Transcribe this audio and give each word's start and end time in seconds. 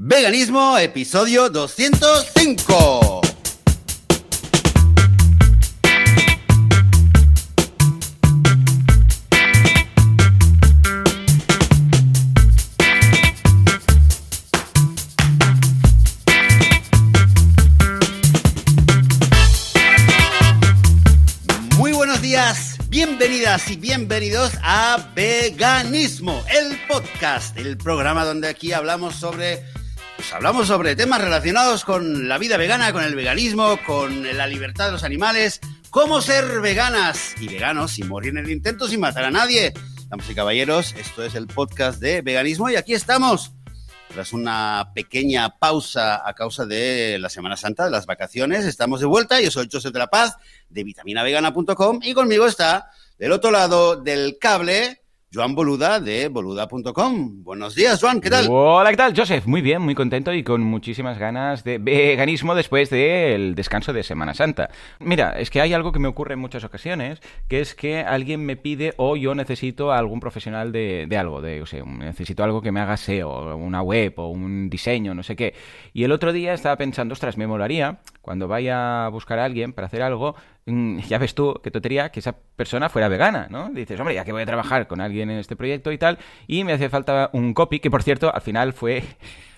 Veganismo, 0.00 0.78
episodio 0.78 1.50
205. 1.50 3.20
Muy 21.76 21.90
buenos 21.90 22.22
días, 22.22 22.76
bienvenidas 22.88 23.68
y 23.68 23.74
bienvenidos 23.74 24.52
a 24.62 25.10
Veganismo, 25.16 26.40
el 26.56 26.78
podcast, 26.86 27.58
el 27.58 27.76
programa 27.76 28.24
donde 28.24 28.46
aquí 28.46 28.72
hablamos 28.72 29.16
sobre 29.16 29.64
pues 30.18 30.32
hablamos 30.32 30.66
sobre 30.66 30.96
temas 30.96 31.20
relacionados 31.20 31.84
con 31.84 32.26
la 32.26 32.38
vida 32.38 32.56
vegana, 32.56 32.92
con 32.92 33.04
el 33.04 33.14
veganismo, 33.14 33.78
con 33.86 34.36
la 34.36 34.48
libertad 34.48 34.86
de 34.86 34.92
los 34.92 35.04
animales, 35.04 35.60
cómo 35.90 36.20
ser 36.20 36.60
veganas 36.60 37.36
y 37.40 37.46
veganos 37.46 37.92
sin 37.92 38.08
morir 38.08 38.30
en 38.30 38.38
el 38.38 38.50
intento, 38.50 38.88
sin 38.88 38.98
matar 38.98 39.22
a 39.22 39.30
nadie. 39.30 39.72
Damas 40.08 40.28
y 40.28 40.34
caballeros, 40.34 40.92
esto 40.98 41.22
es 41.22 41.36
el 41.36 41.46
podcast 41.46 42.00
de 42.00 42.22
veganismo 42.22 42.68
y 42.68 42.74
aquí 42.74 42.94
estamos. 42.94 43.52
Tras 44.08 44.32
una 44.32 44.90
pequeña 44.92 45.56
pausa 45.56 46.28
a 46.28 46.34
causa 46.34 46.66
de 46.66 47.18
la 47.20 47.28
Semana 47.28 47.56
Santa, 47.56 47.84
de 47.84 47.92
las 47.92 48.06
vacaciones, 48.06 48.64
estamos 48.64 48.98
de 48.98 49.06
vuelta. 49.06 49.40
Yo 49.40 49.52
soy 49.52 49.68
Joseph 49.70 49.92
de 49.92 50.00
la 50.00 50.08
Paz, 50.08 50.34
de 50.68 50.82
vitaminavegana.com, 50.82 52.00
y 52.02 52.12
conmigo 52.12 52.44
está, 52.44 52.90
del 53.18 53.30
otro 53.30 53.52
lado 53.52 53.94
del 53.94 54.36
cable, 54.40 55.00
Joan 55.30 55.54
Boluda 55.54 56.00
de 56.00 56.28
boluda.com. 56.28 57.44
Buenos 57.44 57.74
días, 57.74 58.00
Joan, 58.00 58.22
¿qué 58.22 58.30
tal? 58.30 58.46
Hola, 58.48 58.88
¿qué 58.88 58.96
tal, 58.96 59.14
Joseph? 59.14 59.44
Muy 59.44 59.60
bien, 59.60 59.82
muy 59.82 59.94
contento 59.94 60.32
y 60.32 60.42
con 60.42 60.62
muchísimas 60.62 61.18
ganas 61.18 61.64
de 61.64 61.76
veganismo 61.76 62.54
después 62.54 62.88
del 62.88 63.54
descanso 63.54 63.92
de 63.92 64.04
Semana 64.04 64.32
Santa. 64.32 64.70
Mira, 65.00 65.38
es 65.38 65.50
que 65.50 65.60
hay 65.60 65.74
algo 65.74 65.92
que 65.92 65.98
me 65.98 66.08
ocurre 66.08 66.32
en 66.32 66.40
muchas 66.40 66.64
ocasiones, 66.64 67.20
que 67.46 67.60
es 67.60 67.74
que 67.74 68.00
alguien 68.00 68.46
me 68.46 68.56
pide 68.56 68.94
o 68.96 69.16
yo 69.16 69.34
necesito 69.34 69.92
a 69.92 69.98
algún 69.98 70.18
profesional 70.18 70.72
de, 70.72 71.04
de 71.06 71.18
algo, 71.18 71.42
de, 71.42 71.60
o 71.60 71.66
sea, 71.66 71.84
necesito 71.84 72.42
algo 72.42 72.62
que 72.62 72.72
me 72.72 72.80
haga 72.80 72.96
SEO, 72.96 73.54
una 73.54 73.82
web 73.82 74.14
o 74.16 74.28
un 74.28 74.70
diseño, 74.70 75.14
no 75.14 75.22
sé 75.22 75.36
qué. 75.36 75.52
Y 75.92 76.04
el 76.04 76.12
otro 76.12 76.32
día 76.32 76.54
estaba 76.54 76.76
pensando, 76.76 77.12
ostras, 77.12 77.36
me 77.36 77.46
molaría 77.46 77.98
cuando 78.22 78.48
vaya 78.48 79.04
a 79.04 79.08
buscar 79.10 79.38
a 79.38 79.44
alguien 79.44 79.74
para 79.74 79.88
hacer 79.88 80.00
algo, 80.00 80.36
ya 81.08 81.18
ves 81.18 81.34
tú, 81.34 81.58
qué 81.62 81.70
tontería, 81.70 82.10
que 82.10 82.20
esa 82.20 82.36
persona 82.56 82.88
fuera 82.88 83.08
vegana, 83.08 83.48
¿no? 83.50 83.70
Dices, 83.70 83.98
hombre, 83.98 84.14
ya 84.14 84.24
que 84.24 84.32
voy 84.32 84.42
a 84.42 84.46
trabajar 84.46 84.86
con 84.86 85.00
alguien 85.00 85.30
en 85.30 85.38
este 85.38 85.56
proyecto 85.56 85.92
y 85.92 85.98
tal, 85.98 86.18
y 86.46 86.64
me 86.64 86.72
hace 86.72 86.88
falta 86.88 87.30
un 87.32 87.54
copy, 87.54 87.80
que 87.80 87.90
por 87.90 88.02
cierto, 88.02 88.34
al 88.34 88.40
final 88.42 88.72
fue 88.72 89.02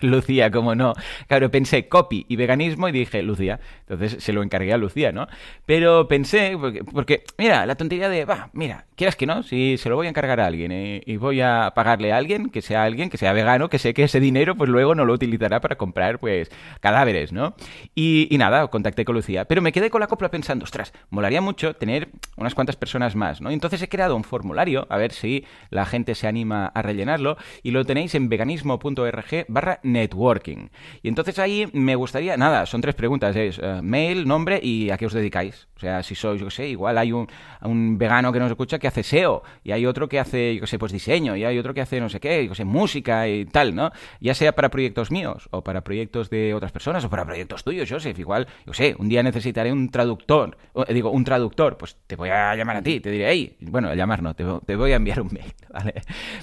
Lucía, 0.05 0.51
como 0.51 0.75
no. 0.75 0.93
Claro, 1.27 1.51
pensé 1.51 1.87
copy 1.87 2.25
y 2.27 2.35
veganismo 2.35 2.87
y 2.89 2.91
dije, 2.91 3.21
Lucía. 3.23 3.59
Entonces 3.87 4.23
se 4.23 4.33
lo 4.33 4.43
encargué 4.43 4.73
a 4.73 4.77
Lucía, 4.77 5.11
¿no? 5.11 5.27
Pero 5.65 6.07
pensé, 6.07 6.57
porque, 6.59 6.83
porque 6.83 7.23
mira, 7.37 7.65
la 7.65 7.75
tontería 7.75 8.09
de, 8.09 8.25
va, 8.25 8.49
mira, 8.53 8.85
quieras 8.95 9.15
que 9.15 9.25
no, 9.25 9.43
si 9.43 9.77
se 9.77 9.89
lo 9.89 9.95
voy 9.95 10.07
a 10.07 10.09
encargar 10.09 10.39
a 10.39 10.45
alguien 10.45 10.71
eh, 10.71 11.01
y 11.05 11.17
voy 11.17 11.41
a 11.41 11.71
pagarle 11.75 12.13
a 12.13 12.17
alguien, 12.17 12.49
que 12.49 12.61
sea 12.61 12.83
alguien, 12.83 13.09
que 13.09 13.17
sea 13.17 13.33
vegano, 13.33 13.69
que 13.69 13.79
sé 13.79 13.93
que 13.93 14.03
ese 14.03 14.19
dinero 14.19 14.55
pues 14.55 14.69
luego 14.69 14.95
no 14.95 15.05
lo 15.05 15.13
utilizará 15.13 15.59
para 15.59 15.75
comprar 15.75 16.19
pues 16.19 16.51
cadáveres, 16.79 17.31
¿no? 17.31 17.55
Y, 17.95 18.27
nada, 18.37 18.67
contacté 18.67 19.05
con 19.05 19.15
Lucía, 19.15 19.45
pero 19.45 19.61
me 19.61 19.71
quedé 19.71 19.89
con 19.89 20.01
la 20.01 20.07
copla 20.07 20.29
pensando, 20.29 20.63
ostras, 20.63 20.93
molaría 21.09 21.41
mucho 21.41 21.75
tener 21.75 22.09
unas 22.37 22.55
cuantas 22.55 22.75
personas 22.75 23.15
más, 23.15 23.41
¿no? 23.41 23.49
Entonces 23.51 23.81
he 23.81 23.89
creado 23.89 24.15
un 24.15 24.23
formulario, 24.23 24.87
a 24.89 24.97
ver 24.97 25.11
si 25.11 25.45
la 25.69 25.85
gente 25.85 26.15
se 26.15 26.27
anima 26.27 26.67
a 26.67 26.81
rellenarlo, 26.81 27.37
y 27.63 27.71
lo 27.71 27.85
tenéis 27.85 28.15
en 28.15 28.29
veganismo.org 28.29 29.45
barra 29.47 29.79
networking. 29.91 30.69
Y 31.01 31.07
entonces 31.07 31.39
ahí 31.39 31.67
me 31.73 31.95
gustaría, 31.95 32.37
nada, 32.37 32.65
son 32.65 32.81
tres 32.81 32.95
preguntas, 32.95 33.35
es 33.35 33.57
uh, 33.59 33.81
mail, 33.81 34.27
nombre 34.27 34.59
y 34.61 34.89
a 34.89 34.97
qué 34.97 35.05
os 35.05 35.13
dedicáis. 35.13 35.67
O 35.75 35.79
sea, 35.79 36.03
si 36.03 36.13
sois, 36.13 36.39
yo 36.39 36.49
sé, 36.49 36.67
igual 36.67 36.97
hay 36.97 37.11
un, 37.11 37.27
un, 37.63 37.97
vegano 37.97 38.31
que 38.31 38.39
nos 38.39 38.51
escucha 38.51 38.77
que 38.77 38.87
hace 38.87 39.01
SEO, 39.01 39.41
y 39.63 39.71
hay 39.71 39.87
otro 39.87 40.07
que 40.07 40.19
hace, 40.19 40.53
yo 40.55 40.61
qué 40.61 40.67
sé, 40.67 40.77
pues 40.77 40.91
diseño, 40.91 41.35
y 41.35 41.43
hay 41.43 41.57
otro 41.57 41.73
que 41.73 41.81
hace 41.81 41.99
no 41.99 42.07
sé 42.07 42.19
qué, 42.19 42.47
yo 42.47 42.53
sé, 42.53 42.65
música 42.65 43.27
y 43.27 43.45
tal, 43.45 43.73
¿no? 43.73 43.91
Ya 44.19 44.35
sea 44.35 44.53
para 44.53 44.69
proyectos 44.69 45.09
míos, 45.09 45.47
o 45.49 45.63
para 45.63 45.81
proyectos 45.81 46.29
de 46.29 46.53
otras 46.53 46.71
personas, 46.71 47.03
o 47.03 47.09
para 47.09 47.25
proyectos 47.25 47.63
tuyos, 47.63 47.89
Joseph, 47.89 48.19
igual, 48.19 48.47
yo 48.67 48.73
sé, 48.73 48.95
un 48.99 49.09
día 49.09 49.23
necesitaré 49.23 49.71
un 49.71 49.89
traductor, 49.89 50.55
digo, 50.89 51.09
un 51.09 51.23
traductor, 51.23 51.77
pues 51.77 51.97
te 52.05 52.15
voy 52.15 52.29
a 52.29 52.55
llamar 52.55 52.77
a 52.77 52.81
ti, 52.83 52.99
te 52.99 53.09
diré, 53.09 53.31
hey, 53.31 53.57
bueno, 53.61 53.89
a 53.89 53.95
llamar 53.95 54.21
no, 54.21 54.35
te, 54.35 54.45
te 54.65 54.75
voy 54.75 54.91
a 54.91 54.97
enviar 54.97 55.21
un 55.21 55.29
mail, 55.31 55.51
¿vale? 55.73 55.95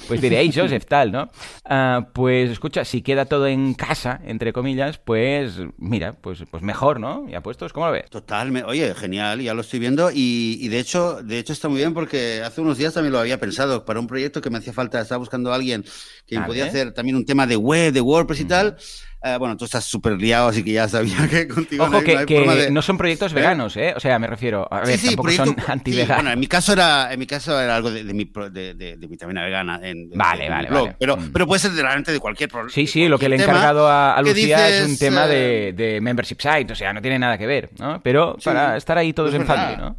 Pues 0.08 0.20
diré, 0.20 0.38
hey, 0.40 0.50
Joseph, 0.52 0.84
tal, 0.86 1.12
¿no? 1.12 1.30
Uh, 1.64 2.04
pues 2.12 2.50
escucha, 2.50 2.84
si 2.84 3.02
queda 3.02 3.26
todo 3.26 3.37
en 3.46 3.74
casa, 3.74 4.20
entre 4.24 4.52
comillas, 4.52 4.98
pues 4.98 5.54
mira, 5.78 6.14
pues, 6.14 6.44
pues 6.50 6.62
mejor, 6.62 7.00
¿no? 7.00 7.28
Ya 7.28 7.42
puestos, 7.42 7.72
¿cómo 7.72 7.86
lo 7.86 7.92
ves? 7.92 8.10
Total, 8.10 8.64
oye, 8.66 8.94
genial, 8.94 9.40
ya 9.40 9.54
lo 9.54 9.60
estoy 9.60 9.78
viendo 9.78 10.10
y, 10.10 10.58
y, 10.60 10.68
de 10.68 10.78
hecho, 10.78 11.22
de 11.22 11.38
hecho 11.38 11.52
está 11.52 11.68
muy 11.68 11.78
bien 11.78 11.94
porque 11.94 12.42
hace 12.44 12.60
unos 12.60 12.78
días 12.78 12.94
también 12.94 13.12
lo 13.12 13.18
había 13.18 13.38
pensado 13.38 13.84
para 13.84 14.00
un 14.00 14.06
proyecto 14.06 14.40
que 14.40 14.50
me 14.50 14.58
hacía 14.58 14.72
falta, 14.72 15.00
estaba 15.00 15.18
buscando 15.18 15.52
a 15.52 15.54
alguien 15.54 15.84
que 16.26 16.40
podía 16.40 16.66
hacer 16.66 16.92
también 16.92 17.16
un 17.16 17.24
tema 17.24 17.46
de 17.46 17.56
web, 17.56 17.92
de 17.92 18.00
WordPress 18.00 18.40
y 18.40 18.44
tal. 18.44 18.76
Uh, 19.20 19.36
bueno, 19.36 19.56
tú 19.56 19.64
estás 19.64 19.84
súper 19.84 20.12
liado, 20.12 20.46
así 20.48 20.62
que 20.62 20.70
ya 20.72 20.88
sabía 20.88 21.16
que 21.30 21.48
contigo 21.48 21.82
Ojo, 21.82 21.90
no 21.92 21.98
hay, 21.98 22.04
que, 22.04 22.12
no 22.14 22.18
hay 22.20 22.26
que 22.26 22.36
forma 22.36 22.54
de... 22.54 22.70
no 22.70 22.82
son 22.82 22.96
proyectos 22.96 23.32
veganos, 23.32 23.76
¿eh? 23.76 23.92
O 23.96 23.98
sea, 24.00 24.16
me 24.20 24.28
refiero, 24.28 24.68
a 24.70 24.80
ver, 24.82 24.96
sí, 24.96 24.98
sí, 24.98 25.06
tampoco 25.08 25.28
proyecto- 25.28 25.44
son 25.46 25.56
sí, 25.56 25.62
anti-veganos. 25.72 26.16
bueno, 26.16 26.30
en 26.30 26.38
mi 26.38 26.46
caso 26.46 26.72
era, 26.72 27.12
en 27.12 27.18
mi 27.18 27.26
caso 27.26 27.60
era 27.60 27.74
algo 27.74 27.90
de, 27.90 28.04
de 28.04 28.14
mi, 28.14 28.30
de, 28.52 28.74
de, 28.74 28.96
vitamina 29.08 29.42
vegana. 29.44 29.80
En, 29.82 30.08
Vale, 30.10 30.48
vale, 30.48 30.68
blog. 30.68 30.82
vale. 30.84 30.96
Pero, 31.00 31.16
Mm. 31.16 31.32
pero 31.32 31.46
puede 31.48 31.58
ser 31.58 31.72
realmente 31.72 32.12
de 32.12 32.20
cualquier 32.20 32.48
problema. 32.48 32.70
Sí, 32.72 32.86
sí, 32.86 33.08
lo 33.08 33.18
que 33.18 33.28
le 33.28 33.34
he 33.36 33.42
encargado 33.42 33.88
a, 33.90 34.20
Lucía 34.22 34.68
es 34.68 34.86
un 34.88 34.96
tema 34.96 35.26
eh, 35.26 35.72
de, 35.76 35.84
de 35.92 36.00
membership 36.00 36.38
site, 36.40 36.72
o 36.72 36.76
sea, 36.76 36.92
no 36.92 37.02
tiene 37.02 37.18
nada 37.18 37.36
que 37.36 37.46
ver, 37.48 37.70
¿no? 37.80 38.00
Pero 38.00 38.36
Sí, 38.38 38.44
para 38.44 38.76
estar 38.76 38.96
ahí 38.98 39.12
todos 39.12 39.34
en 39.34 39.44
family, 39.44 39.76
¿no? 39.78 39.96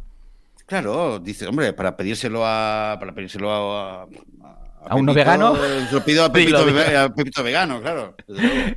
Claro, 0.64 1.18
dice, 1.18 1.46
hombre, 1.46 1.72
para 1.72 1.96
pedírselo 1.96 2.46
a. 2.46 2.96
Para 2.98 3.12
pedírselo 3.12 3.50
a. 3.52 4.02
¿A 4.04 4.06
uno 4.96 5.12
Pepito, 5.12 5.14
vegano? 5.14 5.56
Se 5.88 5.94
lo 5.94 6.04
pido 6.04 6.24
a 6.24 6.32
Pepito, 6.32 7.40
a 7.40 7.42
vegano, 7.42 7.80
claro. 7.80 8.14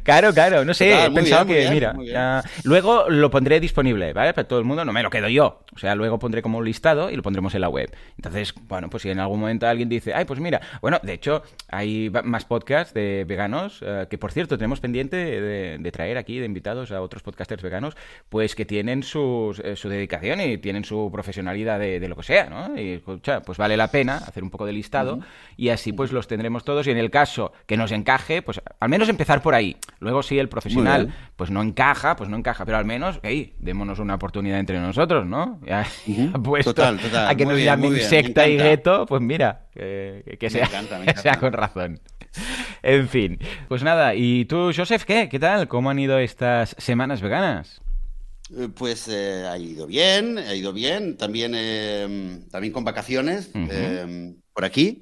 Claro, 0.03 0.33
claro, 0.33 0.65
no 0.65 0.73
sé, 0.73 0.89
Total, 0.91 1.11
he 1.11 1.15
pensado 1.15 1.45
bien, 1.45 1.55
que, 1.55 1.61
bien, 1.61 1.73
mira, 1.73 1.95
ya- 2.11 2.43
luego 2.63 3.09
lo 3.09 3.29
pondré 3.29 3.59
disponible, 3.59 4.13
¿vale? 4.13 4.33
Para 4.33 4.47
todo 4.47 4.59
el 4.59 4.65
mundo, 4.65 4.83
no 4.85 4.91
me 4.93 5.01
lo 5.03 5.09
quedo 5.09 5.29
yo. 5.29 5.63
O 5.75 5.79
sea, 5.79 5.95
luego 5.95 6.19
pondré 6.19 6.41
como 6.41 6.57
un 6.59 6.65
listado 6.65 7.09
y 7.09 7.15
lo 7.15 7.23
pondremos 7.23 7.55
en 7.55 7.61
la 7.61 7.69
web. 7.69 7.89
Entonces, 8.17 8.53
bueno, 8.67 8.89
pues 8.89 9.03
si 9.03 9.09
en 9.09 9.19
algún 9.19 9.39
momento 9.39 9.67
alguien 9.67 9.89
dice, 9.89 10.13
ay, 10.13 10.25
pues 10.25 10.39
mira, 10.39 10.61
bueno, 10.81 10.99
de 11.03 11.13
hecho, 11.13 11.43
hay 11.69 12.11
más 12.23 12.45
podcasts 12.45 12.93
de 12.93 13.25
veganos, 13.27 13.79
eh, 13.81 14.05
que 14.09 14.17
por 14.17 14.31
cierto, 14.31 14.57
tenemos 14.57 14.79
pendiente 14.79 15.15
de, 15.15 15.77
de 15.79 15.91
traer 15.91 16.17
aquí 16.17 16.37
de 16.39 16.45
invitados 16.45 16.91
a 16.91 17.01
otros 17.01 17.23
podcasters 17.23 17.63
veganos, 17.63 17.95
pues 18.29 18.55
que 18.55 18.65
tienen 18.65 19.03
sus, 19.03 19.59
eh, 19.59 19.75
su 19.75 19.89
dedicación 19.89 20.41
y 20.41 20.57
tienen 20.57 20.83
su 20.83 21.09
profesionalidad 21.11 21.79
de, 21.79 21.99
de 21.99 22.07
lo 22.07 22.15
que 22.15 22.23
sea, 22.23 22.49
¿no? 22.49 22.77
Y 22.79 22.93
escucha, 22.95 23.41
pues 23.41 23.57
vale 23.57 23.77
la 23.77 23.87
pena 23.89 24.17
hacer 24.17 24.43
un 24.43 24.49
poco 24.49 24.65
de 24.65 24.73
listado 24.73 25.19
y 25.57 25.69
así 25.69 25.92
pues 25.95 26.11
los 26.11 26.27
tendremos 26.27 26.63
todos 26.63 26.87
y 26.87 26.91
en 26.91 26.97
el 26.97 27.09
caso 27.11 27.51
que 27.65 27.77
nos 27.77 27.91
encaje, 27.91 28.41
pues 28.41 28.61
al 28.79 28.89
menos 28.89 29.09
empezar 29.09 29.41
por 29.41 29.55
ahí. 29.55 29.77
Luego 29.99 30.23
si 30.23 30.39
el 30.39 30.49
profesional 30.49 31.13
pues 31.35 31.49
no 31.51 31.61
encaja, 31.61 32.15
pues 32.15 32.29
no 32.29 32.37
encaja, 32.37 32.65
pero 32.65 32.77
al 32.77 32.85
menos, 32.85 33.19
hey, 33.23 33.53
démonos 33.59 33.99
una 33.99 34.15
oportunidad 34.15 34.59
entre 34.59 34.79
nosotros, 34.79 35.25
¿no? 35.25 35.59
Ya, 35.65 35.87
puesto 36.43 36.73
Total, 36.73 36.99
total. 36.99 37.27
a 37.27 37.35
que 37.35 37.45
Muy 37.45 37.55
nos 37.55 37.63
llamen 37.63 37.99
secta 37.99 38.41
Me 38.43 38.49
y 38.51 38.57
gueto, 38.57 39.05
pues 39.05 39.21
mira, 39.21 39.67
que, 39.73 40.37
que 40.39 40.45
Me 40.47 40.49
sea, 40.49 40.65
encanta, 40.65 40.99
me 40.99 41.05
que 41.05 41.11
encanta. 41.11 41.21
sea 41.21 41.39
con 41.39 41.53
razón. 41.53 41.99
En 42.81 43.07
fin, 43.07 43.39
pues 43.67 43.83
nada, 43.83 44.15
¿y 44.15 44.45
tú, 44.45 44.71
Joseph, 44.75 45.03
qué? 45.05 45.29
¿Qué 45.29 45.39
tal? 45.39 45.67
¿Cómo 45.67 45.89
han 45.89 45.99
ido 45.99 46.17
estas 46.19 46.75
semanas 46.79 47.21
veganas? 47.21 47.81
Eh, 48.57 48.69
Pues 48.75 49.07
eh, 49.07 49.45
ha 49.47 49.57
ido 49.57 49.87
bien, 49.87 50.37
ha 50.37 50.53
ido 50.53 50.73
bien. 50.73 51.17
También, 51.17 51.53
eh, 51.55 52.39
también 52.51 52.73
con 52.73 52.83
vacaciones 52.83 53.51
eh, 53.53 54.33
por 54.53 54.65
aquí. 54.65 55.01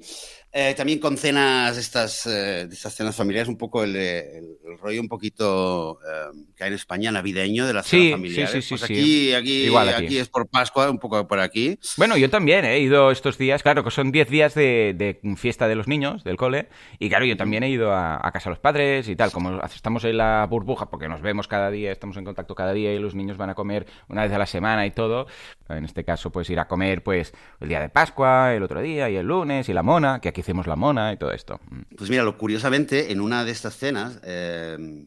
Eh, 0.54 0.74
también 0.76 0.98
con 0.98 1.16
cenas, 1.16 1.78
estas, 1.78 2.26
eh, 2.26 2.68
estas 2.70 2.94
cenas 2.94 3.16
familiares, 3.16 3.48
un 3.48 3.56
poco 3.56 3.82
el, 3.84 3.96
eh, 3.96 4.36
el- 4.36 4.56
el 4.72 4.78
rollo 4.78 5.00
un 5.00 5.08
poquito 5.08 5.98
eh, 6.06 6.36
que 6.54 6.64
hay 6.64 6.68
en 6.68 6.74
España 6.74 7.10
navideño 7.10 7.66
de 7.66 7.72
las 7.72 7.86
Sí, 7.86 7.96
cenas 7.98 8.12
familiares. 8.12 8.50
sí, 8.52 8.60
sí, 8.62 8.68
Pues 8.68 8.80
sí. 8.82 8.92
aquí, 8.92 9.32
aquí, 9.34 9.52
Igual 9.64 9.88
aquí. 9.88 10.04
aquí 10.04 10.18
es 10.18 10.28
por 10.28 10.46
Pascua, 10.48 10.90
un 10.90 10.98
poco 10.98 11.26
por 11.26 11.40
aquí. 11.40 11.78
Bueno, 11.96 12.18
yo 12.18 12.28
también 12.28 12.66
he 12.66 12.78
ido 12.80 13.10
estos 13.10 13.38
días, 13.38 13.62
claro, 13.62 13.82
que 13.82 13.90
son 13.90 14.12
10 14.12 14.28
días 14.28 14.54
de, 14.54 14.94
de 14.94 15.18
fiesta 15.36 15.68
de 15.68 15.74
los 15.74 15.88
niños, 15.88 16.22
del 16.22 16.36
cole, 16.36 16.68
y 16.98 17.08
claro, 17.08 17.24
yo 17.24 17.36
también 17.38 17.62
he 17.62 17.70
ido 17.70 17.90
a, 17.92 18.16
a 18.16 18.30
casa 18.32 18.50
de 18.50 18.52
los 18.56 18.58
padres 18.58 19.08
y 19.08 19.16
tal, 19.16 19.32
como 19.32 19.58
estamos 19.64 20.04
en 20.04 20.18
la 20.18 20.46
burbuja, 20.50 20.90
porque 20.90 21.08
nos 21.08 21.22
vemos 21.22 21.48
cada 21.48 21.70
día, 21.70 21.92
estamos 21.92 22.18
en 22.18 22.24
contacto 22.26 22.54
cada 22.54 22.74
día 22.74 22.92
y 22.92 22.98
los 22.98 23.14
niños 23.14 23.38
van 23.38 23.48
a 23.48 23.54
comer 23.54 23.86
una 24.08 24.22
vez 24.24 24.32
a 24.32 24.38
la 24.38 24.46
semana 24.46 24.84
y 24.84 24.90
todo, 24.90 25.26
en 25.70 25.86
este 25.86 26.04
caso 26.04 26.30
pues 26.30 26.50
ir 26.50 26.60
a 26.60 26.68
comer 26.68 27.02
pues 27.02 27.32
el 27.60 27.68
día 27.68 27.80
de 27.80 27.88
Pascua, 27.88 28.52
el 28.54 28.62
otro 28.62 28.82
día 28.82 29.08
y 29.08 29.16
el 29.16 29.26
lunes 29.26 29.66
y 29.70 29.72
la 29.72 29.82
mona, 29.82 30.20
que 30.20 30.28
aquí 30.28 30.41
hacemos 30.42 30.66
la 30.66 30.76
mona 30.76 31.12
y 31.12 31.16
todo 31.16 31.32
esto. 31.32 31.58
Pues 31.96 32.10
mira, 32.10 32.22
lo 32.22 32.36
curiosamente, 32.36 33.10
en 33.12 33.20
una 33.20 33.44
de 33.44 33.50
estas 33.52 33.76
cenas, 33.76 34.20
eh, 34.24 35.06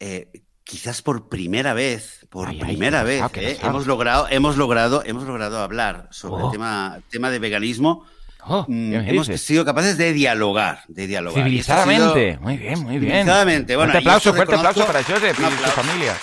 eh, 0.00 0.30
quizás 0.62 1.02
por 1.02 1.28
primera 1.28 1.74
vez, 1.74 2.26
por 2.30 2.48
Ay, 2.48 2.58
ay, 2.60 2.68
primera 2.68 3.02
vez, 3.02 3.22
eh, 3.34 3.58
hemos 3.62 3.86
logrado, 3.86 4.26
hemos 4.30 4.56
logrado, 4.56 5.02
hemos 5.04 5.24
logrado 5.24 5.58
hablar 5.60 6.08
sobre 6.10 6.42
Oh. 6.42 6.46
el 6.46 6.52
tema, 6.52 7.00
tema 7.10 7.30
de 7.30 7.38
veganismo 7.38 8.04
Oh, 8.46 8.66
mm, 8.68 8.92
hemos 9.08 9.26
sido 9.26 9.64
capaces 9.64 9.96
de 9.96 10.12
dialogar, 10.12 10.82
de 10.88 11.06
dialogar. 11.06 11.42
Civilizadamente, 11.44 12.38
muy 12.42 12.58
bien, 12.58 12.78
muy 12.80 12.98
bien. 12.98 13.12
Civilizadamente, 13.12 13.74
bueno. 13.74 13.92
Fuerte 13.92 14.06
aplauso, 14.06 14.34
fuerte 14.34 14.54
aplauso 14.54 14.86
para 14.86 15.02
Joseph 15.02 15.38
y 15.40 15.64
su 15.64 15.70
familia. 15.70 16.14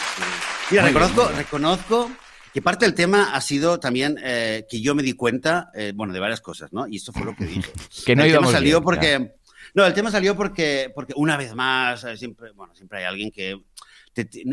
Mira, 0.70 0.84
reconozco, 0.84 1.28
reconozco 1.36 2.12
que 2.54 2.62
parte 2.62 2.86
del 2.86 2.94
tema 2.94 3.34
ha 3.34 3.42
sido 3.42 3.80
también 3.80 4.18
eh, 4.22 4.66
que 4.70 4.82
yo 4.82 4.94
me 4.96 5.04
di 5.04 5.14
cuenta, 5.14 5.72
eh, 5.74 5.94
bueno, 5.96 6.14
de 6.14 6.20
varias 6.20 6.42
cosas, 6.42 6.74
¿no? 6.74 6.88
Y 6.88 6.98
esto 6.98 7.14
fue 7.14 7.26
lo 7.26 7.36
que 7.36 7.46
dije. 7.46 7.72
que 8.06 8.16
no 8.16 8.24
el 8.24 8.32
tema 8.32 8.52
salió 8.52 8.82
porque... 8.82 9.36
No, 9.74 9.86
el 9.86 9.94
tema 9.94 10.12
salió 10.12 10.36
porque, 10.36 10.92
porque 10.94 11.14
una 11.16 11.38
vez 11.38 11.56
más, 11.56 12.04
eh, 12.04 12.18
siempre, 12.18 12.52
bueno, 12.52 12.76
siempre 12.76 13.00
hay 13.00 13.06
alguien 13.06 13.32
que... 13.32 13.58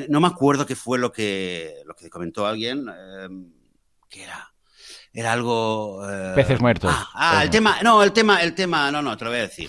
no 0.09 0.21
me 0.21 0.29
acuerdo 0.29 0.65
qué 0.65 0.77
fue 0.77 0.99
lo 0.99 1.11
que, 1.11 1.75
lo 1.87 1.95
que 1.95 2.09
comentó 2.09 2.47
alguien, 2.47 2.87
eh, 2.89 3.29
que 4.09 4.23
era 4.23 4.53
era 5.12 5.33
algo... 5.33 6.06
Peces 6.37 6.61
muertos. 6.61 6.94
Ah, 6.94 7.09
ah 7.15 7.43
el 7.43 7.51
tema, 7.51 7.79
no, 7.83 8.05
el 8.05 8.12
tema, 8.12 8.41
el 8.43 8.55
tema, 8.55 8.93
no, 8.93 9.03
no, 9.03 9.17
te 9.17 9.25
lo 9.25 9.31
voy 9.31 9.41
a 9.41 9.43
decir. 9.43 9.69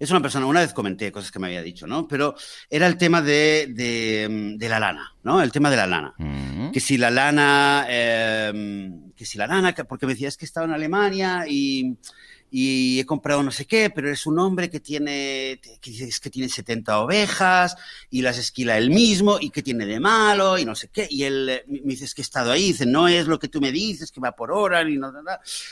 Es 0.00 0.10
una 0.10 0.22
persona, 0.22 0.46
una 0.46 0.60
vez 0.60 0.72
comenté 0.72 1.12
cosas 1.12 1.30
que 1.30 1.38
me 1.38 1.48
había 1.48 1.62
dicho, 1.62 1.86
¿no? 1.86 2.08
Pero 2.08 2.34
era 2.70 2.86
el 2.86 2.96
tema 2.96 3.20
de, 3.20 3.66
de, 3.68 4.68
la 4.68 4.80
lana, 4.80 5.14
¿no? 5.22 5.42
El 5.42 5.52
tema 5.52 5.68
de 5.70 5.76
la 5.76 5.86
lana. 5.86 6.14
Mm. 6.16 6.70
Que 6.70 6.80
si 6.80 6.96
la 6.96 7.10
lana, 7.10 7.84
eh, 7.86 8.90
que 9.14 9.26
si 9.26 9.36
la 9.36 9.46
lana, 9.46 9.74
porque 9.86 10.06
me 10.06 10.14
decía, 10.14 10.28
es 10.28 10.38
que 10.38 10.46
estaba 10.46 10.64
en 10.64 10.72
Alemania 10.72 11.44
y 11.46 11.98
y 12.50 12.98
he 12.98 13.06
comprado 13.06 13.42
no 13.42 13.52
sé 13.52 13.66
qué, 13.66 13.90
pero 13.90 14.10
es 14.10 14.26
un 14.26 14.38
hombre 14.38 14.68
que 14.70 14.80
tiene, 14.80 15.60
que 15.80 16.10
que 16.20 16.30
tiene 16.30 16.48
70 16.48 17.00
ovejas 17.00 17.76
y 18.10 18.22
las 18.22 18.38
esquila 18.38 18.76
él 18.76 18.90
mismo 18.90 19.38
y 19.40 19.50
que 19.50 19.62
tiene 19.62 19.86
de 19.86 20.00
malo 20.00 20.58
y 20.58 20.64
no 20.64 20.74
sé 20.74 20.88
qué. 20.88 21.06
Y 21.08 21.24
él 21.24 21.48
eh, 21.48 21.64
me 21.66 21.92
dice, 21.92 22.04
es 22.04 22.14
que 22.14 22.22
he 22.22 22.24
estado 22.24 22.50
ahí, 22.50 22.68
dice, 22.68 22.86
no 22.86 23.08
es 23.08 23.26
lo 23.26 23.38
que 23.38 23.48
tú 23.48 23.60
me 23.60 23.70
dices, 23.70 24.10
que 24.10 24.20
va 24.20 24.32
por 24.32 24.50
hora 24.50 24.82
y 24.82 24.96
no, 24.96 25.12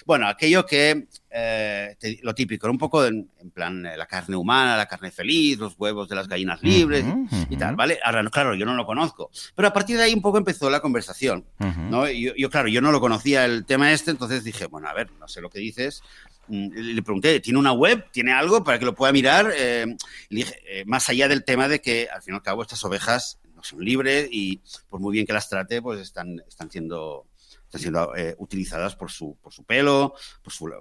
Bueno, 0.07 0.29
aquello 0.29 0.65
que, 0.65 1.09
eh, 1.31 1.97
lo 2.23 2.35
típico, 2.35 2.71
un 2.71 2.79
poco 2.79 3.05
en, 3.05 3.29
plan 3.53 3.85
eh, 3.85 3.97
la 3.97 4.07
carne 4.07 4.37
humana, 4.37 4.77
la 4.77 4.87
carne 4.87 5.11
feliz, 5.11 5.59
los 5.59 5.75
huevos 5.79 6.09
de 6.09 6.15
las 6.15 6.29
gallinas 6.29 6.63
libres 6.63 7.05
y 7.51 7.57
tal, 7.57 7.77
¿vale? 7.77 7.99
Ahora, 8.05 8.23
claro, 8.31 8.55
yo 8.55 8.65
no 8.65 8.75
lo 8.75 8.87
conozco. 8.87 9.31
Pero 9.55 9.69
a 9.69 9.73
partir 9.73 9.97
de 9.97 10.05
ahí 10.05 10.15
un 10.15 10.23
poco 10.23 10.39
empezó 10.39 10.71
la 10.71 10.81
conversación, 10.81 11.45
¿no? 11.59 12.09
Yo, 12.09 12.35
yo, 12.37 12.51
claro, 12.51 12.69
yo 12.69 12.81
no 12.81 12.93
lo 12.93 13.01
conocía 13.01 13.45
el 13.45 13.65
tema 13.65 13.93
este, 13.93 14.11
entonces 14.11 14.45
dije, 14.45 14.67
bueno, 14.67 14.89
a 14.89 14.95
ver, 14.95 15.11
no 15.19 15.29
sé 15.29 15.41
lo 15.41 15.51
que 15.51 15.59
dices, 15.59 16.03
le 16.49 17.03
pregunté, 17.03 17.41
¿tiene 17.41 17.59
una 17.59 17.73
web? 17.73 18.11
¿Tiene 18.11 18.33
algo 18.33 18.65
para 18.65 18.79
que 18.79 18.85
lo 18.85 18.95
pueda 18.95 19.13
mirar? 19.13 19.53
Eh, 19.57 19.97
eh, 20.31 20.85
más 20.87 21.09
allá 21.09 21.29
del 21.29 21.45
tema 21.45 21.69
de 21.69 21.81
que, 21.81 22.09
al 22.13 22.23
fin 22.23 22.35
y 22.35 22.37
al 22.37 22.43
cabo, 22.43 22.63
estas 22.63 22.85
ovejas 22.85 23.39
no 23.55 23.63
son 23.63 23.85
libres 23.85 24.29
y, 24.31 24.61
por 24.89 25.01
muy 25.01 25.13
bien 25.13 25.27
que 25.27 25.33
las 25.33 25.49
trate, 25.49 25.83
pues 25.83 26.01
están, 26.01 26.43
están 26.49 26.71
siendo 26.71 27.27
están 27.65 27.81
siendo 27.83 28.17
eh, 28.17 28.35
utilizadas 28.39 28.97
por 28.97 29.11
su, 29.11 29.37
por 29.43 29.53
su 29.53 29.63
pelo, 29.63 30.15
por 30.43 30.53
su, 30.53 30.73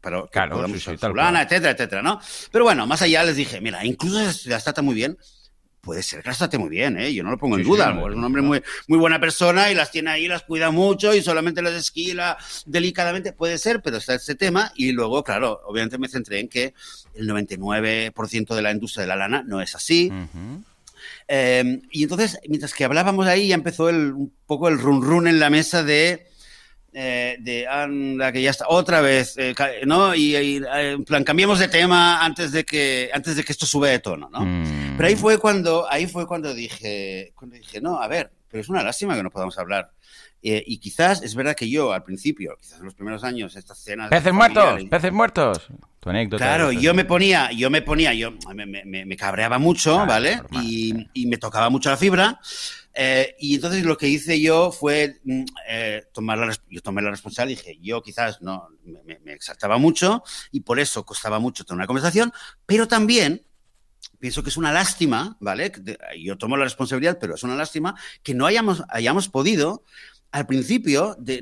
para 0.00 0.22
que 0.22 0.28
claro, 0.30 0.66
lana, 1.14 1.42
etcétera, 1.42 1.72
etcétera, 1.72 2.00
¿no? 2.00 2.18
Pero 2.50 2.64
bueno, 2.64 2.86
más 2.86 3.02
allá 3.02 3.22
les 3.22 3.36
dije, 3.36 3.60
mira, 3.60 3.84
incluso 3.84 4.48
las 4.48 4.64
trata 4.64 4.80
muy 4.80 4.94
bien, 4.94 5.18
puede 5.86 6.02
ser 6.02 6.24
que 6.50 6.58
muy 6.58 6.68
bien, 6.68 6.98
¿eh? 6.98 7.14
Yo 7.14 7.22
no 7.22 7.30
lo 7.30 7.38
pongo 7.38 7.56
en 7.56 7.62
duda. 7.62 7.90
es 7.90 8.14
un 8.16 8.24
hombre 8.24 8.42
muy, 8.42 8.60
muy 8.88 8.98
buena 8.98 9.20
persona 9.20 9.70
y 9.70 9.74
las 9.76 9.92
tiene 9.92 10.10
ahí, 10.10 10.26
las 10.26 10.42
cuida 10.42 10.72
mucho 10.72 11.14
y 11.14 11.22
solamente 11.22 11.62
las 11.62 11.74
esquila 11.74 12.36
delicadamente. 12.66 13.32
Puede 13.32 13.56
ser, 13.56 13.80
pero 13.82 13.98
está 13.98 14.14
ese 14.14 14.34
tema. 14.34 14.72
Y 14.74 14.90
luego, 14.90 15.22
claro, 15.22 15.60
obviamente 15.64 15.96
me 15.96 16.08
centré 16.08 16.40
en 16.40 16.48
que 16.48 16.74
el 17.14 17.28
99% 17.30 18.54
de 18.56 18.62
la 18.62 18.72
industria 18.72 19.02
de 19.02 19.06
la 19.06 19.14
lana 19.14 19.44
no 19.46 19.62
es 19.62 19.76
así. 19.76 20.10
Em, 21.28 21.82
y 21.92 22.02
entonces, 22.02 22.40
mientras 22.48 22.74
que 22.74 22.84
hablábamos 22.84 23.28
ahí, 23.28 23.48
ya 23.48 23.54
empezó 23.54 23.88
el, 23.88 24.12
un 24.12 24.32
poco 24.44 24.68
el 24.68 24.80
run 24.80 25.02
run 25.02 25.28
en 25.28 25.38
la 25.38 25.50
mesa 25.50 25.84
de 25.84 26.26
eh, 26.98 27.36
de 27.40 27.68
anda 27.68 28.32
que 28.32 28.40
ya 28.40 28.48
está 28.48 28.64
otra 28.70 29.02
vez, 29.02 29.34
eh, 29.36 29.54
¿no? 29.84 30.14
Y, 30.14 30.34
eh, 30.34 30.92
en 30.92 31.04
plan 31.04 31.24
cambiamos 31.24 31.58
de 31.58 31.68
tema 31.68 32.24
antes 32.24 32.52
de 32.52 32.64
que 32.64 33.10
antes 33.12 33.36
de 33.36 33.44
que 33.44 33.52
esto 33.52 33.66
sube 33.66 33.90
de 33.90 33.98
tono, 33.98 34.30
¿no? 34.32 34.40
Mm. 34.40 34.96
Pero 34.96 35.06
ahí 35.06 35.14
fue 35.14 35.36
cuando 35.36 35.86
ahí 35.90 36.06
fue 36.06 36.26
cuando 36.26 36.54
dije 36.54 37.34
cuando 37.34 37.56
dije 37.56 37.82
no, 37.82 38.00
a 38.00 38.08
ver, 38.08 38.32
pero 38.48 38.62
es 38.62 38.70
una 38.70 38.82
lástima 38.82 39.14
que 39.14 39.22
no 39.22 39.30
podamos 39.30 39.58
hablar. 39.58 39.90
Y 40.42 40.78
quizás 40.78 41.22
es 41.22 41.34
verdad 41.34 41.56
que 41.56 41.68
yo 41.68 41.92
al 41.92 42.04
principio, 42.04 42.56
quizás 42.60 42.78
en 42.78 42.84
los 42.84 42.94
primeros 42.94 43.24
años, 43.24 43.56
estas 43.56 43.78
cenas. 43.78 44.10
Peces 44.10 44.32
muertos, 44.32 44.84
peces 44.88 45.12
muertos. 45.12 45.66
Tu 45.98 46.10
anécdota. 46.10 46.44
Claro, 46.44 46.70
yo 46.70 46.94
me 46.94 47.04
ponía, 47.04 47.50
yo 47.50 47.68
me 47.68 47.82
ponía, 47.82 48.14
yo 48.14 48.32
me, 48.54 48.66
me, 48.66 49.04
me 49.04 49.16
cabreaba 49.16 49.58
mucho, 49.58 50.06
¿vale? 50.06 50.40
y, 50.52 50.94
y, 51.14 51.26
me 51.26 51.36
tocaba 51.36 51.68
mucho 51.68 51.90
la 51.90 51.96
fibra. 51.96 52.40
Eh, 52.98 53.36
y 53.38 53.56
entonces 53.56 53.84
lo 53.84 53.98
que 53.98 54.08
hice 54.08 54.40
yo 54.40 54.72
fue 54.72 55.20
mm, 55.22 55.44
eh, 55.68 56.04
tomar 56.14 56.38
la, 56.38 56.56
yo 56.70 56.80
tomé 56.80 57.02
la 57.02 57.10
responsabilidad, 57.10 57.62
dije, 57.62 57.78
yo 57.82 58.00
quizás 58.00 58.40
no 58.40 58.70
me, 58.84 59.18
me, 59.22 59.32
exaltaba 59.34 59.76
mucho 59.76 60.22
y 60.50 60.60
por 60.60 60.80
eso 60.80 61.04
costaba 61.04 61.38
mucho 61.38 61.64
tener 61.64 61.76
una 61.76 61.86
conversación, 61.86 62.32
pero 62.64 62.88
también 62.88 63.44
pienso 64.18 64.42
que 64.42 64.48
es 64.48 64.56
una 64.56 64.72
lástima, 64.72 65.36
¿vale? 65.40 65.72
Yo 66.18 66.38
tomo 66.38 66.56
la 66.56 66.64
responsabilidad, 66.64 67.18
pero 67.20 67.34
es 67.34 67.42
una 67.42 67.54
lástima 67.54 67.94
que 68.22 68.32
no 68.32 68.46
hayamos, 68.46 68.82
hayamos 68.88 69.28
podido 69.28 69.84
al 70.32 70.46
principio, 70.46 71.16
de, 71.18 71.40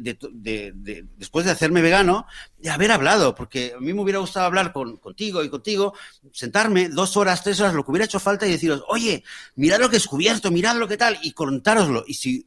después 1.16 1.44
de 1.44 1.50
hacerme 1.50 1.82
vegano, 1.82 2.26
de 2.58 2.70
haber 2.70 2.92
hablado, 2.92 3.34
porque 3.34 3.74
a 3.76 3.80
mí 3.80 3.92
me 3.92 4.00
hubiera 4.00 4.20
gustado 4.20 4.46
hablar 4.46 4.72
con, 4.72 4.98
contigo 4.98 5.42
y 5.42 5.48
contigo, 5.48 5.94
sentarme 6.32 6.88
dos 6.88 7.16
horas, 7.16 7.42
tres 7.42 7.60
horas, 7.60 7.74
lo 7.74 7.84
que 7.84 7.90
hubiera 7.90 8.04
hecho 8.04 8.20
falta 8.20 8.46
y 8.46 8.52
deciros, 8.52 8.84
oye, 8.88 9.24
mirad 9.56 9.80
lo 9.80 9.88
que 9.88 9.96
he 9.96 9.98
descubierto, 9.98 10.50
mirad 10.50 10.76
lo 10.76 10.86
que 10.86 10.96
tal, 10.96 11.18
y 11.22 11.32
contároslo. 11.32 12.04
Y 12.06 12.14
si 12.14 12.46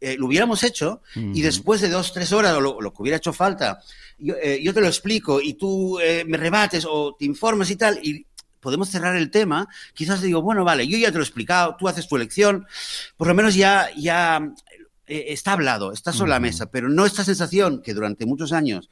eh, 0.00 0.16
lo 0.18 0.26
hubiéramos 0.26 0.62
hecho, 0.62 1.00
y 1.14 1.40
después 1.40 1.80
de 1.80 1.88
dos, 1.88 2.12
tres 2.12 2.32
horas, 2.32 2.52
lo, 2.60 2.80
lo 2.80 2.92
que 2.92 3.02
hubiera 3.02 3.16
hecho 3.16 3.32
falta, 3.32 3.80
yo, 4.18 4.34
eh, 4.42 4.60
yo, 4.62 4.74
te 4.74 4.80
lo 4.80 4.86
explico 4.86 5.40
y 5.40 5.54
tú 5.54 5.98
eh, 6.00 6.24
me 6.26 6.36
rebates 6.36 6.86
o 6.88 7.16
te 7.18 7.24
informas 7.24 7.70
y 7.70 7.76
tal, 7.76 7.98
y 8.02 8.26
podemos 8.60 8.90
cerrar 8.90 9.16
el 9.16 9.30
tema, 9.30 9.68
quizás 9.94 10.20
digo, 10.20 10.42
bueno, 10.42 10.64
vale, 10.64 10.86
yo 10.86 10.98
ya 10.98 11.08
te 11.08 11.18
lo 11.18 11.22
he 11.22 11.26
explicado, 11.26 11.76
tú 11.78 11.88
haces 11.88 12.08
tu 12.08 12.16
elección, 12.16 12.66
por 13.16 13.28
lo 13.28 13.34
menos 13.34 13.54
ya, 13.54 13.88
ya 13.96 14.52
eh, 15.06 15.26
está 15.28 15.52
hablado, 15.52 15.92
está 15.92 16.12
sobre 16.12 16.30
la 16.30 16.40
mesa, 16.40 16.70
pero 16.70 16.88
no 16.88 17.06
esta 17.06 17.24
sensación 17.24 17.80
que 17.80 17.94
durante 17.94 18.26
muchos 18.26 18.52
años 18.52 18.90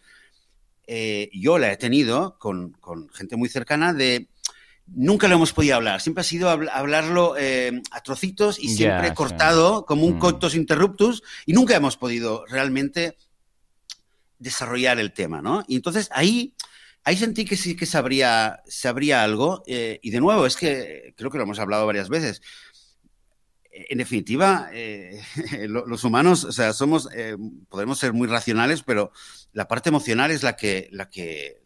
eh, 0.86 1.28
yo 1.32 1.58
la 1.58 1.72
he 1.72 1.76
tenido 1.76 2.38
con, 2.38 2.76
gente 3.12 3.36
muy 3.36 3.48
cercana 3.48 3.92
de 3.92 4.28
nunca 4.86 5.26
lo 5.26 5.34
hemos 5.34 5.52
podido 5.52 5.74
hablar, 5.74 6.00
siempre 6.00 6.20
ha 6.20 6.24
sido 6.24 6.50
hablarlo 6.50 7.34
eh, 7.36 7.82
a 7.90 8.00
trocitos 8.02 8.60
y 8.60 8.68
siempre 8.68 9.12
cortado 9.12 9.86
como 9.86 10.06
un 10.06 10.20
coitus 10.20 10.54
interruptus 10.54 11.22
y 11.46 11.52
nunca 11.52 11.74
hemos 11.74 11.96
podido 11.96 12.44
realmente 12.46 13.16
desarrollar 14.38 15.00
el 15.00 15.12
tema, 15.12 15.42
¿no? 15.42 15.64
Y 15.66 15.74
entonces 15.76 16.10
ahí, 16.12 16.54
ahí 17.02 17.16
sentí 17.16 17.44
que 17.44 17.56
sí 17.56 17.74
que 17.74 17.86
sabría, 17.86 18.62
sabría 18.68 19.24
algo 19.24 19.64
y 19.66 20.10
de 20.10 20.20
nuevo, 20.20 20.46
es 20.46 20.56
que 20.56 21.14
creo 21.16 21.30
que 21.30 21.38
lo 21.38 21.44
hemos 21.44 21.58
hablado 21.58 21.86
varias 21.86 22.08
veces, 22.08 22.42
en 23.74 23.98
definitiva, 23.98 24.68
eh, 24.72 25.20
los 25.68 26.04
humanos, 26.04 26.44
o 26.44 26.52
sea, 26.52 26.72
somos, 26.72 27.08
eh, 27.14 27.36
podemos 27.68 27.98
ser 27.98 28.12
muy 28.12 28.28
racionales, 28.28 28.82
pero 28.82 29.12
la 29.52 29.66
parte 29.66 29.88
emocional 29.88 30.30
es 30.30 30.42
la 30.42 30.56
que, 30.56 30.88
la 30.92 31.10
que, 31.10 31.60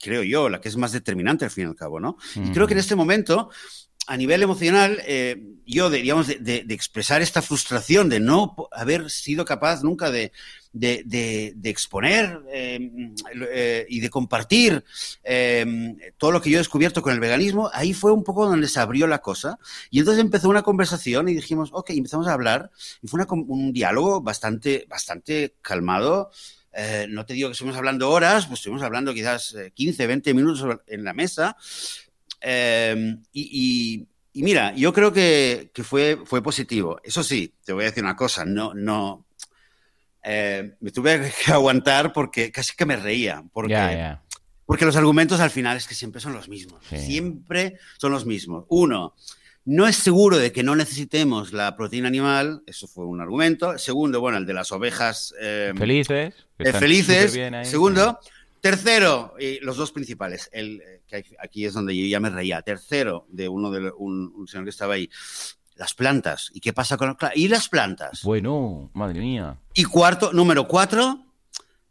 creo 0.00 0.22
yo, 0.22 0.48
la 0.48 0.60
que 0.60 0.68
es 0.68 0.76
más 0.76 0.92
determinante 0.92 1.44
al 1.44 1.50
fin 1.50 1.64
y 1.64 1.68
al 1.68 1.76
cabo, 1.76 2.00
¿no? 2.00 2.16
Y 2.34 2.50
creo 2.52 2.66
que 2.66 2.74
en 2.74 2.80
este 2.80 2.96
momento, 2.96 3.50
a 4.06 4.16
nivel 4.16 4.42
emocional, 4.42 5.00
eh, 5.06 5.40
yo, 5.66 5.90
digamos, 5.90 6.26
de, 6.26 6.66
expresar 6.70 7.22
esta 7.22 7.42
frustración 7.42 8.08
de 8.08 8.20
no 8.20 8.54
haber 8.72 9.10
sido 9.10 9.44
capaz 9.44 9.82
nunca 9.82 10.10
de, 10.10 10.32
de, 10.72 11.54
exponer 11.64 12.40
em, 12.50 13.14
eh, 13.50 13.86
y 13.88 14.00
de 14.00 14.10
compartir 14.10 14.84
em, 15.22 15.96
todo 16.16 16.32
lo 16.32 16.40
que 16.40 16.50
yo 16.50 16.56
he 16.56 16.58
descubierto 16.58 17.02
con 17.02 17.12
el 17.12 17.20
veganismo, 17.20 17.70
ahí 17.72 17.92
fue 17.92 18.12
un 18.12 18.24
poco 18.24 18.48
donde 18.48 18.68
se 18.68 18.80
abrió 18.80 19.06
la 19.06 19.20
cosa. 19.20 19.58
Y 19.90 19.98
entonces 19.98 20.22
empezó 20.22 20.48
una 20.48 20.62
conversación 20.62 21.28
y 21.28 21.34
dijimos, 21.34 21.70
ok, 21.72 21.90
empezamos 21.90 22.26
a 22.26 22.32
hablar. 22.32 22.70
Y 23.02 23.08
fue 23.08 23.24
un 23.28 23.72
diálogo 23.72 24.20
bastante, 24.20 24.86
bastante 24.88 25.54
calmado. 25.60 26.30
Eh, 26.74 27.06
no 27.08 27.26
te 27.26 27.34
digo 27.34 27.48
que 27.48 27.52
estuvimos 27.52 27.76
hablando 27.76 28.10
horas, 28.10 28.46
pues 28.46 28.60
estuvimos 28.60 28.82
hablando 28.82 29.12
quizás 29.12 29.54
15, 29.74 30.02
eh, 30.02 30.06
20 30.06 30.34
minutos 30.34 30.80
en 30.86 31.04
la 31.04 31.12
mesa. 31.12 31.56
Em, 32.40 33.22
y, 33.32 34.06
mira, 34.34 34.74
yo 34.74 34.92
creo 34.92 35.12
que, 35.12 35.70
que, 35.74 35.84
fue, 35.84 36.18
fue 36.24 36.42
positivo. 36.42 36.98
Eso 37.04 37.22
sí, 37.22 37.54
te 37.64 37.72
voy 37.72 37.84
a 37.84 37.88
decir 37.88 38.02
una 38.02 38.16
cosa, 38.16 38.44
no, 38.44 38.74
no, 38.74 39.26
eh, 40.22 40.74
me 40.80 40.90
tuve 40.90 41.32
que 41.44 41.52
aguantar 41.52 42.12
porque 42.12 42.50
casi 42.52 42.74
que 42.76 42.86
me 42.86 42.96
reía. 42.96 43.42
Porque, 43.52 44.16
porque 44.64 44.84
los 44.84 44.96
argumentos 44.96 45.40
al 45.40 45.50
final 45.50 45.76
es 45.76 45.86
que 45.86 45.94
siempre 45.94 46.20
son 46.20 46.32
los 46.32 46.48
mismos. 46.48 46.84
Siempre 46.86 47.78
son 47.98 48.12
los 48.12 48.26
mismos. 48.26 48.64
Uno, 48.68 49.14
no 49.64 49.86
es 49.86 49.96
seguro 49.96 50.38
de 50.38 50.52
que 50.52 50.62
no 50.62 50.74
necesitemos 50.76 51.52
la 51.52 51.76
proteína 51.76 52.08
animal, 52.08 52.62
eso 52.66 52.86
fue 52.88 53.04
un 53.04 53.20
argumento. 53.20 53.78
Segundo, 53.78 54.20
bueno, 54.20 54.38
el 54.38 54.46
de 54.46 54.54
las 54.54 54.72
ovejas 54.72 55.34
eh, 55.40 55.72
felices. 55.76 56.34
Eh, 56.58 56.72
felices. 56.72 57.38
Segundo. 57.68 58.18
Tercero, 58.60 59.34
y 59.40 59.58
los 59.58 59.76
dos 59.76 59.90
principales, 59.90 60.48
el, 60.52 60.80
que 61.08 61.24
aquí 61.40 61.64
es 61.64 61.72
donde 61.72 61.96
yo 61.96 62.06
ya 62.06 62.20
me 62.20 62.30
reía. 62.30 62.62
Tercero, 62.62 63.26
de 63.28 63.48
uno 63.48 63.72
de 63.72 63.90
un 63.90 64.46
señor 64.46 64.62
que 64.62 64.70
estaba 64.70 64.94
ahí, 64.94 65.10
las 65.76 65.94
plantas. 65.94 66.50
¿Y 66.54 66.60
qué 66.60 66.72
pasa 66.72 66.96
con 66.96 67.16
las 67.20 67.36
¿Y 67.36 67.48
las 67.48 67.68
plantas? 67.68 68.22
Bueno, 68.22 68.90
madre 68.94 69.20
mía. 69.20 69.56
Y 69.74 69.84
cuarto, 69.84 70.32
número 70.32 70.66
cuatro, 70.68 71.26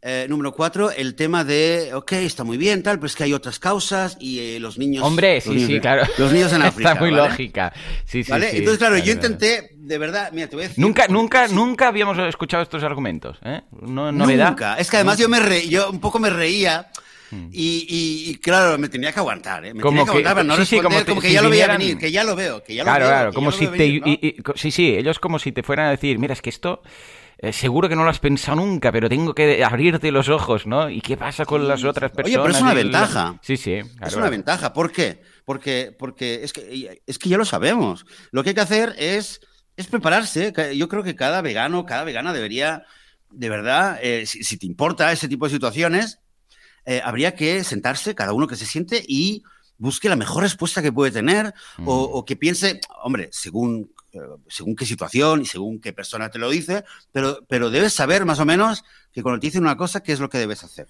eh, 0.04 0.26
número 0.28 0.52
cuatro, 0.52 0.90
el 0.90 1.14
tema 1.14 1.44
de, 1.44 1.92
ok, 1.94 2.12
está 2.12 2.42
muy 2.42 2.56
bien, 2.56 2.82
tal, 2.82 2.96
pero 2.98 3.06
es 3.06 3.14
que 3.14 3.22
hay 3.24 3.32
otras 3.32 3.58
causas 3.60 4.16
y 4.18 4.40
eh, 4.40 4.60
los 4.60 4.76
niños. 4.78 5.04
Hombre, 5.04 5.40
sí, 5.40 5.64
sí, 5.66 5.78
claro. 5.80 6.02
Los 6.18 6.32
niños 6.32 6.52
en 6.52 6.62
África. 6.62 6.90
Está 6.92 7.00
muy 7.00 7.12
lógica. 7.12 7.72
Sí, 8.04 8.24
sí, 8.24 8.30
¿Vale? 8.32 8.50
sí, 8.50 8.56
Entonces, 8.58 8.78
claro, 8.78 8.98
yo 8.98 9.12
intenté, 9.12 9.70
de 9.76 9.98
verdad, 9.98 10.30
mira, 10.32 10.48
te 10.48 10.56
voy 10.56 10.64
a 10.64 10.68
decir. 10.68 10.82
Nunca, 10.84 11.06
nunca, 11.08 11.46
sí, 11.48 11.54
nunca 11.54 11.86
habíamos 11.88 12.18
escuchado 12.18 12.62
estos 12.64 12.82
argumentos, 12.82 13.38
¿eh? 13.44 13.62
No, 13.80 14.10
novedad. 14.10 14.48
Nunca. 14.48 14.74
Es 14.76 14.90
que 14.90 14.96
además 14.96 15.18
yo 15.18 15.28
me 15.28 15.38
re- 15.38 15.68
yo 15.68 15.90
un 15.90 16.00
poco 16.00 16.18
me 16.18 16.30
reía. 16.30 16.88
Hmm. 17.34 17.48
Y, 17.50 17.86
y- 17.88 18.30
y, 18.30 18.34
claro, 18.36 18.76
me 18.76 18.88
tenía 18.90 19.10
que 19.10 19.18
aguantar, 19.20 19.64
¿eh? 19.64 19.72
Me 19.72 19.80
Como 19.80 20.00
tenía 20.00 20.04
que 20.04 20.22
que- 20.22 20.28
aguantar 20.28 20.34
para 20.34 20.44
no 20.44 20.56
sí, 20.56 20.66
sí, 20.66 20.76
responder, 20.76 20.98
como 21.04 21.06
como, 21.06 21.20
te- 21.20 21.22
que 21.22 21.28
si 21.28 21.34
ya 21.34 21.42
lo 21.42 21.48
veía 21.50 21.64
vinieran- 21.66 21.78
venir, 21.78 21.98
que 21.98 22.12
ya 22.12 22.24
lo 22.24 22.36
veo, 22.36 22.62
que 22.62 22.74
ya 22.74 22.82
lo 22.84 22.90
Claro, 22.90 23.04
veo. 23.06 23.14
claro, 23.14 23.32
como 23.32 23.50
lo 23.50 23.56
si 23.56 23.64
te... 23.66 23.70
venir, 23.70 24.00
¿no? 24.02 24.06
y- 24.12 24.36
sí, 24.56 24.70
sí, 24.70 24.94
ellos 24.94 25.18
como 25.18 25.38
si 25.38 25.50
te 25.52 25.62
fueran 25.62 25.86
a 25.86 25.90
decir, 25.92 26.18
mira, 26.18 26.34
es 26.34 26.42
que 26.42 26.50
esto... 26.50 26.82
eh, 27.38 27.52
seguro 27.52 27.88
que 27.88 27.96
no 27.96 28.04
lo 28.04 28.10
has 28.10 28.20
pensado 28.20 28.58
nunca, 28.58 28.92
pero 28.92 29.08
tengo 29.08 29.34
que 29.34 29.64
abrirte 29.64 30.12
los 30.12 30.28
ojos, 30.28 30.66
¿no? 30.66 30.88
¿Y 30.90 31.00
qué 31.00 31.16
pasa 31.16 31.44
con 31.44 31.66
las 31.66 31.82
otras 31.82 32.12
Oye, 32.12 32.22
personas? 32.22 32.42
pero 32.46 32.54
es 32.56 32.62
una 32.62 32.72
y 32.72 32.74
la- 32.76 32.82
ventaja. 32.82 33.40
Sí, 33.42 33.56
sí. 33.56 33.72
Es 33.72 33.84
claro, 33.86 33.98
una 34.02 34.10
claro. 34.10 34.30
ventaja. 34.30 34.72
¿Por 34.72 34.92
qué? 34.92 35.22
Porque, 35.44 35.90
porque 35.98 36.44
es, 36.44 36.52
que, 36.52 37.00
es 37.04 37.18
que 37.18 37.28
ya 37.28 37.38
lo 37.38 37.44
sabemos. 37.44 38.04
Lo 38.30 38.44
que 38.44 38.50
hay 38.50 38.54
que 38.54 38.60
hacer 38.60 38.94
es, 38.96 39.40
es 39.76 39.86
prepararse. 39.88 40.52
Yo 40.76 40.88
creo 40.88 41.02
que 41.02 41.16
cada 41.16 41.42
vegano, 41.42 41.84
cada 41.84 42.04
vegana 42.04 42.32
debería, 42.32 42.84
de 43.30 43.48
verdad, 43.48 43.98
eh, 44.02 44.24
si, 44.26 44.44
si 44.44 44.56
te 44.56 44.66
importa 44.66 45.10
ese 45.10 45.26
tipo 45.26 45.46
de 45.46 45.50
situaciones, 45.54 46.20
eh, 46.86 47.00
habría 47.04 47.34
que 47.34 47.64
sentarse, 47.64 48.14
cada 48.14 48.32
uno 48.32 48.46
que 48.46 48.56
se 48.56 48.66
siente 48.66 49.02
y 49.06 49.42
busque 49.78 50.08
la 50.08 50.16
mejor 50.16 50.42
respuesta 50.42 50.82
que 50.82 50.92
puede 50.92 51.10
tener 51.10 51.54
Mm. 51.78 51.88
o, 51.88 51.94
o 52.02 52.24
que 52.24 52.36
piense, 52.36 52.80
hombre, 53.02 53.28
según, 53.32 53.92
eh, 54.12 54.20
según 54.48 54.76
qué 54.76 54.86
situación 54.86 55.42
y 55.42 55.46
según 55.46 55.80
qué 55.80 55.92
persona 55.92 56.30
te 56.30 56.38
lo 56.38 56.50
dice, 56.50 56.84
pero, 57.10 57.40
pero 57.48 57.70
debes 57.70 57.92
saber 57.92 58.24
más 58.24 58.38
o 58.38 58.44
menos 58.44 58.84
que 59.12 59.22
cuando 59.22 59.40
te 59.40 59.48
dicen 59.48 59.62
una 59.62 59.76
cosa, 59.76 60.02
qué 60.02 60.12
es 60.12 60.20
lo 60.20 60.28
que 60.28 60.38
debes 60.38 60.62
hacer. 60.64 60.88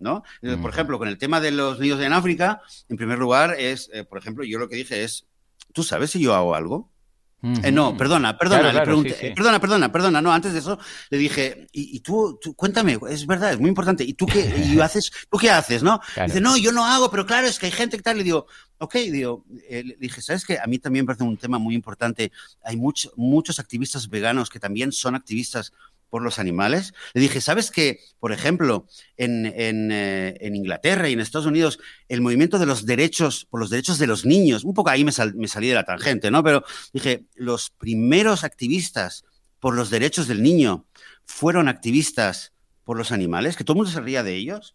¿no? 0.00 0.22
Eh. 0.42 0.56
Por 0.60 0.70
ejemplo, 0.70 0.98
con 0.98 1.08
el 1.08 1.18
tema 1.18 1.40
de 1.40 1.50
los 1.50 1.80
niños 1.80 2.00
en 2.00 2.12
África, 2.12 2.60
en 2.88 2.96
primer 2.96 3.18
lugar, 3.18 3.56
es, 3.58 3.90
eh, 3.92 4.04
por 4.04 4.18
ejemplo, 4.18 4.44
yo 4.44 4.58
lo 4.58 4.68
que 4.68 4.76
dije 4.76 5.02
es, 5.02 5.26
¿tú 5.72 5.82
sabes 5.82 6.10
si 6.10 6.20
yo 6.20 6.34
hago 6.34 6.54
algo? 6.54 6.92
Eh, 7.40 7.70
no, 7.70 7.96
perdona, 7.96 8.36
perdona, 8.36 8.62
Claro, 8.62 8.66
le 8.66 8.72
claro, 8.72 8.84
pregunté, 8.86 9.10
sí, 9.10 9.16
sí. 9.20 9.26
eh, 9.28 9.32
perdona, 9.36 9.60
perdona, 9.60 9.92
perdona, 9.92 10.20
no, 10.20 10.32
antes 10.32 10.52
de 10.52 10.58
eso 10.58 10.76
le 11.10 11.18
dije, 11.18 11.68
y, 11.70 11.96
y 11.96 12.00
tú, 12.00 12.36
tú, 12.42 12.52
cuéntame, 12.54 12.98
es 13.08 13.26
verdad, 13.26 13.52
es 13.52 13.60
muy 13.60 13.68
importante, 13.68 14.02
¿y 14.02 14.14
tú 14.14 14.26
qué, 14.26 14.40
y 14.40 14.80
haces, 14.80 15.12
tú 15.30 15.38
qué 15.38 15.48
haces, 15.48 15.84
no? 15.84 16.00
Claro. 16.14 16.26
Dice, 16.32 16.40
no, 16.40 16.56
yo 16.56 16.72
no 16.72 16.84
hago, 16.84 17.10
pero 17.12 17.24
claro, 17.26 17.46
es 17.46 17.60
que 17.60 17.66
hay 17.66 17.72
gente 17.72 17.96
que 17.96 18.02
tal, 18.02 18.18
le 18.18 18.24
digo, 18.24 18.46
ok, 18.78 18.94
digo, 18.94 19.44
eh, 19.68 19.84
le 19.84 19.96
dije, 20.00 20.20
¿sabes 20.20 20.44
qué? 20.44 20.58
A 20.58 20.66
mí 20.66 20.80
también 20.80 21.04
me 21.04 21.06
parece 21.06 21.22
un 21.22 21.36
tema 21.36 21.58
muy 21.58 21.76
importante, 21.76 22.32
hay 22.64 22.76
mucho- 22.76 23.12
muchos 23.14 23.60
activistas 23.60 24.08
veganos 24.08 24.50
que 24.50 24.58
también 24.58 24.90
son 24.90 25.14
activistas 25.14 25.72
por 26.10 26.22
los 26.22 26.38
animales. 26.38 26.94
Le 27.14 27.20
dije, 27.20 27.40
¿sabes 27.40 27.70
que, 27.70 28.00
por 28.18 28.32
ejemplo, 28.32 28.86
en, 29.16 29.46
eh, 29.46 30.36
en 30.40 30.56
Inglaterra 30.56 31.08
y 31.08 31.12
en 31.12 31.20
Estados 31.20 31.46
Unidos, 31.46 31.78
el 32.08 32.20
movimiento 32.20 32.58
de 32.58 32.66
los 32.66 32.86
derechos, 32.86 33.46
por 33.50 33.60
los 33.60 33.70
derechos 33.70 33.98
de 33.98 34.06
los 34.06 34.24
niños, 34.24 34.64
un 34.64 34.74
poco 34.74 34.90
ahí 34.90 35.04
me, 35.04 35.12
me 35.34 35.48
salí 35.48 35.68
de 35.68 35.74
la 35.74 35.84
tangente, 35.84 36.30
¿no? 36.30 36.42
Pero 36.42 36.64
dije, 36.92 37.24
los 37.34 37.70
primeros 37.70 38.44
activistas 38.44 39.24
por 39.60 39.74
los 39.74 39.90
derechos 39.90 40.28
del 40.28 40.42
niño 40.42 40.86
fueron 41.24 41.68
activistas 41.68 42.52
por 42.84 42.96
los 42.96 43.12
animales, 43.12 43.56
que 43.56 43.64
todo 43.64 43.74
el 43.74 43.78
mundo 43.78 43.92
se 43.92 44.00
ría 44.00 44.22
de 44.22 44.34
ellos, 44.34 44.74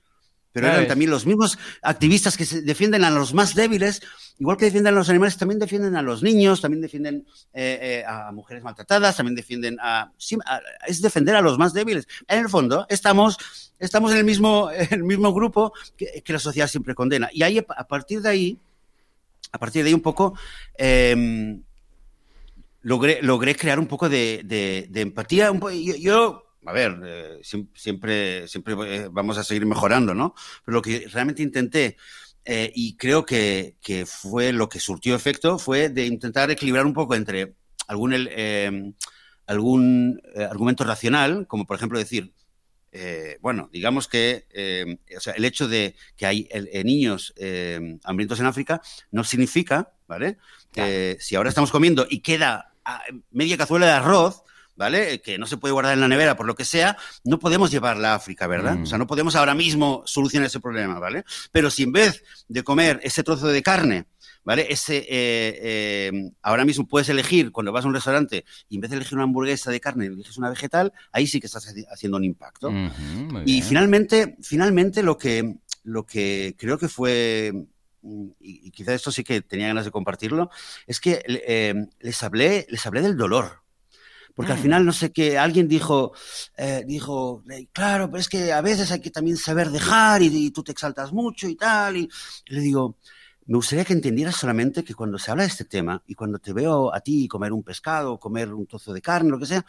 pero 0.54 0.68
eran 0.68 0.88
también 0.88 1.12
los 1.12 1.26
mismos 1.26 1.58
activistas 1.82 2.38
que 2.38 2.46
se 2.46 2.62
defienden 2.62 3.04
a 3.04 3.10
los 3.10 3.34
más 3.34 3.56
débiles, 3.56 4.02
igual 4.40 4.56
que 4.56 4.66
defienden 4.66 4.94
a 4.94 4.98
los 4.98 5.10
animales, 5.10 5.36
también 5.36 5.60
defienden 5.60 5.96
a 5.98 6.02
los 6.02 6.24
niños, 6.24 6.62
también 6.62 6.82
defienden 6.82 7.26
eh, 7.54 7.80
eh, 7.82 8.06
a 8.08 8.32
mujeres 8.32 8.64
maltratadas, 8.64 9.18
también 9.18 9.36
defienden 9.36 9.78
a, 9.82 10.12
sí, 10.18 10.38
a- 10.46 10.62
Es 10.88 11.02
defender 11.02 11.36
a 11.36 11.42
los 11.42 11.58
más 11.58 11.74
débiles. 11.74 12.08
En 12.28 12.40
el 12.40 12.50
fondo, 12.50 12.86
estamos, 12.88 13.38
estamos 13.80 14.12
en 14.12 14.20
el 14.20 14.24
mismo, 14.24 14.70
en 14.72 14.88
el 14.94 15.04
mismo 15.04 15.34
grupo 15.34 15.74
que, 15.98 16.22
que 16.24 16.34
la 16.34 16.40
sociedad 16.40 16.68
siempre 16.68 16.96
condena. 16.96 17.30
Y 17.34 17.44
ahí, 17.44 17.58
a 17.58 17.88
partir 17.88 18.22
de 18.22 18.30
ahí, 18.30 18.58
a 19.52 19.58
partir 19.58 19.84
de 19.84 19.90
ahí 19.90 19.94
un 19.94 20.02
poco, 20.02 20.38
eh, 20.78 21.58
logré, 22.82 23.22
logré 23.22 23.56
crear 23.56 23.80
un 23.80 23.88
poco 23.88 24.10
de, 24.10 24.42
de- 24.46 24.88
de 24.90 25.02
empatía. 25.02 25.52
Un 25.52 25.60
po- 25.60 25.72
yo, 25.72 25.96
yo, 25.96 26.43
a 26.66 26.72
ver, 26.74 27.00
eh, 27.06 27.40
siem- 27.44 27.70
siempre, 27.76 28.48
siempre 28.48 28.76
eh, 28.88 29.08
vamos 29.12 29.38
a 29.38 29.44
seguir 29.44 29.66
mejorando, 29.66 30.14
¿no? 30.14 30.34
Pero 30.66 30.76
lo 30.78 30.82
que 30.82 31.08
realmente 31.12 31.44
intenté, 31.44 31.98
eh, 32.46 32.72
y 32.76 32.96
creo 32.98 33.26
que, 33.26 33.78
que 33.82 34.06
fue 34.06 34.52
lo 34.54 34.70
que 34.70 34.80
surtió 34.80 35.16
efecto, 35.16 35.58
fue 35.60 35.90
de 35.90 36.06
intentar 36.06 36.52
equilibrar 36.52 36.86
un 36.86 36.94
poco 36.94 37.16
entre 37.16 37.56
algún, 37.88 38.14
el- 38.14 38.30
eh, 38.32 38.94
algún 39.48 40.22
argumento 40.50 40.84
racional, 40.84 41.48
como 41.48 41.66
por 41.66 41.76
ejemplo 41.78 42.00
decir, 42.00 42.34
eh, 42.92 43.38
bueno, 43.42 43.70
digamos 43.74 44.08
que 44.08 44.46
eh, 44.52 44.98
o 45.18 45.20
sea, 45.20 45.34
el 45.34 45.46
hecho 45.46 45.68
de 45.68 45.96
que 46.16 46.26
hay 46.28 46.48
el- 46.52 46.86
niños 46.86 47.34
eh, 47.38 47.98
hambrientos 48.04 48.40
en 48.40 48.46
África 48.46 48.82
no 49.12 49.24
significa, 49.24 49.94
¿vale? 50.08 50.38
Que 50.72 51.18
si 51.20 51.36
ahora 51.36 51.50
estamos 51.50 51.72
comiendo 51.72 52.06
y 52.10 52.20
queda 52.20 52.74
ah, 52.86 53.02
media 53.32 53.58
cazuela 53.58 53.88
de 53.88 53.92
arroz, 53.94 54.44
¿vale? 54.76 55.22
Que 55.22 55.38
no 55.38 55.46
se 55.46 55.58
puede 55.58 55.72
guardar 55.74 55.94
en 55.94 56.02
la 56.02 56.08
nevera 56.08 56.36
por 56.36 56.46
lo 56.46 56.56
que 56.56 56.66
sea, 56.66 56.98
no 57.24 57.40
podemos 57.40 57.72
llevarla 57.72 58.14
a 58.14 58.16
África, 58.16 58.48
¿verdad? 58.48 58.76
Mm. 58.78 58.84
O 58.84 58.86
sea, 58.86 58.98
no 58.98 59.08
podemos 59.08 59.36
ahora 59.36 59.54
mismo 59.56 60.04
solucionar 60.06 60.48
ese 60.48 60.60
problema, 60.60 61.00
¿vale? 61.00 61.24
Pero 61.52 61.70
si 61.70 61.84
en 61.84 61.92
vez 61.92 62.24
de 62.48 62.64
comer 62.64 63.00
ese 63.04 63.24
trozo 63.24 63.48
de 63.48 63.62
carne, 63.62 64.06
¿vale? 64.46 64.68
Ese, 64.70 64.98
eh, 64.98 65.06
eh, 65.10 66.32
ahora 66.42 66.66
mismo 66.66 66.86
puedes 66.86 67.08
elegir, 67.10 67.52
cuando 67.52 67.72
vas 67.72 67.86
a 67.86 67.88
un 67.88 67.94
restaurante, 67.94 68.44
y 68.68 68.76
en 68.76 68.82
vez 68.82 68.92
de 68.92 68.98
elegir 68.98 69.14
una 69.16 69.24
hamburguesa 69.24 69.72
de 69.72 69.80
carne, 69.80 70.08
eliges 70.08 70.38
una 70.38 70.50
vegetal, 70.50 70.92
ahí 71.14 71.28
sí 71.28 71.40
que 71.40 71.48
estás 71.48 71.68
haci- 71.68 71.86
haciendo 71.90 72.18
un 72.18 72.26
impacto. 72.26 72.70
Y 73.46 73.62
finalmente, 73.62 74.36
finalmente 74.42 75.02
lo 75.02 75.18
que, 75.18 75.56
lo 75.84 76.06
que 76.06 76.56
creo 76.58 76.78
que 76.78 76.90
fue, 76.90 77.54
mm, 78.02 78.26
y, 78.42 78.68
y 78.68 78.72
quizá 78.72 78.94
esto 78.94 79.12
sí 79.14 79.24
que 79.24 79.42
tenía 79.42 79.68
ganas 79.68 79.86
de 79.86 79.92
compartirlo, 79.92 80.50
es 80.88 81.00
que 81.00 81.24
eh, 81.26 81.74
les, 82.02 82.22
hablé, 82.24 82.66
les 82.70 82.86
hablé 82.86 83.02
del 83.02 83.16
dolor. 83.16 83.63
Porque 84.34 84.52
al 84.52 84.58
final, 84.58 84.84
no 84.84 84.94
sé 84.94 85.12
qué, 85.12 85.38
alguien 85.38 85.68
dijo, 85.68 86.14
eh, 86.58 86.84
dijo, 86.88 87.44
eh, 87.52 87.68
claro, 87.72 88.10
pero 88.10 88.20
es 88.20 88.28
que 88.28 88.52
a 88.52 88.62
veces 88.62 88.92
hay 88.92 89.00
que 89.00 89.12
también 89.12 89.38
saber 89.38 89.70
dejar 89.70 90.24
y, 90.24 90.28
y 90.28 90.52
tú 90.52 90.64
te 90.64 90.72
exaltas 90.72 91.14
mucho 91.14 91.48
y 91.48 91.56
tal. 91.56 91.98
Y, 91.98 92.10
y 92.48 92.54
le 92.54 92.62
digo, 92.62 92.98
me 93.46 93.58
gustaría 93.58 93.86
que 93.86 93.94
entendieras 93.94 94.36
solamente 94.36 94.84
que 94.84 94.96
cuando 94.96 95.20
se 95.20 95.30
habla 95.30 95.44
de 95.44 95.50
este 95.50 95.66
tema 95.66 96.02
y 96.08 96.16
cuando 96.16 96.40
te 96.40 96.54
veo 96.54 96.94
a 96.94 97.02
ti 97.02 97.28
comer 97.28 97.52
un 97.54 97.64
pescado, 97.64 98.20
comer 98.20 98.54
un 98.54 98.66
trozo 98.66 98.94
de 98.94 99.02
carne, 99.02 99.30
lo 99.30 99.40
que 99.40 99.46
sea, 99.46 99.66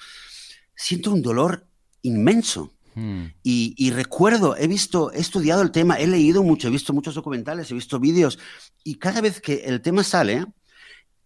siento 0.75 1.13
un 1.13 1.23
dolor 1.23 1.67
inmenso. 2.03 2.73
Mm. 2.95 3.25
Y, 3.43 3.75
y 3.77 3.91
recuerdo, 3.91 4.57
he 4.57 4.69
visto, 4.69 5.13
he 5.13 5.19
estudiado 5.19 5.63
el 5.63 5.73
tema, 5.73 5.99
he 5.99 6.07
leído 6.07 6.43
mucho, 6.43 6.69
he 6.69 6.71
visto 6.71 6.93
muchos 6.93 7.17
documentales, 7.17 7.71
he 7.71 7.75
visto 7.75 7.99
vídeos, 7.99 8.39
y 8.85 8.95
cada 8.95 9.21
vez 9.21 9.41
que 9.41 9.65
el 9.65 9.83
tema 9.83 10.05
sale, 10.05 10.47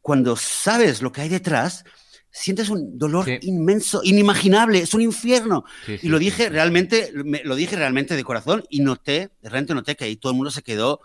cuando 0.00 0.34
sabes 0.36 1.02
lo 1.02 1.12
que 1.12 1.20
hay 1.20 1.28
detrás, 1.28 1.84
sientes 2.30 2.68
un 2.68 2.98
dolor 2.98 3.24
Sí. 3.24 3.38
inmenso, 3.42 4.00
inimaginable, 4.04 4.78
es 4.80 4.94
un 4.94 5.02
infierno. 5.02 5.64
Sí, 5.86 5.92
y 5.94 5.98
sí, 5.98 6.08
lo 6.08 6.18
sí, 6.18 6.24
dije 6.26 6.48
realmente, 6.48 7.10
me- 7.24 7.42
lo 7.44 7.56
dije 7.56 7.76
realmente 7.76 8.14
de 8.16 8.24
corazón 8.24 8.64
y 8.68 8.80
noté, 8.80 9.30
de 9.42 9.48
repente 9.48 9.74
noté 9.74 9.96
que 9.96 10.04
ahí 10.04 10.16
todo 10.16 10.32
el 10.32 10.36
mundo 10.36 10.50
se 10.50 10.62
quedó 10.62 11.00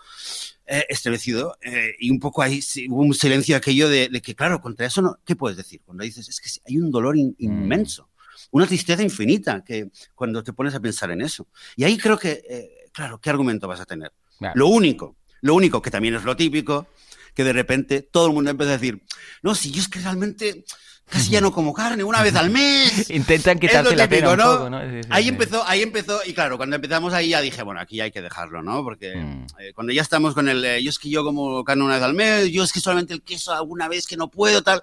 eh, 0.65 0.85
estremecido 0.89 1.57
eh, 1.61 1.93
y 1.99 2.09
un 2.09 2.19
poco 2.19 2.41
ahí 2.41 2.61
hubo 2.89 3.01
un 3.01 3.13
silencio 3.13 3.55
aquello 3.57 3.89
de, 3.89 4.07
de 4.07 4.21
que, 4.21 4.33
claro, 4.33 4.61
contra 4.61 4.85
eso, 4.85 5.01
no, 5.01 5.17
¿qué 5.25 5.35
puedes 5.35 5.57
decir? 5.57 5.81
Cuando 5.85 6.03
dices, 6.05 6.29
es 6.29 6.39
que 6.39 6.49
hay 6.65 6.77
un 6.77 6.89
dolor 6.89 7.17
in- 7.17 7.35
Mm. 7.37 7.43
inmenso, 7.43 8.09
una 8.51 8.65
tristeza 8.65 9.03
infinita 9.03 9.63
que 9.63 9.89
cuando 10.15 10.41
te 10.43 10.53
pones 10.53 10.73
a 10.73 10.79
pensar 10.79 11.11
en 11.11 11.21
eso. 11.21 11.47
Y 11.75 11.83
ahí 11.83 11.97
creo 11.97 12.17
que, 12.17 12.41
eh, 12.49 12.69
claro, 12.93 13.19
¿qué 13.19 13.29
argumento 13.29 13.67
vas 13.67 13.81
a 13.81 13.85
tener? 13.85 14.13
Claro. 14.37 14.53
Lo 14.55 14.67
único, 14.67 15.17
lo 15.41 15.53
único 15.55 15.81
que 15.81 15.91
también 15.91 16.15
es 16.15 16.23
lo 16.23 16.35
típico, 16.35 16.87
que 17.33 17.43
de 17.43 17.51
repente 17.53 18.01
todo 18.01 18.27
el 18.27 18.33
mundo 18.33 18.51
empieza 18.51 18.73
a 18.73 18.77
decir, 18.77 19.01
no, 19.41 19.55
si 19.55 19.69
yo 19.71 19.81
es 19.81 19.89
que 19.89 19.99
realmente 19.99 20.63
casi 21.09 21.31
ya 21.31 21.41
no 21.41 21.51
como 21.51 21.73
carne, 21.73 22.03
una 22.03 22.21
vez 22.23 22.35
al 22.35 22.49
mes. 22.49 23.09
Intentan 23.11 23.59
quitarse 23.59 23.95
la 23.95 24.07
pena 24.09 24.31
un 24.31 24.37
¿no? 24.37 24.43
poco, 24.57 24.69
¿no? 24.69 24.81
Sí, 24.81 25.01
sí, 25.03 25.09
Ahí 25.11 25.23
sí. 25.23 25.29
empezó, 25.29 25.63
ahí 25.67 25.81
empezó, 25.83 26.21
y 26.25 26.33
claro, 26.33 26.57
cuando 26.57 26.75
empezamos 26.75 27.13
ahí 27.13 27.29
ya 27.29 27.41
dije, 27.41 27.61
bueno, 27.63 27.79
aquí 27.81 28.01
hay 28.01 28.11
que 28.11 28.21
dejarlo, 28.21 28.63
¿no? 28.63 28.83
Porque 28.83 29.15
Mm. 29.15 29.45
eh, 29.59 29.73
cuando 29.73 29.93
ya 29.93 30.01
estamos 30.01 30.33
con 30.33 30.49
el, 30.49 30.63
eh, 30.65 30.81
yo 30.81 30.89
es 30.89 30.97
que 30.99 31.09
yo 31.09 31.23
como 31.23 31.63
carne 31.63 31.83
una 31.83 31.95
vez 31.95 32.03
al 32.03 32.13
mes, 32.13 32.49
yo 32.51 32.63
es 32.63 32.73
que 32.73 32.79
solamente 32.79 33.13
el 33.13 33.21
queso 33.21 33.53
alguna 33.53 33.87
vez 33.87 34.07
que 34.07 34.17
no 34.17 34.29
puedo, 34.29 34.61
tal. 34.63 34.81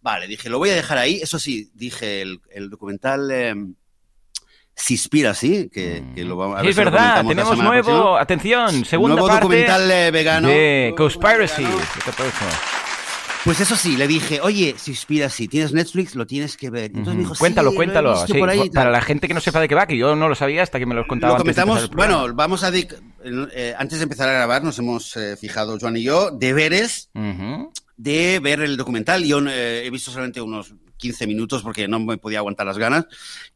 Vale, 0.00 0.26
dije, 0.28 0.48
lo 0.48 0.58
voy 0.58 0.70
a 0.70 0.74
dejar 0.74 0.98
ahí. 0.98 1.20
Eso 1.22 1.38
sí, 1.38 1.70
dije, 1.74 2.22
el, 2.22 2.40
el 2.52 2.70
documental 2.70 3.30
eh, 3.32 3.54
Sispira, 4.74 5.34
sí, 5.34 5.68
que, 5.72 6.02
que 6.14 6.24
lo 6.24 6.34
vamos 6.36 6.56
a 6.56 6.60
Sí, 6.60 6.66
ver 6.66 6.70
es 6.70 6.76
si 6.76 6.82
verdad, 6.84 7.24
tenemos 7.26 7.58
nuevo, 7.58 7.82
próxima. 7.84 8.20
atención, 8.20 8.84
segunda 8.86 9.14
nuevo 9.16 9.28
parte 9.28 9.42
documental 9.44 9.90
eh, 9.90 10.10
vegano. 10.10 10.48
de 10.48 10.94
Conspiracy. 10.96 11.62
vegano. 11.62 12.81
Pues 13.44 13.58
eso 13.60 13.74
sí, 13.74 13.96
le 13.96 14.06
dije, 14.06 14.40
oye, 14.40 14.76
si 14.78 14.92
inspira 14.92 15.28
si 15.28 15.48
tienes 15.48 15.72
Netflix, 15.72 16.14
lo 16.14 16.26
tienes 16.28 16.56
que 16.56 16.70
ver. 16.70 16.86
Entonces 16.94 17.14
me 17.14 17.20
dijo, 17.22 17.34
cuéntalo, 17.36 17.70
sí, 17.70 17.76
cuéntalo. 17.76 18.26
Sí, 18.26 18.32
ahí, 18.48 18.70
para 18.70 18.90
la 18.90 19.00
gente 19.00 19.26
que 19.26 19.34
no 19.34 19.40
sepa 19.40 19.58
de 19.58 19.66
qué 19.66 19.74
va, 19.74 19.86
que 19.86 19.96
yo 19.96 20.14
no 20.14 20.28
lo 20.28 20.34
sabía 20.36 20.62
hasta 20.62 20.78
que 20.78 20.86
me 20.86 20.94
lo 20.94 21.06
contaba 21.08 21.32
Lo 21.32 21.40
antes 21.40 21.56
comentamos, 21.56 21.90
bueno, 21.90 22.32
vamos 22.34 22.62
a... 22.62 22.70
eh, 22.72 23.74
antes 23.76 23.98
de 23.98 24.04
empezar 24.04 24.28
a 24.28 24.32
grabar 24.32 24.62
nos 24.62 24.78
hemos 24.78 25.16
eh, 25.16 25.36
fijado, 25.36 25.76
Joan 25.80 25.96
y 25.96 26.04
yo, 26.04 26.30
deberes 26.30 27.10
Ujú. 27.14 27.72
de 27.96 28.38
ver 28.40 28.60
el 28.60 28.76
documental. 28.76 29.24
Yo 29.24 29.40
eh, 29.48 29.86
he 29.86 29.90
visto 29.90 30.12
solamente 30.12 30.40
unos 30.40 30.74
15 30.98 31.26
minutos 31.26 31.64
porque 31.64 31.88
no 31.88 31.98
me 31.98 32.18
podía 32.18 32.38
aguantar 32.38 32.64
las 32.64 32.78
ganas. 32.78 33.06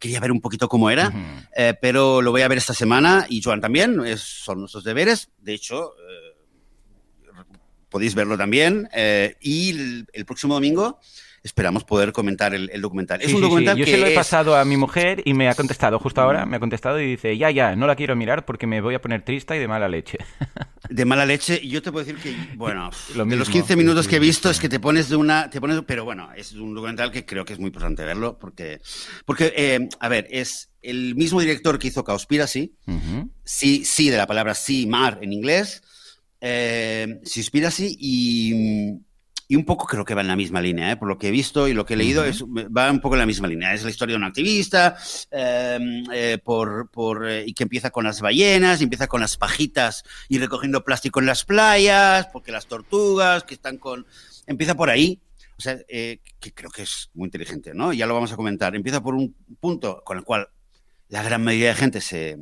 Quería 0.01 0.19
ver 0.19 0.33
un 0.33 0.41
poquito 0.41 0.69
cómo 0.69 0.91
era, 0.91 1.13
eh, 1.57 1.75
pero 1.81 2.21
lo 2.23 2.33
voy 2.33 2.43
a 2.43 2.49
ver 2.49 2.59
esta 2.59 2.75
semana 2.75 3.25
y 3.29 3.41
Joan 3.41 3.61
también. 3.61 4.05
Es- 4.05 4.21
son 4.43 4.59
nuestros 4.59 4.83
deberes. 4.83 5.31
De 5.39 5.55
hecho, 5.55 5.93
podéis 7.97 8.15
verlo 8.15 8.37
también. 8.37 8.89
eh, 8.95 9.37
y 9.41 9.71
el, 9.71 10.07
el 10.13 10.25
próximo 10.27 10.53
domingo 10.55 11.01
esperamos 11.43 11.85
poder 11.85 12.11
comentar 12.13 12.55
el, 12.55 12.69
el 12.73 12.83
documental. 12.83 13.21
es 13.23 13.29
Sí, 13.29 13.35
un 13.35 13.37
sí, 13.37 13.39
sí. 13.39 13.43
documental 13.45 13.77
Yo 13.79 13.85
que 13.85 13.91
se 13.93 13.99
lo 13.99 14.07
he 14.07 14.09
es- 14.11 14.15
pasado 14.17 14.57
a 14.57 14.65
mi 14.65 14.77
mujer 14.77 15.23
y 15.25 15.33
me 15.33 15.49
ha 15.49 15.55
contestado 15.55 15.99
justo 16.01 16.21
ahora, 16.21 16.45
me 16.45 16.57
ha 16.57 16.61
contestado 16.61 17.01
y 17.01 17.07
dice, 17.07 17.39
ya, 17.39 17.51
ya, 17.53 17.77
no 17.77 17.87
la 17.87 17.95
quiero 17.95 18.17
mirar 18.17 18.45
porque 18.45 18.67
me 18.67 18.81
voy 18.81 18.95
a 18.97 19.01
poner 19.01 19.23
triste 19.23 19.55
y 19.57 19.61
de 19.61 19.69
mala 19.69 19.89
leche. 19.89 20.19
de 20.91 21.05
mala 21.05 21.25
leche. 21.25 21.59
Y 21.63 21.69
yo 21.71 21.81
te 21.83 21.93
puedo 21.93 22.05
decir 22.05 22.21
que, 22.21 22.35
bueno, 22.57 22.91
Lo 23.15 23.25
de 23.25 23.37
los 23.37 23.49
mismo. 23.49 23.53
15 23.63 23.77
minutos 23.77 24.05
Sí, 24.07 24.11
que 24.11 24.17
he 24.17 24.21
sí, 24.21 24.27
visto 24.27 24.49
sí. 24.49 24.53
es 24.57 24.61
que 24.61 24.69
te 24.69 24.81
pones 24.81 25.09
de 25.09 25.17
una, 25.17 25.49
te 25.49 25.61
pones, 25.61 25.81
pero 25.87 26.05
bueno, 26.05 26.29
es 26.37 26.53
un 26.53 26.75
documental 26.75 27.11
que 27.13 27.25
creo 27.25 27.45
que 27.45 27.53
es 27.55 27.59
muy 27.61 27.69
importante 27.69 28.05
verlo 28.05 28.37
porque, 28.41 28.81
porque, 29.25 29.53
eh, 29.57 29.89
a 30.01 30.09
ver, 30.09 30.27
es 30.31 30.71
el 30.83 31.15
mismo 31.15 31.41
director 31.41 31.79
que 31.79 31.87
hizo 31.89 32.03
Cowspiracy, 32.05 32.75
Ujú. 32.89 33.31
sí, 33.45 33.85
sí, 33.85 34.11
de 34.11 34.17
la 34.17 34.27
palabra 34.27 34.55
sí, 34.55 34.87
mar 34.87 35.19
en 35.23 35.33
inglés, 35.33 35.83
eh, 36.49 37.21
Seaspiracy 37.25 37.97
y, 37.99 39.01
y 39.49 39.57
un 39.57 39.65
poco 39.65 39.87
creo 39.87 40.05
que 40.05 40.15
va 40.15 40.21
en 40.21 40.29
la 40.29 40.37
misma 40.37 40.61
línea, 40.61 40.93
¿eh? 40.93 40.97
por 40.97 41.09
lo 41.09 41.19
que 41.19 41.29
he 41.29 41.31
visto 41.31 41.67
y 41.67 41.73
lo 41.73 41.85
que 41.85 41.95
he 41.95 41.97
leído, 41.97 42.25
es, 42.25 42.45
va 42.45 42.91
un 42.91 43.01
poco 43.01 43.15
en 43.17 43.21
la 43.21 43.27
misma 43.27 43.49
línea. 43.49 43.75
Es 43.75 43.85
la 43.85 43.91
historia 43.91 44.15
de 44.15 44.19
un 44.19 44.25
activista 44.25 44.97
eh, 45.31 45.79
eh, 46.13 46.39
por, 46.43 46.91
por, 46.91 47.29
eh, 47.29 47.45
y 47.47 47.53
que 47.53 47.65
empieza 47.65 47.91
con 47.91 48.05
las 48.05 48.21
ballenas, 48.21 48.81
y 48.81 48.85
empieza 48.85 49.07
con 49.09 49.21
las 49.21 49.37
pajitas 49.37 50.05
y 50.29 50.39
recogiendo 50.39 50.85
plástico 50.85 51.21
en 51.21 51.27
las 51.27 51.45
playas, 51.45 52.27
porque 52.33 52.53
las 52.53 52.67
tortugas 52.67 53.45
que 53.45 53.55
están 53.55 53.79
con... 53.79 54.07
Empieza 54.47 54.75
por 54.77 54.91
ahí. 54.91 55.21
O 55.59 55.63
sea, 55.63 55.79
que 55.89 56.53
creo 56.55 56.71
que 56.71 56.83
es 56.83 57.09
muy 57.15 57.27
inteligente, 57.27 57.73
¿no? 57.73 57.93
Ya 57.95 58.07
lo 58.07 58.13
vamos 58.13 58.31
a 58.31 58.37
comentar. 58.37 58.77
Empieza 58.77 59.03
por 59.03 59.15
un 59.15 59.35
punto 59.59 60.03
con 60.05 60.19
el 60.19 60.25
cual 60.25 60.49
la 61.09 61.23
gran 61.23 61.43
mayoría 61.43 61.69
de 61.69 61.75
gente 61.77 62.01
se, 62.03 62.37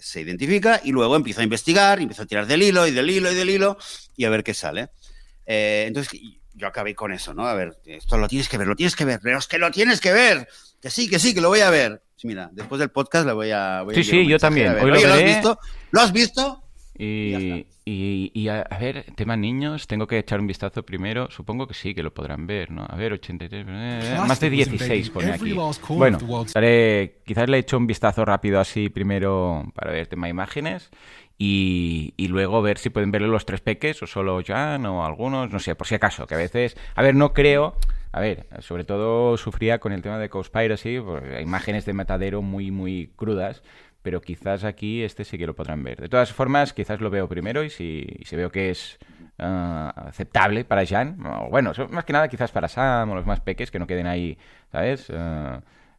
se 0.00 0.20
identifica 0.20 0.80
y 0.82 0.92
luego 0.92 1.16
empieza 1.16 1.40
a 1.40 1.44
investigar, 1.44 1.98
y 2.00 2.02
empieza 2.02 2.22
a 2.22 2.26
tirar 2.26 2.46
del 2.46 2.62
hilo 2.62 2.86
y 2.86 2.90
del 2.90 3.10
hilo 3.10 3.30
y 3.30 3.34
del 3.34 3.50
hilo 3.50 3.78
y 4.16 4.24
a 4.24 4.30
ver 4.30 4.42
qué 4.42 4.54
sale. 4.54 4.90
Eh, 5.46 5.84
entonces 5.86 6.20
yo 6.54 6.66
acabé 6.66 6.94
con 6.94 7.12
eso, 7.12 7.34
¿no? 7.34 7.46
A 7.46 7.54
ver, 7.54 7.78
esto 7.84 8.18
lo 8.18 8.28
tienes 8.28 8.48
que 8.48 8.58
ver, 8.58 8.66
lo 8.66 8.76
tienes 8.76 8.96
que 8.96 9.04
ver, 9.04 9.20
pero 9.22 9.38
es 9.38 9.46
que 9.46 9.58
lo 9.58 9.70
tienes 9.70 10.00
que 10.00 10.12
ver, 10.12 10.48
que 10.80 10.90
sí, 10.90 11.08
que 11.08 11.18
sí, 11.18 11.34
que 11.34 11.40
lo 11.40 11.48
voy 11.48 11.60
a 11.60 11.70
ver. 11.70 12.02
Mira, 12.22 12.50
después 12.52 12.78
del 12.78 12.90
podcast 12.90 13.26
lo 13.26 13.34
voy 13.34 13.50
a... 13.50 13.82
Voy 13.82 13.94
Sí, 13.94 14.04
sí, 14.04 14.26
yo 14.26 14.38
también. 14.38 14.74
Hoy 14.74 14.90
lo 14.90 14.96
Oye, 14.96 15.06
¿lo 15.06 15.14
has 15.14 15.24
visto? 15.24 15.58
¿Lo 15.90 16.00
has 16.00 16.12
visto? 16.12 16.59
Y, 17.02 17.66
y, 17.84 18.30
y 18.34 18.48
a, 18.48 18.62
ver, 18.78 19.06
tema 19.16 19.36
niños, 19.36 19.86
tengo 19.86 20.06
que 20.06 20.18
echar 20.18 20.38
un 20.40 20.46
vistazo 20.46 20.82
primero. 20.84 21.30
Supongo 21.30 21.66
que 21.66 21.74
sí, 21.74 21.94
que 21.94 22.02
lo 22.02 22.12
podrán 22.12 22.46
ver, 22.46 22.70
¿no? 22.70 22.84
A 22.88 22.94
ver, 22.96 23.12
83, 23.14 23.66
eh, 23.68 24.16
más 24.28 24.38
de 24.40 24.50
16 24.50 25.10
pone 25.10 25.26
aquí. 25.32 25.50
Bueno, 25.98 26.18
haré- 26.54 27.14
quizás 27.24 27.48
le 27.48 27.58
echo 27.58 27.76
un 27.78 27.86
vistazo 27.86 28.24
rápido 28.24 28.60
así 28.60 28.88
primero 28.90 29.64
para 29.74 29.92
ver 29.92 30.06
tema 30.08 30.28
imágenes 30.28 30.90
y, 31.38 32.12
y 32.18 32.28
luego 32.28 32.60
ver 32.60 32.76
si 32.78 32.90
pueden 32.90 33.10
verlo 33.10 33.28
los 33.28 33.46
tres 33.46 33.60
peques 33.62 34.02
o 34.02 34.06
solo 34.06 34.42
Jan 34.46 34.84
o 34.86 35.04
algunos, 35.06 35.50
no 35.50 35.58
sé, 35.58 35.74
por 35.74 35.86
si 35.86 35.94
acaso, 35.94 36.26
que 36.26 36.34
a 36.34 36.38
veces... 36.38 36.76
A 36.94 37.02
ver, 37.02 37.14
no 37.14 37.32
creo... 37.32 37.76
A 38.12 38.18
ver, 38.18 38.48
sobre 38.58 38.82
todo 38.82 39.36
sufría 39.36 39.78
con 39.78 39.92
el 39.92 40.02
tema 40.02 40.18
de 40.18 40.28
Conspiracy, 40.28 40.98
porque 40.98 41.40
imágenes 41.42 41.84
de 41.84 41.92
matadero 41.92 42.42
muy, 42.42 42.72
muy 42.72 43.12
crudas, 43.14 43.62
pero 44.02 44.20
quizás 44.20 44.64
aquí 44.64 45.02
este 45.02 45.24
sí 45.24 45.36
que 45.38 45.46
lo 45.46 45.54
podrán 45.54 45.82
ver. 45.82 46.00
De 46.00 46.08
todas 46.08 46.32
formas, 46.32 46.72
quizás 46.72 47.00
lo 47.00 47.10
veo 47.10 47.28
primero 47.28 47.62
y 47.64 47.70
si, 47.70 48.06
y 48.18 48.24
si 48.24 48.36
veo 48.36 48.50
que 48.50 48.70
es 48.70 48.98
ah, 49.38 49.92
aceptable 50.08 50.64
para 50.64 50.86
Jan, 50.86 51.18
o 51.24 51.48
bueno, 51.50 51.72
más 51.90 52.04
que 52.04 52.12
nada 52.12 52.28
quizás 52.28 52.50
para 52.50 52.68
Sam 52.68 53.10
o 53.10 53.14
los 53.14 53.26
más 53.26 53.40
peques 53.40 53.70
que 53.70 53.78
no 53.78 53.86
queden 53.86 54.06
ahí, 54.06 54.38
¿sabes? 54.72 55.10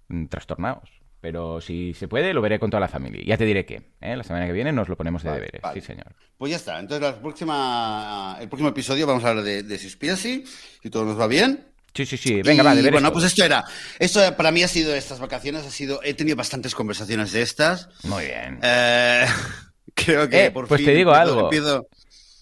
Mm, 0.08 0.26
trastornados. 0.28 1.02
Pero 1.22 1.62
si 1.62 1.94
se 1.94 2.08
puede, 2.08 2.34
lo 2.34 2.42
veré 2.42 2.58
con 2.58 2.72
toda 2.72 2.82
la 2.82 2.88
familia. 2.88 3.22
Ya 3.24 3.38
te 3.38 3.46
diré 3.46 3.64
que, 3.64 3.92
¿eh? 4.02 4.16
La 4.16 4.24
semana 4.24 4.48
que 4.48 4.54
viene 4.54 4.72
nos 4.72 4.90
lo 4.90 4.98
ponemos 4.98 5.22
de 5.22 5.30
Vale, 5.30 5.42
deberes. 5.42 5.62
vale. 5.62 5.80
Sí, 5.80 5.86
señor. 5.86 6.16
Pues 6.36 6.50
ya 6.50 6.58
está. 6.58 6.80
Entonces, 6.80 7.08
la 7.08 7.22
próxima, 7.22 8.38
el 8.42 8.50
próximo 8.50 8.70
episodio 8.70 9.06
vamos 9.06 9.24
a 9.24 9.30
hablar 9.30 9.44
de, 9.46 9.62
de 9.62 9.78
Seaspiracy, 9.78 10.44
si 10.82 10.90
todo 10.90 11.06
nos 11.06 11.20
va 11.20 11.28
bien. 11.28 11.71
Sí, 11.94 12.06
sí, 12.06 12.18
sí. 12.18 12.42
Venga, 12.42 12.64
Y, 12.64 12.66
va, 12.66 12.76
deberes. 12.76 12.94
Bueno, 12.94 13.12
pues 13.12 13.26
esto 13.26 13.44
era. 13.44 13.66
Esto 14.00 14.36
para 14.38 14.52
mí 14.52 14.64
ha 14.64 14.68
sido 14.68 14.96
estas 14.96 15.20
vacaciones, 15.20 15.66
ha 15.66 15.72
sido. 15.72 16.00
He 16.04 16.14
tenido 16.14 16.36
bastantes 16.38 16.74
conversaciones 16.74 17.32
de 17.34 17.42
estas. 17.42 17.90
Muy 18.04 18.26
bien. 18.26 18.60
Eh, 18.64 19.26
creo 19.94 20.30
que 20.30 20.46
Eh, 20.46 20.52
por 20.52 20.68
pues 20.68 20.80
fin 20.80 20.86
te 20.88 20.96
digo 20.96 21.12
algo. 21.14 21.50
empiezo- 21.52 21.88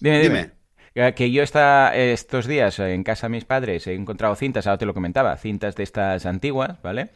Dime, 0.00 0.20
dime. 0.22 0.38
Dime. 0.38 0.50
Que- 0.94 1.14
Que 1.14 1.30
yo 1.30 1.42
esta, 1.42 1.94
estos 1.96 2.46
días 2.46 2.78
eh, 2.78 2.92
en 2.94 3.04
casa 3.04 3.26
de 3.28 3.30
mis 3.32 3.44
padres 3.44 3.86
he 3.86 3.94
encontrado 3.94 4.34
cintas, 4.36 4.66
ahora 4.66 4.78
te 4.78 4.86
lo 4.86 4.94
comentaba, 4.94 5.36
cintas 5.36 5.74
de 5.76 5.82
estas 5.84 6.26
antiguas, 6.26 6.80
¿vale? 6.82 7.10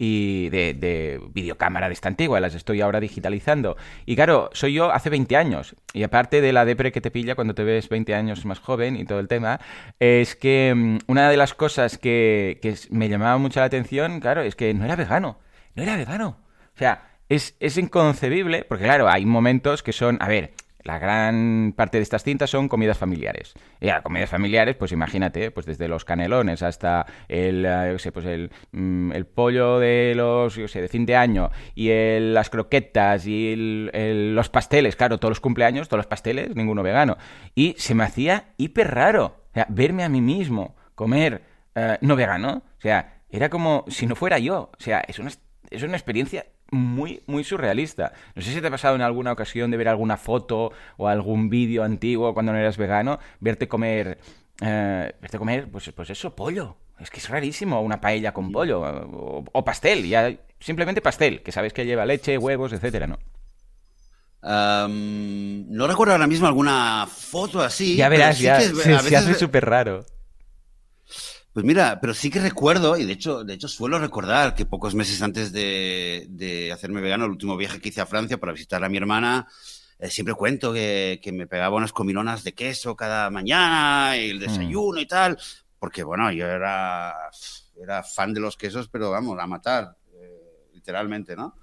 Y 0.00 0.48
de, 0.50 0.74
de 0.74 1.20
videocámara 1.32 1.88
de 1.88 1.94
esta 1.94 2.08
antigua, 2.08 2.38
las 2.38 2.54
estoy 2.54 2.80
ahora 2.80 3.00
digitalizando. 3.00 3.76
Y 4.06 4.14
claro, 4.14 4.48
soy 4.52 4.74
yo 4.74 4.92
hace 4.92 5.10
20 5.10 5.36
años. 5.36 5.74
Y 5.92 6.04
aparte 6.04 6.40
de 6.40 6.52
la 6.52 6.64
depre 6.64 6.92
que 6.92 7.00
te 7.00 7.10
pilla 7.10 7.34
cuando 7.34 7.54
te 7.54 7.64
ves 7.64 7.88
20 7.88 8.14
años 8.14 8.44
más 8.44 8.60
joven 8.60 8.96
y 8.96 9.04
todo 9.04 9.18
el 9.18 9.26
tema, 9.26 9.60
es 9.98 10.36
que 10.36 10.72
mm, 10.74 10.98
una 11.08 11.28
de 11.28 11.36
las 11.36 11.54
cosas 11.54 11.98
que, 11.98 12.60
que 12.62 12.76
me 12.90 13.08
llamaba 13.08 13.38
mucho 13.38 13.60
la 13.60 13.66
atención, 13.66 14.20
claro, 14.20 14.42
es 14.42 14.54
que 14.54 14.72
no 14.72 14.84
era 14.84 14.94
vegano. 14.94 15.38
No 15.74 15.82
era 15.82 15.96
vegano. 15.96 16.38
O 16.74 16.78
sea, 16.78 17.08
es, 17.28 17.56
es 17.60 17.76
inconcebible, 17.76 18.64
porque 18.64 18.84
claro, 18.84 19.08
hay 19.08 19.26
momentos 19.26 19.82
que 19.82 19.92
son, 19.92 20.18
a 20.20 20.28
ver, 20.28 20.52
la 20.88 20.98
gran 20.98 21.74
parte 21.76 21.98
de 21.98 22.02
estas 22.02 22.24
cintas 22.24 22.48
son 22.48 22.66
comidas 22.66 22.96
familiares. 22.96 23.52
Y 23.78 23.90
a 23.90 24.00
comidas 24.00 24.30
familiares, 24.30 24.74
pues 24.74 24.90
imagínate, 24.90 25.50
pues 25.50 25.66
desde 25.66 25.86
los 25.86 26.06
canelones 26.06 26.62
hasta 26.62 27.04
el, 27.28 27.66
eh, 27.68 27.94
yo 28.02 28.10
pues 28.10 28.24
el, 28.24 28.50
mm, 28.72 29.12
el 29.12 29.26
pollo 29.26 29.78
de 29.80 30.14
los, 30.16 30.54
yo 30.54 30.66
sé, 30.66 30.80
de 30.80 30.88
fin 30.88 31.04
de 31.04 31.14
año 31.14 31.50
y 31.74 31.90
el- 31.90 32.32
las 32.32 32.48
croquetas 32.48 33.26
y 33.26 33.52
el- 33.52 34.34
los 34.34 34.48
pasteles, 34.48 34.96
claro, 34.96 35.18
todos 35.18 35.32
los 35.32 35.40
cumpleaños, 35.40 35.88
todos 35.88 35.98
los 35.98 36.06
pasteles, 36.06 36.56
ninguno 36.56 36.82
vegano. 36.82 37.18
Y 37.54 37.74
se 37.76 37.94
me 37.94 38.04
hacía 38.04 38.54
hiper 38.56 38.90
raro, 38.94 39.42
o 39.50 39.52
sea, 39.52 39.66
verme 39.68 40.04
a 40.04 40.08
mí 40.08 40.22
mismo 40.22 40.74
comer 40.94 41.42
eh, 41.74 41.98
no 42.00 42.16
vegano, 42.16 42.62
o 42.78 42.80
sea, 42.80 43.20
era 43.28 43.50
como 43.50 43.84
si 43.88 44.06
no 44.06 44.16
fuera 44.16 44.38
yo, 44.38 44.70
o 44.72 44.80
sea, 44.82 45.00
es 45.06 45.18
una, 45.18 45.30
es 45.68 45.82
una 45.82 45.98
experiencia 45.98 46.46
muy, 46.70 47.22
muy 47.26 47.44
surrealista. 47.44 48.12
No 48.34 48.42
sé 48.42 48.52
si 48.52 48.60
te 48.60 48.66
ha 48.66 48.70
pasado 48.70 48.94
en 48.94 49.02
alguna 49.02 49.32
ocasión 49.32 49.70
de 49.70 49.76
ver 49.76 49.88
alguna 49.88 50.16
foto 50.16 50.72
o 50.96 51.08
algún 51.08 51.48
vídeo 51.50 51.82
antiguo 51.84 52.34
cuando 52.34 52.52
no 52.52 52.58
eras 52.58 52.76
vegano, 52.76 53.18
verte 53.40 53.68
comer, 53.68 54.18
eh, 54.60 55.12
verte 55.20 55.38
comer, 55.38 55.68
pues, 55.70 55.90
pues 55.94 56.10
eso, 56.10 56.34
pollo. 56.36 56.76
Es 57.00 57.10
que 57.10 57.18
es 57.20 57.28
rarísimo, 57.28 57.80
una 57.80 58.00
paella 58.00 58.32
con 58.32 58.50
pollo 58.50 58.80
o, 58.80 59.44
o 59.52 59.64
pastel, 59.64 60.06
ya 60.08 60.34
simplemente 60.58 61.00
pastel, 61.00 61.42
que 61.42 61.52
sabes 61.52 61.72
que 61.72 61.86
lleva 61.86 62.04
leche, 62.04 62.36
huevos, 62.38 62.72
etcétera, 62.72 63.06
¿no? 63.06 63.18
No 64.88 65.86
recuerdo 65.86 66.12
ahora 66.12 66.26
mismo 66.26 66.46
alguna 66.46 67.06
foto 67.06 67.60
así. 67.60 67.96
ya 67.96 68.08
verás, 68.08 68.36
sí 68.38 68.44
ya 68.44 68.58
que 68.58 68.64
se, 68.68 68.74
se 68.82 68.92
a 68.94 69.02
veces- 69.02 69.14
hace 69.18 69.34
súper 69.34 69.64
raro. 69.66 70.04
Pues 71.52 71.64
mira, 71.64 71.98
pero 72.00 72.14
sí 72.14 72.30
que 72.30 72.40
recuerdo, 72.40 72.96
y 72.96 73.04
de 73.04 73.12
hecho, 73.12 73.42
de 73.42 73.54
hecho 73.54 73.68
suelo 73.68 73.98
recordar 73.98 74.54
que 74.54 74.66
pocos 74.66 74.94
meses 74.94 75.22
antes 75.22 75.50
de, 75.50 76.26
de 76.28 76.70
hacerme 76.72 77.00
vegano, 77.00 77.24
el 77.24 77.32
último 77.32 77.56
viaje 77.56 77.80
que 77.80 77.88
hice 77.88 78.00
a 78.00 78.06
Francia 78.06 78.38
para 78.38 78.52
visitar 78.52 78.84
a 78.84 78.88
mi 78.88 78.96
hermana, 78.96 79.48
eh, 79.98 80.10
siempre 80.10 80.34
cuento 80.34 80.72
que, 80.72 81.20
que 81.22 81.32
me 81.32 81.46
pegaba 81.46 81.76
unas 81.76 81.92
comilonas 81.92 82.44
de 82.44 82.54
queso 82.54 82.94
cada 82.94 83.30
mañana 83.30 84.16
y 84.16 84.30
el 84.30 84.38
desayuno 84.38 85.00
y 85.00 85.06
tal, 85.06 85.36
porque 85.78 86.04
bueno, 86.04 86.30
yo 86.30 86.46
era, 86.46 87.14
era 87.76 88.02
fan 88.04 88.32
de 88.32 88.40
los 88.40 88.56
quesos, 88.56 88.88
pero 88.88 89.10
vamos, 89.10 89.36
a 89.40 89.46
matar, 89.46 89.96
eh, 90.14 90.68
literalmente, 90.74 91.34
¿no? 91.34 91.56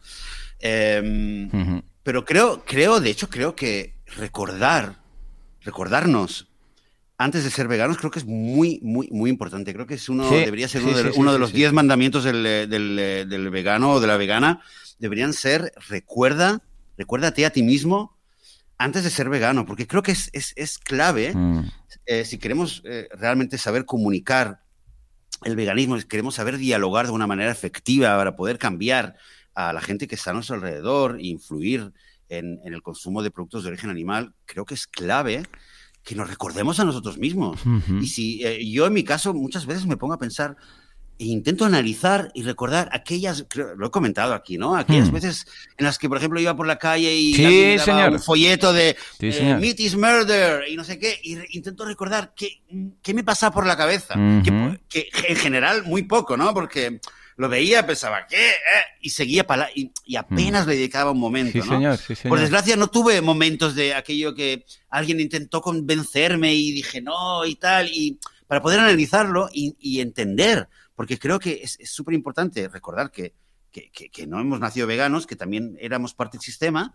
Em, 0.60 1.82
pero 2.04 2.26
creo, 2.26 2.63
creo, 2.65 3.00
de 3.00 3.10
hecho, 3.10 3.30
creo 3.30 3.56
que 3.56 4.00
recordar, 4.17 4.98
recordarnos 5.62 6.50
antes 7.17 7.43
de 7.43 7.49
ser 7.49 7.67
veganos, 7.67 7.97
creo 7.97 8.12
que 8.12 8.19
es 8.19 8.25
muy, 8.25 8.80
muy, 8.84 9.08
muy 9.12 9.30
importante. 9.30 9.73
Creo 9.73 9.88
que 9.88 9.93
es 9.95 10.10
uno, 10.10 10.28
Sí, 10.30 10.36
debería 10.36 10.67
ser 10.67 10.82
sí, 10.82 10.88
uno 10.88 10.97
de, 10.97 11.12
sí, 11.13 11.19
uno 11.19 11.34
de 11.34 11.39
los 11.39 11.51
sí. 11.51 11.58
diez 11.58 11.71
mandamientos 11.73 12.23
del, 12.23 12.43
del, 12.43 12.95
del 13.30 13.49
vegano 13.49 13.91
o 13.93 13.99
de 13.99 14.08
la 14.08 14.17
vegana. 14.17 14.62
Deberían 14.99 15.34
ser, 15.34 15.71
recuerda, 15.88 16.62
recuérdate 16.97 17.45
a 17.45 17.49
ti 17.51 17.63
mismo 17.63 18.17
antes 18.78 19.04
de 19.06 19.10
ser 19.10 19.30
vegano, 19.30 19.65
porque 19.65 19.88
creo 19.88 20.04
que 20.04 20.12
es, 20.12 20.30
es, 20.34 20.51
es 20.58 20.78
clave 20.78 21.34
Mm. 21.34 21.60
eh, 22.06 22.25
si 22.25 22.38
queremos 22.38 22.82
eh, 22.84 23.08
realmente 23.13 23.58
saber 23.58 23.86
comunicar 23.86 24.62
el 25.45 25.56
veganismo, 25.56 25.97
si 25.99 26.06
queremos 26.08 26.36
saber 26.36 26.58
dialogar 26.58 27.06
de 27.06 27.12
una 27.13 27.28
manera 27.28 27.51
efectiva 27.51 28.17
para 28.17 28.36
poder 28.36 28.58
cambiar 28.58 29.15
a 29.54 29.71
la 29.71 29.80
gente 29.80 30.08
que 30.08 30.15
está 30.15 30.32
a 30.32 30.34
nuestro 30.34 30.56
alrededor 30.56 31.17
e 31.19 31.28
influir 31.28 31.93
en, 32.28 32.60
en 32.65 32.73
el 32.73 32.82
consumo 32.82 33.23
de 33.23 33.32
productos 33.32 33.63
de 33.63 33.69
origen 33.69 33.89
animal, 33.89 34.34
creo 34.45 34.65
que 34.65 34.73
es 34.73 34.88
clave 34.88 35.43
que 36.06 36.15
nos 36.15 36.30
recordemos 36.30 36.80
a 36.80 36.86
nosotros 36.86 37.18
mismos. 37.18 37.60
Y 38.00 38.08
si 38.08 38.72
yo 38.72 38.86
en 38.86 38.94
mi 38.94 39.04
caso 39.04 39.34
muchas 39.34 39.65
veces 39.65 39.86
me 39.86 39.98
pongo 39.98 40.13
a 40.13 40.20
pensar 40.20 40.56
e 41.18 41.26
intento 41.26 41.63
analizar 41.63 42.30
y 42.34 42.44
recordar 42.44 42.89
aquellas, 42.91 43.46
lo 43.78 43.88
he 43.88 43.89
comentado 43.89 44.34
aquí, 44.34 44.58
¿no? 44.58 44.76
Aquellas 44.76 45.12
hmm. 45.12 45.13
veces 45.13 45.48
en 45.78 45.86
las 45.86 45.98
que, 45.98 46.10
por 46.10 46.18
ejemplo, 46.18 46.41
iba 46.41 46.56
por 46.58 46.68
la 46.68 46.78
calle 46.78 47.15
y 47.15 47.34
sí, 47.34 47.78
un 48.12 48.20
folleto 48.20 48.74
de 48.74 48.98
eh, 49.20 49.58
Meat 49.60 49.80
is 49.80 49.96
Murder 49.96 50.65
y 50.68 50.76
no 50.76 50.84
sé 50.84 51.00
qué, 51.00 51.18
y 51.24 51.38
intento 51.58 51.86
recordar 51.86 52.34
qué, 52.36 52.62
qué, 53.02 53.13
me 53.13 53.24
pasaba 53.24 53.54
por 53.54 53.65
la 53.65 53.78
cabeza. 53.78 54.15
que, 54.89 55.10
en 55.30 55.36
general 55.38 55.84
muy 55.86 56.04
poco, 56.04 56.36
¿no? 56.36 56.54
Porque 56.54 57.00
lo 57.38 57.50
veía, 57.50 57.86
pensaba, 57.86 58.28
¿qué? 58.28 58.50
Eh", 58.50 58.84
y 59.02 59.10
seguía 59.10 59.45
para 59.45 59.69
y, 59.74 59.91
y, 60.06 60.15
apenas 60.15 60.65
hmm. 60.65 60.69
le 60.69 60.76
dedicaba 60.76 61.12
un 61.12 61.19
momento, 61.19 61.62
sí, 61.62 61.67
Señor, 61.67 61.98
sí, 61.98 62.15
señor. 62.15 62.30
Por 62.30 62.39
desgracia 62.39 62.76
no 62.76 62.88
tuve 62.88 63.21
momentos 63.21 63.76
de 63.76 63.93
aquello 63.93 64.34
que 64.34 64.65
alguien 64.89 65.19
intentó 65.19 65.62
convencerme 65.62 66.54
y 66.54 66.71
dije 66.71 67.02
no 67.02 67.45
y 67.45 67.56
tal, 67.56 67.89
y 67.89 68.19
para 68.48 68.62
poder 68.62 68.80
analizarlo 68.80 69.50
y, 69.52 69.76
y 69.80 70.02
entender 70.02 70.67
porque 70.95 71.19
creo 71.19 71.39
que 71.39 71.62
es 71.62 71.78
súper 71.84 72.13
importante 72.13 72.67
recordar 72.69 73.12
que, 73.12 73.34
que, 74.12 74.28
no 74.28 74.39
hemos 74.39 74.60
nacido 74.62 74.88
veganos, 74.88 75.28
que 75.28 75.36
también 75.36 75.78
éramos 75.82 76.13
parte 76.13 76.38
del 76.38 76.43
sistema, 76.43 76.93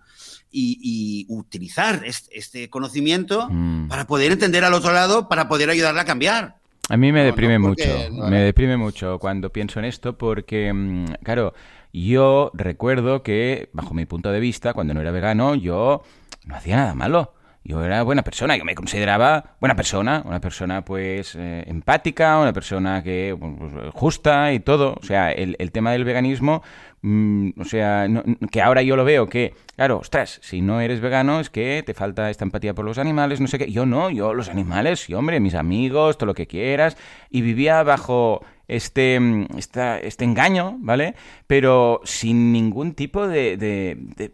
y, 0.50 1.26
utilizar 1.29 2.03
este, 2.05 2.70
conocimiento 2.70 3.48
mm. 3.50 3.88
para 3.88 4.07
poder 4.07 4.33
entender 4.33 4.64
al 4.64 4.74
otro 4.74 4.92
lado, 4.92 5.29
para 5.29 5.48
poder 5.48 5.70
ayudarle 5.70 6.00
a 6.00 6.07
cambiar. 6.07 6.60
A 6.90 6.96
mí 6.96 7.12
me 7.12 7.22
deprime 7.22 7.59
mucho, 7.61 7.85
me 8.29 8.40
deprime 8.40 8.76
mucho 8.76 9.20
cuando 9.20 9.53
pienso 9.53 9.79
en 9.79 9.85
esto 9.85 10.18
porque, 10.18 10.72
mm, 10.72 11.05
claro, 11.22 11.55
yo 11.92 12.50
recuerdo 12.53 13.22
que, 13.22 13.70
bajo 13.72 13.94
mi 13.94 14.07
punto 14.07 14.33
de 14.33 14.40
vista, 14.40 14.74
cuando 14.74 14.92
no 14.92 15.00
era 15.00 15.12
vegano, 15.12 15.55
yo 15.55 16.03
no 16.46 16.57
hacía 16.57 16.76
nada 16.76 16.94
malo. 16.96 17.35
Yo 17.62 17.85
era 17.85 18.03
buena 18.03 18.22
persona, 18.22 18.57
yo 18.57 18.64
me 18.64 18.74
consideraba 18.74 19.57
buena 19.61 19.76
persona, 19.76 20.22
una 20.24 20.40
persona 20.40 20.83
pues 20.83 21.37
eh, 21.38 21.62
empática, 21.66 22.38
una 22.38 22.55
persona 22.55 23.03
que 23.03 23.37
pues, 23.38 23.92
justa 23.92 24.53
y 24.53 24.61
todo. 24.61 24.96
O 25.00 25.05
sea, 25.05 25.31
el, 25.31 25.57
el 25.59 25.70
tema 25.70 25.92
del 25.92 26.05
veganismo, 26.05 26.62
mm, 27.02 27.50
o 27.60 27.64
sea, 27.64 28.06
que 28.50 28.62
ahora 28.62 28.82
yo 28.82 28.96
lo 28.96 29.04
veo 29.04 29.28
que, 29.28 29.54
claro, 29.76 29.98
ostras, 29.98 30.40
si 30.42 30.60
no 30.60 30.80
eres 30.80 31.00
vegano 31.00 31.40
es 31.40 31.50
que 31.50 31.82
te 31.84 31.94
falta 31.94 32.30
esta 32.30 32.44
empatía 32.44 32.74
por 32.74 32.84
los 32.84 32.98
animales, 32.98 33.40
no 33.40 33.46
sé 33.46 33.58
qué. 33.58 33.70
Yo 33.70 33.86
no, 33.86 34.10
yo 34.10 34.34
los 34.34 34.48
animales, 34.48 35.00
sí, 35.00 35.14
hombre, 35.14 35.40
mis 35.40 35.54
amigos, 35.54 36.18
todo 36.18 36.26
lo 36.26 36.34
que 36.34 36.46
quieras. 36.46 36.96
Y 37.30 37.42
vivía 37.42 37.82
bajo 37.82 38.42
este, 38.70 39.18
mm, 39.18 39.46
este 39.56 40.24
engaño, 40.24 40.76
¿vale? 40.78 41.16
Pero 41.48 42.00
sin 42.04 42.52
ningún 42.52 42.94
tipo 42.94 43.26
de, 43.26 43.56
de, 43.56 44.30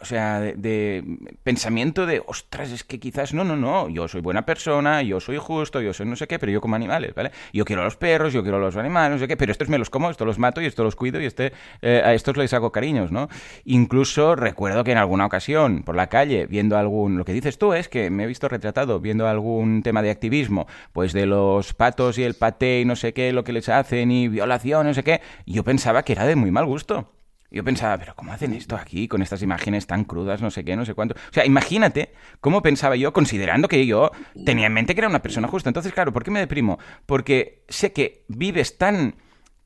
o 0.00 0.04
sea, 0.04 0.40
de, 0.40 1.04
pensamiento 1.42 2.06
de, 2.06 2.22
ostras, 2.26 2.70
es 2.72 2.82
que 2.82 2.98
quizás 2.98 3.34
no, 3.34 3.44
no, 3.44 3.56
no, 3.56 3.90
yo 3.90 4.08
soy 4.08 4.22
buena 4.22 4.46
persona, 4.46 5.02
yo 5.02 5.20
soy 5.20 5.36
justo, 5.36 5.82
yo 5.82 5.92
soy 5.92 6.06
no 6.06 6.16
sé 6.16 6.26
qué, 6.26 6.38
pero 6.38 6.50
yo 6.50 6.62
como 6.62 6.76
animales, 6.76 7.14
¿vale? 7.14 7.30
Yo 7.52 7.66
quiero 7.66 7.82
a 7.82 7.84
los 7.84 7.96
perros, 7.96 8.32
yo 8.32 8.42
quiero 8.42 8.56
a 8.56 8.60
los 8.60 8.76
animales, 8.76 9.12
no 9.12 9.18
sé 9.18 9.28
qué, 9.28 9.36
pero 9.36 9.52
estos 9.52 9.68
me 9.68 9.76
los 9.76 9.90
como, 9.90 10.10
estos 10.10 10.26
los 10.26 10.38
mato 10.38 10.62
y 10.62 10.66
estos 10.66 10.82
los 10.82 10.96
cuido 10.96 11.20
y 11.20 11.26
este, 11.26 11.52
eh, 11.82 12.02
a 12.04 12.14
estos 12.14 12.36
les 12.36 12.52
hago 12.52 12.72
cariños, 12.72 13.10
¿no? 13.10 13.28
Incluso 13.64 14.36
recuerdo 14.36 14.84
que 14.84 14.92
en 14.92 14.98
alguna 14.98 15.26
ocasión, 15.26 15.82
por 15.82 15.96
la 15.96 16.08
calle, 16.08 16.46
viendo 16.46 16.76
algún, 16.76 17.18
lo 17.18 17.24
que 17.24 17.32
dices 17.32 17.58
tú 17.58 17.72
es 17.72 17.88
que 17.88 18.10
me 18.10 18.24
he 18.24 18.26
visto 18.26 18.48
retratado 18.48 19.00
viendo 19.00 19.26
algún 19.26 19.82
tema 19.82 20.02
de 20.02 20.10
activismo, 20.10 20.66
pues 20.92 21.12
de 21.12 21.26
los 21.26 21.74
patos 21.74 22.18
y 22.18 22.22
el 22.22 22.34
paté 22.34 22.80
y 22.80 22.84
no 22.84 22.96
sé 22.96 23.12
qué, 23.12 23.32
lo 23.32 23.44
que 23.44 23.52
les 23.52 23.68
hacen 23.68 24.10
y 24.10 24.28
violación, 24.28 24.86
no 24.86 24.94
sé 24.94 25.02
qué, 25.02 25.20
yo 25.46 25.64
pensaba 25.64 26.02
que 26.02 26.12
era 26.12 26.26
de 26.26 26.36
muy 26.36 26.50
mal 26.50 26.66
gusto. 26.66 27.10
Yo 27.54 27.62
pensaba, 27.62 27.96
pero 27.98 28.16
¿cómo 28.16 28.32
hacen 28.32 28.52
esto 28.52 28.74
aquí 28.74 29.06
con 29.06 29.22
estas 29.22 29.40
imágenes 29.40 29.86
tan 29.86 30.02
crudas, 30.02 30.42
no 30.42 30.50
sé 30.50 30.64
qué, 30.64 30.74
no 30.74 30.84
sé 30.84 30.94
cuánto? 30.94 31.14
O 31.14 31.32
sea, 31.32 31.46
imagínate 31.46 32.12
cómo 32.40 32.62
pensaba 32.62 32.96
yo, 32.96 33.12
considerando 33.12 33.68
que 33.68 33.86
yo 33.86 34.10
tenía 34.44 34.66
en 34.66 34.72
mente 34.72 34.92
que 34.94 35.00
era 35.00 35.08
una 35.08 35.22
persona 35.22 35.46
justa. 35.46 35.70
Entonces, 35.70 35.92
claro, 35.92 36.12
¿por 36.12 36.24
qué 36.24 36.32
me 36.32 36.40
deprimo? 36.40 36.80
Porque 37.06 37.62
sé 37.68 37.92
que 37.92 38.24
vives 38.26 38.76
tan, 38.76 39.14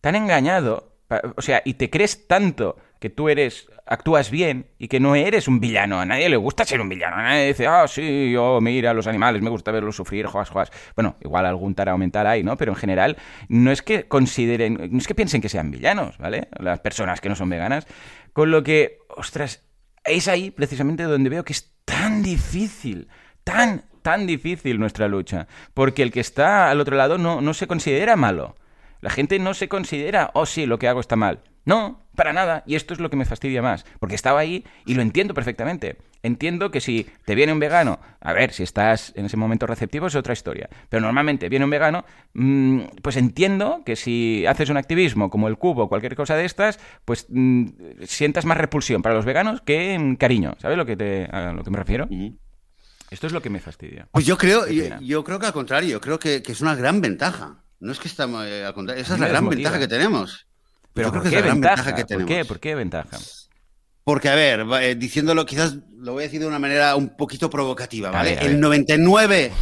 tan 0.03 0.17
engañado, 0.17 0.88
o 1.37 1.43
sea, 1.43 1.63
y 1.65 1.75
te 1.75 1.91
crees 1.91 2.27
tanto 2.27 2.77
que 3.01 3.11
tú 3.11 3.29
eres, 3.29 3.69
actúas 3.87 4.31
bien 4.31 4.67
y 4.79 4.89
que 4.89 5.01
no 5.01 5.15
eres 5.15 5.49
un 5.49 5.61
villano. 5.61 6.01
A 6.01 6.05
nadie 6.05 6.29
le 6.29 6.37
gusta 6.37 6.65
ser 6.65 6.81
un 6.81 6.89
villano. 6.89 7.17
A 7.17 7.23
nadie 7.23 7.47
dice, 7.49 7.67
ah, 7.67 7.87
sí, 7.89 8.33
yo 8.33 8.61
mira 8.61 8.93
los 8.93 9.07
animales, 9.07 9.41
me 9.41 9.51
gusta 9.51 9.71
verlos 9.71 9.97
sufrir, 9.97 10.27
juas, 10.27 10.51
juas. 10.51 10.71
Bueno, 10.95 11.17
igual 11.21 11.47
algún 11.47 11.75
tara 11.75 11.93
aumentar 11.93 12.27
ahí, 12.27 12.43
¿no? 12.43 12.57
Pero 12.57 12.73
en 12.73 12.77
general, 12.77 13.17
no 13.49 13.71
es 13.71 13.83
que 13.83 14.09
consideren, 14.09 14.89
no 14.91 14.99
es 14.99 15.07
que 15.07 15.15
piensen 15.15 15.41
que 15.41 15.49
sean 15.49 15.71
villanos, 15.71 16.19
¿vale? 16.19 16.49
Las 16.59 16.81
personas 16.81 17.21
que 17.21 17.29
no 17.29 17.37
son 17.37 17.49
veganas. 17.49 17.87
Con 18.33 18.51
lo 18.51 18.63
que, 18.63 18.99
ostras, 19.17 19.65
es 20.05 20.29
ahí 20.29 20.51
precisamente 20.51 21.05
donde 21.05 21.31
veo 21.31 21.45
que 21.45 21.53
es 21.53 21.73
tan 21.85 22.23
difícil, 22.23 23.09
tan, 23.45 23.85
tan 24.03 24.27
difícil 24.27 24.79
nuestra 24.79 25.09
lucha. 25.09 25.47
Porque 25.73 26.03
el 26.03 26.13
que 26.13 26.21
está 26.21 26.71
al 26.71 26.81
otro 26.81 26.97
lado 26.97 27.17
no, 27.17 27.41
no 27.41 27.55
se 27.55 27.67
considera 27.67 28.17
malo. 28.17 28.57
La 29.01 29.11
gente 29.11 29.39
no 29.39 29.55
se 29.55 29.69
considera, 29.69 30.31
oh 30.35 30.47
sí, 30.47 30.67
lo 30.67 30.79
que 30.79 30.89
hago 30.89 31.01
está 31.01 31.17
mal. 31.17 31.43
No, 31.65 32.07
para 32.17 32.33
nada. 32.33 32.65
Y 32.67 32.77
esto 32.77 32.95
es 32.95 33.01
lo 33.01 33.11
que 33.11 33.17
me 33.17 33.27
fastidia 33.27 33.61
más. 33.61 33.85
Porque 34.01 34.15
estaba 34.15 34.41
ahí 34.41 34.65
y 34.87 34.95
lo 34.95 35.03
entiendo 35.03 35.35
perfectamente. 35.35 35.99
Entiendo 36.23 36.71
que 36.71 36.81
si 36.81 37.07
te 37.27 37.35
viene 37.35 37.53
un 37.53 37.59
vegano, 37.59 38.01
a 38.21 38.33
ver, 38.33 38.53
si 38.53 38.63
estás 38.63 39.13
en 39.17 39.27
ese 39.27 39.37
momento 39.37 39.67
receptivo 39.67 40.07
es 40.07 40.17
otra 40.17 40.33
historia. 40.33 40.71
Pero 40.89 41.03
normalmente 41.03 41.51
viene 41.51 41.67
un 41.67 41.71
vegano, 41.71 42.07
mm, 42.33 42.81
pues 43.03 43.17
entiendo 43.17 43.83
que 43.85 43.97
si 43.97 44.47
haces 44.47 44.71
un 44.71 44.79
activismo 44.79 45.29
como 45.29 45.47
el 45.47 45.59
cubo 45.59 45.85
o 45.85 45.89
cualquier 45.89 46.17
cosa 46.17 46.37
de 46.37 46.47
estas, 46.47 46.81
pues 47.05 47.27
mm, 47.29 47.67
sientas 48.05 48.47
más 48.47 48.57
repulsión 48.57 49.03
para 49.03 49.15
los 49.15 49.27
veganos 49.27 49.61
que 49.61 50.17
cariño. 50.19 50.57
¿Sabes 50.59 50.79
lo 50.79 50.87
que 50.87 50.97
te, 50.97 51.27
a 51.27 51.53
lo 51.53 51.63
que 51.63 51.71
me 51.71 51.79
refiero? 51.79 52.09
Esto 53.11 53.27
es 53.27 53.33
lo 53.33 53.41
que 53.41 53.51
me 53.51 53.61
fastidia. 53.61 54.09
Pues 54.13 54.27
yo 54.27 54.37
creo, 54.37 54.67
yo, 54.67 55.25
creo 55.25 55.39
que 55.39 55.47
al 55.47 55.53
contrario, 55.53 56.01
creo 56.01 56.19
que, 56.19 56.43
es 56.47 56.61
una 56.61 56.75
gran 56.75 57.01
ventaja. 57.01 57.63
No 57.81 57.93
es 57.93 57.99
que 57.99 58.09
estamos 58.09 58.45
eh, 58.47 58.65
al 58.65 58.75
contrario, 58.75 59.03
esa 59.03 59.15
es 59.15 59.21
la 59.21 59.29
gran 59.29 59.49
ventaja 59.49 59.79
que 59.79 59.89
tenemos. 59.89 60.47
Pero 60.95 61.13
¿por 61.13 61.29
qué 61.29 61.43
ventaja? 61.43 61.95
que 61.95 62.05
tenemos. 62.05 62.29
¿Por 62.29 62.37
qué? 62.37 62.45
¿Por 62.45 62.61
qué 62.61 62.75
ventaja? 62.75 63.19
Porque, 64.05 64.29
a 64.31 64.35
ver, 64.35 64.65
eh, 64.81 64.95
diciéndolo 64.95 65.45
quizás 65.45 65.77
lo 65.99 66.15
voy 66.15 66.23
a 66.23 66.27
decir 66.27 66.41
de 66.41 66.47
una 66.47 66.59
manera 66.59 66.97
un 66.97 67.15
poquito 67.17 67.51
provocativa, 67.51 68.11
¿vale? 68.11 68.39
el 68.41 68.59
99%, 68.61 69.53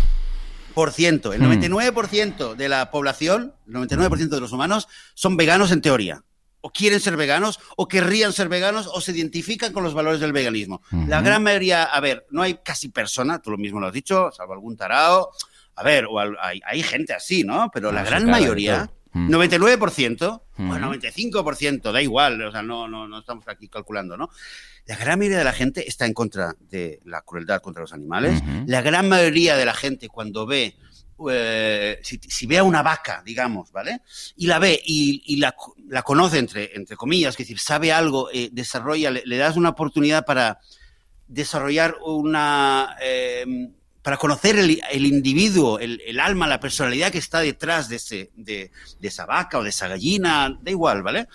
el 1.34 1.40
99% 1.40 2.54
hmm. 2.54 2.56
de 2.56 2.68
la 2.68 2.90
población, 2.90 3.54
el 3.66 3.74
99% 3.74 4.28
de 4.28 4.40
los 4.40 4.52
humanos 4.52 4.86
son 5.14 5.36
veganos 5.36 5.72
en 5.72 5.80
teoría. 5.80 6.22
O 6.60 6.70
quieren 6.70 7.00
ser 7.00 7.16
veganos, 7.16 7.60
o 7.76 7.86
querrían 7.86 8.32
ser 8.32 8.48
veganos, 8.48 8.88
o 8.92 9.00
se 9.00 9.12
identifican 9.12 9.72
con 9.72 9.84
los 9.84 9.94
valores 9.94 10.20
del 10.20 10.32
veganismo. 10.32 10.82
La 11.06 11.20
gran 11.20 11.42
mayoría, 11.42 11.84
a 11.84 12.00
ver, 12.00 12.26
no 12.30 12.42
hay 12.42 12.54
casi 12.54 12.88
persona, 12.88 13.40
tú 13.40 13.52
lo 13.52 13.58
mismo 13.58 13.78
lo 13.78 13.86
has 13.86 13.92
dicho, 13.92 14.30
salvo 14.32 14.52
algún 14.52 14.76
tarao. 14.76 15.30
A 15.76 15.82
ver, 15.82 16.06
o 16.06 16.18
hay, 16.18 16.82
gente 16.82 17.12
así, 17.12 17.44
¿no? 17.44 17.70
Pero 17.72 17.92
la 17.92 18.02
gran 18.02 18.26
mayoría 18.26 18.90
99%, 19.12 20.42
mm. 20.56 20.70
o 20.70 20.74
95%, 20.74 21.92
da 21.92 22.02
igual, 22.02 22.40
o 22.42 22.50
sea, 22.50 22.62
no, 22.62 22.88
no, 22.88 23.06
no 23.06 23.18
estamos 23.20 23.46
aquí 23.48 23.68
calculando, 23.68 24.16
¿no? 24.16 24.30
La 24.86 24.96
gran 24.96 25.18
mayoría 25.18 25.38
de 25.38 25.44
la 25.44 25.52
gente 25.52 25.88
está 25.88 26.06
en 26.06 26.14
contra 26.14 26.54
de 26.60 27.00
la 27.04 27.22
crueldad 27.22 27.60
contra 27.60 27.82
los 27.82 27.92
animales. 27.92 28.40
La 28.66 28.82
gran 28.82 29.08
mayoría 29.08 29.56
de 29.56 29.64
la 29.64 29.74
gente 29.74 30.08
cuando 30.08 30.46
ve, 30.46 30.76
eh, 31.28 32.00
si, 32.02 32.46
ve 32.46 32.58
a 32.58 32.62
una 32.62 32.82
vaca, 32.82 33.20
digamos, 33.24 33.72
¿vale? 33.72 34.02
Y 34.36 34.46
la 34.46 34.60
ve 34.60 34.80
y, 34.84 35.36
la, 35.38 36.02
conoce, 36.02 36.38
entre, 36.38 36.76
entre 36.76 36.94
comillas, 36.94 37.34
es 37.34 37.38
decir, 37.38 37.58
sabe 37.58 37.92
algo, 37.92 38.30
eh, 38.32 38.48
desarrolla, 38.52 39.10
le, 39.10 39.36
das 39.36 39.56
una 39.56 39.70
oportunidad 39.70 40.24
para 40.24 40.60
desarrollar 41.26 41.96
una... 42.04 42.96
Eh, 43.02 43.44
para 44.06 44.18
conocer 44.18 44.56
el, 44.56 45.04
individuo, 45.04 45.80
el, 45.80 46.20
alma, 46.20 46.46
la 46.46 46.60
personalidad 46.60 47.10
que 47.10 47.18
está 47.18 47.40
detrás 47.40 47.88
de, 47.88 47.96
ese, 47.96 48.30
de, 48.36 48.70
esa 49.02 49.26
vaca 49.26 49.58
o 49.58 49.64
de 49.64 49.70
esa 49.70 49.88
gallina, 49.88 50.56
da 50.62 50.70
igual, 50.70 51.02
¿vale? 51.02 51.26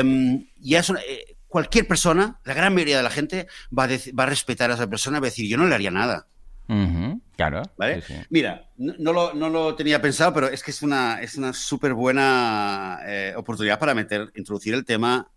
Um, 0.00 0.46
y 0.62 0.76
eso, 0.76 0.94
eh, 0.94 1.36
cualquier 1.48 1.88
persona, 1.88 2.38
la 2.44 2.54
gran 2.54 2.72
mayoría 2.72 2.98
de 2.98 3.02
la 3.02 3.10
gente, 3.10 3.48
va 3.76 3.86
a, 3.86 3.88
va 4.16 4.22
a 4.22 4.26
respetar 4.26 4.70
a 4.70 4.74
esa 4.74 4.88
persona, 4.88 5.18
va 5.18 5.26
a 5.26 5.30
decir, 5.30 5.48
yo 5.48 5.56
no 5.56 5.66
le 5.66 5.74
haría 5.74 5.90
nada. 5.90 6.28
Claro. 7.34 7.62
¿Vale? 7.76 8.04
Mira, 8.30 8.70
no, 8.76 9.12
lo, 9.12 9.34
no, 9.34 9.48
lo, 9.48 9.74
tenía 9.74 10.00
pensado, 10.00 10.32
pero 10.32 10.46
es 10.46 10.62
que 10.62 10.70
es 10.70 10.82
una, 10.82 11.20
es 11.20 11.34
una 11.34 11.52
súper 11.52 11.94
buena 11.94 13.00
eh, 13.06 13.34
oportunidad 13.36 13.76
para 13.76 13.94
meter, 13.94 14.30
introducir 14.36 14.72
el 14.72 14.84
tema 14.84 15.28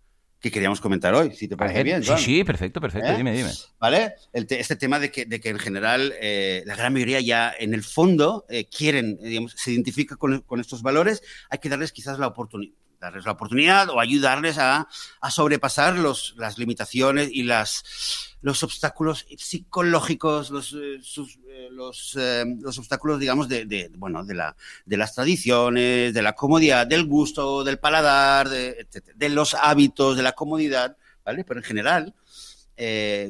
que 0.42 0.50
queríamos 0.50 0.80
comentar 0.80 1.14
hoy, 1.14 1.30
si 1.36 1.46
te 1.46 1.56
parece 1.56 1.84
bien. 1.84 2.02
Sí, 2.02 2.12
sí, 2.18 2.44
perfecto, 2.44 2.80
perfecto, 2.80 3.12
¿Eh? 3.12 3.16
dime, 3.16 3.32
dime. 3.32 3.50
¿Vale? 3.78 4.14
este 4.32 4.74
tema 4.74 4.98
de 4.98 5.12
que, 5.12 5.24
de 5.24 5.40
que 5.40 5.50
en 5.50 5.58
general 5.60 6.12
eh, 6.20 6.64
la 6.66 6.74
gran 6.74 6.92
mayoría 6.92 7.20
ya 7.20 7.54
en 7.56 7.74
el 7.74 7.84
fondo 7.84 8.44
eh, 8.48 8.66
quieren, 8.66 9.18
digamos, 9.22 9.54
se 9.56 9.70
identifica 9.70 10.16
con, 10.16 10.40
con, 10.40 10.58
estos 10.58 10.82
valores, 10.82 11.22
hay 11.48 11.60
que 11.60 11.68
darles 11.68 11.92
quizás 11.92 12.18
la 12.18 12.26
oportunidad 12.26 12.74
darles 13.02 13.24
la 13.24 13.32
oportunidad 13.32 13.90
o 13.90 13.98
ayudarles 13.98 14.58
a, 14.58 14.86
a 15.20 15.30
sobrepasar 15.30 15.98
los, 15.98 16.34
las 16.36 16.56
limitaciones 16.56 17.30
y 17.32 17.42
las, 17.42 18.36
los 18.42 18.62
obstáculos 18.62 19.26
psicológicos, 19.36 20.50
los, 20.50 20.72
eh, 20.72 21.00
eh, 21.48 21.68
los, 21.72 22.16
eh, 22.16 22.44
los, 22.60 22.78
obstáculos, 22.78 23.18
digamos, 23.18 23.48
de, 23.48 23.66
de, 23.66 23.90
bueno, 23.96 24.24
de, 24.24 24.34
la, 24.34 24.54
de 24.86 24.96
las 24.96 25.14
tradiciones, 25.14 26.14
de 26.14 26.22
la 26.22 26.34
comodidad, 26.34 26.86
del 26.86 27.04
gusto, 27.04 27.64
del 27.64 27.80
paladar, 27.80 28.48
de, 28.48 28.86
de 29.16 29.28
los 29.28 29.54
hábitos, 29.54 30.16
de 30.16 30.22
la 30.22 30.32
comodidad, 30.32 30.96
¿vale? 31.24 31.42
Pero 31.42 31.58
en 31.58 31.64
general, 31.64 32.14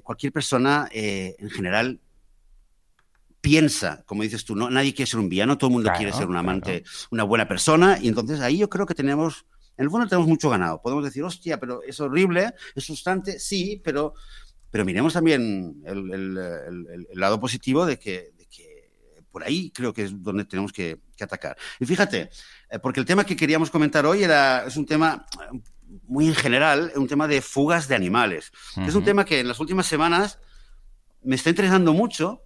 cualquier 0.03 0.33
persona, 0.33 0.89
en 0.93 1.51
general, 1.51 1.99
piensa, 3.43 4.03
como 4.07 4.23
dices 4.23 4.45
tú, 4.45 4.55
no, 4.55 4.71
nadie 4.71 4.95
quiere 4.95 5.11
ser 5.11 5.21
un 5.21 5.29
villano, 5.29 5.59
todo 5.59 5.69
el 5.69 5.75
mundo 5.75 5.91
quiere 5.95 6.13
ser 6.13 6.27
un 6.27 6.37
amante, 6.37 6.85
una 7.11 7.25
buena 7.25 7.47
persona, 7.47 7.99
y 8.01 8.09
entonces 8.09 8.41
ahí 8.41 8.59
yo 8.59 8.71
creo 8.71 8.87
que 8.87 8.95
tenemos, 8.95 9.45
en 9.77 9.85
el 9.85 9.91
fondo 9.91 10.07
tenemos 10.07 10.29
mucho 10.29 10.51
ganado. 10.51 10.81
Podemos 10.83 11.05
decir, 11.05 11.23
hostia, 11.23 11.59
pero 11.59 11.83
es 11.83 11.99
horrible, 12.01 12.55
es 12.75 12.87
frustrante, 12.87 13.39
sí, 13.39 13.81
pero, 13.83 14.15
pero 14.71 14.85
miremos 14.85 15.13
también 15.13 15.83
el, 15.85 17.09
lado 17.15 17.41
positivo 17.41 17.87
de 17.87 17.99
que, 17.99 18.33
por 19.31 19.43
ahí 19.43 19.71
creo 19.71 19.95
que 19.95 20.05
es 20.05 20.23
donde 20.23 20.45
tenemos 20.45 20.73
que, 20.73 21.01
atacar. 21.21 21.57
Y 21.79 21.87
fíjate, 21.87 22.31
eh, 22.69 22.79
porque 22.81 22.99
el 23.01 23.07
tema 23.07 23.25
que 23.25 23.37
queríamos 23.37 23.71
comentar 23.71 24.05
hoy 24.05 24.25
era, 24.25 24.67
es 24.67 24.77
un 24.77 24.85
tema 24.85 25.25
muy 26.07 26.27
en 26.27 26.35
general, 26.35 26.93
un 26.97 27.07
tema 27.07 27.29
de 27.29 27.41
fugas 27.41 27.87
de 27.87 27.95
animales. 27.95 28.51
Es 28.77 28.95
un 28.95 29.05
tema 29.05 29.25
que 29.25 29.41
en 29.41 29.49
las 29.49 29.61
últimas 29.61 29.87
semanas 29.87 30.39
me 31.23 31.37
está 31.37 31.51
interesando 31.51 31.93
mucho 31.93 32.43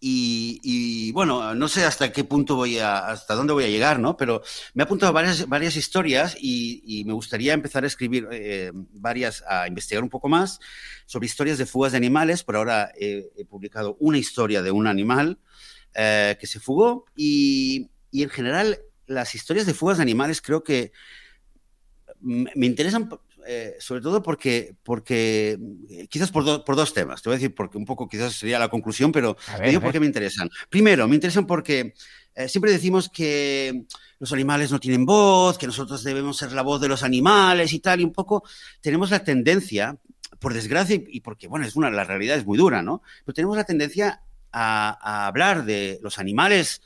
y, 0.00 1.12
bueno, 1.12 1.54
no 1.54 1.68
sé 1.68 1.84
hasta 1.84 2.12
qué 2.12 2.24
punto 2.24 2.56
voy 2.56 2.78
a, 2.78 2.98
hasta 2.98 3.34
dónde 3.34 3.52
voy 3.52 3.64
a 3.64 3.68
llegar, 3.68 3.98
¿no? 3.98 4.16
Pero 4.16 4.42
me 4.74 4.82
ha 4.82 4.86
apuntado 4.86 5.12
varias, 5.12 5.48
varias 5.48 5.76
historias 5.76 6.36
y, 6.40 7.04
me 7.06 7.12
gustaría 7.12 7.52
empezar 7.52 7.84
a 7.84 7.86
escribir 7.86 8.28
eh, 8.30 8.72
varias, 8.74 9.44
a 9.48 9.68
investigar 9.68 10.02
un 10.02 10.10
poco 10.10 10.28
más 10.28 10.60
sobre 11.06 11.26
historias 11.26 11.58
de 11.58 11.66
fugas 11.66 11.92
de 11.92 11.98
animales. 11.98 12.42
Por 12.42 12.56
ahora 12.56 12.92
he, 12.98 13.44
publicado 13.48 13.96
una 14.00 14.18
historia 14.18 14.62
de 14.62 14.70
un 14.70 14.86
animal 14.86 15.38
eh, 15.94 16.36
que 16.40 16.46
se 16.46 16.60
fugó 16.60 17.06
y, 17.16 17.90
y 18.10 18.22
en 18.22 18.30
general 18.30 18.80
las 19.06 19.34
historias 19.34 19.66
de 19.66 19.74
fugas 19.74 19.98
de 19.98 20.02
animales 20.02 20.42
creo 20.42 20.62
que 20.62 20.92
me 22.20 22.66
interesan 22.66 23.08
eh, 23.48 23.76
sobre 23.78 24.00
todo 24.00 24.22
porque, 24.22 24.74
porque 24.82 25.58
eh, 25.88 26.08
quizás 26.08 26.32
por, 26.32 26.64
por, 26.64 26.74
dos 26.74 26.92
temas. 26.92 27.22
Te 27.22 27.28
voy 27.28 27.34
a 27.34 27.38
decir 27.38 27.54
porque 27.54 27.78
un 27.78 27.84
poco 27.84 28.08
quizás 28.08 28.34
sería 28.34 28.58
la 28.58 28.68
conclusión, 28.68 29.12
pero 29.12 29.36
te 29.56 29.68
digo 29.68 29.80
por 29.80 29.92
qué 29.92 30.00
me 30.00 30.06
interesan. 30.06 30.50
Primero, 30.68 31.06
me 31.06 31.14
interesan 31.14 31.46
porque 31.46 31.94
eh, 32.34 32.48
siempre 32.48 32.72
decimos 32.72 33.08
que 33.08 33.84
los 34.18 34.32
animales 34.32 34.72
no 34.72 34.80
tienen 34.80 35.06
voz, 35.06 35.58
que 35.58 35.66
nosotros 35.66 36.02
debemos 36.02 36.36
ser 36.36 36.52
la 36.52 36.62
voz 36.62 36.80
de 36.80 36.88
los 36.88 37.04
animales 37.04 37.72
y 37.72 37.78
tal, 37.78 38.00
y 38.00 38.04
un 38.04 38.12
poco 38.12 38.42
tenemos 38.80 39.10
la 39.10 39.22
tendencia, 39.22 39.96
por 40.40 40.52
desgracia, 40.52 41.00
y 41.06 41.20
porque, 41.20 41.46
bueno, 41.46 41.66
es 41.66 41.76
una, 41.76 41.88
la 41.90 42.04
realidad 42.04 42.36
es 42.36 42.46
muy 42.46 42.58
dura, 42.58 42.82
¿no? 42.82 43.02
Pero 43.24 43.34
tenemos 43.34 43.56
la 43.56 43.64
tendencia 43.64 44.22
a, 44.50 45.26
hablar 45.26 45.64
de 45.64 46.00
los 46.02 46.18
animales 46.18 46.82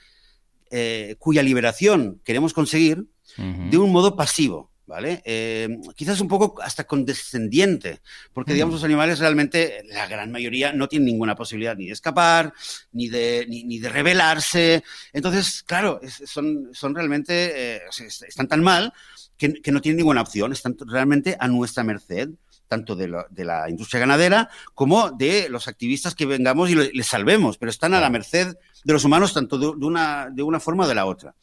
cuya 1.18 1.42
liberación 1.42 2.20
queremos 2.23 2.53
conseguir 2.53 3.07
de 3.37 3.77
un 3.77 3.90
modo 3.90 4.14
pasivo. 4.14 4.69
¿Vale? 4.90 5.22
Eh, 5.24 5.79
quizás 5.94 6.20
un 6.20 6.26
poco 6.26 6.61
hasta 6.61 6.85
condescendiente, 6.85 8.00
porque 8.33 8.53
digamos 8.53 8.74
los 8.74 8.85
animales 8.85 9.20
realmente, 9.20 9.85
la 9.88 10.09
gran 10.09 10.33
mayoría, 10.33 10.72
no 10.72 10.88
tienen 10.88 11.07
ninguna 11.07 11.37
posibilidad 11.37 11.76
ni 11.76 11.87
de 11.87 11.92
escapar, 11.92 12.53
ni 12.90 13.09
de, 13.09 13.46
ni, 13.48 13.79
de 13.79 13.88
rebelarse. 13.88 14.83
Entonces, 15.12 15.62
claro, 15.62 16.00
son, 16.26 16.70
son 16.72 16.94
realmente, 16.94 17.76
eh, 17.76 17.83
están 18.26 18.48
tan 18.48 18.62
mal 18.62 18.92
que, 19.38 19.70
no 19.70 19.81
tienen 19.81 19.98
ninguna 19.98 20.22
opción, 20.22 20.53
están 20.53 20.76
realmente 20.87 21.37
a 21.38 21.46
nuestra 21.46 21.85
merced 21.85 22.31
tanto 22.66 22.94
de, 22.94 23.09
la 23.09 23.68
industria 23.68 23.98
ganadera 23.98 24.48
como 24.74 25.11
de 25.11 25.48
los 25.48 25.66
activistas 25.66 26.14
que 26.14 26.26
vengamos 26.26 26.70
y 26.70 26.74
les 26.74 27.07
salvemos, 27.07 27.59
pero 27.59 27.70
están 27.70 27.94
a 27.94 28.00
la 28.00 28.11
merced 28.11 28.57
de 28.85 28.92
los 28.92 29.05
humanos 29.05 29.35
tanto 29.35 29.59
de, 29.59 29.66
una, 29.68 30.31
de 30.31 30.42
una 30.44 30.61
forma 30.61 30.85
o 30.85 30.88
de 30.88 30.94
la 30.94 31.07
otra. 31.07 31.35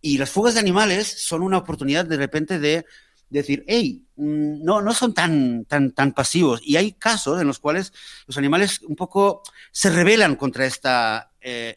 Y 0.00 0.18
las 0.18 0.30
fugas 0.30 0.54
de 0.54 0.60
animales 0.60 1.06
son 1.06 1.42
una 1.42 1.58
oportunidad 1.58 2.04
de 2.04 2.16
repente 2.16 2.58
de 2.58 2.84
decir, 3.30 3.64
hey, 3.66 4.04
mm, 4.16 4.64
no, 4.64 4.82
no 4.82 4.92
son 4.92 5.14
tan, 5.14 5.64
tan, 5.64 5.92
tan 5.92 6.12
pasivos. 6.12 6.60
Y 6.64 6.76
hay 6.76 6.92
casos 6.92 7.40
en 7.40 7.46
los 7.46 7.58
cuales 7.58 7.92
los 8.26 8.36
animales 8.36 8.82
un 8.82 8.96
poco 8.96 9.42
se 9.70 9.90
rebelan 9.90 10.36
contra 10.36 10.66
esta 10.66 11.32
eh, 11.40 11.76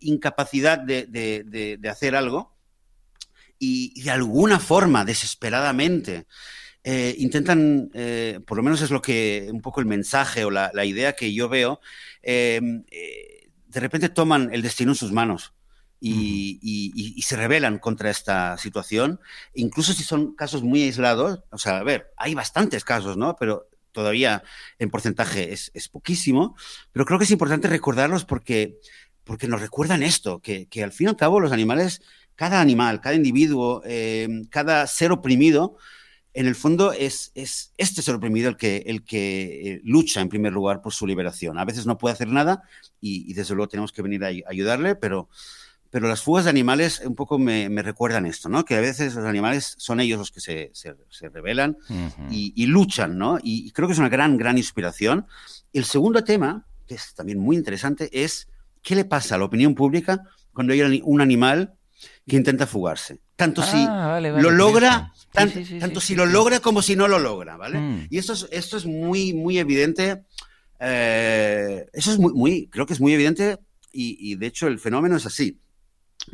incapacidad 0.00 0.78
de, 0.78 1.78
hacer 1.88 2.16
algo 2.16 2.56
y, 3.58 4.02
de 4.02 4.10
alguna 4.10 4.58
forma, 4.58 5.04
desesperadamente, 5.04 6.26
eh, 6.82 7.14
intentan, 7.18 7.90
eh, 7.94 8.40
por 8.46 8.56
lo 8.56 8.62
menos 8.62 8.80
es 8.80 8.90
lo 8.90 9.02
que 9.02 9.48
un 9.50 9.60
poco 9.60 9.80
el 9.80 9.86
mensaje 9.86 10.44
o 10.44 10.50
la 10.50 10.84
idea 10.84 11.14
que 11.14 11.32
yo 11.32 11.48
veo, 11.48 11.80
de 12.22 13.80
repente 13.80 14.08
toman 14.08 14.50
el 14.52 14.62
destino 14.62 14.92
en 14.92 14.96
sus 14.96 15.12
manos 15.12 15.55
y, 16.00 17.22
se 17.22 17.36
rebelan 17.36 17.78
contra 17.78 18.10
esta 18.10 18.56
situación, 18.58 19.20
incluso 19.54 19.92
si 19.92 20.02
son 20.02 20.34
casos 20.34 20.62
muy 20.62 20.82
aislados, 20.82 21.40
o 21.50 21.58
sea, 21.58 21.78
a 21.78 21.82
ver, 21.82 22.12
hay 22.16 22.34
bastantes 22.34 22.84
casos, 22.84 23.16
¿no? 23.16 23.36
Pero 23.36 23.68
todavía 23.92 24.42
en 24.78 24.90
porcentaje 24.90 25.52
es, 25.52 25.88
poquísimo, 25.88 26.56
pero 26.92 27.04
creo 27.04 27.18
que 27.18 27.24
es 27.24 27.30
importante 27.30 27.68
recordarlos 27.68 28.24
porque, 28.24 28.78
porque 29.24 29.48
nos 29.48 29.60
recuerdan 29.60 30.02
esto, 30.02 30.40
que, 30.40 30.68
al 30.82 30.92
fin 30.92 31.06
y 31.06 31.10
al 31.10 31.16
cabo 31.16 31.40
los 31.40 31.52
animales, 31.52 32.02
cada 32.34 32.60
animal, 32.60 33.00
cada 33.00 33.14
individuo, 33.14 33.82
eh, 33.86 34.28
cada 34.50 34.86
ser 34.86 35.12
oprimido, 35.12 35.78
en 36.34 36.46
el 36.46 36.54
fondo 36.54 36.92
es, 36.92 37.32
es, 37.34 37.72
este 37.78 38.02
ser 38.02 38.14
oprimido 38.14 38.50
el 38.50 38.58
que, 38.58 38.84
el 38.86 39.02
que 39.04 39.72
eh, 39.72 39.80
lucha 39.84 40.20
en 40.20 40.28
primer 40.28 40.52
lugar 40.52 40.82
por 40.82 40.92
su 40.92 41.06
liberación. 41.06 41.58
A 41.58 41.64
veces 41.64 41.86
no 41.86 41.96
puede 41.96 42.12
hacer 42.12 42.28
nada 42.28 42.62
y, 43.00 43.30
y 43.30 43.32
desde 43.32 43.54
luego 43.54 43.70
tenemos 43.70 43.90
que 43.90 44.02
venir 44.02 44.22
a 44.22 44.28
ayudarle, 44.46 44.96
pero 44.96 45.30
pero 45.96 46.08
las 46.08 46.20
fugas 46.20 46.44
de 46.44 46.50
animales 46.50 47.00
un 47.06 47.14
poco 47.14 47.38
me, 47.38 47.70
recuerdan 47.80 48.26
esto, 48.26 48.50
¿no? 48.50 48.66
Que 48.66 48.74
a 48.74 48.82
veces 48.82 49.14
los 49.14 49.24
animales 49.24 49.76
son 49.78 49.98
ellos 49.98 50.18
los 50.18 50.30
que 50.30 50.40
se, 50.40 50.70
se, 50.74 50.94
rebelan 51.30 51.78
y, 52.30 52.66
luchan, 52.66 53.16
¿no? 53.16 53.38
Y, 53.42 53.70
creo 53.70 53.88
que 53.88 53.94
es 53.94 53.98
una 53.98 54.10
gran, 54.10 54.36
gran 54.36 54.58
inspiración. 54.58 55.26
El 55.72 55.86
segundo 55.86 56.22
tema, 56.22 56.66
que 56.86 56.96
es 56.96 57.14
también 57.14 57.38
muy 57.38 57.56
interesante, 57.56 58.10
es 58.12 58.46
qué 58.82 58.94
le 58.94 59.06
pasa 59.06 59.36
a 59.36 59.38
la 59.38 59.46
opinión 59.46 59.74
pública 59.74 60.22
cuando 60.52 60.74
hay 60.74 61.00
un 61.02 61.22
animal 61.22 61.72
que 62.28 62.36
intenta 62.36 62.66
fugarse. 62.66 63.22
Tanto 63.34 63.62
si 63.62 63.78
ah, 63.88 64.20
lo 64.20 64.50
logra, 64.50 65.14
tanto 65.32 66.02
si 66.02 66.14
lo 66.14 66.26
logra 66.26 66.60
como 66.60 66.82
si 66.82 66.94
no 66.94 67.08
lo 67.08 67.18
logra, 67.18 67.56
¿vale? 67.56 67.78
Mm. 67.78 68.08
Y 68.10 68.18
esto 68.18 68.34
es, 68.34 68.46
esto 68.50 68.76
es 68.76 68.84
muy, 68.84 69.32
muy 69.32 69.58
evidente. 69.58 70.24
Eh, 70.78 71.86
eso 71.94 72.12
es 72.12 72.18
muy, 72.18 72.34
muy, 72.34 72.68
creo 72.68 72.84
que 72.84 72.92
es 72.92 73.00
muy 73.00 73.14
evidente 73.14 73.56
y 73.98 74.34
de 74.34 74.46
hecho 74.46 74.66
el 74.66 74.78
fenómeno 74.78 75.16
es 75.16 75.24
así 75.24 75.58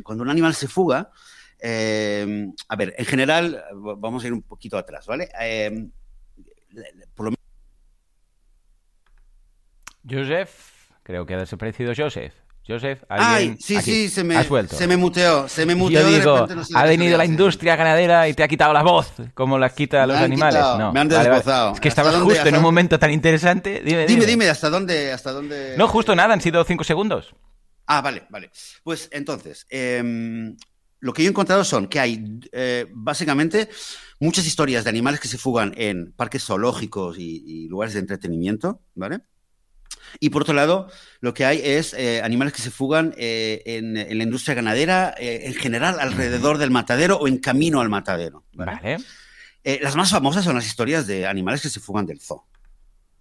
cuando 0.03 0.23
un 0.23 0.29
animal 0.29 0.55
se 0.55 0.67
fuga, 0.67 1.11
eh, 1.59 2.47
a 2.67 2.75
ver, 2.75 2.93
en 2.97 3.05
general, 3.05 3.63
vamos 3.73 4.23
a 4.23 4.27
ir 4.27 4.33
un 4.33 4.41
poquito 4.41 4.77
atrás, 4.77 5.05
¿vale? 5.05 5.29
Eh, 5.39 5.87
por 7.15 7.27
lo 7.27 7.35
Joseph, 10.09 10.51
creo 11.03 11.25
que 11.25 11.35
ha 11.35 11.37
desaparecido 11.37 11.93
Joseph. 11.95 12.33
Joseph, 12.65 13.03
Ay, 13.09 13.57
sí, 13.59 13.81
sí, 13.81 14.07
se 14.07 14.23
me, 14.23 14.41
se 14.69 14.87
me 14.87 14.95
muteó, 14.95 15.49
se 15.49 15.65
me 15.65 15.75
muteó. 15.75 15.99
Yo 15.99 16.07
digo, 16.07 16.47
ha 16.75 16.85
venido 16.85 17.17
la 17.17 17.25
industria 17.25 17.75
ganadera 17.75 18.29
y 18.29 18.33
te 18.33 18.41
ha 18.41 18.47
quitado 18.47 18.71
la 18.71 18.83
voz, 18.83 19.11
como 19.33 19.59
la 19.59 19.69
quita 19.69 20.03
a 20.03 20.07
los 20.07 20.17
animales. 20.17 20.61
no, 20.77 20.93
me 20.93 21.01
han 21.01 21.09
desbozado. 21.09 21.73
Es 21.73 21.81
que 21.81 21.89
estabas 21.89 22.15
justo 22.15 22.47
en 22.47 22.55
un 22.55 22.61
momento 22.61 22.97
tan 22.97 23.11
interesante. 23.11 23.81
Dime, 23.83 24.05
dime, 24.05 24.25
dime, 24.25 24.49
¿hasta 24.49 24.69
dónde, 24.69 25.11
hasta 25.11 25.33
dónde? 25.33 25.75
No, 25.77 25.89
justo 25.89 26.15
nada, 26.15 26.33
han 26.33 26.39
sido 26.39 26.63
cinco 26.63 26.85
segundos. 26.85 27.35
Ah, 27.85 28.01
vale, 28.01 28.23
vale. 28.29 28.51
Pues 28.83 29.09
entonces, 29.11 29.65
em, 29.69 30.55
lo 30.99 31.13
que 31.13 31.23
yo 31.23 31.27
he 31.27 31.31
encontrado 31.31 31.63
son 31.63 31.87
que 31.87 31.99
hay 31.99 32.39
eh, 32.51 32.85
básicamente 32.91 33.69
muchas 34.19 34.45
historias 34.45 34.83
de 34.83 34.89
animales 34.89 35.19
que 35.19 35.27
se 35.27 35.37
fugan 35.37 35.73
en 35.75 36.13
parques 36.13 36.45
zoológicos 36.45 37.17
y, 37.19 37.67
lugares 37.67 37.93
de 37.93 37.99
entretenimiento, 37.99 38.81
¿vale? 38.95 39.19
Y 40.19 40.29
por 40.29 40.43
otro 40.43 40.53
lado, 40.53 40.89
lo 41.21 41.33
que 41.33 41.45
hay 41.45 41.59
es 41.63 41.93
eh, 41.93 42.21
animales 42.23 42.53
que 42.53 42.61
se 42.61 42.71
fugan 42.71 43.13
eh, 43.17 43.63
en, 43.65 43.93
la 43.95 44.23
industria 44.23 44.55
ganadera, 44.55 45.13
en 45.17 45.53
general 45.55 45.99
alrededor 45.99 46.57
del 46.57 46.71
matadero 46.71 47.17
o 47.17 47.27
en 47.27 47.37
camino 47.37 47.81
al 47.81 47.89
matadero. 47.89 48.45
¿vale? 48.53 48.97
las 49.81 49.95
más 49.95 50.11
famosas 50.11 50.43
son 50.43 50.55
las 50.55 50.67
historias 50.67 51.07
de 51.07 51.25
animales 51.25 51.61
que 51.61 51.69
se 51.69 51.79
fugan 51.79 52.05
del 52.05 52.19
zoo 52.19 52.45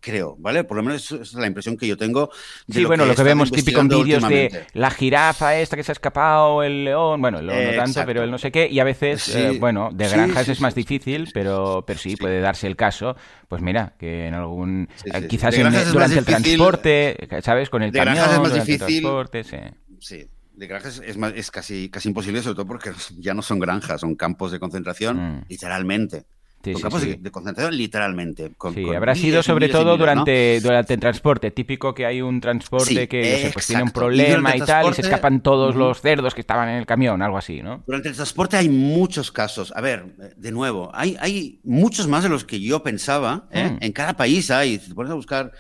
creo, 0.03 0.37
¿vale? 0.39 0.65
Por 0.65 0.77
lo 0.77 0.83
menos 0.83 1.11
esa 1.11 1.23
es 1.23 1.33
la 1.33 1.47
impresión 1.47 1.79
que 1.79 1.87
yo 1.87 1.97
tengo. 1.97 2.31
sí, 2.69 2.85
bueno, 2.85 3.07
lo 3.07 3.15
que 3.15 3.23
vemos 3.23 3.51
típico 3.51 3.81
en 3.81 3.89
vídeos 3.89 4.29
de 4.29 4.67
la 4.75 4.91
jirafa 4.91 5.57
esta 5.57 5.77
que 5.77 5.83
se 5.83 5.93
ha 5.93 5.95
escapado, 5.95 6.63
el 6.63 6.85
león, 6.85 7.21
bueno, 7.21 7.39
el 7.39 7.47
león 7.47 7.65
no 7.65 7.83
tanto, 7.83 8.03
pero 8.05 8.23
el 8.23 8.31
no 8.31 8.37
sé 8.37 8.51
qué, 8.51 8.69
y 8.69 8.81
a 8.81 8.85
veces, 8.85 9.35
eh, 9.35 9.57
bueno, 9.59 9.91
de 9.93 10.09
granjas 10.09 10.49
es 10.49 10.61
más 10.61 10.75
difícil, 10.75 11.31
pero, 11.33 11.85
pero 11.87 11.99
sí, 11.99 12.17
puede 12.17 12.41
darse 12.41 12.67
el 12.67 12.77
caso, 12.77 13.17
pues 13.49 13.63
mira, 13.63 13.95
que 13.99 14.27
en 14.27 14.35
algún, 14.35 14.89
eh, 15.05 15.27
quizás 15.29 15.57
durante 15.57 16.19
el 16.19 16.25
transporte, 16.25 17.29
¿sabes? 17.43 17.71
Con 17.71 17.83
el 17.83 17.93
camión, 17.93 18.19
es 18.19 18.41
más 18.41 18.55
difícil. 18.55 18.79
transporte, 18.79 19.45
sí. 19.45 19.57
Sí, 20.01 20.27
de 20.55 20.67
granjas 20.67 21.01
es, 21.05 21.17
más, 21.17 21.33
es 21.37 21.51
casi, 21.51 21.89
casi 21.89 22.09
imposible, 22.09 22.43
sobre 22.43 22.57
todo 22.57 22.67
porque 22.67 22.91
ya 23.19 23.35
no 23.35 23.43
son 23.43 23.61
granjas, 23.61 24.01
son 24.01 24.17
campos 24.17 24.51
de 24.51 24.59
concentración, 24.59 25.17
mm. 25.17 25.45
literalmente. 25.49 26.25
De, 26.71 27.31
concentración 27.31 27.77
literalmente. 27.77 28.53
sí, 28.75 28.89
habrá 28.95 29.15
sido 29.15 29.43
sobre 29.43 29.69
todo 29.69 29.97
durante, 29.97 30.61
durante 30.61 30.95
el 30.95 31.01
transporte. 31.01 31.51
Típico 31.51 31.95
que 31.95 32.07
hay 32.07 32.23
un 32.23 32.41
transporte 32.41 33.09
que 33.09 33.51
pues 33.53 33.67
tiene 33.67 33.83
un 33.83 33.91
problema 33.91 34.57
y, 34.57 34.61
tal, 34.61 34.91
y 34.91 34.95
se 34.95 35.03
escapan 35.03 35.43
todos 35.43 35.75
los 35.75 36.01
cerdos 36.01 36.35
que 36.35 36.41
estaban 36.41 36.69
en 36.69 36.77
el 36.77 36.87
camión, 36.87 37.21
algo 37.23 37.37
así, 37.37 37.63
¿no? 37.63 37.83
Durante 37.87 38.09
el 38.09 38.15
transporte 38.15 38.57
hay 38.57 38.69
muchos 38.69 39.33
casos. 39.33 39.73
A 39.75 39.81
ver, 39.81 40.05
de 40.37 40.53
nuevo, 40.53 40.91
hay, 40.95 41.17
hay 41.21 41.61
muchos 41.65 42.07
más 42.07 42.23
de 42.23 42.29
los 42.29 42.45
que 42.45 42.61
yo 42.61 42.83
pensaba. 42.83 43.49
¿eh? 43.51 43.71
Mm. 43.71 43.85
En 43.85 43.93
cada 43.93 44.15
país 44.15 44.51
hay, 44.51 44.79
si 44.79 44.89
te 44.89 44.95
pones 44.95 45.11
a 45.11 45.15
buscar... 45.15 45.53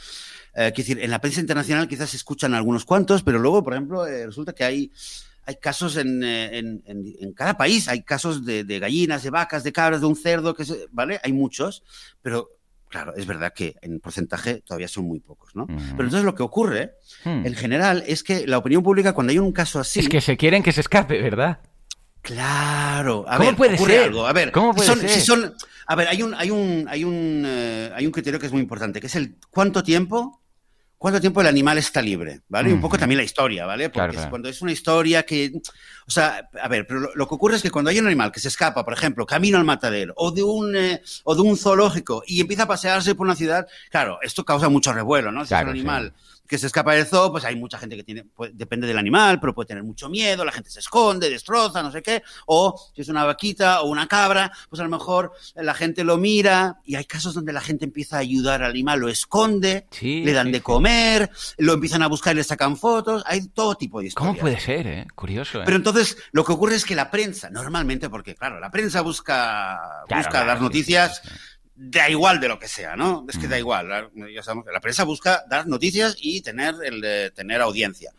Eh, 0.54 0.70
decir, 0.76 0.98
en 1.00 1.10
la 1.10 1.18
prensa 1.18 1.40
internacional 1.40 1.88
quizás 1.88 2.10
se 2.10 2.18
escuchan 2.18 2.52
algunos 2.52 2.84
cuantos, 2.84 3.22
pero 3.22 3.38
luego, 3.38 3.64
por 3.64 3.72
ejemplo, 3.72 4.06
eh, 4.06 4.26
resulta 4.26 4.52
que 4.52 4.64
hay 4.64 4.92
hay 5.44 5.56
casos 5.56 5.96
en, 5.96 6.22
en, 6.22 6.82
en, 6.86 7.32
cada 7.32 7.56
país, 7.56 7.88
hay 7.88 8.02
casos 8.02 8.44
de, 8.44 8.64
de, 8.64 8.78
gallinas, 8.78 9.22
de 9.22 9.30
vacas, 9.30 9.64
de 9.64 9.72
cabras, 9.72 10.00
de 10.00 10.06
un 10.06 10.16
cerdo, 10.16 10.54
que 10.54 10.64
¿vale? 10.90 11.20
Hay 11.22 11.32
muchos, 11.32 11.82
pero 12.22 12.50
claro, 12.88 13.14
es 13.16 13.26
verdad 13.26 13.52
que 13.54 13.74
en 13.82 13.98
porcentaje 14.00 14.62
todavía 14.64 14.86
son 14.86 15.06
muy 15.06 15.18
pocos, 15.18 15.56
¿no? 15.56 15.66
Pero 15.66 16.04
entonces 16.04 16.24
lo 16.24 16.34
que 16.34 16.42
ocurre, 16.42 16.94
hmm. 17.24 17.46
en 17.46 17.54
general, 17.54 18.04
es 18.06 18.22
que 18.22 18.46
la 18.46 18.58
opinión 18.58 18.82
pública, 18.82 19.14
cuando 19.14 19.32
hay 19.32 19.38
un 19.38 19.52
caso 19.52 19.80
así... 19.80 20.00
Es 20.00 20.08
que 20.08 20.20
se 20.20 20.36
quieren 20.36 20.62
que 20.62 20.72
se 20.72 20.82
escape, 20.82 21.20
¿verdad? 21.20 21.58
Claro. 22.20 23.24
A 23.26 23.38
¿Cómo 23.38 23.48
ver, 23.48 23.56
puede 23.56 23.78
ser? 23.78 24.04
Algo. 24.04 24.26
A 24.26 24.32
ver, 24.32 24.52
¿Cómo 24.52 24.74
puede 24.74 24.94
ser? 24.94 25.08
Si 25.08 25.20
son, 25.22 25.54
a 25.86 25.96
ver, 25.96 26.06
hay 26.06 26.22
un, 26.22 26.34
hay 26.34 26.50
un, 26.50 26.86
hay 26.88 27.02
un, 27.02 27.42
eh, 27.44 27.90
hay 27.94 28.06
un 28.06 28.12
criterio 28.12 28.38
que 28.38 28.46
es 28.46 28.52
muy 28.52 28.62
importante, 28.62 29.00
que 29.00 29.08
es 29.08 29.16
el 29.16 29.36
cuánto 29.50 29.82
tiempo 29.82 30.41
cuánto 31.02 31.20
tiempo 31.20 31.40
el 31.40 31.48
animal 31.48 31.78
está 31.78 32.00
libre, 32.00 32.42
¿vale? 32.48 32.70
Y 32.70 32.72
un 32.72 32.80
poco 32.80 32.96
también 32.96 33.18
la 33.18 33.24
historia, 33.24 33.66
¿vale? 33.66 33.90
Porque 33.90 34.16
cuando 34.30 34.48
es 34.48 34.62
una 34.62 34.70
historia 34.70 35.24
que, 35.24 35.52
o 36.06 36.10
sea, 36.10 36.48
a 36.62 36.68
ver, 36.68 36.86
pero 36.86 37.10
lo, 37.14 37.28
que 37.28 37.34
ocurre 37.34 37.56
es 37.56 37.62
que 37.62 37.72
cuando 37.72 37.90
hay 37.90 37.98
un 37.98 38.06
animal 38.06 38.30
que 38.30 38.38
se 38.38 38.46
escapa, 38.46 38.84
por 38.84 38.94
ejemplo, 38.94 39.26
camino 39.26 39.58
al 39.58 39.64
matadero 39.64 40.14
o 40.16 40.30
de 40.30 40.44
un 40.44 40.76
eh, 40.76 41.02
o 41.24 41.34
de 41.34 41.42
un 41.42 41.56
zoológico 41.56 42.22
y 42.24 42.40
empieza 42.40 42.62
a 42.62 42.68
pasearse 42.68 43.16
por 43.16 43.26
una 43.26 43.34
ciudad, 43.34 43.66
claro, 43.90 44.20
esto 44.22 44.44
causa 44.44 44.68
mucho 44.68 44.92
revuelo, 44.92 45.32
¿no? 45.32 45.44
Si 45.44 45.52
es 45.52 45.62
un 45.62 45.68
animal 45.70 46.14
que 46.46 46.58
se 46.58 46.66
escapa 46.66 46.94
del 46.94 47.06
zoo, 47.06 47.30
pues 47.30 47.44
hay 47.44 47.56
mucha 47.56 47.78
gente 47.78 47.96
que 47.96 48.04
tiene, 48.04 48.24
pues, 48.24 48.50
depende 48.54 48.86
del 48.86 48.98
animal, 48.98 49.40
pero 49.40 49.54
puede 49.54 49.68
tener 49.68 49.82
mucho 49.84 50.08
miedo, 50.08 50.44
la 50.44 50.52
gente 50.52 50.70
se 50.70 50.80
esconde, 50.80 51.30
destroza, 51.30 51.82
no 51.82 51.90
sé 51.90 52.02
qué, 52.02 52.22
o 52.46 52.78
si 52.94 53.02
es 53.02 53.08
una 53.08 53.24
vaquita 53.24 53.82
o 53.82 53.88
una 53.88 54.06
cabra, 54.06 54.52
pues 54.68 54.80
a 54.80 54.84
lo 54.84 54.90
mejor 54.90 55.32
la 55.54 55.74
gente 55.74 56.04
lo 56.04 56.18
mira 56.18 56.78
y 56.84 56.96
hay 56.96 57.04
casos 57.04 57.34
donde 57.34 57.52
la 57.52 57.60
gente 57.60 57.84
empieza 57.84 58.16
a 58.16 58.20
ayudar 58.20 58.62
al 58.62 58.70
animal, 58.70 59.00
lo 59.00 59.08
esconde, 59.08 59.86
le 60.00 60.32
dan 60.32 60.52
de 60.52 60.60
comer, 60.60 61.30
lo 61.58 61.74
empiezan 61.74 62.02
a 62.02 62.08
buscar 62.08 62.34
y 62.34 62.38
le 62.38 62.44
sacan 62.44 62.76
fotos, 62.76 63.22
hay 63.26 63.48
todo 63.48 63.74
tipo 63.76 64.00
de 64.00 64.08
historias. 64.08 64.28
¿Cómo 64.28 64.40
puede 64.40 64.60
ser, 64.60 64.86
eh? 64.86 65.06
Curioso, 65.14 65.60
¿eh? 65.60 65.62
Pero 65.64 65.76
entonces 65.76 66.16
lo 66.32 66.44
que 66.44 66.52
ocurre 66.52 66.76
es 66.76 66.84
que 66.84 66.94
la 66.94 67.10
prensa, 67.10 67.50
normalmente, 67.50 68.10
porque 68.10 68.34
claro, 68.34 68.60
la 68.60 68.70
prensa 68.70 69.00
busca, 69.00 70.04
busca 70.08 70.44
las 70.44 70.60
noticias 70.60 71.22
da 71.74 72.08
igual 72.10 72.40
de 72.40 72.48
lo 72.48 72.58
que 72.58 72.68
sea, 72.68 72.96
¿no? 72.96 73.24
Es 73.28 73.38
que 73.38 73.48
da 73.48 73.56
mm. 73.56 73.60
igual. 73.60 73.88
La, 73.88 74.80
prensa 74.80 75.04
busca 75.04 75.44
dar 75.48 75.66
noticias 75.66 76.16
y 76.20 76.40
tener, 76.42 76.74
el, 76.84 77.32
tener 77.32 77.60
audiencia. 77.60 78.12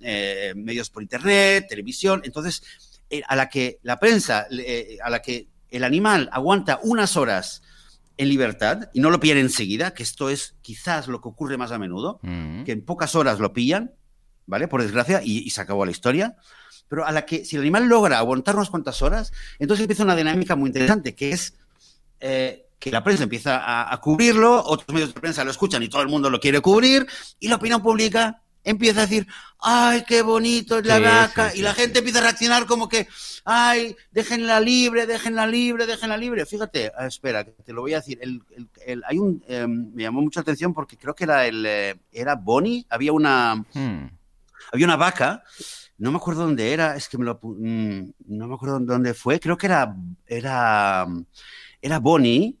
Eh, 0.00 0.54
medios 0.56 0.90
por 0.90 1.02
internet, 1.02 1.66
televisión. 1.68 2.22
Entonces, 2.24 2.62
eh, 3.10 3.22
a 3.26 3.36
la 3.36 3.48
que 3.48 3.78
la 3.82 3.98
prensa, 3.98 4.46
eh, 4.50 4.98
a 5.02 5.10
la 5.10 5.20
que 5.20 5.48
el 5.70 5.84
animal 5.84 6.30
aguanta 6.32 6.80
unas 6.82 7.16
horas 7.16 7.62
en 8.16 8.28
libertad 8.28 8.90
y 8.92 9.00
no 9.00 9.10
lo 9.10 9.20
pillan 9.20 9.38
enseguida, 9.38 9.92
que 9.92 10.02
esto 10.02 10.30
es 10.30 10.54
quizás 10.62 11.08
lo 11.08 11.20
que 11.20 11.28
ocurre 11.28 11.56
más 11.56 11.72
a 11.72 11.78
menudo, 11.78 12.20
mm. 12.22 12.64
que 12.64 12.72
en 12.72 12.84
pocas 12.84 13.14
horas 13.14 13.40
lo 13.40 13.52
pillan, 13.52 13.92
¿vale? 14.46 14.68
Por 14.68 14.82
desgracia, 14.82 15.20
y, 15.22 15.48
se 15.50 15.60
acabó 15.60 15.84
la 15.84 15.90
historia. 15.90 16.36
Pero 16.88 17.06
a 17.06 17.12
la 17.12 17.24
que, 17.24 17.44
si 17.44 17.56
el 17.56 17.62
animal 17.62 17.86
logra 17.86 18.18
aguantar 18.18 18.56
unas 18.56 18.70
cuantas 18.70 19.00
horas, 19.02 19.32
entonces 19.58 19.84
empieza 19.84 20.02
una 20.02 20.16
dinámica 20.16 20.56
muy 20.56 20.68
interesante, 20.68 21.14
que 21.14 21.30
es 21.30 21.54
que 22.80 22.90
la 22.90 23.04
prensa 23.04 23.24
empieza 23.24 23.92
a, 23.92 24.00
cubrirlo, 24.00 24.64
otros 24.64 24.88
medios 24.88 25.14
de 25.14 25.20
prensa 25.20 25.44
lo 25.44 25.50
escuchan 25.50 25.82
y 25.82 25.88
todo 25.88 26.00
el 26.00 26.08
mundo 26.08 26.30
lo 26.30 26.40
quiere 26.40 26.60
cubrir, 26.60 27.06
y 27.38 27.48
la 27.48 27.56
opinión 27.56 27.82
pública 27.82 28.42
empieza 28.64 29.00
a 29.00 29.06
decir, 29.06 29.26
ay, 29.60 30.02
qué 30.08 30.22
bonito 30.22 30.78
es 30.78 30.86
la 30.86 30.98
vaca, 30.98 31.54
y 31.54 31.60
la 31.60 31.74
gente 31.74 31.98
empieza 31.98 32.20
a 32.20 32.22
reaccionar 32.22 32.64
como 32.64 32.88
que, 32.88 33.06
ay, 33.44 33.94
déjenla 34.10 34.60
libre, 34.60 35.06
déjenla 35.06 35.46
libre, 35.46 35.86
déjenla 35.86 36.16
libre. 36.16 36.46
Fíjate, 36.46 36.90
ah, 36.96 37.06
espera, 37.06 37.44
que 37.44 37.50
te 37.50 37.74
lo 37.74 37.82
voy 37.82 37.92
a 37.92 37.98
decir, 38.00 38.18
el, 38.22 39.02
hay 39.06 39.18
un, 39.18 39.44
em, 39.46 39.92
me 39.94 40.04
llamó 40.04 40.22
mucha 40.22 40.40
atención 40.40 40.72
porque 40.72 40.96
creo 40.96 41.14
que 41.14 41.24
era, 41.24 41.46
el, 41.46 41.64
eh, 41.66 42.00
era 42.10 42.34
Bonnie, 42.34 42.86
había 42.88 43.12
una, 43.12 43.56
hmm. 43.56 44.10
había 44.72 44.86
una 44.86 44.96
vaca, 44.96 45.42
no 45.98 46.10
me 46.10 46.16
acuerdo 46.16 46.44
dónde 46.44 46.72
era, 46.72 46.96
es 46.96 47.10
que 47.10 47.18
me 47.18 47.26
lo, 47.26 47.38
mm, 47.42 48.12
no 48.26 48.48
me 48.48 48.54
acuerdo 48.54 48.80
dónde 48.80 49.12
fue, 49.12 49.38
creo 49.38 49.58
que 49.58 49.66
era, 49.66 49.94
era, 50.26 51.06
era 51.82 51.98
Bonnie, 51.98 52.59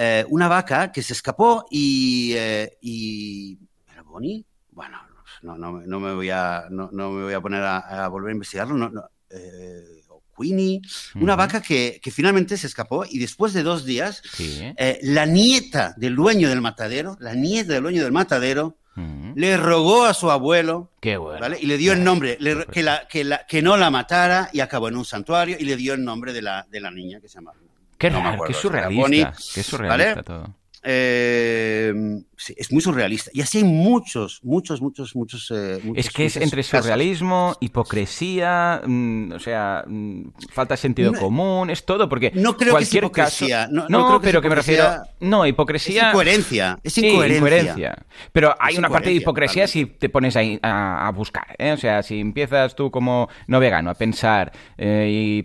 eh, 0.00 0.24
una 0.28 0.46
vaca 0.46 0.92
que 0.92 1.02
se 1.02 1.12
escapó 1.12 1.66
y, 1.70 2.32
eh, 2.36 2.78
y... 2.80 3.58
¿Era 3.92 4.02
Bonnie? 4.02 4.44
Bueno, 4.70 4.96
no, 5.42 5.58
no, 5.58 5.80
no, 5.84 6.00
me 6.00 6.14
voy 6.14 6.30
a, 6.30 6.66
no, 6.70 6.88
no 6.92 7.10
me 7.10 7.24
voy 7.24 7.34
a 7.34 7.40
poner 7.40 7.64
a, 7.64 8.06
volver 8.06 8.30
a 8.30 8.34
investigarlo. 8.34 8.76
No, 8.76 8.88
no, 8.90 9.02
eh, 9.30 10.04
Queenie, 10.38 10.80
una 11.16 11.34
vaca 11.34 11.60
que, 11.60 11.98
que, 12.00 12.12
finalmente 12.12 12.56
se 12.56 12.68
escapó 12.68 13.04
y 13.04 13.18
después 13.18 13.52
de 13.52 13.64
dos 13.64 13.84
días, 13.84 14.22
eh, 14.38 15.00
la 15.02 15.26
nieta 15.26 15.94
del 15.96 16.14
dueño 16.14 16.48
del 16.48 16.60
matadero, 16.60 17.16
la 17.18 17.34
nieta 17.34 17.72
del 17.72 17.82
dueño 17.82 18.04
del 18.04 18.12
matadero, 18.12 18.76
le 19.34 19.56
rogó 19.56 20.04
a 20.04 20.14
su 20.14 20.30
abuelo 20.30 20.90
Qué 21.00 21.16
bueno. 21.16 21.40
¿vale? 21.40 21.58
y 21.60 21.66
le 21.66 21.76
dio 21.76 21.92
el 21.92 22.02
nombre, 22.02 22.36
que, 22.72 22.82
la, 22.82 23.06
que, 23.08 23.22
la, 23.24 23.46
que 23.46 23.62
no 23.62 23.76
la 23.76 23.90
matara 23.90 24.50
y 24.52 24.58
acabó 24.58 24.88
en 24.88 24.96
un 24.96 25.04
santuario 25.04 25.56
y 25.58 25.64
le 25.64 25.76
dio 25.76 25.94
el 25.94 26.04
nombre 26.04 26.32
de 26.32 26.42
la, 26.42 26.66
de 26.68 26.80
la 26.80 26.90
niña 26.90 27.20
que 27.20 27.28
se 27.28 27.34
llama 27.34 27.52
Qué 27.98 28.10
raro, 28.10 28.44
qué 28.44 28.54
surrealista. 28.54 29.32
Qué 29.54 29.62
surrealista 29.62 30.22
todo. 30.22 30.54
Eh, 30.84 31.92
sí, 32.36 32.54
es 32.56 32.72
muy 32.72 32.80
surrealista. 32.80 33.30
Y 33.34 33.40
así 33.40 33.58
hay 33.58 33.64
muchos, 33.64 34.40
muchos, 34.42 34.80
muchos, 34.80 35.14
muchos. 35.16 35.50
Eh, 35.50 35.80
es 35.94 36.10
que 36.10 36.26
es 36.26 36.36
entre 36.36 36.62
surrealismo, 36.62 37.56
hipocresía, 37.60 38.82
mm, 38.86 39.32
o 39.32 39.38
sea, 39.38 39.84
mm, 39.86 40.30
falta 40.52 40.74
de 40.74 40.78
sentido 40.78 41.12
común, 41.12 41.70
es 41.70 41.84
todo, 41.84 42.08
porque 42.08 42.30
no 42.34 42.56
creo 42.56 42.72
cualquier 42.72 43.02
que 43.02 43.06
hipocresía. 43.06 43.68
Caso, 43.68 43.86
no, 43.88 44.20
pero 44.20 44.40
que 44.40 44.48
me 44.48 44.54
refiero. 44.54 45.02
No, 45.20 45.46
hipocresía. 45.46 46.02
Es 46.02 46.08
incoherencia. 46.08 46.78
Es 46.82 46.98
incoherencia. 46.98 48.06
Pero 48.32 48.54
hay 48.58 48.76
una 48.76 48.88
parte 48.88 49.10
de 49.10 49.16
hipocresía 49.16 49.66
si 49.66 49.86
te 49.86 50.08
pones 50.08 50.36
a, 50.36 51.06
a, 51.06 51.10
buscar. 51.10 51.56
¿eh? 51.58 51.72
O 51.72 51.76
sea, 51.76 52.02
si 52.02 52.20
empiezas 52.20 52.74
tú 52.76 52.90
como 52.90 53.28
no 53.46 53.58
vegano 53.60 53.90
a 53.90 53.94
pensar 53.94 54.52
y 54.78 55.44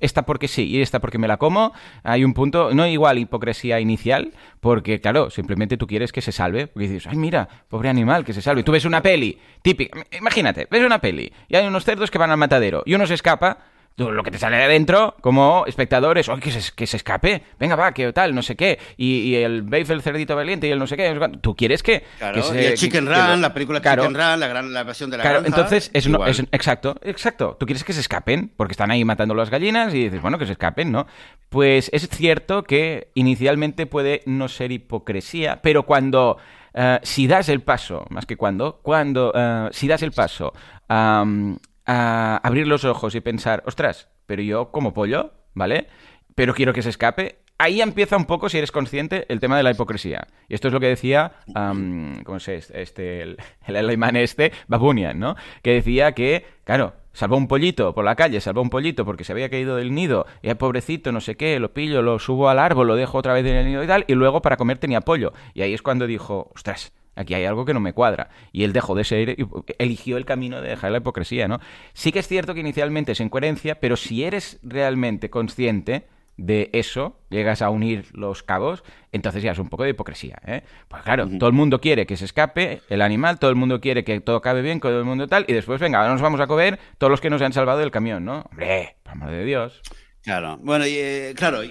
esta 0.00 0.22
porque 0.26 0.48
sí 0.48 0.68
y 0.68 0.82
esta 0.82 1.00
porque 1.00 1.18
me 1.18 1.28
la 1.28 1.38
como, 1.38 1.72
hay 2.02 2.24
un 2.24 2.34
punto, 2.34 2.74
no 2.74 2.86
igual 2.86 3.18
hipocresía 3.18 3.80
inicial, 3.80 4.32
porque, 4.60 5.00
claro, 5.00 5.30
simplemente 5.30 5.76
tú 5.76 5.86
quieres 5.86 6.12
que 6.12 6.20
se 6.20 6.32
salve. 6.32 6.66
Porque 6.66 6.88
dices, 6.88 7.06
ay, 7.06 7.16
mira, 7.16 7.48
pobre 7.68 7.88
animal, 7.88 8.24
que 8.24 8.32
se 8.32 8.42
salve. 8.42 8.62
Tú 8.62 8.72
ves 8.72 8.84
una 8.84 9.02
peli 9.02 9.38
típica. 9.62 10.04
Imagínate, 10.18 10.66
ves 10.70 10.84
una 10.84 11.00
peli 11.00 11.32
y 11.48 11.56
hay 11.56 11.66
unos 11.66 11.84
cerdos 11.84 12.10
que 12.10 12.18
van 12.18 12.30
al 12.30 12.36
matadero 12.36 12.82
y 12.86 12.94
uno 12.94 13.06
se 13.06 13.14
escapa 13.14 13.58
lo 13.98 14.22
que 14.22 14.30
te 14.30 14.38
sale 14.38 14.56
de 14.56 14.64
adentro, 14.64 15.16
como 15.20 15.64
espectadores, 15.66 16.30
que 16.40 16.50
se, 16.52 16.72
que 16.72 16.86
se 16.86 16.96
escape, 16.96 17.42
venga, 17.58 17.74
va, 17.74 17.92
que 17.92 18.12
tal, 18.12 18.34
no 18.34 18.42
sé 18.42 18.56
qué, 18.56 18.78
y, 18.96 19.34
el 19.34 19.62
Babe, 19.62 19.86
el 19.88 20.02
cerdito 20.02 20.36
valiente, 20.36 20.68
y 20.68 20.70
el 20.70 20.78
no 20.78 20.86
sé 20.86 20.96
qué, 20.96 21.18
tú 21.40 21.56
quieres 21.56 21.82
que... 21.82 22.04
Claro, 22.18 22.54
y 22.54 22.58
el 22.58 22.74
Chicken 22.74 23.06
Run, 23.06 23.40
la 23.40 23.52
película 23.52 23.80
Chicken 23.80 24.14
Run, 24.14 24.40
la, 24.40 24.46
gran, 24.46 24.72
la 24.72 24.84
versión 24.84 25.10
de 25.10 25.16
la 25.16 25.22
Claro, 25.22 25.42
entonces, 25.44 25.90
es, 25.92 26.06
es, 26.06 26.40
exacto, 26.52 26.96
exacto, 27.02 27.56
tú 27.58 27.66
quieres 27.66 27.82
que 27.82 27.92
se 27.92 28.00
escapen, 28.00 28.52
porque 28.56 28.72
están 28.72 28.90
ahí 28.90 29.04
matando 29.04 29.34
las 29.34 29.50
gallinas, 29.50 29.92
y 29.92 30.04
dices, 30.04 30.22
bueno, 30.22 30.38
que 30.38 30.46
se 30.46 30.52
escapen, 30.52 30.92
¿no? 30.92 31.06
Pues 31.48 31.90
es 31.92 32.08
cierto 32.08 32.62
que 32.62 33.10
inicialmente 33.14 33.86
puede 33.86 34.22
no 34.26 34.48
ser 34.48 34.72
hipocresía, 34.72 35.60
pero 35.62 35.84
cuando... 35.84 36.38
Uh, 36.74 36.98
si 37.02 37.26
das 37.26 37.48
el 37.48 37.62
paso, 37.62 38.04
más 38.10 38.26
que 38.26 38.36
cuando, 38.36 38.78
cuando, 38.82 39.32
uh, 39.34 39.72
si 39.72 39.88
das 39.88 40.02
el 40.02 40.12
paso 40.12 40.52
um, 40.88 41.56
a 41.88 42.36
abrir 42.44 42.68
los 42.68 42.84
ojos 42.84 43.14
y 43.14 43.20
pensar, 43.20 43.64
ostras, 43.66 44.08
pero 44.26 44.42
yo 44.42 44.70
como 44.70 44.92
pollo, 44.92 45.32
¿vale? 45.54 45.88
Pero 46.34 46.54
quiero 46.54 46.72
que 46.72 46.82
se 46.82 46.90
escape. 46.90 47.38
Ahí 47.56 47.80
empieza 47.80 48.16
un 48.16 48.26
poco, 48.26 48.48
si 48.48 48.58
eres 48.58 48.70
consciente, 48.70 49.26
el 49.28 49.40
tema 49.40 49.56
de 49.56 49.64
la 49.64 49.72
hipocresía. 49.72 50.28
Y 50.48 50.54
esto 50.54 50.68
es 50.68 50.74
lo 50.74 50.78
que 50.78 50.86
decía, 50.86 51.32
¿cómo 51.54 52.38
se 52.38 52.56
este, 52.56 53.22
el, 53.22 53.38
el 53.66 53.76
alemán 53.76 54.14
este, 54.14 54.52
Babunian, 54.68 55.18
¿no? 55.18 55.34
Que 55.62 55.72
decía 55.72 56.12
que, 56.12 56.46
claro, 56.62 56.92
salvó 57.18 57.36
un 57.36 57.48
pollito 57.48 57.92
por 57.94 58.04
la 58.04 58.14
calle, 58.14 58.40
salvó 58.40 58.62
un 58.62 58.70
pollito 58.70 59.04
porque 59.04 59.24
se 59.24 59.32
había 59.32 59.50
caído 59.50 59.74
del 59.74 59.92
nido, 59.92 60.24
y 60.40 60.54
pobrecito, 60.54 61.10
no 61.10 61.20
sé 61.20 61.36
qué, 61.36 61.58
lo 61.58 61.74
pillo, 61.74 62.00
lo 62.00 62.20
subo 62.20 62.48
al 62.48 62.60
árbol, 62.60 62.86
lo 62.86 62.94
dejo 62.94 63.18
otra 63.18 63.32
vez 63.32 63.44
en 63.44 63.56
el 63.56 63.66
nido 63.66 63.82
y 63.82 63.88
tal, 63.88 64.04
y 64.06 64.14
luego 64.14 64.40
para 64.40 64.56
comer 64.56 64.78
tenía 64.78 65.00
pollo. 65.00 65.32
Y 65.52 65.62
ahí 65.62 65.74
es 65.74 65.82
cuando 65.82 66.06
dijo, 66.06 66.52
ostras, 66.54 66.92
aquí 67.16 67.34
hay 67.34 67.44
algo 67.44 67.64
que 67.64 67.74
no 67.74 67.80
me 67.80 67.92
cuadra. 67.92 68.28
Y 68.52 68.62
él 68.62 68.72
dejó 68.72 68.94
de 68.94 69.02
ser, 69.02 69.36
eligió 69.78 70.16
el 70.16 70.26
camino 70.26 70.60
de 70.60 70.68
dejar 70.68 70.92
la 70.92 70.98
hipocresía, 70.98 71.48
¿no? 71.48 71.58
Sí 71.92 72.12
que 72.12 72.20
es 72.20 72.28
cierto 72.28 72.54
que 72.54 72.60
inicialmente 72.60 73.10
es 73.10 73.20
incoherencia, 73.20 73.80
pero 73.80 73.96
si 73.96 74.22
eres 74.22 74.60
realmente 74.62 75.28
consciente 75.28 76.06
de 76.38 76.70
eso, 76.72 77.18
llegas 77.28 77.60
a 77.60 77.68
unir 77.68 78.06
los 78.12 78.42
cabos, 78.42 78.84
entonces 79.12 79.42
ya 79.42 79.52
es 79.52 79.58
un 79.58 79.68
poco 79.68 79.82
de 79.82 79.90
hipocresía, 79.90 80.40
¿eh? 80.46 80.62
Pues 80.86 81.02
claro, 81.02 81.28
todo 81.38 81.48
el 81.48 81.54
mundo 81.54 81.80
quiere 81.80 82.06
que 82.06 82.16
se 82.16 82.24
escape 82.24 82.80
el 82.88 83.02
animal, 83.02 83.38
todo 83.38 83.50
el 83.50 83.56
mundo 83.56 83.80
quiere 83.80 84.04
que 84.04 84.20
todo 84.20 84.36
acabe 84.36 84.62
bien, 84.62 84.80
todo 84.80 84.98
el 84.98 85.04
mundo 85.04 85.26
tal, 85.26 85.44
y 85.48 85.52
después, 85.52 85.80
venga, 85.80 85.98
ahora 85.98 86.12
nos 86.12 86.22
vamos 86.22 86.40
a 86.40 86.46
comer 86.46 86.78
todos 86.96 87.10
los 87.10 87.20
que 87.20 87.28
nos 87.28 87.42
han 87.42 87.52
salvado 87.52 87.80
del 87.80 87.90
camión, 87.90 88.24
¿no? 88.24 88.46
Hombre, 88.50 88.96
por 89.02 89.12
amor 89.12 89.30
de 89.32 89.44
Dios. 89.44 89.82
Claro, 90.22 90.58
bueno, 90.62 90.86
y, 90.86 90.94
eh, 90.94 91.34
claro, 91.36 91.62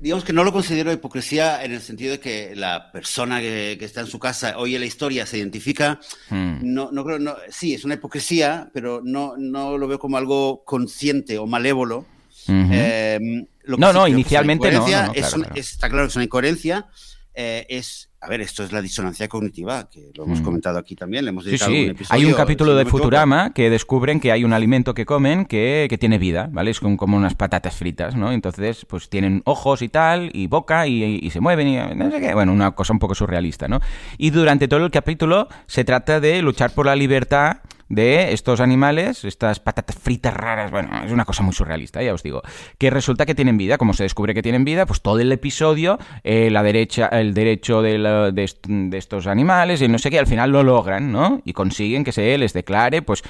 digamos 0.00 0.24
que 0.24 0.32
no 0.32 0.44
lo 0.44 0.52
considero 0.52 0.92
hipocresía 0.92 1.62
en 1.62 1.72
el 1.72 1.80
sentido 1.80 2.12
de 2.12 2.20
que 2.20 2.56
la 2.56 2.90
persona 2.92 3.40
que, 3.40 3.72
está 3.80 4.00
en 4.00 4.06
su 4.06 4.18
casa 4.18 4.58
oye 4.58 4.78
la 4.78 4.86
historia, 4.86 5.26
se 5.26 5.36
identifica. 5.38 6.00
Hmm. 6.30 6.58
No, 6.62 6.90
no 6.90 7.04
creo, 7.04 7.18
no, 7.18 7.36
sí, 7.50 7.74
es 7.74 7.84
una 7.84 7.94
hipocresía, 7.94 8.70
pero 8.72 9.02
no, 9.04 9.36
no 9.36 9.76
lo 9.76 9.88
veo 9.88 9.98
como 9.98 10.16
algo 10.16 10.64
consciente 10.64 11.36
o 11.38 11.46
malévolo. 11.46 12.06
No, 13.66 13.92
no, 13.92 14.08
inicialmente 14.08 14.70
no. 14.70 14.86
está 15.54 15.88
claro 15.88 16.04
que 16.06 16.10
es 16.10 16.16
una 16.16 16.24
incoherencia. 16.24 16.86
Eh, 17.34 17.66
es 17.68 18.08
a 18.26 18.28
ver, 18.28 18.40
esto 18.40 18.64
es 18.64 18.72
la 18.72 18.82
disonancia 18.82 19.28
cognitiva, 19.28 19.88
que 19.88 20.10
lo 20.14 20.24
hemos 20.24 20.40
mm. 20.40 20.44
comentado 20.44 20.78
aquí 20.78 20.96
también, 20.96 21.24
le 21.24 21.28
hemos 21.30 21.44
dedicado 21.44 21.70
sí, 21.70 21.92
sí. 21.96 22.04
Hay 22.08 22.24
un 22.24 22.32
capítulo 22.32 22.74
de 22.74 22.84
Futurama 22.84 23.52
que 23.52 23.70
descubren 23.70 24.18
que 24.18 24.32
hay 24.32 24.42
un 24.42 24.52
alimento 24.52 24.94
que 24.94 25.06
comen 25.06 25.44
que, 25.44 25.86
que 25.88 25.96
tiene 25.96 26.18
vida, 26.18 26.48
¿vale? 26.50 26.72
Es 26.72 26.80
como, 26.80 27.16
unas 27.16 27.36
patatas 27.36 27.76
fritas, 27.76 28.16
¿no? 28.16 28.32
Entonces, 28.32 28.84
pues 28.88 29.08
tienen 29.08 29.42
ojos 29.44 29.80
y 29.80 29.88
tal, 29.88 30.30
y 30.32 30.48
boca, 30.48 30.88
y, 30.88 31.30
se 31.30 31.40
mueven, 31.40 31.68
y 31.68 31.76
no 31.94 32.10
sé 32.10 32.20
qué. 32.20 32.34
Bueno, 32.34 32.52
una 32.52 32.72
cosa 32.72 32.92
un 32.92 32.98
poco 32.98 33.14
surrealista, 33.14 33.68
¿no? 33.68 33.80
Y 34.18 34.30
durante 34.30 34.66
todo 34.66 34.84
el 34.84 34.90
capítulo 34.90 35.48
se 35.66 35.84
trata 35.84 36.18
de 36.18 36.42
luchar 36.42 36.72
por 36.72 36.86
la 36.86 36.96
libertad 36.96 37.58
de 37.88 38.32
estos 38.32 38.60
animales, 38.60 39.24
estas 39.24 39.60
patatas 39.60 39.96
fritas 39.96 40.34
raras, 40.34 40.70
bueno, 40.70 40.90
es 41.04 41.12
una 41.12 41.24
cosa 41.24 41.42
muy 41.42 41.52
surrealista, 41.52 42.02
ya 42.02 42.12
os 42.12 42.22
digo, 42.22 42.42
que 42.78 42.90
resulta 42.90 43.26
que 43.26 43.34
tienen 43.34 43.56
vida, 43.56 43.78
como 43.78 43.94
se 43.94 44.02
descubre 44.02 44.34
que 44.34 44.42
tienen 44.42 44.64
vida, 44.64 44.86
pues 44.86 45.00
todo 45.00 45.20
el 45.20 45.30
episodio, 45.30 45.98
eh, 46.24 46.50
la 46.50 46.62
derecha, 46.62 47.06
el 47.08 47.34
derecho 47.34 47.82
de, 47.82 47.98
de, 48.32 48.98
estos 48.98 49.26
animales 49.26 49.82
y 49.82 49.88
no 49.88 49.98
sé 49.98 50.10
qué, 50.10 50.18
al 50.18 50.26
final 50.26 50.50
lo 50.50 50.62
logran, 50.62 51.12
¿no? 51.12 51.42
Y 51.44 51.52
consiguen 51.52 52.04
que 52.04 52.12
se 52.12 52.36
les 52.38 52.52
declare, 52.52 53.02
pues, 53.02 53.22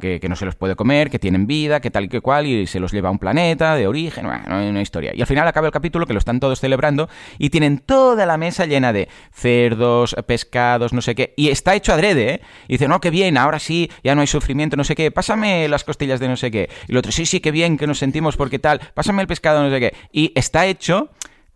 que, 0.00 0.26
no 0.28 0.36
se 0.36 0.44
los 0.44 0.54
puede 0.54 0.76
comer, 0.76 1.10
que 1.10 1.18
tienen 1.18 1.46
vida, 1.46 1.80
que 1.80 1.90
tal 1.90 2.04
y 2.04 2.08
que 2.08 2.20
cual, 2.20 2.46
y 2.46 2.66
se 2.66 2.80
los 2.80 2.92
lleva 2.92 3.08
a 3.08 3.12
un 3.12 3.18
planeta 3.18 3.74
de 3.74 3.86
origen, 3.86 4.26
bueno, 4.26 4.44
una 4.70 4.80
historia. 4.80 5.12
Y 5.14 5.20
al 5.20 5.26
final 5.26 5.46
acaba 5.46 5.66
el 5.66 5.72
capítulo 5.72 6.06
que 6.06 6.12
lo 6.12 6.18
están 6.18 6.40
todos 6.40 6.60
celebrando 6.60 7.08
y 7.38 7.50
tienen 7.50 7.78
toda 7.78 8.26
la 8.26 8.36
mesa 8.36 8.66
llena 8.66 8.92
de 8.92 9.08
cerdos, 9.32 10.16
pescados, 10.26 10.92
no 10.92 11.02
sé 11.02 11.14
qué, 11.14 11.34
y 11.36 11.48
está 11.48 11.74
hecho 11.74 11.92
adrede, 11.92 12.34
¿eh? 12.34 12.40
Y 12.68 12.74
dice, 12.74 12.88
no, 12.88 13.00
qué 13.00 13.10
bien, 13.10 13.36
ahora 13.36 13.58
sí, 13.58 13.89
ya 14.02 14.14
no 14.14 14.20
hay 14.20 14.26
sufrimiento, 14.26 14.76
no 14.76 14.84
sé 14.84 14.94
qué, 14.94 15.10
pásame 15.10 15.68
las 15.68 15.84
costillas 15.84 16.20
de 16.20 16.28
no 16.28 16.36
sé 16.36 16.50
qué. 16.50 16.68
Y 16.88 16.92
el 16.92 16.98
otro, 16.98 17.12
sí, 17.12 17.26
sí, 17.26 17.40
qué 17.40 17.50
bien, 17.50 17.76
que 17.76 17.86
nos 17.86 17.98
sentimos 17.98 18.36
porque 18.36 18.58
tal, 18.58 18.80
pásame 18.94 19.22
el 19.22 19.28
pescado, 19.28 19.62
no 19.62 19.70
sé 19.70 19.80
qué. 19.80 19.94
Y 20.12 20.32
está 20.34 20.66
hecho 20.66 21.10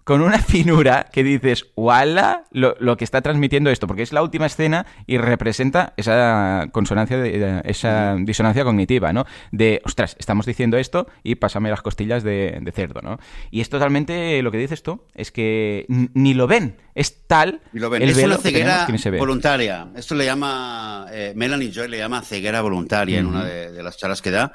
con 0.05 0.21
una 0.21 0.39
finura 0.43 1.09
que 1.13 1.25
dices, 1.25 1.67
¡wala! 1.75 2.45
Lo, 2.53 2.97
que 2.97 3.05
está 3.05 3.23
transmitiendo 3.23 3.71
esto, 3.71 3.87
porque 3.87 4.03
es 4.03 4.13
la 4.13 4.23
última 4.23 4.47
escena 4.47 4.87
y 5.07 5.19
representa 5.19 5.95
esa 5.97 6.69
consonancia, 6.73 7.19
de, 7.19 7.63
esa 7.65 8.17
disonancia 8.21 8.63
cognitiva, 8.65 9.13
¿no? 9.13 9.25
De, 9.51 9.81
ostras, 9.85 10.17
estamos 10.19 10.47
diciendo 10.47 10.77
esto 10.77 11.09
y 11.23 11.35
pásame 11.37 11.71
las 11.71 11.83
costillas 11.83 12.23
de, 12.23 12.61
cerdo, 12.75 13.01
¿no? 13.03 13.19
Y 13.51 13.61
es 13.61 13.69
totalmente 13.69 14.41
lo 14.43 14.53
que 14.53 14.59
dices 14.59 14.83
tú, 14.83 15.03
es 15.15 15.33
que 15.33 15.87
ni 15.89 16.35
lo 16.35 16.47
ven, 16.47 16.77
es 16.95 17.27
tal. 17.27 17.61
lo 17.73 17.91
ven. 17.91 18.03
es 18.03 18.17
una 18.19 18.37
ceguera 18.37 18.87
voluntaria. 19.19 19.89
Esto 19.97 20.15
le 20.15 20.25
llama, 20.25 21.07
eh, 21.11 21.33
Melanie 21.35 21.73
Joy 21.73 21.89
le 21.89 21.99
llama 21.99 22.23
ceguera 22.23 22.61
voluntaria 22.61 23.19
en 23.19 23.27
una 23.27 23.45
de, 23.45 23.83
las 23.83 23.97
charlas 23.97 24.23
que 24.23 24.31
da. 24.31 24.53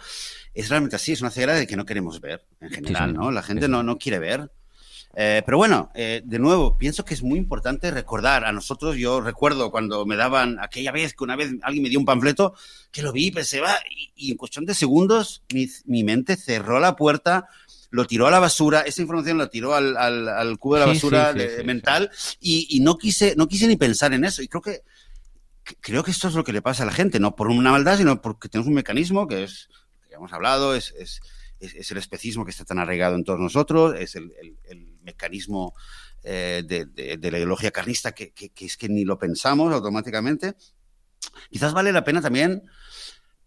Es 0.53 0.69
realmente 0.69 0.95
así, 0.95 1.13
es 1.13 1.21
una 1.21 1.29
ceguera 1.29 1.53
de 1.53 1.67
que 1.67 1.75
no 1.75 1.85
queremos 1.85 2.21
ver 2.21 2.45
en 2.59 2.69
general, 2.69 3.13
¿no? 3.13 3.31
La 3.31 3.43
gente 3.43 3.67
no, 3.67 3.83
no 3.83 3.97
quiere 3.97 4.19
ver. 4.19 4.51
Eh, 5.21 5.43
pero 5.45 5.57
bueno, 5.57 5.91
eh, 5.95 6.21
de 6.23 6.39
nuevo, 6.39 6.77
pienso 6.77 7.03
que 7.03 7.13
es 7.13 7.21
muy 7.21 7.37
importante 7.37 7.91
recordar 7.91 8.45
a 8.45 8.53
nosotros. 8.53 8.95
Yo 8.95 9.19
recuerdo 9.19 9.69
cuando 9.69 10.05
me 10.05 10.15
daban 10.15 10.57
aquella 10.61 10.93
vez 10.93 11.13
que 11.13 11.25
una 11.25 11.35
vez 11.35 11.51
alguien 11.61 11.83
me 11.83 11.89
dio 11.89 11.99
un 11.99 12.05
panfleto, 12.05 12.53
que 12.89 13.01
lo 13.01 13.11
vi, 13.11 13.29
pensé, 13.29 13.59
va, 13.59 13.75
y, 14.15 14.31
en 14.31 14.37
cuestión 14.37 14.63
de 14.63 14.73
segundos 14.73 15.43
mi, 15.85 16.03
mente 16.05 16.37
cerró 16.37 16.79
la 16.79 16.95
puerta, 16.95 17.49
lo 17.89 18.07
tiró 18.07 18.27
a 18.27 18.31
la 18.31 18.39
basura, 18.39 18.79
esa 18.79 19.01
información 19.01 19.37
la 19.37 19.49
tiró 19.49 19.75
al, 19.75 19.97
al, 19.97 20.57
cubo 20.57 20.75
de 20.75 20.79
la 20.79 20.85
basura 20.85 21.33
mental 21.65 22.09
y, 22.39 22.79
no, 22.79 22.97
quise, 22.97 23.35
no 23.35 23.49
quise 23.49 23.67
ni 23.67 23.75
pensar 23.75 24.13
en 24.13 24.23
eso. 24.23 24.41
Y 24.41 24.47
creo 24.47 24.61
que, 24.61 24.83
creo 25.81 26.01
que 26.01 26.11
esto 26.11 26.29
es 26.29 26.33
lo 26.33 26.45
que 26.45 26.53
le 26.53 26.61
pasa 26.61 26.83
a 26.83 26.85
la 26.85 26.93
gente, 26.93 27.19
no 27.19 27.35
por 27.35 27.49
una 27.49 27.71
maldad, 27.71 27.97
sino 27.97 28.21
porque 28.21 28.47
tenemos 28.47 28.69
un 28.69 28.75
mecanismo 28.75 29.27
que 29.27 29.43
es, 29.43 29.67
que 30.01 30.11
ya 30.11 30.15
hemos 30.15 30.31
hablado, 30.31 30.75
es, 30.75 30.93
es, 30.97 31.19
es, 31.59 31.91
el 31.91 31.97
especismo 31.97 32.45
que 32.45 32.51
está 32.51 32.63
tan 32.63 32.79
arraigado 32.79 33.17
en 33.17 33.25
todos 33.25 33.41
nosotros, 33.41 33.95
es 33.99 34.15
el 34.15 34.31
mecanismo 35.01 35.73
eh, 36.23 36.63
de, 36.65 37.31
la 37.31 37.37
ideología 37.37 37.71
carnista 37.71 38.11
que, 38.11 38.33
es 38.59 38.77
que 38.77 38.89
ni 38.89 39.05
lo 39.05 39.17
pensamos 39.17 39.73
automáticamente. 39.73 40.55
Quizás 41.49 41.73
vale 41.73 41.91
la 41.91 42.03
pena 42.03 42.21
también 42.21 42.63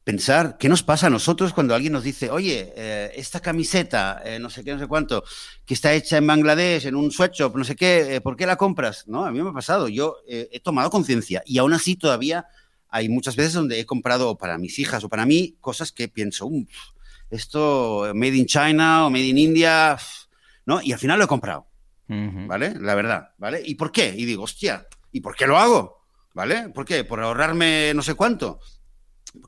pensar 0.05 0.57
qué 0.59 0.69
nos 0.69 0.83
pasa 0.83 1.07
a 1.07 1.11
nosotros 1.11 1.53
cuando 1.53 1.75
alguien 1.75 1.93
nos 1.93 2.03
dice, 2.03 2.31
oye, 2.31 2.73
eh, 2.75 3.13
esta 3.15 3.41
camiseta, 3.41 4.21
eh, 4.25 4.39
no 4.39 4.51
sé 4.51 4.65
qué, 4.65 4.73
no 4.73 4.81
sé 4.81 4.89
cuánto, 4.89 5.23
que 5.65 5.75
está 5.75 5.93
hecha 5.93 6.17
en 6.17 6.27
Bangladesh, 6.27 6.87
en 6.87 6.97
un 6.97 7.13
sweatshop, 7.13 7.57
no 7.57 7.65
sé 7.65 7.77
qué, 7.77 8.21
¿por 8.23 8.37
qué 8.37 8.47
la 8.47 8.57
compras? 8.57 9.05
No, 9.07 9.25
a 9.25 9.31
mí 9.31 9.41
me 9.41 9.51
ha 9.51 9.53
pasado, 9.53 9.89
yo 9.89 10.17
he 10.27 10.59
tomado 10.61 10.91
conciencia 10.91 11.43
y 11.47 11.59
aún 11.59 11.73
así 11.73 11.95
todavía 11.95 12.47
hay 12.89 13.09
muchas 13.09 13.37
veces 13.37 13.53
donde 13.53 13.79
he 13.79 13.87
comprado 13.87 14.37
para 14.37 14.59
mis 14.59 14.79
hijas 14.79 15.05
o 15.05 15.09
para 15.09 15.25
mí 15.25 15.57
cosas 15.61 15.93
que 15.93 16.09
pienso, 16.09 16.51
esto 17.31 18.11
made 18.15 18.37
in 18.37 18.47
China 18.47 19.07
o 19.07 19.11
made 19.11 19.27
in 19.27 19.39
India, 19.39 19.97
¿no? 20.67 20.81
Y 20.83 20.93
al 20.93 20.99
final 20.99 21.19
lo 21.19 21.25
he 21.25 21.29
comprado, 21.29 21.67
¿vale? 22.09 22.75
La 22.79 22.95
verdad, 22.95 23.31
¿vale? 23.39 23.63
¿Y 23.65 23.75
por 23.75 23.91
qué? 23.91 24.15
Y 24.17 24.25
digo, 24.25 24.45
hostia, 24.45 24.87
¿y 25.11 25.21
por 25.21 25.35
qué 25.35 25.47
lo 25.47 25.59
hago? 25.59 26.03
¿Vale? 26.35 26.71
¿Por 26.71 26.85
qué? 26.85 27.05
¿Por 27.05 27.21
ahorrarme 27.21 27.93
no 27.95 28.03
sé 28.03 28.15
cuánto? 28.15 28.61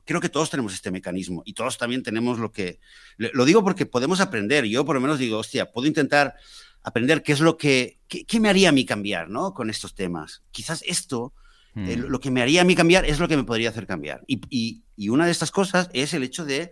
Creo 0.03 0.21
que 0.21 0.29
todos 0.29 0.49
tenemos 0.49 0.73
este 0.73 0.91
mecanismo 0.91 1.41
y 1.45 1.53
todos 1.53 1.77
también 1.77 2.03
tenemos 2.03 2.39
lo 2.39 2.51
que... 2.51 2.79
Lo 3.17 3.45
digo 3.45 3.63
porque 3.63 3.85
podemos 3.85 4.19
aprender. 4.19 4.65
Yo 4.65 4.85
por 4.85 4.95
lo 4.95 5.01
menos 5.01 5.19
digo, 5.19 5.37
hostia, 5.39 5.71
puedo 5.71 5.87
intentar 5.87 6.35
aprender 6.83 7.23
qué 7.23 7.33
es 7.33 7.39
lo 7.39 7.57
que... 7.57 7.99
¿Qué, 8.07 8.39
me 8.39 8.49
haría 8.49 8.69
a 8.69 8.71
mí 8.71 8.85
cambiar, 8.85 9.29
¿no? 9.29 9.53
Con 9.53 9.69
estos 9.69 9.95
temas. 9.95 10.43
Quizás 10.51 10.83
esto... 10.85 11.33
Eh, 11.75 11.97
mm. 11.97 12.05
lo 12.07 12.21
que 12.21 12.31
me 12.31 12.41
haría 12.41 12.61
a 12.61 12.63
mí 12.63 12.73
cambiar 12.73 13.03
es 13.03 13.19
lo 13.19 13.27
que 13.27 13.35
me 13.35 13.43
podría 13.43 13.69
hacer 13.69 13.85
cambiar. 13.85 14.23
Y, 14.27 14.83
y 14.95 15.09
una 15.09 15.25
de 15.25 15.31
estas 15.31 15.51
cosas 15.51 15.89
es 15.91 16.13
el 16.13 16.23
hecho 16.23 16.45
de 16.45 16.71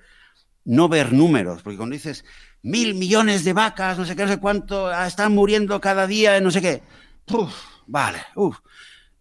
no 0.65 0.87
ver 0.87 1.11
números, 1.11 1.61
porque 1.61 1.77
cuando 1.77 1.93
dices, 1.93 2.23
mil 2.63 2.95
millones 2.95 3.43
de 3.43 3.53
vacas, 3.53 3.97
no 3.97 4.05
sé 4.05 4.15
qué, 4.15 4.23
no 4.23 4.31
sé 4.31 4.39
cuánto, 4.39 4.87
ah, 4.87 5.05
están 5.05 5.33
muriendo 5.33 5.79
cada 5.79 6.07
día, 6.07 6.39
no 6.41 6.49
sé 6.49 6.61
qué. 6.61 6.81
vale, 7.87 8.19
uf. 8.35 8.57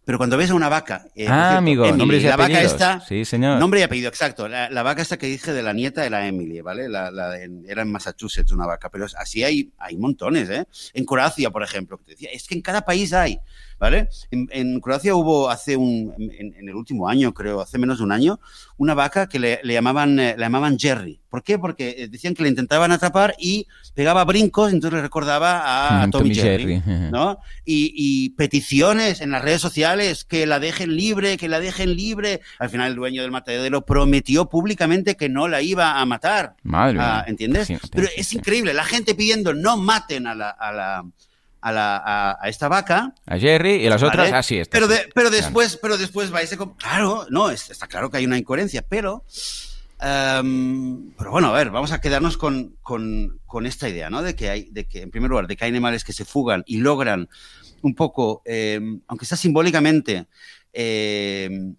Pero 0.04 0.18
cuando 0.18 0.36
ves 0.36 0.50
a 0.50 0.54
una 0.54 0.68
vaca. 0.68 1.06
Eh, 1.14 1.28
ah, 1.28 1.58
amigo, 1.58 1.86
nombre 1.92 2.16
y 2.16 2.22
la 2.22 2.36
vaca 2.36 2.60
esta. 2.60 3.00
Sí, 3.00 3.24
señor. 3.24 3.60
Nombre 3.60 3.78
y 3.80 3.82
apellido, 3.84 4.08
exacto. 4.08 4.48
La, 4.48 4.82
vaca 4.82 5.00
esta 5.00 5.16
que 5.16 5.28
dije 5.28 5.52
de 5.52 5.62
la 5.62 5.72
nieta 5.72 6.02
de 6.02 6.10
la 6.10 6.26
Emily, 6.26 6.60
¿vale? 6.60 6.88
La, 6.88 7.10
era 7.68 7.82
en 7.82 7.92
Massachusetts 7.92 8.50
una 8.50 8.66
vaca, 8.66 8.90
pero 8.90 9.06
así 9.16 9.44
hay, 9.44 9.70
hay 9.78 9.96
montones, 9.96 10.50
¿eh? 10.50 10.64
En 10.92 11.04
Croacia, 11.04 11.50
por 11.50 11.62
ejemplo, 11.62 11.98
que 11.98 12.04
te 12.04 12.10
decía, 12.12 12.30
es 12.32 12.48
que 12.48 12.56
en 12.56 12.62
cada 12.62 12.82
país 12.82 13.12
hay, 13.12 13.38
¿vale? 13.82 14.08
En, 14.30 14.78
Croacia 14.78 15.16
hubo 15.16 15.50
hace 15.50 15.76
un. 15.76 16.14
En, 16.16 16.68
el 16.68 16.74
último 16.76 17.08
año, 17.08 17.34
creo, 17.34 17.60
hace 17.60 17.78
menos 17.78 17.98
de 17.98 18.04
un 18.04 18.12
año, 18.12 18.38
una 18.76 18.94
vaca 18.94 19.26
que 19.26 19.40
le, 19.40 19.60
llamaban, 19.64 20.20
eh, 20.20 20.36
le 20.38 20.44
llamaban 20.44 20.78
Jerry. 20.78 21.18
¿Por 21.28 21.42
qué? 21.42 21.58
Porque 21.58 21.96
eh, 21.98 22.08
decían 22.08 22.34
que 22.34 22.44
le 22.44 22.48
intentaban 22.48 22.92
atrapar 22.92 23.34
y 23.40 23.66
pegaba 23.92 24.24
brincos, 24.24 24.72
entonces 24.72 24.98
le 24.98 25.02
recordaba 25.02 26.00
a 26.00 26.08
Tommy, 26.10 26.32
Jerry, 26.32 26.80
¿no? 27.10 27.38
Y, 27.64 28.30
peticiones 28.36 29.20
en 29.20 29.32
las 29.32 29.42
redes 29.42 29.60
sociales 29.60 30.24
que 30.24 30.46
la 30.46 30.60
dejen 30.60 30.94
libre, 30.94 31.36
que 31.36 31.48
la 31.48 31.58
dejen 31.58 31.96
libre. 31.96 32.40
Al 32.60 32.70
final 32.70 32.90
el 32.90 32.96
dueño 32.96 33.22
del 33.22 33.32
matadero 33.32 33.84
prometió 33.84 34.48
públicamente 34.48 35.16
que 35.16 35.28
no 35.28 35.48
la 35.48 35.60
iba 35.60 36.00
a 36.00 36.06
matar. 36.06 36.54
Madre 36.62 36.98
ah, 37.00 37.24
¿Entiendes? 37.26 37.68
Pero 37.90 38.06
es 38.16 38.32
increíble, 38.32 38.74
la 38.74 38.84
gente 38.84 39.16
pidiendo 39.16 39.52
no 39.54 39.76
maten 39.76 40.28
a 40.28 40.36
la, 40.36 40.50
a 40.50 40.70
la 40.70 41.04
a, 41.62 41.72
la, 41.72 42.36
a, 42.40 42.48
esta 42.48 42.68
vaca. 42.68 43.14
A 43.26 43.38
Jerry 43.38 43.76
y 43.76 43.86
a 43.86 43.90
las 43.90 44.02
otras, 44.02 44.30
así 44.32 44.60
ah, 44.60 44.64
Pero, 44.70 44.88
pero 45.14 45.30
después, 45.30 45.78
pero 45.80 45.96
después 45.96 46.30
vais 46.30 46.52
a... 46.52 46.56
Claro, 46.76 47.26
no, 47.30 47.50
está 47.50 47.86
claro 47.86 48.10
que 48.10 48.18
hay 48.18 48.26
una 48.26 48.36
incoherencia, 48.36 48.82
pero 48.82 49.24
Em, 50.02 51.12
pero 51.16 51.30
bueno, 51.30 51.48
a 51.48 51.52
ver, 51.52 51.70
vamos 51.70 51.92
a 51.92 52.00
quedarnos 52.00 52.36
con, 52.36 52.76
esta 53.64 53.88
idea, 53.88 54.10
¿no? 54.10 54.22
De 54.22 54.34
que 54.34 54.50
hay, 54.50 54.68
de 54.70 54.84
que, 54.84 55.02
en 55.02 55.10
primer 55.10 55.30
lugar, 55.30 55.46
de 55.46 55.56
que 55.56 55.64
hay 55.64 55.70
animales 55.70 56.02
que 56.02 56.12
se 56.12 56.24
fugan 56.24 56.64
y 56.66 56.78
logran 56.78 57.28
un 57.82 57.94
poco, 57.94 58.42
em, 58.44 59.00
aunque 59.06 59.26
sea 59.26 59.38
simbólicamente, 59.38 60.26
em, 60.72 61.76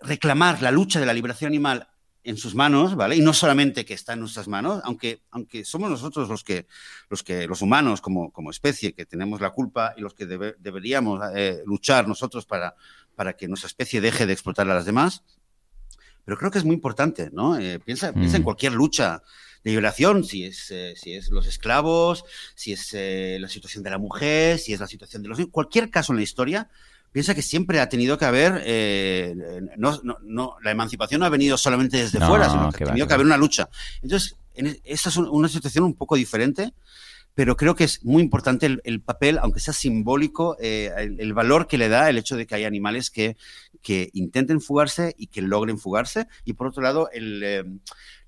reclamar 0.00 0.62
la 0.62 0.70
lucha 0.70 1.00
de 1.00 1.06
la 1.06 1.12
liberación 1.12 1.48
animal 1.48 1.88
en 2.22 2.36
sus 2.36 2.54
manos, 2.54 2.96
¿vale? 2.96 3.16
Y 3.16 3.20
no 3.20 3.32
solamente 3.32 3.84
que 3.84 3.94
está 3.94 4.12
en 4.12 4.20
nuestras 4.20 4.46
manos, 4.48 4.80
aunque, 4.84 5.22
aunque 5.30 5.64
somos 5.64 5.90
nosotros 5.90 6.28
los 6.28 6.44
que, 6.44 6.66
los 7.08 7.22
que, 7.22 7.46
los 7.46 7.62
humanos 7.62 8.00
como, 8.00 8.30
como 8.32 8.50
especie, 8.50 8.92
que 8.92 9.06
tenemos 9.06 9.40
la 9.40 9.50
culpa 9.50 9.94
y 9.96 10.00
los 10.00 10.14
que 10.14 10.26
deberíamos 10.26 11.22
eh, 11.34 11.62
luchar 11.64 12.06
nosotros 12.06 12.44
para, 12.46 12.74
para 13.14 13.34
que 13.34 13.48
nuestra 13.48 13.68
especie 13.68 14.00
deje 14.00 14.26
de 14.26 14.32
explotar 14.32 14.68
a 14.70 14.74
las 14.74 14.84
demás, 14.84 15.22
pero 16.24 16.38
creo 16.38 16.50
que 16.50 16.58
es 16.58 16.64
muy 16.64 16.74
importante, 16.74 17.30
¿no? 17.32 17.58
Eh, 17.58 17.78
piensa, 17.80 18.12
piensa 18.12 18.36
en 18.36 18.42
mm. 18.42 18.44
cualquier 18.44 18.72
lucha 18.72 19.22
de 19.64 19.70
liberación, 19.70 20.24
si 20.24 20.44
es, 20.44 20.70
eh, 20.70 20.94
si 20.96 21.14
es 21.14 21.30
los 21.30 21.46
esclavos, 21.46 22.24
si 22.54 22.72
es 22.72 22.94
eh, 22.94 23.38
la 23.40 23.48
situación 23.48 23.82
de 23.82 23.90
la 23.90 23.98
mujer, 23.98 24.58
si 24.58 24.72
es 24.72 24.80
la 24.80 24.86
situación 24.86 25.22
de 25.22 25.28
los 25.28 25.38
niños, 25.38 25.52
cualquier 25.52 25.90
caso 25.90 26.12
en 26.12 26.18
la 26.18 26.22
historia, 26.22 26.70
piensa 27.12 27.34
que 27.34 27.42
siempre 27.42 27.80
ha 27.80 27.88
tenido 27.88 28.18
que 28.18 28.24
haber, 28.24 28.52
no, 29.76 30.00
no, 30.02 30.18
no, 30.22 30.56
la 30.62 30.70
emancipación 30.70 31.20
no 31.20 31.26
ha 31.26 31.30
venido 31.30 31.56
solamente 31.56 31.96
desde 31.96 32.20
fuera, 32.20 32.48
sino 32.48 32.70
que 32.72 32.84
ha 32.84 32.86
tenido 32.88 33.06
que 33.06 33.14
haber 33.14 33.26
una 33.26 33.36
lucha. 33.36 33.68
Entonces, 34.02 34.36
en, 34.54 34.78
esta 34.84 35.08
es 35.08 35.16
una 35.16 35.48
situación 35.48 35.84
un 35.84 35.94
poco 35.94 36.16
diferente, 36.16 36.72
pero 37.34 37.56
creo 37.56 37.74
que 37.74 37.84
es 37.84 38.04
muy 38.04 38.22
importante 38.22 38.78
el, 38.82 39.00
papel, 39.00 39.38
aunque 39.38 39.60
sea 39.60 39.72
simbólico, 39.72 40.56
eh, 40.60 40.90
el, 40.96 41.32
valor 41.32 41.68
que 41.68 41.78
le 41.78 41.88
da 41.88 42.10
el 42.10 42.18
hecho 42.18 42.36
de 42.36 42.46
que 42.46 42.54
hay 42.54 42.64
animales 42.64 43.10
que, 43.10 43.36
que 43.82 44.10
intenten 44.12 44.60
fugarse 44.60 45.14
y 45.16 45.28
que 45.28 45.40
logren 45.40 45.78
fugarse. 45.78 46.26
Y 46.44 46.54
por 46.54 46.66
otro 46.66 46.82
lado, 46.82 47.08
el, 47.12 47.42
eh, 47.42 47.64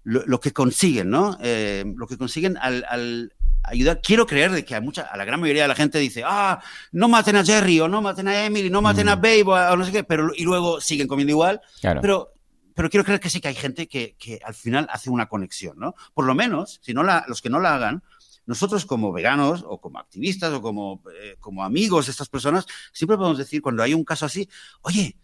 lo, 0.05 0.41
que 0.41 0.53
consiguen, 0.53 1.11
¿no? 1.11 1.37
Eh, 1.43 1.85
lo 1.97 2.07
que 2.07 2.17
consiguen 2.17 2.57
al, 2.57 3.33
ayudar. 3.65 4.01
Quiero 4.03 4.27
creer 4.27 4.51
de 4.51 4.65
que 4.65 4.75
a, 4.75 4.81
mucha, 4.81 5.03
a 5.03 5.17
la 5.17 5.25
gran 5.25 5.41
mayoría 5.41 5.63
de 5.63 5.69
la 5.69 5.75
gente 5.75 5.99
dice, 5.99 6.23
ah, 6.25 6.61
no 6.93 7.09
maten 7.09 7.37
a 7.37 7.45
Jerry 7.45 7.81
o 7.81 7.89
no 7.89 8.03
maten 8.03 8.29
a 8.29 8.45
Emily, 8.45 8.71
no 8.71 8.83
maten 8.83 9.09
a 9.09 9.17
mm. 9.17 9.21
Babe 9.21 9.45
o, 9.47 9.77
no 9.77 9.85
sé 9.85 9.93
qué, 9.93 10.05
pero 10.05 10.33
y 10.35 10.45
luego 10.45 10.81
siguen 10.81 11.09
comiendo 11.09 11.33
igual. 11.33 11.61
Pero, 11.81 12.33
pero 12.75 12.91
quiero 12.91 13.05
creer 13.05 13.21
que 13.21 13.31
sí 13.31 13.41
que 13.41 13.49
hay 13.49 13.55
gente 13.55 13.87
que, 13.87 14.17
que, 14.19 14.41
al 14.45 14.55
final 14.55 14.87
hace 14.91 15.11
una 15.11 15.29
conexión, 15.29 15.79
¿no? 15.79 15.95
Por 16.15 16.25
lo 16.25 16.35
menos, 16.35 16.81
si 16.83 16.95
no 16.95 17.03
la, 17.03 17.25
los 17.29 17.43
que 17.43 17.51
no 17.51 17.61
la 17.61 17.75
hagan, 17.75 18.03
nosotros 18.47 18.87
como 18.87 19.13
veganos 19.13 19.65
o 19.67 19.81
como 19.81 19.99
activistas 19.99 20.53
o 20.53 20.61
como, 20.61 21.03
eh, 21.23 21.37
como 21.39 21.63
amigos 21.63 22.07
de 22.07 22.13
estas 22.13 22.29
personas, 22.29 22.67
siempre 22.93 23.17
podemos 23.17 23.39
decir 23.39 23.63
cuando 23.63 23.83
hay 23.83 23.95
un 23.95 24.05
caso 24.05 24.27
así, 24.27 24.49
oye, 24.83 25.17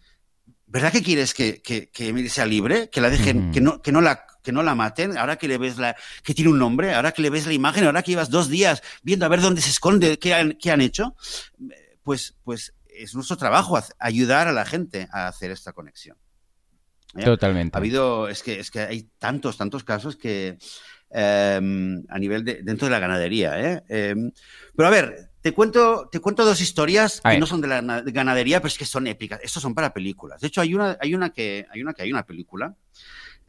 ¿verdad 0.67 0.91
que 0.91 1.03
quieres 1.03 1.33
que, 1.33 1.61
que, 1.61 1.89
Emily 1.97 2.29
sea 2.29 2.45
libre? 2.45 2.89
Que 2.89 3.01
la 3.01 3.09
dejen, 3.09 3.51
que, 3.51 3.59
no, 3.59 3.81
que, 3.81 3.91
no 3.91 4.01
la, 4.01 4.25
que 4.41 4.51
no 4.51 4.63
la 4.63 4.75
maten, 4.75 5.17
ahora 5.17 5.37
que 5.37 5.47
le 5.47 5.57
ves 5.57 5.77
la, 5.77 5.95
que 6.23 6.33
tiene 6.33 6.51
un 6.51 6.59
nombre, 6.59 6.93
ahora 6.93 7.11
que 7.11 7.21
le 7.21 7.29
ves 7.29 7.45
la 7.45 7.53
imagen, 7.53 7.85
ahora 7.85 8.03
que 8.03 8.11
llevas 8.11 8.29
dos 8.29 8.49
días 8.49 8.81
viendo 9.03 9.25
a 9.25 9.29
ver 9.29 9.41
dónde 9.41 9.61
se 9.61 9.69
esconde, 9.69 10.19
qué 10.19 10.33
han, 10.33 10.53
qué 10.53 10.71
han 10.71 10.81
hecho, 10.81 11.15
pues, 12.03 12.35
pues 12.43 12.73
es 12.87 13.15
nuestro 13.15 13.37
trabajo 13.37 13.79
ayudar 13.99 14.47
a 14.47 14.51
la 14.51 14.65
gente 14.65 15.07
a 15.11 15.27
hacer 15.27 15.51
esta 15.51 15.73
conexión. 15.73 16.17
¿Eh? 17.15 17.23
Totalmente. 17.23 17.75
Ha 17.75 17.79
habido, 17.79 18.27
es 18.27 18.43
que, 18.43 18.59
es 18.59 18.69
que 18.69 18.81
hay 18.81 19.09
tantos, 19.17 19.57
tantos 19.57 19.83
casos 19.83 20.15
que 20.15 20.57
em, 21.09 22.03
a 22.07 22.19
nivel 22.19 22.43
de, 22.43 22.61
dentro 22.61 22.87
de 22.87 22.91
la 22.91 22.99
ganadería. 22.99 23.59
¿eh? 23.59 23.83
Em, 23.89 24.31
pero 24.75 24.87
a 24.87 24.91
ver, 24.91 25.31
te 25.41 25.53
cuento, 25.53 26.09
te 26.11 26.19
cuento 26.19 26.45
dos 26.45 26.61
historias 26.61 27.21
que 27.21 27.39
no 27.39 27.45
son 27.45 27.61
de 27.61 27.67
la 27.67 27.81
ganadería, 27.81 28.59
pero 28.59 28.67
es 28.67 28.77
que 28.77 28.85
son 28.85 29.07
épicas. 29.07 29.39
Estos 29.41 29.63
son 29.63 29.73
para 29.73 29.93
películas. 29.93 30.41
De 30.41 30.47
hecho, 30.47 30.61
hay 30.61 30.75
una, 30.75 30.97
hay 30.99 31.15
una 31.15 31.31
que 31.31 31.65
hay 31.71 31.81
una 31.81 31.93
que 31.93 32.03
hay 32.03 32.11
una 32.11 32.25
película 32.25 32.75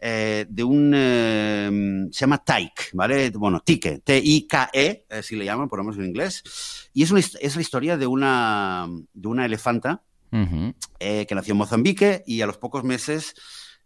eh, 0.02 0.46
de 0.48 0.64
un 0.64 0.92
eh, 0.94 2.08
se 2.10 2.20
llama 2.20 2.42
Taik, 2.42 2.90
¿vale? 2.94 3.30
Bueno, 3.30 3.60
Tike, 3.60 3.98
T-I-K-E, 3.98 5.06
eh, 5.10 5.22
si 5.22 5.36
le 5.36 5.44
llaman, 5.44 5.68
por 5.68 5.78
lo 5.78 5.84
menos 5.84 5.98
en 5.98 6.06
inglés. 6.06 6.88
Y 6.94 7.02
es, 7.02 7.10
una, 7.10 7.20
es 7.20 7.54
la 7.54 7.60
historia 7.60 7.98
de 7.98 8.06
una 8.06 8.88
de 9.12 9.28
una 9.28 9.44
elefanta 9.44 10.02
que 10.30 11.34
nació 11.34 11.52
en 11.52 11.58
Mozambique 11.58 12.22
y 12.24 12.40
a 12.40 12.46
los 12.46 12.56
pocos 12.56 12.84
meses 12.84 13.34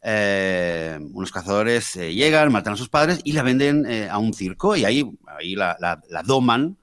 unos 0.03 1.33
cazadores 1.33 1.95
llegan, 1.95 2.53
matan 2.53 2.75
a 2.75 2.77
sus 2.77 2.91
padres 2.91 3.21
y 3.25 3.33
la 3.33 3.43
venden 3.43 3.87
a 4.11 4.19
un 4.19 4.35
circo 4.35 4.77
y 4.77 4.85
ahí, 4.85 5.11
ahí 5.27 5.55
la, 5.55 5.77
la, 5.81 6.01
la 6.11 6.23
doman. 6.23 6.77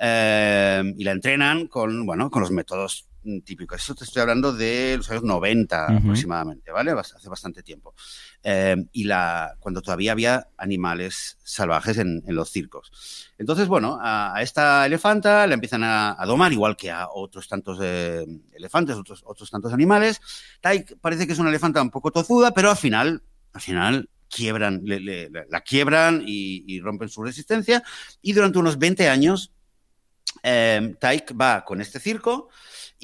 Y 0.00 1.04
la 1.04 1.12
entrenan 1.12 1.68
con, 1.68 2.06
bueno, 2.06 2.30
con 2.30 2.40
los 2.42 2.50
métodos 2.50 3.06
típicos. 3.44 3.80
Eso 3.80 3.94
te 3.94 4.04
estoy 4.04 4.22
hablando 4.22 4.52
de 4.52 4.94
los 4.96 5.10
años 5.10 5.22
90 5.24 5.96
aproximadamente, 5.96 6.70
¿vale? 6.70 6.92
Hace 6.92 7.28
bastante 7.28 7.62
tiempo. 7.62 7.94
Em, 8.42 8.86
y 8.92 9.04
la, 9.04 9.56
cuando 9.58 9.82
todavía 9.82 10.12
había 10.12 10.48
animales 10.56 11.38
salvajes 11.42 11.98
en, 11.98 12.22
los 12.26 12.50
circos. 12.50 13.32
Entonces, 13.38 13.68
bueno, 13.68 13.98
a, 14.00 14.34
esta 14.42 14.86
elefanta 14.86 15.46
la 15.46 15.54
empiezan 15.54 15.82
a, 15.84 16.16
domar, 16.26 16.52
igual 16.52 16.76
que 16.76 16.90
a 16.90 17.08
otros 17.08 17.48
tantos 17.48 17.78
eh, 17.82 18.24
elefantes, 18.52 18.96
otros, 18.96 19.22
otros 19.24 19.50
tantos 19.50 19.72
animales. 19.72 20.20
parece 21.00 21.26
que 21.26 21.32
es 21.32 21.38
una 21.38 21.50
elefanta 21.50 21.82
un 21.82 21.90
poco 21.90 22.10
tozuda, 22.10 22.52
pero 22.52 22.70
al 22.70 22.76
final, 22.76 23.22
al 23.52 23.60
final 23.60 24.10
quiebran, 24.28 24.82
la 24.84 25.60
quiebran 25.60 26.22
y, 26.26 26.64
y 26.66 26.80
rompen 26.80 27.08
su 27.08 27.22
resistencia. 27.22 27.82
Y 28.20 28.32
durante 28.32 28.58
unos 28.58 28.78
20 28.78 29.08
años 29.08 29.54
eh, 30.42 30.94
Taik 30.98 31.40
va 31.40 31.64
con 31.64 31.80
este 31.80 32.00
circo 32.00 32.48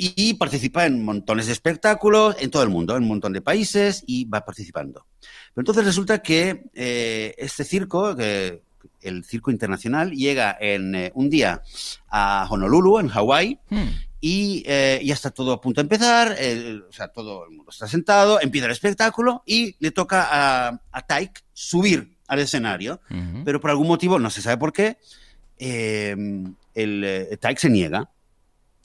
y 0.03 0.35
participa 0.35 0.87
en 0.87 1.05
montones 1.05 1.47
de 1.47 1.53
espectáculos 1.53 2.37
en 2.41 2.51
todo 2.51 2.63
el 2.63 2.71
mundo, 2.71 2.97
en 2.97 3.03
un 3.03 3.09
montón 3.09 3.33
de 3.33 3.43
países 3.43 4.03
y 4.07 4.25
va 4.25 4.45
participando. 4.45 5.07
Pero 5.21 5.63
entonces 5.63 5.85
resulta 5.85 6.23
que 6.23 6.65
eh, 6.75 7.35
este 7.37 7.65
circo, 7.65 8.17
el 8.19 9.25
circo 9.25 9.51
internacional, 9.51 10.13
llega 10.13 10.57
en 10.59 10.95
eh, 10.95 11.13
un 11.15 11.29
día 11.29 11.63
a 12.09 12.47
Honolulu, 12.49 12.99
en 12.99 13.09
Hawái, 13.09 13.59
hmm. 13.69 13.89
y 14.21 14.63
ya 14.63 15.15
está 15.15 15.31
todo 15.31 15.53
a 15.53 15.61
punto 15.61 15.81
de 15.81 15.85
empezar, 15.85 16.37
o 16.89 16.93
sea, 16.93 17.09
todo 17.09 17.45
el 17.45 17.51
mundo 17.51 17.71
está 17.71 17.87
sentado, 17.87 18.41
empieza 18.41 18.67
el 18.67 18.73
espectáculo 18.73 19.43
y 19.45 19.77
le 19.81 19.91
toca 19.91 20.29
a, 20.31 20.81
a 20.93 21.03
Taik 21.07 21.45
subir 21.53 22.17
al 22.31 22.39
escenario, 22.39 23.01
pero 23.45 23.61
por 23.61 23.71
algún 23.71 23.89
motivo, 23.89 24.19
no 24.19 24.31
se 24.31 24.41
sabe 24.41 24.57
por 24.57 24.73
qué, 24.73 24.99
el 25.59 27.05
eh, 27.05 27.39
se 27.57 27.71
niega. 27.71 28.09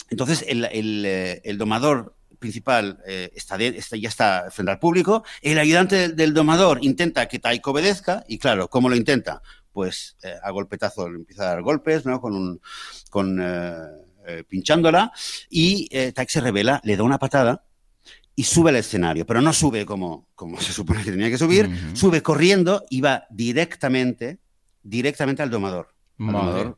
Entonces 0.09 0.45
el, 0.47 0.65
eh, 1.05 1.55
domador 1.57 2.15
principal 2.39 2.99
eh, 3.07 3.31
está, 3.33 3.57
ya 3.57 4.09
está 4.09 4.47
frente 4.51 4.71
al 4.71 4.79
público, 4.79 5.23
el 5.41 5.57
ayudante 5.57 6.09
del, 6.09 6.33
domador 6.33 6.79
intenta 6.83 7.27
que 7.27 7.39
Taik 7.39 7.65
obedezca, 7.67 8.23
y 8.27 8.37
claro, 8.37 8.69
¿cómo 8.69 8.89
lo 8.89 8.95
intenta? 8.95 9.41
Pues 9.71 10.15
a 10.43 10.51
golpetazo 10.51 11.09
le 11.09 11.17
empieza 11.17 11.43
a 11.43 11.47
dar 11.47 11.61
golpes, 11.61 12.05
¿no? 12.05 12.21
Con 12.21 12.35
un, 12.35 12.61
con, 13.09 13.41
pinchándola, 14.47 15.11
y 15.49 15.89
Taik 16.13 16.29
se 16.29 16.39
revela, 16.41 16.81
le 16.83 16.95
da 16.95 17.03
una 17.03 17.19
patada, 17.19 17.65
y 18.35 18.43
sube 18.43 18.69
al 18.69 18.75
escenario, 18.75 19.25
pero 19.25 19.41
no 19.41 19.53
sube 19.53 19.85
como, 19.85 20.27
como 20.35 20.59
se 20.61 20.73
supone 20.73 21.03
que 21.03 21.11
tenía 21.11 21.29
que 21.29 21.37
subir, 21.37 21.69
sube 21.93 22.21
corriendo 22.21 22.85
y 22.89 23.01
va 23.01 23.25
directamente, 23.29 24.39
directamente 24.83 25.41
al 25.41 25.49
domador 25.49 25.94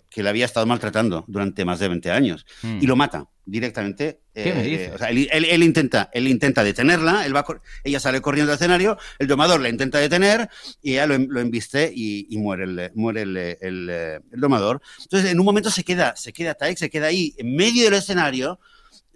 que 0.10 0.24
le 0.24 0.30
había 0.30 0.46
estado 0.46 0.66
maltratando 0.66 1.24
durante 1.28 1.64
más 1.66 1.80
de 1.80 1.88
20 1.88 2.12
años. 2.12 2.46
Hmm. 2.62 2.80
Y 2.82 2.88
lo 2.88 2.96
mata 2.96 3.28
directamente. 3.48 4.22
Eh, 4.36 4.92
él, 5.32 5.64
intenta, 5.64 6.10
él 6.14 6.28
intenta 6.28 6.64
detenerla, 6.64 7.26
él 7.26 7.36
va, 7.36 7.44
ella 7.84 8.00
sale 8.00 8.22
corriendo 8.22 8.52
al 8.52 8.58
escenario, 8.58 8.98
el 9.18 9.26
domador 9.26 9.62
la 9.62 9.70
intenta 9.70 9.98
detener 9.98 10.48
y 10.82 10.92
ella 10.92 11.08
lo, 11.08 11.40
embiste 11.40 11.92
y, 11.92 12.38
muere, 12.38 12.66
el, 12.66 12.92
muere 12.94 13.24
el, 13.62 14.22
domador. 14.32 14.82
Entonces, 15.02 15.32
en 15.32 15.40
un 15.40 15.46
momento 15.46 15.72
se 15.72 15.84
queda, 15.84 16.16
se 16.16 16.34
queda 16.34 16.54
Taek, 16.54 16.78
se 16.78 16.90
queda 16.90 17.08
ahí 17.08 17.34
en 17.38 17.56
medio 17.56 17.86
del 17.86 17.96
escenario, 17.96 18.60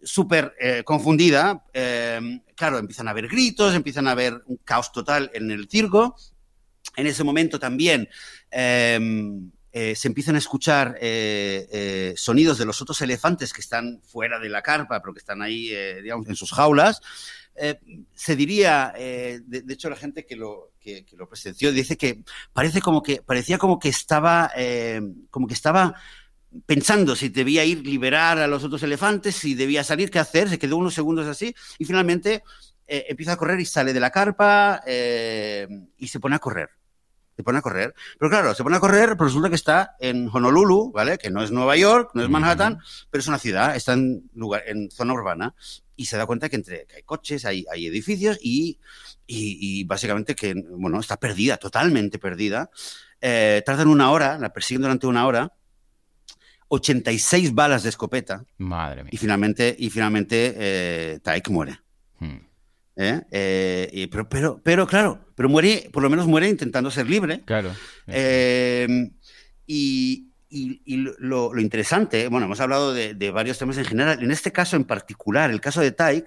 súper 0.02 0.56
eh, 0.60 0.82
confundida. 0.84 1.64
Eh, 1.74 2.42
claro, 2.56 2.80
empiezan 2.80 3.08
a 3.08 3.12
haber 3.12 3.28
gritos, 3.28 3.76
empiezan 3.76 4.08
a 4.08 4.12
haber 4.12 4.42
un 4.48 4.58
caos 4.64 4.92
total 4.92 5.30
en 5.36 5.52
el 5.52 5.70
circo. 5.70 6.16
En 6.96 7.06
ese 7.06 7.24
momento 7.24 7.60
también 7.60 8.10
eh, 9.74 9.96
se 9.96 10.10
empiezan 10.10 10.36
a 10.36 10.40
escuchar 10.40 10.98
eh, 11.00 11.66
eh, 11.72 12.14
sonidos 12.18 12.58
de 12.58 12.66
los 12.66 12.82
otros 12.82 13.02
elefantes 13.02 13.54
que 13.54 13.62
están 13.62 14.02
fuera 14.04 14.38
de 14.38 14.50
la 14.50 14.62
carpa, 14.62 15.02
pero 15.02 15.14
que 15.14 15.20
están 15.20 15.42
ahí, 15.42 15.70
digamos, 16.02 16.28
en 16.28 16.36
sus 16.36 16.52
jaulas. 16.52 17.02
se 18.14 18.36
diría, 18.36 18.94
de, 18.98 19.64
hecho, 19.70 19.90
la 19.90 19.96
gente 19.96 20.26
que 20.26 20.36
lo, 20.36 20.72
que, 20.80 21.06
lo 21.16 21.28
presenció 21.30 21.72
dice 21.72 21.96
que 21.96 22.24
parece 22.52 22.82
como 22.82 23.02
que 23.02 23.22
parecía 23.22 23.58
como 23.58 23.80
que 23.80 23.90
estaba, 23.90 24.52
como 25.30 25.48
que 25.48 25.54
estaba 25.54 25.96
pensando 26.66 27.16
si 27.16 27.30
debía 27.30 27.64
ir 27.64 27.86
liberar 27.88 28.40
a 28.40 28.48
los 28.48 28.66
otros 28.66 28.84
elefantes, 28.84 29.36
si 29.36 29.54
debía 29.56 29.86
salir, 29.86 30.12
qué 30.12 30.20
hacer. 30.20 30.50
Se 30.50 30.60
quedó 30.60 30.76
unos 30.76 30.94
segundos 30.94 31.28
así 31.28 31.56
y 31.78 31.86
finalmente 31.86 32.44
empieza 32.88 33.34
a 33.34 33.38
correr 33.38 33.62
y 33.62 33.66
sale 33.66 33.94
de 33.94 34.00
la 34.02 34.10
carpa 34.10 34.82
y 34.86 36.08
se 36.08 36.20
pone 36.20 36.36
a 36.36 36.40
correr 36.40 36.81
se 37.42 37.44
pone 37.44 37.58
a 37.58 37.62
correr. 37.62 37.96
Pero 38.20 38.30
claro, 38.30 38.54
se 38.54 38.64
pone 38.64 38.78
a 38.78 38.80
correr, 38.80 39.10
pero 39.10 39.26
resulta 39.26 39.50
que 39.50 39.56
está 39.56 39.96
en 40.00 40.30
Honolulu, 40.32 40.92
¿vale? 40.92 41.18
Que 41.18 41.32
no 41.32 41.42
es 41.44 41.52
Nueva 41.52 41.76
York, 41.76 42.12
no 42.14 42.22
es 42.22 42.30
Manhattan, 42.30 42.80
pero 43.10 43.20
es 43.20 43.28
una 43.28 43.40
ciudad, 43.40 43.76
está 43.76 43.94
en, 43.94 44.30
lugar, 44.36 44.64
en 44.68 44.92
zona 44.92 45.14
urbana. 45.14 45.56
Y 45.96 46.06
se 46.06 46.18
da 46.18 46.26
cuenta 46.26 46.50
que, 46.50 46.56
entre, 46.56 46.88
hay 46.96 47.04
coches, 47.04 47.46
hay, 47.46 47.66
hay 47.72 47.88
edificios 47.88 48.38
y, 48.42 48.80
y, 49.28 49.84
básicamente 49.86 50.36
que, 50.36 50.54
bueno, 50.70 51.00
está 51.00 51.18
perdida, 51.18 51.58
totalmente 51.58 52.20
perdida. 52.20 52.70
Eh, 53.20 53.62
tardan 53.66 53.88
una 53.88 54.12
hora, 54.12 54.38
la 54.38 54.54
persiguen 54.54 54.84
durante 54.84 55.08
una 55.08 55.26
hora. 55.26 55.54
86 56.70 57.54
balas 57.54 57.84
de 57.84 57.90
escopeta. 57.90 58.46
Madre 58.58 59.04
mía. 59.04 59.10
Y 59.14 59.18
finalmente, 59.18 59.76
y 59.78 59.90
finalmente 59.90 60.54
eh, 60.56 61.20
Taik 61.22 61.50
muere. 61.50 61.82
Hmm. 62.20 62.51
¿Eh? 63.02 63.26
Eh, 63.32 64.08
pero, 64.12 64.30
pero, 64.30 64.62
pero, 64.64 64.88
claro, 64.88 65.26
pero 65.36 65.50
muere, 65.50 65.90
por 65.92 66.04
lo 66.04 66.10
menos 66.10 66.28
muere 66.28 66.48
intentando 66.50 66.92
ser 66.92 67.10
libre. 67.10 67.42
Claro. 67.46 67.72
Eh, 68.08 69.12
y, 69.68 70.28
lo, 71.20 71.58
interesante, 71.60 72.28
bueno, 72.28 72.46
hemos 72.46 72.60
hablado 72.60 72.94
de, 72.94 73.32
varios 73.32 73.58
temas 73.58 73.78
en 73.78 73.86
general, 73.86 74.22
en 74.22 74.32
este 74.32 74.52
caso 74.52 74.76
en 74.76 74.84
particular, 74.84 75.50
el 75.50 75.62
caso 75.62 75.82
de 75.82 75.92
Taik, 75.92 76.26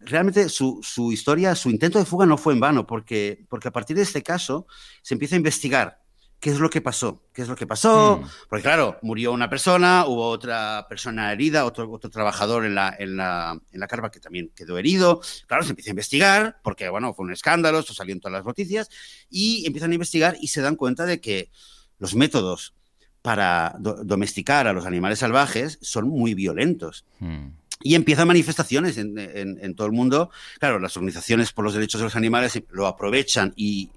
realmente 0.00 0.48
su, 0.48 0.80
su, 0.82 1.12
historia, 1.12 1.54
su 1.54 1.70
intento 1.70 1.98
de 1.98 2.06
fuga 2.06 2.24
no 2.26 2.38
fue 2.38 2.54
en 2.54 2.60
vano, 2.60 2.86
porque, 2.86 3.44
porque 3.48 3.68
a 3.68 3.72
partir 3.72 3.96
de 3.96 4.02
este 4.02 4.22
caso 4.22 4.66
se 5.02 5.14
empieza 5.14 5.36
a 5.36 5.38
investigar 5.38 6.07
qué 6.40 6.50
es 6.50 6.60
lo 6.60 6.70
que 6.70 6.80
pasó, 6.80 7.22
qué 7.32 7.42
es 7.42 7.48
lo 7.48 7.56
que 7.56 7.66
pasó, 7.66 8.18
hmm. 8.18 8.28
porque 8.48 8.62
claro, 8.62 8.98
murió 9.02 9.32
una 9.32 9.50
persona, 9.50 10.06
hubo 10.06 10.28
otra 10.28 10.86
persona 10.88 11.32
herida, 11.32 11.64
otro, 11.64 11.90
otro 11.90 12.10
trabajador 12.10 12.64
en 12.64 12.74
la, 12.74 12.94
en, 12.98 13.16
la, 13.16 13.60
en 13.72 13.80
la 13.80 13.88
carpa 13.88 14.10
que 14.10 14.20
también 14.20 14.52
quedó 14.54 14.78
herido, 14.78 15.20
claro, 15.46 15.64
se 15.64 15.70
empieza 15.70 15.90
a 15.90 15.92
investigar, 15.92 16.60
porque 16.62 16.88
bueno, 16.88 17.12
fue 17.14 17.26
un 17.26 17.32
escándalo, 17.32 17.80
esto 17.80 17.94
salió 17.94 18.12
en 18.12 18.20
todas 18.20 18.38
las 18.38 18.44
noticias, 18.44 18.88
y 19.28 19.66
empiezan 19.66 19.90
a 19.90 19.94
investigar 19.94 20.36
y 20.40 20.48
se 20.48 20.60
dan 20.60 20.76
cuenta 20.76 21.06
de 21.06 21.20
que 21.20 21.50
los 21.98 22.14
métodos 22.14 22.74
para 23.22 23.74
domesticar 23.78 24.68
a 24.68 24.72
los 24.72 24.86
animales 24.86 25.18
salvajes 25.18 25.78
son 25.82 26.08
muy 26.08 26.34
violentos. 26.34 27.04
Hmm. 27.18 27.48
Y 27.80 27.94
empiezan 27.94 28.26
manifestaciones 28.26 28.98
en, 28.98 29.74
todo 29.76 29.86
el 29.86 29.92
mundo. 29.92 30.30
Claro, 30.58 30.80
las 30.80 30.96
organizaciones 30.96 31.52
por 31.52 31.64
los 31.64 31.74
derechos 31.74 32.00
de 32.00 32.06
los 32.06 32.16
animales 32.16 32.60
lo 32.70 32.86
aprovechan 32.86 33.52
y, 33.56 33.90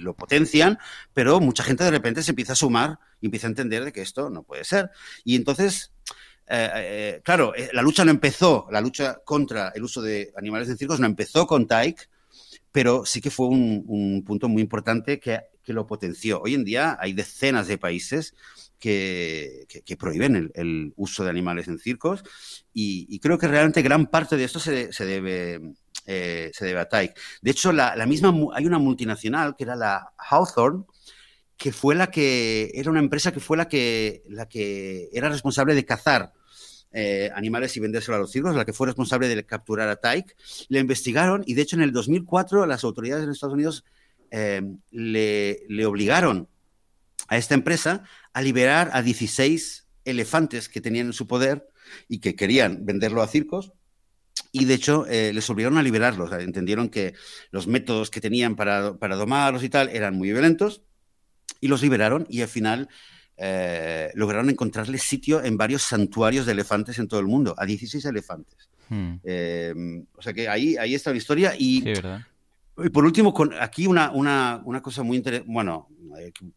lo 0.00 0.14
potencian, 0.14 0.78
pero 1.14 1.40
mucha 1.40 1.62
gente 1.62 1.84
de 1.84 1.90
repente 1.90 2.22
se 2.22 2.32
empieza 2.32 2.54
a 2.54 2.56
sumar 2.56 2.98
y 3.20 3.26
empieza 3.26 3.46
a 3.46 3.50
entender 3.50 3.84
de 3.84 3.92
que 3.92 4.02
esto 4.02 4.30
no 4.30 4.42
puede 4.42 4.64
ser. 4.64 4.90
Y 5.24 5.36
entonces, 5.36 5.92
eh, 6.48 6.70
eh, 6.74 7.20
claro, 7.24 7.54
eh, 7.54 7.70
la 7.72 7.82
lucha 7.82 8.04
no 8.04 8.10
empezó, 8.10 8.66
la 8.70 8.80
lucha 8.80 9.20
contra 9.24 9.72
el 9.74 9.84
uso 9.84 10.02
de 10.02 10.32
animales 10.36 10.68
en 10.68 10.76
circos 10.76 11.00
no 11.00 11.06
empezó 11.06 11.46
con 11.46 11.66
Taik, 11.66 12.08
pero 12.72 13.04
sí 13.04 13.20
que 13.20 13.30
fue 13.30 13.46
un, 13.46 14.22
punto 14.26 14.48
muy 14.48 14.62
importante 14.62 15.18
que, 15.18 15.40
que, 15.64 15.72
lo 15.72 15.86
potenció. 15.86 16.42
Hoy 16.42 16.54
en 16.54 16.64
día 16.64 16.98
hay 17.00 17.12
decenas 17.12 17.68
de 17.68 17.78
países 17.78 18.34
que, 18.78 19.66
prohíben 19.98 20.50
el, 20.54 20.92
uso 20.96 21.24
de 21.24 21.30
animales 21.30 21.68
en 21.68 21.78
circos 21.78 22.22
y, 22.72 23.18
creo 23.20 23.38
que 23.38 23.48
realmente 23.48 23.82
gran 23.82 24.06
parte 24.06 24.36
de 24.36 24.44
esto 24.44 24.58
se, 24.58 24.90
debe, 24.98 25.74
eh, 26.06 26.50
se 26.52 26.64
debe 26.64 26.80
a 26.80 26.88
Taik. 26.88 27.18
De 27.40 27.50
hecho, 27.50 27.72
la, 27.72 27.94
misma, 28.06 28.34
hay 28.54 28.66
una 28.66 28.78
multinacional 28.78 29.56
que 29.56 29.64
era 29.64 29.76
la 29.76 30.12
Hawthorne, 30.18 30.84
que 31.56 31.72
fue 31.72 31.94
la 31.94 32.08
que, 32.08 32.70
era 32.74 32.90
una 32.90 33.00
empresa 33.00 33.32
que 33.32 33.40
fue 33.40 33.56
la 33.56 33.66
que, 33.68 34.22
la 34.28 34.46
que 34.46 35.08
era 35.12 35.28
responsable 35.28 35.74
de 35.74 35.86
cazar 35.86 36.32
eh, 36.92 37.30
animales 37.34 37.76
y 37.76 37.80
vendérselos 37.80 38.16
a 38.16 38.20
los 38.20 38.30
circos, 38.30 38.54
la 38.54 38.64
que 38.64 38.72
fue 38.72 38.86
responsable 38.86 39.28
de 39.28 39.44
capturar 39.44 39.88
a 39.88 39.96
Taik. 39.96 40.36
Le 40.68 40.80
investigaron 40.80 41.42
y, 41.46 41.54
de 41.54 41.62
hecho, 41.62 41.76
en 41.76 41.82
el 41.82 41.92
2004 41.92 42.66
las 42.66 42.84
autoridades 42.84 43.24
en 43.24 43.30
Estados 43.30 43.54
Unidos 43.54 43.84
eh, 44.30 44.62
le, 44.90 45.62
le, 45.68 45.86
obligaron 45.86 46.48
a 47.28 47.36
esta 47.36 47.54
empresa 47.54 48.04
a 48.32 48.42
liberar 48.42 48.90
a 48.92 49.02
16 49.02 49.86
elefantes 50.04 50.68
que 50.68 50.80
tenían 50.80 51.06
en 51.06 51.12
su 51.12 51.26
poder 51.26 51.68
y 52.08 52.18
que 52.18 52.34
querían 52.34 52.84
venderlo 52.84 53.22
a 53.22 53.28
circos. 53.28 53.72
Y 54.52 54.64
de 54.64 54.74
hecho, 54.74 55.06
eh, 55.06 55.32
les 55.32 55.48
obligaron 55.50 55.78
a 55.78 55.82
liberarlos. 55.82 56.32
Entendieron 56.32 56.88
que 56.88 57.14
los 57.50 57.66
métodos 57.66 58.10
que 58.10 58.20
tenían 58.20 58.56
para, 58.56 58.94
para, 58.94 59.16
domarlos 59.16 59.62
y 59.64 59.68
tal 59.68 59.88
eran 59.88 60.16
muy 60.16 60.32
violentos 60.32 60.82
y 61.60 61.68
los 61.68 61.82
liberaron 61.82 62.26
y 62.28 62.42
al 62.42 62.48
final 62.48 62.88
eh, 63.36 64.10
lograron 64.14 64.48
encontrarles 64.48 65.02
sitio 65.02 65.44
en 65.44 65.56
varios 65.56 65.82
santuarios 65.82 66.46
de 66.46 66.52
elefantes 66.52 66.98
en 66.98 67.08
todo 67.08 67.20
el 67.20 67.26
mundo, 67.26 67.54
a 67.58 67.66
16 67.66 68.04
elefantes. 68.04 68.70
Hmm. 68.88 69.14
Eh, 69.24 69.74
o 70.14 70.22
sea 70.22 70.32
que 70.32 70.48
ahí, 70.48 70.76
ahí 70.76 70.94
está 70.94 71.10
la 71.10 71.18
historia 71.18 71.54
y... 71.58 71.84
Y 72.78 72.90
por 72.90 73.06
último, 73.06 73.32
con, 73.32 73.54
aquí 73.58 73.86
una, 73.86 74.10
una, 74.10 74.60
una 74.66 74.82
cosa 74.82 75.02
muy 75.02 75.16
interesante, 75.16 75.50
bueno, 75.50 75.88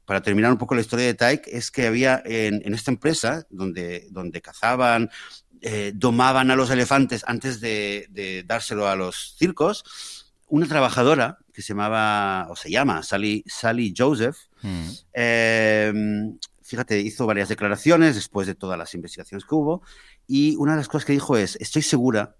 para 0.05 0.21
terminar 0.21 0.51
un 0.51 0.57
poco 0.57 0.75
la 0.75 0.81
historia 0.81 1.05
de 1.05 1.13
Taik, 1.13 1.47
es 1.47 1.71
que 1.71 1.87
había 1.87 2.21
en, 2.25 2.73
esta 2.73 2.91
empresa 2.91 3.45
donde, 3.49 4.07
donde 4.11 4.41
cazaban, 4.41 5.09
eh, 5.61 5.91
domaban 5.95 6.51
a 6.51 6.55
los 6.55 6.69
elefantes 6.69 7.23
antes 7.27 7.59
de, 7.59 8.43
dárselo 8.47 8.87
a 8.87 8.95
los 8.95 9.35
circos, 9.37 9.83
una 10.47 10.67
trabajadora 10.67 11.37
que 11.53 11.61
se 11.61 11.69
llamaba, 11.69 12.47
o 12.49 12.55
se 12.55 12.71
llama, 12.71 13.03
Sally, 13.03 13.43
Sally 13.45 13.93
Joseph, 13.95 14.37
mm. 14.61 14.89
em, 15.13 16.39
fíjate, 16.61 16.99
hizo 17.01 17.25
varias 17.25 17.49
declaraciones 17.49 18.15
después 18.15 18.47
de 18.47 18.55
todas 18.55 18.77
las 18.77 18.93
investigaciones 18.93 19.45
que 19.45 19.55
hubo, 19.55 19.81
y 20.27 20.55
una 20.55 20.73
de 20.73 20.77
las 20.77 20.87
cosas 20.87 21.05
que 21.05 21.13
dijo 21.13 21.37
es, 21.37 21.55
estoy 21.57 21.81
segura 21.81 22.35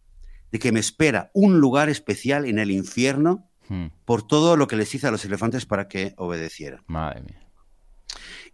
de 0.51 0.59
que 0.59 0.71
me 0.71 0.79
espera 0.79 1.29
un 1.33 1.59
lugar 1.59 1.89
especial 1.89 2.45
en 2.45 2.59
el 2.59 2.71
infierno 2.71 3.48
Hmm. 3.69 3.87
por 4.03 4.27
todo 4.27 4.57
lo 4.57 4.67
que 4.67 4.75
les 4.75 4.93
hice 4.95 5.07
a 5.07 5.11
los 5.11 5.23
elefantes 5.25 5.65
para 5.67 5.87
que 5.87 6.13
obedecieran. 6.17 6.81
Madre 6.87 7.21
mía. 7.21 7.49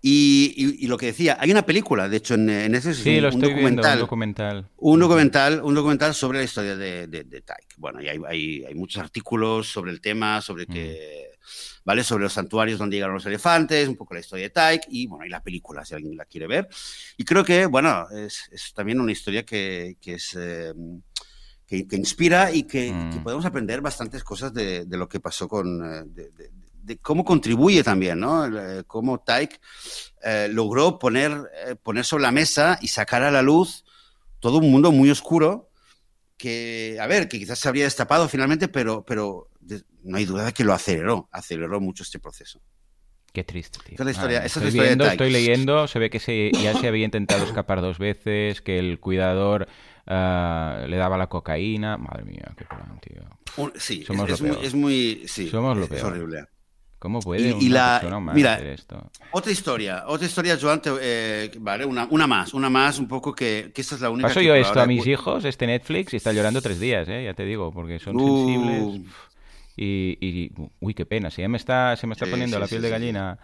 Y, 0.01 0.85
lo 0.87 0.97
que 0.97 1.07
decía, 1.07 1.37
hay 1.39 1.49
una 1.49 1.65
película, 1.65 2.07
de 2.07 2.17
hecho, 2.17 2.35
en, 2.35 2.75
ese 2.75 2.91
es 2.91 3.33
un, 3.33 3.39
documental, 3.41 3.93
un 3.93 3.99
documental. 4.01 4.69
Un 4.77 4.99
documental, 4.99 5.61
un 5.63 5.73
documental 5.73 6.13
sobre 6.13 6.39
la 6.39 6.43
historia 6.43 6.75
de, 6.75 7.07
de, 7.07 7.41
Tyke. 7.41 7.75
Bueno, 7.77 8.01
y 8.01 8.09
hay, 8.09 8.75
muchos 8.75 9.01
artículos 9.01 9.67
sobre 9.67 9.91
el 9.91 10.01
tema, 10.01 10.41
sobre 10.41 10.67
que, 10.67 11.31
hmm. 11.31 11.81
¿vale? 11.85 12.03
Sobre 12.03 12.25
los 12.25 12.33
santuarios 12.33 12.77
donde 12.77 12.97
llegaron 12.97 13.15
los 13.15 13.25
elefantes, 13.25 13.87
un 13.87 13.95
poco 13.95 14.13
la 14.13 14.19
historia 14.19 14.43
de 14.43 14.49
Tyke, 14.51 14.85
y 14.89 15.07
bueno, 15.07 15.23
hay 15.23 15.29
la 15.29 15.41
película, 15.41 15.83
si 15.83 15.95
alguien 15.95 16.15
la 16.15 16.25
quiere 16.25 16.45
ver. 16.45 16.67
Y 17.17 17.23
creo 17.23 17.43
que, 17.43 17.65
bueno, 17.65 18.05
es, 18.11 18.73
también 18.75 18.99
una 18.99 19.11
historia 19.11 19.43
que, 19.43 19.97
es... 20.03 20.35
Eh, 20.37 20.73
que, 21.65 21.85
inspira 21.91 22.51
y 22.51 22.63
que, 22.63 22.91
mm. 22.91 23.23
podemos 23.23 23.45
aprender 23.45 23.81
bastantes 23.81 24.23
cosas 24.23 24.53
de, 24.53 24.85
lo 24.89 25.07
que 25.07 25.19
pasó 25.19 25.47
con... 25.47 25.83
Eh, 25.83 26.29
de, 26.83 26.97
cómo 27.01 27.25
contribuye 27.25 27.83
también, 27.83 28.19
¿no? 28.19 28.45
Eh, 28.45 28.83
cómo 28.85 29.19
Taik 29.19 29.59
eh, 30.23 30.47
logró 30.51 30.99
poner, 30.99 31.49
poner 31.81 32.05
sobre 32.05 32.21
la 32.21 32.31
mesa 32.31 32.77
y 32.79 32.89
sacar 32.89 33.23
a 33.23 33.31
la 33.31 33.41
luz 33.41 33.83
todo 34.39 34.59
un 34.59 34.69
mundo 34.69 34.91
muy 34.91 35.09
oscuro 35.09 35.71
que, 36.37 36.97
a 37.01 37.07
ver, 37.07 37.27
que 37.27 37.39
quizás 37.39 37.57
se 37.57 37.67
habría 37.67 37.85
destapado 37.85 38.29
finalmente, 38.29 38.67
pero, 38.67 39.03
pero 39.03 39.49
no 40.03 40.17
hay 40.17 40.25
duda 40.25 40.45
de 40.45 40.53
que 40.53 40.63
lo 40.63 40.73
aceleró, 40.73 41.27
aceleró 41.31 41.81
mucho 41.81 42.03
este 42.03 42.19
proceso. 42.19 42.61
Qué 43.33 43.43
triste, 43.43 43.79
tío. 43.83 43.95
Esa 43.95 44.03
es 44.03 44.05
la 44.05 44.11
historia, 44.11 44.45
estoy, 44.45 44.71
viendo, 44.71 45.05
estoy 45.05 45.29
leyendo, 45.29 45.87
se 45.87 45.99
ve 45.99 46.09
que 46.09 46.19
se, 46.19 46.51
ya 46.51 46.73
se 46.73 46.87
había 46.87 47.03
intentado 47.03 47.43
escapar 47.43 47.81
dos 47.81 47.97
veces, 47.97 48.61
que 48.61 48.79
el 48.79 48.99
cuidador 48.99 49.67
uh, 50.07 50.87
le 50.87 50.97
daba 50.97 51.17
la 51.17 51.27
cocaína. 51.27 51.97
Madre 51.97 52.23
mía, 52.25 52.53
qué 52.57 52.65
plan, 52.65 52.99
tío. 53.01 53.71
sí, 53.75 54.03
Somos 54.03 54.29
es, 54.29 54.39
lo 54.39 54.47
peor. 54.47 54.57
Muy, 54.57 54.65
es, 54.65 54.73
muy, 54.75 55.23
sí, 55.27 55.49
Somos 55.49 55.77
lo 55.77 55.87
peor. 55.87 55.99
Es 55.99 56.03
horrible. 56.03 56.45
¿Cómo 56.99 57.19
puede 57.19 57.55
y, 57.59 57.69
la, 57.69 58.01
mira, 58.33 58.57
esto? 58.57 59.11
Otra 59.31 59.51
historia, 59.51 60.05
otra 60.07 60.25
historia, 60.25 60.57
Joan, 60.59 60.81
eh, 60.99 61.51
vale, 61.59 61.85
una, 61.85 62.07
una, 62.09 62.25
más, 62.25 62.53
una 62.55 62.67
más, 62.67 62.97
un 62.97 63.07
poco 63.07 63.31
que, 63.31 63.71
que 63.75 63.81
esta 63.81 63.93
es 63.93 64.01
la 64.01 64.09
única. 64.09 64.29
Paso 64.29 64.41
yo 64.41 64.55
esto 64.55 64.79
a 64.79 64.87
mis 64.87 65.05
hijos, 65.05 65.45
este 65.45 65.67
Netflix, 65.67 66.13
y 66.13 66.17
está 66.17 66.33
llorando 66.33 66.63
tres 66.63 66.79
días, 66.79 67.07
eh, 67.07 67.25
ya 67.25 67.35
te 67.35 67.45
digo, 67.45 67.71
porque 67.71 67.99
son 67.99 68.15
uh. 68.15 68.47
sensibles. 68.47 69.13
Y, 69.77 70.17
y, 70.19 70.51
uy, 70.79 70.95
qué 70.95 71.05
pena, 71.05 71.29
si 71.29 71.43
ya 71.43 71.49
me 71.49 71.57
está, 71.57 71.95
se 71.95 72.07
me 72.07 72.13
está 72.13 72.25
poniendo 72.25 72.57
la 72.57 72.65
piel 72.65 72.81
de 72.81 72.89
gallina. 72.89 73.37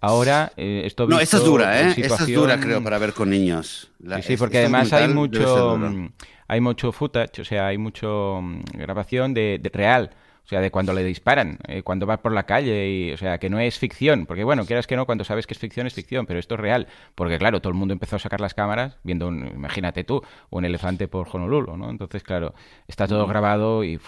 Ahora, 0.00 0.52
eh, 0.56 0.82
esto 0.84 1.06
No, 1.06 1.18
esta 1.18 1.38
es 1.38 1.44
dura, 1.44 1.80
¿eh? 1.80 1.94
Esta 1.96 2.24
es 2.24 2.32
dura, 2.32 2.60
creo, 2.60 2.82
para 2.82 2.98
ver 2.98 3.12
con 3.12 3.30
niños. 3.30 3.90
sí, 4.00 4.22
sí, 4.22 4.36
porque 4.36 4.58
además 4.58 4.92
hay 4.92 5.08
mucho, 5.08 5.76
mm, 5.76 6.08
hay 6.46 6.60
mucho 6.60 6.92
footage, 6.92 7.40
o 7.40 7.44
sea, 7.44 7.66
hay 7.66 7.78
mucho 7.78 8.40
mm, 8.40 8.60
grabación 8.74 9.34
de, 9.34 9.60
real. 9.72 10.10
O 10.44 10.48
sea, 10.48 10.62
de 10.62 10.70
cuando 10.70 10.94
le 10.94 11.04
disparan, 11.04 11.58
eh, 11.68 11.82
cuando 11.82 12.06
va 12.06 12.22
por 12.22 12.32
la 12.32 12.44
calle, 12.44 12.88
y, 12.88 13.12
o 13.12 13.18
sea, 13.18 13.36
que 13.36 13.50
no 13.50 13.58
es 13.58 13.78
ficción. 13.78 14.24
Porque, 14.24 14.44
bueno, 14.44 14.64
quieras 14.64 14.86
que 14.86 14.96
no, 14.96 15.04
cuando 15.04 15.22
sabes 15.22 15.46
que 15.46 15.52
es 15.52 15.60
ficción, 15.60 15.86
es 15.86 15.92
ficción, 15.92 16.24
pero 16.24 16.38
esto 16.40 16.54
es 16.54 16.60
real. 16.60 16.86
Porque, 17.14 17.36
claro, 17.36 17.60
todo 17.60 17.70
el 17.70 17.78
mundo 17.78 17.92
empezó 17.92 18.16
a 18.16 18.18
sacar 18.18 18.40
las 18.40 18.54
cámaras 18.54 18.96
viendo, 19.02 19.28
un, 19.28 19.46
imagínate 19.46 20.04
tú, 20.04 20.22
un 20.48 20.64
elefante 20.64 21.06
por 21.06 21.28
Honolulu, 21.30 21.76
¿no? 21.76 21.90
Entonces, 21.90 22.22
claro, 22.22 22.54
está 22.86 23.06
todo 23.06 23.26
grabado 23.26 23.84
y 23.84 24.00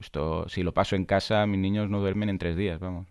esto, 0.00 0.48
si 0.48 0.62
lo 0.62 0.72
paso 0.72 0.94
en 0.94 1.06
casa, 1.06 1.44
mis 1.46 1.58
niños 1.58 1.90
no 1.90 1.98
duermen 1.98 2.28
en 2.28 2.38
tres 2.38 2.56
días, 2.56 2.78
vamos. 2.78 3.08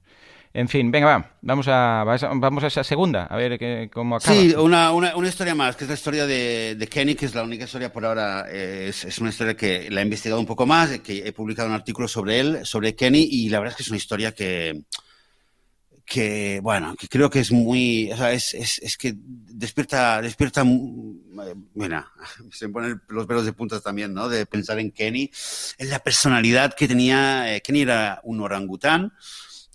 En 0.51 0.67
fin, 0.67 0.89
venga, 0.89 1.05
va. 1.05 1.37
Vamos 1.41 1.67
a, 1.67 2.03
vamos 2.03 2.63
a 2.63 2.67
esa 2.67 2.83
segunda, 2.83 3.25
a 3.25 3.37
ver 3.37 3.59
qué, 3.59 3.89
cómo 3.93 4.15
acaba. 4.15 4.35
Sí, 4.35 4.53
una, 4.55 4.91
una, 4.91 5.15
una, 5.15 5.27
historia 5.27 5.53
más, 5.53 5.75
que 5.75 5.83
es 5.83 5.89
la 5.89 5.93
historia 5.93 6.25
de, 6.25 6.75
de, 6.75 6.87
Kenny, 6.87 7.13
que 7.13 7.27
es 7.27 7.35
la 7.35 7.43
única 7.43 7.65
historia 7.65 7.93
por 7.93 8.03
ahora. 8.03 8.47
Eh, 8.49 8.87
es, 8.89 9.05
es, 9.05 9.19
una 9.19 9.29
historia 9.29 9.55
que 9.55 9.91
la 9.91 10.01
he 10.01 10.03
investigado 10.03 10.39
un 10.41 10.47
poco 10.47 10.65
más, 10.65 10.99
que 10.99 11.19
he 11.19 11.31
publicado 11.33 11.69
un 11.69 11.75
artículo 11.75 12.07
sobre 12.07 12.39
él, 12.39 12.65
sobre 12.65 12.95
Kenny, 12.95 13.27
y 13.29 13.49
la 13.49 13.59
verdad 13.59 13.73
es 13.73 13.77
que 13.77 13.83
es 13.83 13.89
una 13.89 13.97
historia 13.97 14.33
que, 14.33 14.81
que 16.09 16.59
bueno, 16.63 16.95
que 16.95 17.07
creo 17.07 17.29
que 17.29 17.39
es 17.39 17.51
muy, 17.51 18.11
o 18.11 18.17
sea, 18.17 18.31
es, 18.31 18.55
es, 18.55 18.79
es 18.79 18.97
que 18.97 19.13
despierta, 19.15 20.19
despierta, 20.23 20.63
mira, 20.65 22.11
se 22.51 22.67
ponen 22.69 22.99
los 23.09 23.27
pelos 23.27 23.45
de 23.45 23.53
puntas 23.53 23.83
también, 23.83 24.15
¿no? 24.15 24.27
De 24.27 24.47
pensar 24.47 24.79
en 24.79 24.89
Kenny, 24.89 25.29
en 25.77 25.89
la 25.91 25.99
personalidad 25.99 26.73
que 26.73 26.87
tenía, 26.87 27.55
eh, 27.55 27.61
Kenny 27.61 27.81
era 27.81 28.19
un 28.23 28.41
orangután, 28.41 29.13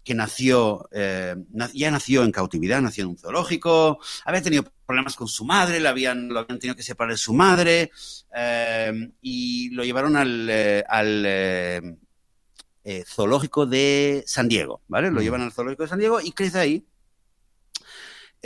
que 0.05 0.15
nació, 0.15 0.89
eh, 0.93 1.35
ya 1.73 1.91
nació 1.91 2.23
en 2.23 2.31
cautividad, 2.31 2.81
nació 2.83 3.05
en 3.05 3.11
un 3.11 3.19
zoológico, 3.19 3.99
había 4.25 4.43
tenido 4.43 4.65
problemas 4.87 5.17
con 5.17 5.29
su 5.29 5.45
madre, 5.45 5.81
lo 5.81 5.89
habían, 5.89 6.29
lo 6.29 6.41
habían 6.41 6.59
tenido 6.59 6.77
que 6.77 6.83
separar 6.83 7.13
de 7.13 7.19
su 7.19 7.33
madre 7.33 7.91
eh, 8.37 9.11
y 9.23 9.71
lo 9.71 9.83
llevaron 9.85 10.17
al, 10.17 10.47
eh, 10.51 10.85
al 10.87 11.99
zoológico 13.07 13.65
de 13.65 14.23
San 14.27 14.47
Diego, 14.47 14.83
¿vale? 14.89 15.11
Lo 15.11 15.21
mm. 15.21 15.23
llevan 15.23 15.41
al 15.41 15.53
zoológico 15.53 15.85
de 15.85 15.89
San 15.89 15.99
Diego 15.99 16.21
y 16.21 16.33
crece 16.33 16.59
ahí 16.59 16.87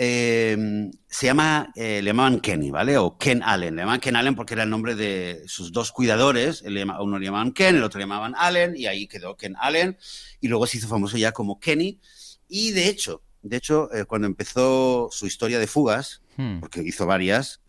Em, 0.01 0.93
se 1.09 1.27
llama, 1.27 1.73
eh, 1.75 2.01
le 2.01 2.11
llamaban 2.11 2.39
Kenny, 2.39 2.71
¿vale? 2.71 2.97
O 2.99 3.19
Ken 3.19 3.43
Allen. 3.43 3.75
Le 3.75 3.83
llamaban 3.83 3.99
Ken 3.99 4.15
Allen 4.15 4.37
porque 4.37 4.55
era 4.55 4.63
el 4.63 4.71
nombre 4.71 4.95
de 4.95 5.43
sus 5.49 5.73
dos 5.73 5.91
cuidadores. 5.91 6.63
uno 6.63 7.19
le 7.19 7.25
llamaban 7.25 7.51
Ken, 7.51 7.75
el 7.75 7.83
otro 7.83 7.99
le 7.99 8.05
llamaban 8.05 8.37
Allen, 8.37 8.77
y 8.77 8.87
ahí 8.87 9.09
quedó 9.09 9.37
Ken 9.37 9.57
Allen. 9.59 9.99
Y 10.41 10.47
luego 10.47 10.69
se 10.69 10.79
hizo 10.79 10.87
famoso 10.87 11.17
ya 11.17 11.33
como 11.33 11.59
Kenny. 11.59 11.99
Y 12.47 12.71
de 12.71 12.89
hecho, 12.89 13.25
de 13.43 13.57
hecho, 13.57 13.93
eh, 13.93 14.05
cuando 14.05 14.29
empezó 14.29 15.09
su 15.11 15.27
historia 15.27 15.59
de 15.59 15.67
fugas, 15.67 16.23
hmm. 16.37 16.61
porque 16.61 16.81
hizo 16.81 17.05
varias, 17.05 17.61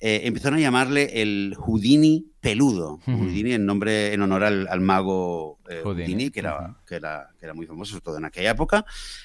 eh, 0.00 0.20
empezaron 0.24 0.58
a 0.58 0.62
llamarle 0.62 1.22
el 1.22 1.54
Houdini 1.56 2.26
peludo. 2.40 3.00
Houdini 3.04 3.52
en 3.54 3.66
nombre, 3.66 4.12
en 4.12 4.22
honor 4.22 4.44
al, 4.44 4.80
mago 4.80 5.58
eh, 5.68 5.80
Houdini, 5.82 6.30
que, 6.30 6.40
era, 6.40 6.76
que, 6.86 6.96
era, 6.96 7.30
que, 7.38 7.46
era, 7.46 7.54
muy 7.54 7.66
famoso, 7.66 7.92
sobre 7.92 8.04
todo 8.04 8.18
en 8.18 8.24
aquella 8.24 8.50
época. 8.50 8.84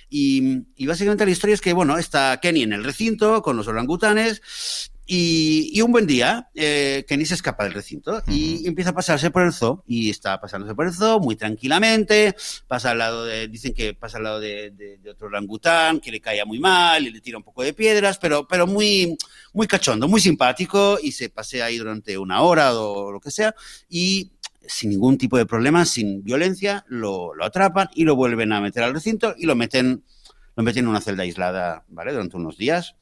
Y, 0.09 0.63
y, 0.75 0.87
básicamente 0.87 1.25
la 1.25 1.31
historia 1.31 1.53
es 1.53 1.61
que, 1.61 1.73
bueno, 1.73 1.97
está 1.97 2.39
Kenny 2.41 2.63
en 2.63 2.73
el 2.73 2.83
recinto 2.83 3.41
con 3.41 3.55
los 3.55 3.67
orangutanes 3.67 4.91
y, 5.05 5.81
un 5.81 5.91
buen 5.91 6.07
día, 6.07 6.49
eh, 6.55 7.03
Kenny 7.07 7.25
se 7.25 7.33
escapa 7.33 7.65
del 7.65 7.73
recinto 7.73 8.23
y 8.25 8.65
empieza 8.65 8.91
a 8.91 8.93
pasarse 8.93 9.31
por 9.31 9.43
el 9.43 9.51
zoo. 9.51 9.83
Y 9.85 10.09
está 10.09 10.39
pasándose 10.39 10.75
por 10.75 10.87
el 10.87 10.93
zoo 10.93 11.19
muy 11.19 11.35
tranquilamente. 11.35 12.35
Pasa 12.67 12.91
al 12.91 12.99
lado 12.99 13.25
de, 13.25 13.49
dicen 13.49 13.73
que 13.73 13.93
pasa 13.93 14.17
al 14.17 14.23
lado 14.23 14.39
de, 14.39 14.99
otro 15.11 15.27
orangután 15.27 15.99
que 15.99 16.11
le 16.11 16.21
caía 16.21 16.45
muy 16.45 16.59
mal 16.59 17.05
y 17.05 17.11
le 17.11 17.19
tira 17.19 17.37
un 17.37 17.43
poco 17.43 17.63
de 17.63 17.73
piedras, 17.73 18.17
pero, 18.17 18.47
pero 18.47 18.65
muy, 18.65 19.17
muy 19.51 19.67
cachondo, 19.67 20.07
muy 20.07 20.21
simpático. 20.21 20.97
Y 21.01 21.11
se 21.11 21.29
pasea 21.29 21.65
ahí 21.65 21.77
durante 21.77 22.17
una 22.17 22.41
hora 22.41 22.73
o 22.73 23.11
lo 23.11 23.19
que 23.19 23.31
sea. 23.31 23.53
Y 23.89 24.31
sin 24.65 24.89
ningún 24.89 25.17
tipo 25.17 25.37
de 25.37 25.45
problema, 25.45 25.83
sin 25.83 26.23
violencia, 26.23 26.85
lo, 26.87 27.35
lo 27.35 27.43
atrapan 27.43 27.89
y 27.93 28.05
lo 28.05 28.15
vuelven 28.15 28.53
a 28.53 28.61
meter 28.61 28.83
al 28.83 28.93
recinto 28.93 29.35
y 29.37 29.45
lo 29.47 29.55
meten, 29.55 30.05
lo 30.55 30.63
meten 30.63 30.85
en 30.85 30.89
una 30.89 31.01
celda 31.01 31.23
aislada, 31.23 31.83
¿vale? 31.89 32.13
Durante 32.13 32.37
unos 32.37 32.57
días 32.57 32.95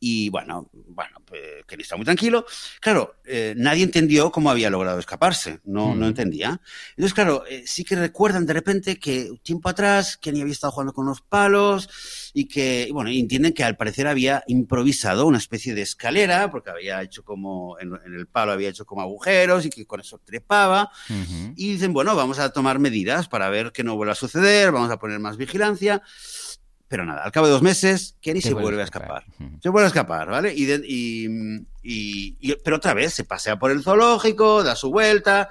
y 0.00 0.28
bueno, 0.30 0.68
bueno, 0.72 1.18
pues, 1.24 1.64
Kenny 1.66 1.82
está 1.82 1.96
muy 1.96 2.04
tranquilo. 2.04 2.46
Claro, 2.80 3.16
eh, 3.24 3.54
nadie 3.56 3.84
entendió 3.84 4.30
cómo 4.30 4.50
había 4.50 4.70
logrado 4.70 4.98
escaparse, 4.98 5.60
no, 5.64 5.94
no 5.94 6.06
mm. 6.06 6.08
entendía. 6.08 6.60
Entonces, 6.90 7.14
claro, 7.14 7.44
eh, 7.48 7.64
sí 7.66 7.84
que 7.84 7.96
recuerdan 7.96 8.46
de 8.46 8.52
repente 8.52 8.98
que 8.98 9.30
tiempo 9.42 9.68
atrás 9.68 10.16
Kenny 10.16 10.40
había 10.40 10.52
estado 10.52 10.72
jugando 10.72 10.92
con 10.92 11.06
los 11.06 11.20
palos 11.20 12.30
y 12.34 12.46
que, 12.46 12.88
bueno, 12.92 13.10
entienden 13.10 13.52
que 13.52 13.64
al 13.64 13.76
parecer 13.76 14.06
había 14.06 14.44
improvisado 14.46 15.26
una 15.26 15.38
especie 15.38 15.74
de 15.74 15.82
escalera, 15.82 16.50
porque 16.50 16.70
había 16.70 17.02
hecho 17.02 17.24
como, 17.24 17.78
en, 17.80 17.92
el 18.14 18.26
palo 18.26 18.52
había 18.52 18.68
hecho 18.68 18.86
como 18.86 19.02
agujeros 19.02 19.66
y 19.66 19.70
que 19.70 19.86
con 19.86 20.00
eso 20.00 20.20
trepaba. 20.24 20.90
Y 21.56 21.72
dicen, 21.72 21.92
bueno, 21.92 22.14
vamos 22.14 22.38
a 22.38 22.52
tomar 22.52 22.78
medidas 22.78 23.28
para 23.28 23.48
ver 23.50 23.72
que 23.72 23.84
no 23.84 23.96
vuelva 23.96 24.12
a 24.12 24.16
suceder, 24.16 24.72
vamos 24.72 24.90
a 24.90 24.98
poner 24.98 25.18
más 25.18 25.36
vigilancia. 25.36 26.02
Pero 26.88 27.04
nada, 27.04 27.22
al 27.22 27.32
cabo 27.32 27.46
de 27.46 27.52
dos 27.52 27.60
meses, 27.60 28.16
Kenny 28.22 28.40
se, 28.40 28.54
vuelve, 28.54 28.80
a 28.80 28.84
escapar. 28.84 29.24
Se 29.62 29.68
vuelve 29.68 29.84
a 29.84 29.88
escapar, 29.88 30.28
¿vale? 30.30 30.54
Y, 30.56 31.66
pero 32.64 32.76
otra 32.76 32.94
vez 32.94 33.12
se 33.12 33.24
pasea 33.24 33.58
por 33.58 33.70
el 33.70 33.82
zoológico, 33.82 34.62
da 34.62 34.74
su 34.74 34.90
vuelta. 34.90 35.50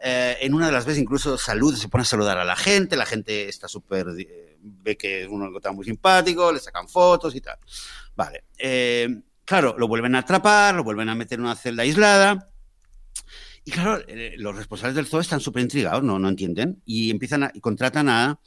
Eh, 0.00 0.38
en 0.40 0.54
una 0.54 0.66
de 0.66 0.72
las 0.72 0.86
veces 0.86 1.02
incluso 1.02 1.36
saluda, 1.36 1.76
se 1.76 1.88
pone 1.88 2.02
a 2.02 2.06
saludar 2.06 2.38
a 2.38 2.44
la 2.46 2.56
gente. 2.56 2.96
La 2.96 3.04
gente 3.04 3.50
está 3.50 3.68
súper. 3.68 4.06
Eh, 4.18 4.56
ve 4.62 4.96
que 4.96 5.24
es 5.24 5.28
un 5.28 5.54
está 5.54 5.72
muy 5.72 5.84
simpático, 5.84 6.50
le 6.50 6.58
sacan 6.58 6.88
fotos 6.88 7.34
y 7.34 7.42
tal. 7.42 7.58
Vale. 8.16 8.44
Eh, 8.56 9.20
claro, 9.44 9.76
lo 9.76 9.88
vuelven 9.88 10.14
a 10.14 10.20
atrapar, 10.20 10.74
lo 10.74 10.84
vuelven 10.84 11.10
a 11.10 11.14
meter 11.14 11.38
en 11.38 11.44
una 11.44 11.54
celda 11.54 11.82
aislada. 11.82 12.48
Y 13.62 13.70
claro, 13.70 14.02
los 14.38 14.56
responsables 14.56 14.96
del 14.96 15.06
zoo 15.06 15.20
están 15.20 15.40
súper 15.40 15.62
intrigados, 15.62 16.02
no, 16.02 16.18
no 16.18 16.30
entienden. 16.30 16.80
Y 16.86 17.10
empiezan 17.10 17.42
a, 17.42 17.50
y 17.52 17.60
contratan 17.60 18.08
a 18.08 18.40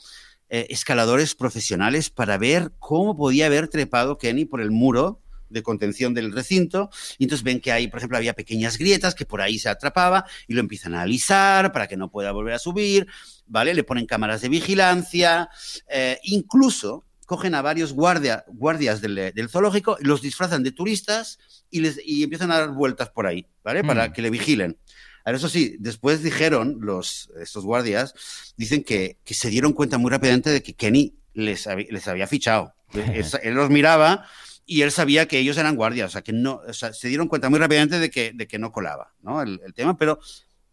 eh, 0.53 0.67
escaladores 0.69 1.33
profesionales 1.33 2.09
para 2.09 2.37
ver 2.37 2.73
cómo 2.77 3.15
podía 3.15 3.45
haber 3.45 3.69
trepado 3.69 4.17
Kenny 4.17 4.43
por 4.43 4.59
el 4.59 4.69
muro 4.69 5.21
de 5.47 5.63
contención 5.63 6.13
del 6.13 6.33
recinto. 6.33 6.89
Y 7.17 7.23
entonces 7.23 7.45
ven 7.45 7.61
que 7.61 7.71
ahí, 7.71 7.87
por 7.87 7.99
ejemplo, 7.99 8.17
había 8.17 8.33
pequeñas 8.33 8.77
grietas 8.77 9.15
que 9.15 9.25
por 9.25 9.39
ahí 9.39 9.57
se 9.59 9.69
atrapaba 9.69 10.25
y 10.49 10.53
lo 10.53 10.59
empiezan 10.59 10.93
a 10.93 11.03
alisar 11.03 11.71
para 11.71 11.87
que 11.87 11.95
no 11.95 12.11
pueda 12.11 12.33
volver 12.33 12.55
a 12.55 12.59
subir, 12.59 13.07
¿vale? 13.45 13.73
Le 13.73 13.85
ponen 13.85 14.05
cámaras 14.05 14.41
de 14.41 14.49
vigilancia, 14.49 15.47
eh, 15.87 16.19
incluso 16.23 17.05
cogen 17.25 17.55
a 17.55 17.61
varios 17.61 17.93
guardia, 17.93 18.43
guardias 18.49 18.99
del, 18.99 19.33
zoológico, 19.47 19.95
los 20.01 20.21
disfrazan 20.21 20.63
de 20.63 20.73
turistas 20.73 21.39
y, 21.69 21.79
les, 21.79 21.97
y 22.03 22.23
empiezan 22.23 22.51
a 22.51 22.59
dar 22.59 22.71
vueltas 22.71 23.09
por 23.09 23.25
ahí, 23.25 23.47
¿vale? 23.63 23.85
Para 23.85 24.09
mm. 24.09 24.11
que 24.11 24.21
le 24.21 24.29
vigilen. 24.31 24.77
Ahora, 25.25 25.37
eso 25.37 25.49
sí, 25.49 25.75
después 25.79 26.23
dijeron 26.23 26.77
los, 26.81 27.29
estos 27.39 27.63
guardias, 27.63 28.13
dicen 28.57 28.83
que, 28.83 29.17
que 29.23 29.33
se 29.33 29.49
dieron 29.49 29.73
cuenta 29.73 29.97
muy 29.97 30.11
rápidamente 30.11 30.49
de 30.49 30.63
que 30.63 30.73
Kenny 30.73 31.15
les, 31.33 31.67
les 31.89 32.07
había 32.07 32.27
fichado. 32.27 32.73
él, 32.93 33.53
los 33.53 33.69
miraba 33.69 34.25
y 34.65 34.81
él 34.81 34.91
sabía 34.91 35.27
que 35.27 35.39
ellos 35.39 35.57
eran 35.57 35.75
guardias, 35.75 36.09
o 36.09 36.11
sea, 36.11 36.21
que 36.21 36.33
no, 36.33 36.61
o 36.67 36.73
sea, 36.73 36.93
se 36.93 37.07
dieron 37.07 37.27
cuenta 37.27 37.49
muy 37.49 37.59
rápidamente 37.59 37.99
de 37.99 38.09
que, 38.09 38.31
de 38.33 38.47
que 38.47 38.59
no 38.59 38.71
colaba 38.71 39.13
¿no? 39.21 39.41
El, 39.41 39.61
el, 39.65 39.73
tema, 39.73 39.97
pero, 39.97 40.19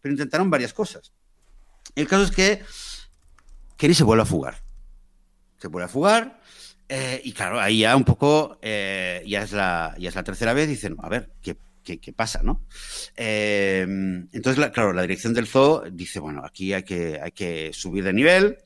pero 0.01 0.13
intentaron 0.13 0.51
varias 0.51 0.73
cosas. 0.73 1.13
El 1.95 2.07
caso 2.07 2.25
es 2.25 2.31
que 2.31 2.63
Kenny 3.77 3.95
se 3.95 4.05
vuelve 4.05 4.23
a 4.23 4.27
fugar. 4.27 4.63
Se 5.59 5.69
vuelve 5.69 5.87
a 5.87 5.89
fugar. 5.89 6.41
Eh, 6.89 7.21
y 7.25 7.33
claro, 7.33 7.61
ahí 7.61 7.81
ya 7.81 7.95
un 7.97 8.05
poco, 8.05 8.59
eh, 8.63 9.23
ya, 9.27 9.43
es 9.43 9.53
la, 9.53 9.95
ya 9.99 10.09
es 10.09 10.15
la 10.15 10.25
tercera 10.25 10.55
vez, 10.55 10.69
dicen, 10.69 10.97
a 11.01 11.09
ver, 11.09 11.31
¿qué, 11.43 11.57
qué, 11.97 12.13
pasa, 12.13 12.43
¿no? 12.43 12.63
Eh, 13.17 13.83
entonces, 14.33 14.71
claro, 14.71 14.93
la 14.93 15.03
dirección 15.03 15.33
del 15.33 15.47
zoo 15.47 15.85
dice, 15.91 16.21
bueno, 16.21 16.45
aquí 16.45 16.73
hay 16.75 16.83
que, 16.83 17.19
hay 17.23 17.33
que 17.33 17.71
subir 17.73 18.05
de 18.05 18.13
nivel, 18.13 18.59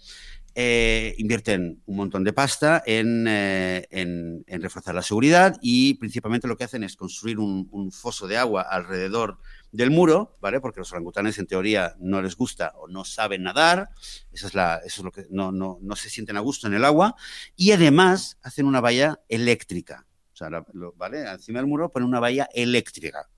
eh, 0.54 1.14
invierten 1.16 1.80
un 1.86 1.96
montón 1.96 2.24
de 2.24 2.34
pasta 2.34 2.82
eh, 2.84 3.86
en, 3.90 4.44
en, 4.46 4.62
reforzar 4.62 4.94
la 4.94 5.00
seguridad 5.00 5.56
y 5.62 5.94
principalmente 5.94 6.46
lo 6.46 6.58
que 6.58 6.64
hacen 6.64 6.84
es 6.84 6.94
construir 6.94 7.38
un, 7.38 7.90
foso 7.90 8.26
de 8.26 8.36
agua 8.36 8.60
alrededor 8.60 9.38
del 9.70 9.90
muro, 9.90 10.36
¿vale? 10.42 10.60
Porque 10.60 10.80
los 10.80 10.92
orangutanes 10.92 11.38
en 11.38 11.46
teoría 11.46 11.94
no 12.00 12.20
les 12.20 12.36
gusta 12.36 12.74
o 12.76 12.86
no 12.86 13.06
saben 13.06 13.44
nadar, 13.44 13.88
eso 14.30 14.46
es, 14.46 14.54
la, 14.54 14.76
eso 14.84 15.00
es 15.00 15.04
lo 15.04 15.10
que 15.10 15.24
no, 15.30 15.52
no, 15.52 15.78
no 15.80 15.96
se 15.96 16.10
sienten 16.10 16.36
a 16.36 16.40
gusto 16.40 16.66
en 16.66 16.74
el 16.74 16.84
agua, 16.84 17.14
y 17.56 17.72
además 17.72 18.38
hacen 18.42 18.66
una 18.66 18.82
valla 18.82 19.20
eléctrica. 19.30 20.04
O 20.32 20.36
sea, 20.36 20.48
¿vale? 20.96 21.30
Encima 21.30 21.58
del 21.58 21.66
muro 21.66 21.90
pone 21.90 22.06
una 22.06 22.20
valla 22.20 22.48
eléctrica. 22.52 23.28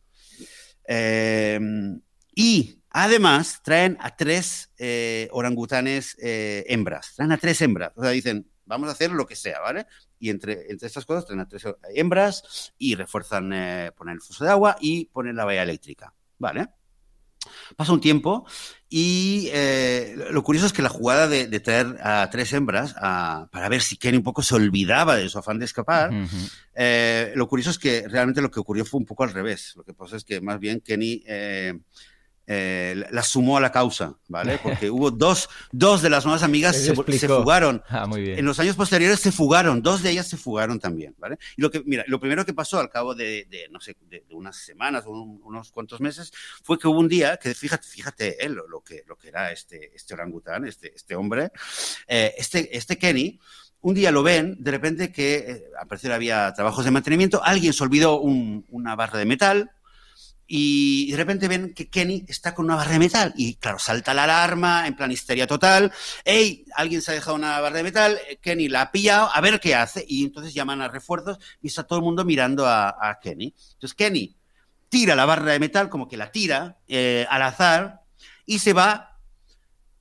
Em, 0.86 2.00
y 2.34 2.80
además 2.90 3.60
traen 3.62 3.96
a 4.00 4.16
tres 4.16 4.72
eh, 4.78 5.28
orangutanes 5.32 6.16
eh, 6.20 6.64
hembras. 6.68 7.14
Traen 7.16 7.32
a 7.32 7.38
tres 7.38 7.60
hembras. 7.62 7.92
O 7.96 8.02
sea, 8.02 8.10
dicen, 8.10 8.48
vamos 8.66 8.88
a 8.88 8.92
hacer 8.92 9.10
lo 9.10 9.26
que 9.26 9.36
sea, 9.36 9.60
¿vale? 9.60 9.86
Y 10.18 10.30
entre, 10.30 10.70
entre 10.70 10.86
estas 10.86 11.04
cosas 11.04 11.26
traen 11.26 11.40
a 11.40 11.48
tres 11.48 11.64
hembras 11.94 12.72
y 12.78 12.94
refuerzan, 12.94 13.52
eh, 13.52 13.92
ponen 13.96 14.14
el 14.14 14.20
foso 14.20 14.44
de 14.44 14.50
agua 14.50 14.76
y 14.80 15.06
ponen 15.06 15.36
la 15.36 15.44
valla 15.44 15.62
eléctrica, 15.62 16.14
¿vale? 16.38 16.68
Pasa 17.76 17.92
un 17.92 18.00
tiempo 18.00 18.46
y 18.96 19.48
eh, 19.52 20.14
lo 20.30 20.44
curioso 20.44 20.68
es 20.68 20.72
que 20.72 20.80
la 20.80 20.88
jugada 20.88 21.26
de, 21.26 21.48
traer 21.58 21.96
a 22.00 22.30
tres 22.30 22.52
hembras 22.52 22.92
para 22.92 23.68
ver 23.68 23.82
si 23.82 23.96
Kenny 23.96 24.18
un 24.18 24.22
poco 24.22 24.40
se 24.40 24.54
olvidaba 24.54 25.16
de 25.16 25.28
su 25.28 25.36
afán 25.36 25.58
de 25.58 25.64
escapar, 25.64 26.12
eh, 26.76 27.32
lo 27.34 27.48
curioso 27.48 27.70
es 27.70 27.78
que 27.80 28.06
realmente 28.06 28.40
lo 28.40 28.52
que 28.52 28.60
ocurrió 28.60 28.84
fue 28.84 29.00
un 29.00 29.04
poco 29.04 29.24
al 29.24 29.32
revés. 29.32 29.72
Lo 29.74 29.82
que 29.82 29.94
pasa 29.94 30.16
es 30.16 30.22
que 30.22 30.40
más 30.40 30.60
bien 30.60 30.80
Kenny 30.80 31.24
eh, 31.26 31.76
eh, 32.46 33.04
la 33.10 33.22
sumó 33.22 33.56
a 33.56 33.60
la 33.60 33.72
causa, 33.72 34.16
¿vale? 34.28 34.58
Porque 34.62 34.90
hubo 34.90 35.10
dos, 35.10 35.48
dos 35.72 36.02
de 36.02 36.10
las 36.10 36.24
nuevas 36.24 36.42
amigas 36.42 36.76
se, 36.76 36.94
se, 36.94 37.28
fugaron. 37.28 37.82
Ah, 37.88 38.06
muy 38.06 38.22
bien. 38.22 38.38
En 38.38 38.44
los 38.44 38.58
años 38.60 38.76
posteriores 38.76 39.20
se 39.20 39.32
fugaron, 39.32 39.82
dos 39.82 40.02
de 40.02 40.10
ellas 40.10 40.28
se 40.28 40.36
fugaron 40.36 40.78
también, 40.78 41.14
¿vale? 41.18 41.38
Y 41.56 41.62
lo 41.62 41.70
que, 41.70 41.82
mira, 41.84 42.04
lo 42.06 42.20
primero 42.20 42.44
que 42.44 42.52
pasó 42.52 42.78
al 42.78 42.90
cabo 42.90 43.14
de, 43.14 43.46
de 43.50 43.68
no 43.70 43.80
sé, 43.80 43.96
de, 44.08 44.24
unas 44.32 44.56
semanas 44.56 45.04
o 45.06 45.10
unos 45.10 45.70
cuantos 45.70 46.00
meses 46.00 46.32
fue 46.62 46.78
que 46.78 46.88
hubo 46.88 46.98
un 46.98 47.08
día 47.08 47.36
que, 47.36 47.54
fíjate, 47.54 47.86
fíjate 47.86 48.44
él, 48.44 48.54
lo, 48.68 48.80
que, 48.82 49.04
lo 49.06 49.16
que 49.16 49.28
era 49.28 49.52
este, 49.52 49.94
este 49.94 50.14
orangután, 50.14 50.66
este, 50.66 50.92
este 50.94 51.14
hombre, 51.16 51.50
eh, 52.06 52.34
este, 52.36 52.76
este 52.76 52.98
Kenny, 52.98 53.38
un 53.80 53.94
día 53.94 54.10
lo 54.10 54.22
ven, 54.22 54.56
de 54.58 54.70
repente 54.70 55.12
que 55.12 55.36
eh, 55.36 55.64
al 55.78 55.86
parecer 55.86 56.12
había 56.12 56.52
trabajos 56.54 56.84
de 56.84 56.90
mantenimiento, 56.90 57.44
alguien 57.44 57.72
se 57.72 57.84
olvidó 57.84 58.18
un, 58.20 58.64
una 58.70 58.96
barra 58.96 59.18
de 59.18 59.26
metal, 59.26 59.70
y 60.46 61.10
de 61.10 61.16
repente 61.16 61.48
ven 61.48 61.72
que 61.72 61.88
Kenny 61.88 62.24
está 62.28 62.54
con 62.54 62.66
una 62.66 62.76
barra 62.76 62.92
de 62.92 62.98
metal 62.98 63.32
y 63.36 63.54
claro, 63.54 63.78
salta 63.78 64.12
la 64.12 64.24
alarma 64.24 64.86
en 64.86 64.94
plan 64.94 65.10
histeria 65.10 65.46
total. 65.46 65.92
¡Ey! 66.24 66.64
Alguien 66.74 67.00
se 67.00 67.12
ha 67.12 67.14
dejado 67.14 67.36
una 67.36 67.60
barra 67.60 67.78
de 67.78 67.82
metal, 67.82 68.18
Kenny 68.40 68.68
la 68.68 68.82
ha 68.82 68.92
pillado, 68.92 69.30
a 69.32 69.40
ver 69.40 69.58
qué 69.60 69.74
hace. 69.74 70.04
Y 70.06 70.24
entonces 70.24 70.52
llaman 70.52 70.82
a 70.82 70.88
refuerzos 70.88 71.38
y 71.62 71.68
está 71.68 71.84
todo 71.84 71.98
el 71.98 72.04
mundo 72.04 72.24
mirando 72.24 72.66
a, 72.66 73.18
Kenny. 73.22 73.54
Entonces 73.74 73.94
Kenny 73.94 74.36
tira 74.88 75.14
la 75.14 75.24
barra 75.24 75.52
de 75.52 75.58
metal, 75.58 75.88
como 75.88 76.08
que 76.08 76.16
la 76.16 76.30
tira 76.30 76.78
eh, 76.88 77.26
al 77.30 77.42
azar 77.42 78.02
y 78.44 78.58
se 78.58 78.72
va 78.74 79.18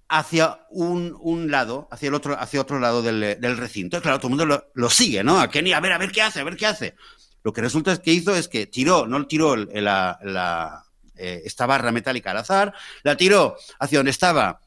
hacia 0.10 0.60
un, 0.70 1.50
lado, 1.50 1.88
hacia 1.89 2.10
el 2.10 2.14
otro, 2.14 2.38
hacia 2.39 2.62
otro 2.62 2.80
lado 2.80 3.02
del, 3.02 3.58
recinto. 3.58 4.02
claro, 4.02 4.20
todo 4.20 4.28
el 4.28 4.32
mundo 4.32 4.46
lo, 4.46 4.72
lo, 4.76 4.89
sigue, 4.89 5.24
¿no? 5.24 5.39
A 5.39 5.50
Kenny, 5.50 5.74
a 5.74 5.80
ver, 5.80 5.94
a 5.94 5.98
ver 5.98 6.12
qué 6.12 6.22
hace, 6.22 6.41
a 6.41 6.44
ver 6.44 6.58
qué 6.58 6.68
hace. 6.68 6.96
Lo 7.44 7.54
que 7.54 7.62
resulta 7.62 7.91
es 7.91 8.00
que 8.00 8.14
hizo 8.14 8.36
es 8.36 8.48
que 8.48 8.68
tiró, 8.68 9.06
no 9.06 9.26
tiró 9.28 9.56
la, 9.56 10.84
eh, 11.16 11.41
esta 11.46 11.66
barra 11.66 11.91
metálica 11.91 12.32
al 12.32 12.38
azar, 12.38 12.74
la 13.04 13.16
tiró 13.18 13.56
hacia 13.80 14.00
donde 14.00 14.12
estaba 14.12 14.62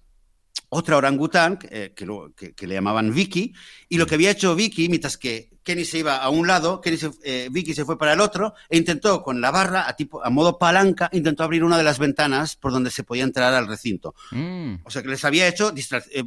otra 0.68 0.96
orangután, 0.96 1.58
eh, 1.70 1.92
que, 1.94 2.66
le 2.66 2.74
llamaban 2.74 3.12
Vicky, 3.14 3.54
y 3.88 3.98
lo 3.98 4.06
que 4.06 4.16
había 4.16 4.30
hecho 4.30 4.54
Vicky, 4.54 4.88
mientras 4.88 5.16
que 5.16 5.50
Kenny 5.62 5.84
se 5.84 5.98
iba 5.98 6.16
a 6.16 6.28
un 6.28 6.46
lado, 6.46 6.80
Kenny 6.80 6.98
eh, 7.24 7.48
Vicky 7.50 7.72
se 7.74 7.84
fue 7.84 7.98
para 7.98 8.12
el 8.12 8.20
otro, 8.20 8.54
e 8.68 8.76
intentó 8.76 9.22
con 9.22 9.40
la 9.40 9.50
barra, 9.50 9.88
a, 9.88 9.96
tipo, 9.96 10.24
a 10.24 10.30
modo 10.30 10.58
palanca, 10.58 11.08
intentó 11.12 11.44
abrir 11.44 11.64
una 11.64 11.78
de 11.78 11.84
las 11.84 11.98
ventanas 11.98 12.56
por 12.56 12.72
donde 12.72 12.90
se 12.90 13.04
podía 13.04 13.24
entrar 13.24 13.54
al 13.54 13.68
recinto. 13.68 14.14
Mm. 14.32 14.76
O 14.84 14.90
sea 14.90 15.02
que 15.02 15.08
les 15.08 15.24
había 15.24 15.48
hecho 15.48 15.72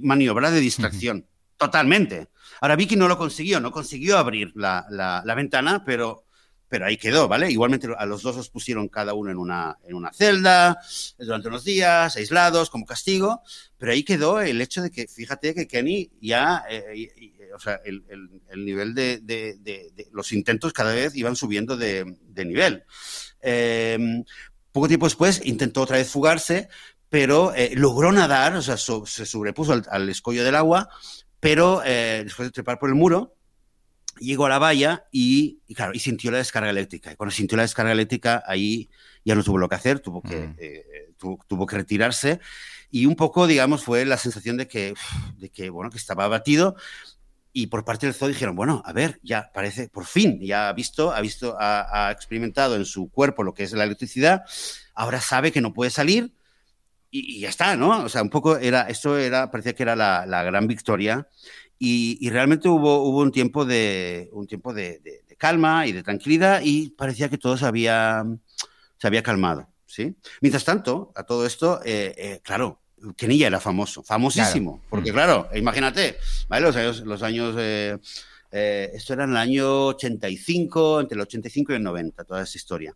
maniobra 0.02 0.52
de 0.52 0.60
distracción. 0.60 1.26
Totalmente. 1.58 2.30
Ahora 2.62 2.78
Vicky 2.78 2.96
no 2.96 3.08
lo 3.08 3.18
consiguió, 3.18 3.60
no 3.60 3.72
consiguió 3.72 4.18
abrir 4.18 4.54
la, 4.56 4.86
la 4.90 5.36
ventana, 5.36 5.84
pero 5.86 6.26
pero 6.70 6.86
ahí 6.86 6.98
quedó, 6.98 7.28
¿vale? 7.28 7.52
Igualmente 7.52 7.88
a 7.98 8.06
los 8.06 8.22
dos 8.22 8.38
los 8.38 8.50
pusieron 8.50 8.88
cada 8.88 9.16
uno 9.16 9.32
en 9.32 9.38
una, 9.38 9.78
en 9.86 9.96
una 9.96 10.14
celda 10.14 10.80
durante 11.18 11.48
unos 11.48 11.64
días, 11.64 12.16
aislados, 12.16 12.70
como 12.70 12.86
castigo, 12.86 13.42
pero 13.78 13.92
ahí 13.92 14.04
quedó 14.04 14.40
el 14.40 14.62
hecho 14.62 14.84
de 14.84 14.92
que, 14.92 15.08
fíjate 15.08 15.56
que 15.56 15.68
Kenny 15.68 16.12
ya, 16.22 16.64
eh, 16.70 17.12
o 17.56 17.60
sea, 17.60 17.82
el, 17.84 18.04
nivel 18.56 18.94
de, 18.94 20.08
los 20.12 20.32
intentos 20.32 20.72
cada 20.72 20.94
vez 20.94 21.16
iban 21.16 21.36
subiendo 21.36 21.76
de, 21.76 22.06
nivel. 22.36 22.84
Em, 23.42 24.24
poco 24.72 24.88
tiempo 24.88 25.08
después 25.08 25.42
intentó 25.44 25.82
otra 25.82 25.98
vez 25.98 26.10
fugarse, 26.10 26.70
pero 27.10 27.54
eh, 27.56 27.72
logró 27.74 28.12
nadar, 28.12 28.56
o 28.56 28.62
sea, 28.62 28.78
se 28.78 29.26
sobrepuso 29.26 29.82
al, 29.90 30.10
escollo 30.10 30.44
del 30.44 30.56
agua, 30.56 30.88
pero 31.40 31.82
eh, 31.84 32.22
después 32.24 32.48
de 32.48 32.52
trepar 32.52 32.78
por 32.78 32.90
el 32.90 32.96
muro, 32.96 33.39
llegó 34.20 34.46
a 34.46 34.50
la 34.50 34.60
valla 34.60 35.06
y, 35.12 35.60
claro, 35.74 35.94
y 35.94 36.00
sintió 36.00 36.32
la 36.32 36.38
descarga 36.38 36.70
eléctrica. 36.70 37.12
Y 37.12 37.16
cuando 37.16 37.32
sintió 37.32 37.56
la 37.58 37.64
descarga 37.64 37.92
eléctrica, 37.92 38.44
ahí 38.46 38.90
ya 39.26 39.36
no 39.36 39.44
tuvo 39.44 39.58
lo 39.58 39.70
que 39.70 39.76
hacer, 39.76 40.00
tuvo 40.00 40.22
que, 40.22 40.36
mm. 40.36 40.56
eh, 40.58 41.14
tuvo, 41.18 41.66
que 41.66 41.76
retirarse. 41.76 42.40
Y 42.92 43.06
un 43.06 43.16
poco, 43.16 43.48
digamos, 43.48 43.84
fue 43.84 44.06
la 44.06 44.18
sensación 44.18 44.58
de 44.58 44.68
que, 44.68 44.94
de 45.38 45.50
que, 45.50 45.70
bueno, 45.70 45.90
que 45.90 45.98
estaba 45.98 46.26
abatido. 46.26 46.76
Y 47.52 47.68
por 47.68 47.84
parte 47.84 48.06
del 48.06 48.14
zoo 48.14 48.28
dijeron, 48.28 48.56
bueno, 48.56 48.84
a 48.86 48.94
ver, 48.94 49.20
ya 49.24 49.52
parece, 49.54 49.90
por 49.90 50.06
fin, 50.06 50.40
ya 50.40 50.70
ha 50.70 50.74
visto, 50.74 51.12
ha 51.12 51.20
visto, 51.20 51.58
ha, 51.60 52.12
experimentado 52.12 52.76
en 52.76 52.86
su 52.86 53.10
cuerpo 53.10 53.44
lo 53.44 53.54
que 53.54 53.64
es 53.64 53.72
la 53.74 53.86
electricidad, 53.86 54.44
ahora 54.94 55.20
sabe 55.20 55.52
que 55.52 55.60
no 55.60 55.74
puede 55.74 55.90
salir 55.90 56.32
y, 57.10 57.40
ya 57.40 57.50
está, 57.50 57.76
¿no? 57.76 58.04
O 58.04 58.10
sea, 58.10 58.22
un 58.22 58.30
poco 58.30 58.58
era, 58.58 58.84
esto 58.84 59.18
era, 59.18 59.50
parecía 59.50 59.74
que 59.74 59.82
era 59.82 59.96
la, 59.96 60.28
la 60.28 60.44
gran 60.44 60.68
victoria 60.68 61.28
y, 61.80 62.30
realmente 62.30 62.68
hubo, 62.68 63.04
hubo 63.04 63.20
un 63.20 63.32
tiempo, 63.32 63.64
de, 63.64 64.30
un 64.34 64.46
tiempo 64.46 64.74
de, 64.74 65.24
calma 65.38 65.88
y 65.88 65.94
de 65.94 66.04
tranquilidad 66.04 66.62
y 66.64 66.90
parecía 66.90 67.30
que 67.30 67.38
todo 67.38 67.58
se 67.58 67.66
había, 67.66 68.26
se 68.98 69.08
había 69.08 69.24
calmado. 69.24 69.70
¿sí? 69.86 70.14
Mientras 70.42 70.66
tanto, 70.66 71.14
a 71.16 71.24
todo 71.24 71.46
esto, 71.46 71.80
eh, 71.86 72.14
eh, 72.18 72.42
claro, 72.44 72.82
Kenilla 73.16 73.48
era 73.48 73.62
famoso, 73.62 74.04
famosísimo. 74.04 74.82
Porque, 74.90 75.12
mm. 75.12 75.16
claro, 75.16 75.50
imagínate, 75.56 76.18
¿vale? 76.50 76.66
Los 76.66 76.76
años. 76.76 77.00
Los 77.02 77.24
años 77.24 77.56
eh, 78.52 78.92
esto 78.94 79.14
era 79.14 79.24
en 79.24 79.30
el 79.32 79.38
año 79.38 79.88
85, 79.88 81.02
entre 81.02 81.16
el 81.16 81.22
85 81.22 81.72
y 81.72 81.76
el 81.76 81.84
90, 81.84 82.24
toda 82.26 82.44
esa 82.44 82.58
historia. 82.58 82.96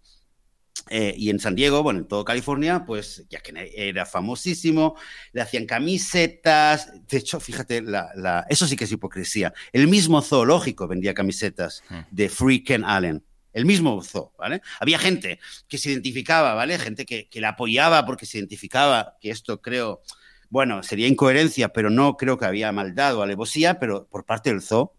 Eh, 0.90 1.14
y 1.18 1.30
en 1.30 1.40
San 1.40 1.56
Diego, 1.56 1.82
bueno, 1.82 2.00
en 2.00 2.08
todo 2.08 2.26
California, 2.26 2.84
pues 2.86 3.26
ya 3.30 3.40
que 3.40 3.72
era 3.76 4.06
famosísimo, 4.06 4.96
le 5.32 5.42
hacían 5.42 5.66
camisetas. 5.66 6.92
De 7.08 7.18
hecho, 7.18 7.40
fíjate, 7.40 7.82
la, 7.82 8.46
eso 8.50 8.68
sí 8.68 8.76
que 8.76 8.84
es 8.84 8.92
hipocresía. 8.92 9.54
El 9.72 9.88
mismo 9.88 10.22
zoológico 10.22 10.88
vendía 10.88 11.14
camisetas 11.14 11.84
hmm. 11.90 12.00
de 12.12 12.30
Free 12.30 12.64
Ken 12.64 12.84
Allen. 12.84 13.24
El 13.54 13.66
mismo 13.66 14.02
zoo, 14.02 14.34
¿vale? 14.38 14.62
Había 14.80 14.98
gente 14.98 15.40
que 15.68 15.78
se 15.78 15.92
identificaba, 15.92 16.56
¿vale? 16.56 16.80
Gente 16.80 17.06
que, 17.06 17.30
que 17.30 17.40
la 17.40 17.50
apoyaba 17.50 18.04
porque 18.04 18.26
se 18.26 18.40
identificaba, 18.40 19.16
que 19.22 19.30
esto 19.30 19.62
creo, 19.62 20.02
bueno, 20.50 20.82
sería 20.82 21.08
incoherencia, 21.08 21.70
pero 21.70 21.92
no 21.92 22.18
creo 22.18 22.40
que 22.40 22.46
había 22.46 22.72
maldad 22.72 23.16
o 23.16 23.22
alevosía, 23.22 23.80
pero 23.80 24.08
por 24.08 24.26
parte 24.26 24.50
del 24.50 24.64
zoo, 24.64 24.96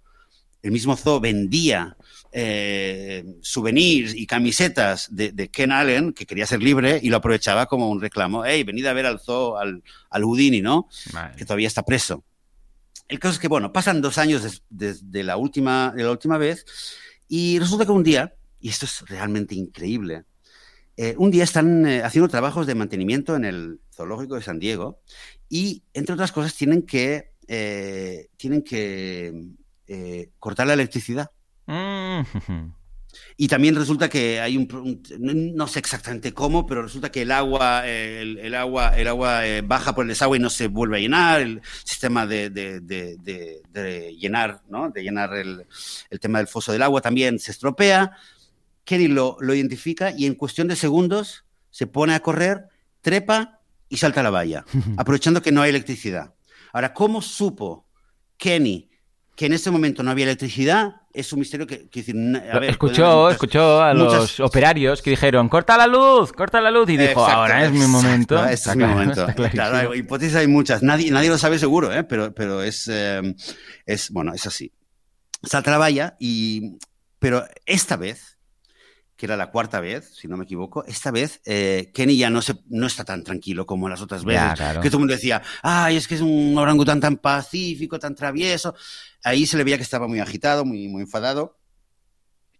el 0.62 0.70
mismo 0.70 0.96
zoo 0.96 1.18
vendía 1.18 1.96
eh, 2.36 3.24
souvenirs 3.42 4.12
y 4.12 4.26
camisetas 4.26 5.06
de, 5.08 5.48
Ken 5.52 5.70
Allen, 5.70 6.12
que 6.12 6.26
quería 6.26 6.48
ser 6.48 6.64
libre, 6.64 6.98
y 7.00 7.08
lo 7.08 7.18
aprovechaba 7.18 7.66
como 7.66 7.88
un 7.88 8.00
reclamo. 8.00 8.44
Hey, 8.44 8.64
venid 8.64 8.86
a 8.86 8.92
ver 8.92 9.06
al 9.06 9.20
zoo, 9.20 9.56
al, 9.56 9.84
al 10.10 10.24
Houdini, 10.24 10.60
¿no? 10.60 10.88
Que 11.36 11.44
todavía 11.44 11.68
está 11.68 11.84
preso. 11.84 12.24
El 13.06 13.20
caso 13.20 13.34
es 13.34 13.38
que, 13.38 13.46
bueno, 13.46 13.72
pasan 13.72 14.00
dos 14.00 14.18
años 14.18 14.64
desde 14.68 15.22
la, 15.22 15.36
última, 15.36 15.92
de 15.94 16.02
la 16.02 16.10
última 16.10 16.36
vez 16.36 16.66
y 17.28 17.60
resulta 17.60 17.86
que 17.86 17.92
un 17.92 18.02
día, 18.02 18.34
y 18.60 18.68
esto 18.68 18.86
es 18.86 19.02
realmente 19.02 19.54
increíble, 19.54 20.24
eh, 20.96 21.14
un 21.16 21.30
día 21.30 21.44
están 21.44 21.86
eh, 21.86 22.02
haciendo 22.02 22.28
trabajos 22.28 22.66
de 22.66 22.74
mantenimiento 22.74 23.36
en 23.36 23.44
el 23.44 23.80
zoológico 23.94 24.34
de 24.34 24.42
San 24.42 24.58
Diego 24.58 24.98
y, 25.48 25.84
entre 25.92 26.14
otras 26.14 26.32
cosas, 26.32 26.52
tienen 26.56 26.82
que, 26.82 27.30
tienen 28.36 28.62
que 28.62 29.52
cortar 30.40 30.66
la 30.66 30.74
electricidad. 30.74 31.30
Mm. 31.66 32.72
Y 33.36 33.48
también 33.48 33.74
resulta 33.74 34.08
que 34.08 34.40
hay 34.40 34.56
un, 34.56 35.02
no 35.54 35.66
sé 35.66 35.78
exactamente 35.78 36.32
cómo, 36.32 36.66
pero 36.66 36.82
resulta 36.82 37.10
que 37.10 37.22
el 37.22 37.30
agua, 37.30 37.86
el, 37.86 38.54
agua, 38.54 38.96
el 38.96 39.08
agua 39.08 39.46
eh, 39.46 39.62
baja 39.62 39.94
por 39.94 40.04
el 40.04 40.08
desagüe 40.08 40.38
y 40.38 40.40
no 40.40 40.50
se 40.50 40.68
vuelve 40.68 40.98
a 40.98 41.00
llenar. 41.00 41.40
El 41.40 41.62
sistema 41.84 42.26
de, 42.26 42.50
de, 42.50 44.16
llenar, 44.18 44.62
¿no? 44.68 44.90
De 44.90 45.02
llenar 45.02 45.34
el, 45.34 45.66
el, 46.10 46.20
tema 46.20 46.38
del 46.38 46.48
foso 46.48 46.72
del 46.72 46.82
agua 46.82 47.00
también 47.00 47.38
se 47.38 47.50
estropea. 47.50 48.12
Kenny 48.84 49.08
lo, 49.08 49.36
lo 49.40 49.54
identifica 49.54 50.12
y 50.16 50.26
en 50.26 50.34
cuestión 50.34 50.68
de 50.68 50.76
segundos 50.76 51.44
se 51.70 51.86
pone 51.86 52.14
a 52.14 52.20
correr, 52.20 52.66
trepa 53.00 53.60
y 53.88 53.96
salta 53.96 54.20
a 54.20 54.24
la 54.24 54.30
valla, 54.30 54.64
aprovechando 54.96 55.42
que 55.42 55.52
no 55.52 55.62
hay 55.62 55.70
electricidad. 55.70 56.34
Ahora, 56.72 56.92
¿cómo 56.92 57.22
supo 57.22 57.86
Kenny 58.36 58.90
que 59.36 59.46
en 59.46 59.52
ese 59.52 59.70
momento 59.70 60.02
no 60.02 60.10
había 60.10 60.24
electricidad, 60.24 61.02
es 61.12 61.32
un 61.32 61.40
misterio 61.40 61.66
que, 61.66 61.88
escuchó, 62.68 63.30
escuchó 63.30 63.82
a 63.82 63.92
los 63.92 64.38
operarios 64.40 65.02
que 65.02 65.10
dijeron, 65.10 65.48
corta 65.48 65.76
la 65.76 65.86
luz, 65.86 66.32
corta 66.32 66.60
la 66.60 66.70
luz, 66.70 66.88
y 66.90 66.96
dijo, 66.96 67.24
ahora 67.24 67.64
es 67.64 67.72
mi 67.72 67.86
momento. 67.86 68.44
este 68.46 68.70
es 68.70 68.76
mi 68.76 68.84
momento. 68.84 69.26
Claro, 69.50 69.94
hipótesis 69.94 70.36
hay 70.36 70.46
muchas, 70.46 70.82
nadie, 70.82 71.10
nadie 71.10 71.28
lo 71.28 71.38
sabe 71.38 71.58
seguro, 71.58 71.92
¿eh? 71.92 72.04
pero, 72.04 72.32
pero 72.32 72.62
es, 72.62 72.88
eh, 72.88 73.34
es, 73.86 74.10
bueno, 74.10 74.32
es 74.34 74.46
así. 74.46 74.72
La 75.52 75.78
valla, 75.78 76.16
y, 76.18 76.78
pero 77.18 77.44
esta 77.66 77.96
vez, 77.96 78.33
que 79.16 79.26
era 79.26 79.36
la 79.36 79.50
cuarta 79.50 79.80
vez, 79.80 80.12
si 80.14 80.26
no 80.26 80.36
me 80.36 80.44
equivoco, 80.44 80.84
esta 80.86 81.10
vez 81.10 81.40
eh, 81.44 81.92
Kenny 81.94 82.16
ya 82.16 82.30
no, 82.30 82.42
se, 82.42 82.56
no 82.68 82.86
está 82.86 83.04
tan 83.04 83.22
tranquilo 83.22 83.64
como 83.64 83.88
las 83.88 84.00
otras 84.02 84.24
veces. 84.24 84.58
Que 84.82 84.88
todo 84.88 84.96
el 84.96 85.00
mundo 85.00 85.14
decía, 85.14 85.40
ay, 85.62 85.96
es 85.96 86.08
que 86.08 86.16
es 86.16 86.20
un 86.20 86.54
orangután 86.58 87.00
tan 87.00 87.16
pacífico, 87.18 87.98
tan 87.98 88.14
travieso. 88.14 88.74
Ahí 89.22 89.46
se 89.46 89.56
le 89.56 89.64
veía 89.64 89.76
que 89.76 89.84
estaba 89.84 90.08
muy 90.08 90.18
agitado, 90.18 90.64
muy, 90.64 90.88
muy 90.88 91.02
enfadado. 91.02 91.56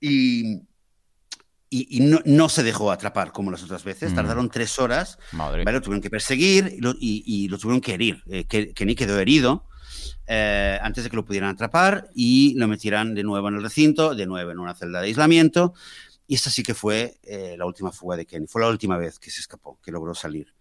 Y, 0.00 0.62
y, 1.70 2.00
no, 2.00 2.48
se 2.48 2.62
dejó 2.62 2.92
atrapar 2.92 3.32
como 3.32 3.50
las 3.50 3.64
otras 3.64 3.82
veces. 3.82 4.12
Mm. 4.12 4.14
Tardaron 4.14 4.48
tres 4.48 4.78
horas. 4.78 5.18
Madre. 5.32 5.64
Lo 5.64 5.80
tuvieron 5.80 6.02
que 6.02 6.10
perseguir 6.10 6.72
y 6.76 6.80
lo, 6.80 6.94
y, 6.98 7.48
lo 7.48 7.58
tuvieron 7.58 7.80
que 7.80 7.94
herir. 7.94 8.22
Eh, 8.28 8.44
Kenny 8.46 8.94
quedó 8.94 9.18
herido. 9.18 9.66
Eh, 10.26 10.78
antes 10.80 11.04
de 11.04 11.10
que 11.10 11.16
lo 11.16 11.24
pudieran 11.24 11.50
atrapar 11.50 12.08
y 12.14 12.54
lo 12.56 12.66
metieran 12.66 13.14
de 13.14 13.22
nuevo 13.22 13.48
en 13.48 13.56
el 13.56 13.62
recinto, 13.62 14.14
de 14.14 14.26
nuevo 14.26 14.50
en 14.50 14.58
una 14.58 14.74
celda 14.74 15.00
de 15.00 15.08
aislamiento. 15.08 15.74
Y 16.26 16.34
esta 16.34 16.50
sí 16.50 16.62
que 16.62 16.74
fue 16.74 17.18
eh, 17.22 17.54
la 17.58 17.66
última 17.66 17.92
fuga 17.92 18.16
de 18.16 18.26
Kenny. 18.26 18.46
Fue 18.46 18.62
la 18.62 18.68
última 18.68 18.96
vez 18.96 19.18
que 19.18 19.30
se 19.30 19.40
escapó, 19.40 19.78
que 19.82 19.92
logró 19.92 20.14
salir. 20.14 20.54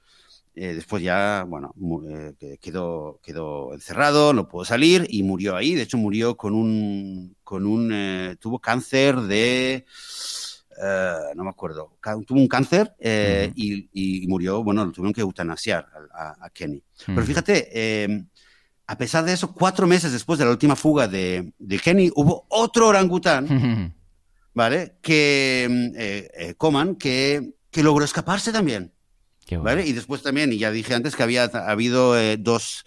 Eh, 0.55 0.74
después 0.76 1.01
ya, 1.01 1.45
bueno, 1.47 1.74
eh, 2.39 2.57
quedó, 2.61 3.20
quedó 3.24 3.74
encerrado, 3.74 4.34
no 4.34 4.47
pudo 4.47 4.66
salir 4.66 5.07
y 5.09 5.24
murió 5.24 5.55
ahí. 5.55 5.74
De 5.74 5.84
hecho, 5.84 5.97
murió 5.97 6.36
con 6.36 6.53
un, 6.53 7.36
con 7.43 7.66
un, 7.66 8.38
tuvo 8.39 8.59
cáncer 8.59 9.16
de, 9.22 9.86
no 11.36 11.43
me 11.43 11.49
acuerdo, 11.49 11.97
tuvo 12.28 12.39
un 12.39 12.47
cáncer 12.47 12.93
y, 13.55 14.28
murió, 14.28 14.64
bueno, 14.64 14.86
lo 14.86 14.91
tuvieron 14.91 15.14
que 15.14 15.22
eutanasiar 15.22 15.88
a, 16.14 16.49
Kenny. 16.51 16.84
Pero 17.07 17.24
fíjate, 17.24 18.28
a 18.86 18.97
pesar 18.97 19.26
de 19.26 19.34
eso, 19.34 19.53
cuatro 19.53 19.88
meses 19.88 20.11
después 20.11 20.38
de 20.38 20.45
la 20.45 20.51
última 20.51 20.76
fuga 20.76 21.07
de, 21.07 21.51
de 21.57 21.80
Kenny, 21.80 22.11
hubo 22.14 22.45
otro 22.49 22.89
orangután. 22.89 23.95
¿Vale? 24.54 24.95
Que 25.01 25.68
mm, 25.70 25.95
eh, 25.97 26.30
eh, 26.36 26.54
coman, 26.56 26.95
que, 26.95 27.54
que, 27.72 27.84
logró 27.84 28.06
escaparse 28.06 28.51
también. 28.51 28.91
¿Vale? 29.62 29.86
Y 29.86 29.93
después 29.93 30.24
también, 30.24 30.51
y 30.51 30.58
ya 30.58 30.72
dije 30.72 30.95
antes 30.95 31.16
que 31.16 31.22
había 31.22 31.43
habido 31.43 32.18
eh, 32.18 32.38
dos, 32.38 32.86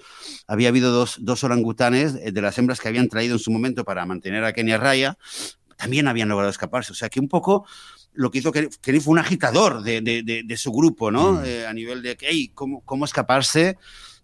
había 0.49 0.71
habido 0.71 0.91
dos, 0.91 1.19
dos, 1.21 1.45
orangutanes 1.45 2.15
de 2.15 2.41
las 2.41 2.59
hembras 2.59 2.81
que 2.81 2.89
habían 2.89 3.09
traído 3.09 3.35
en 3.35 3.39
su 3.39 3.53
momento 3.53 3.85
para 3.85 4.05
mantener 4.05 4.43
a 4.43 4.53
Kenia 4.53 4.77
raya, 4.77 5.17
también 5.77 6.09
habían 6.09 6.29
logrado 6.29 6.51
escaparse. 6.51 6.91
O 6.91 6.97
sea 6.97 7.09
que 7.09 7.21
un 7.21 7.29
poco 7.29 7.67
lo 8.15 8.33
que 8.33 8.39
hizo 8.39 8.51
Kenny 8.51 8.99
fue 8.99 9.13
un 9.13 9.21
agitador 9.21 9.83
de, 9.83 10.01
de, 10.01 10.43
de, 10.45 10.57
su 10.57 10.73
grupo, 10.73 11.13
¿no? 11.13 11.35
Mm. 11.35 11.45
a 11.69 11.73
nivel 11.73 12.03
de, 12.03 12.17
hey, 12.19 12.51
¿cómo, 12.53 12.81
cómo 12.85 13.05
escaparse? 13.05 13.77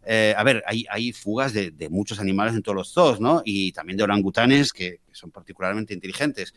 a 0.05 0.43
ver, 0.43 0.65
hay, 0.67 0.85
hay 0.91 1.13
fugas 1.13 1.53
de, 1.53 1.89
muchos 1.91 2.19
animales 2.19 2.57
en 2.57 2.63
todos 2.63 2.75
los 2.75 2.93
zoos, 2.93 3.21
¿no? 3.21 3.43
Y 3.45 3.71
también 3.71 3.99
de 3.99 4.03
orangutanes 4.03 4.73
que, 4.73 5.01
que 5.07 5.15
son 5.15 5.31
particularmente 5.31 5.95
inteligentes 5.95 6.55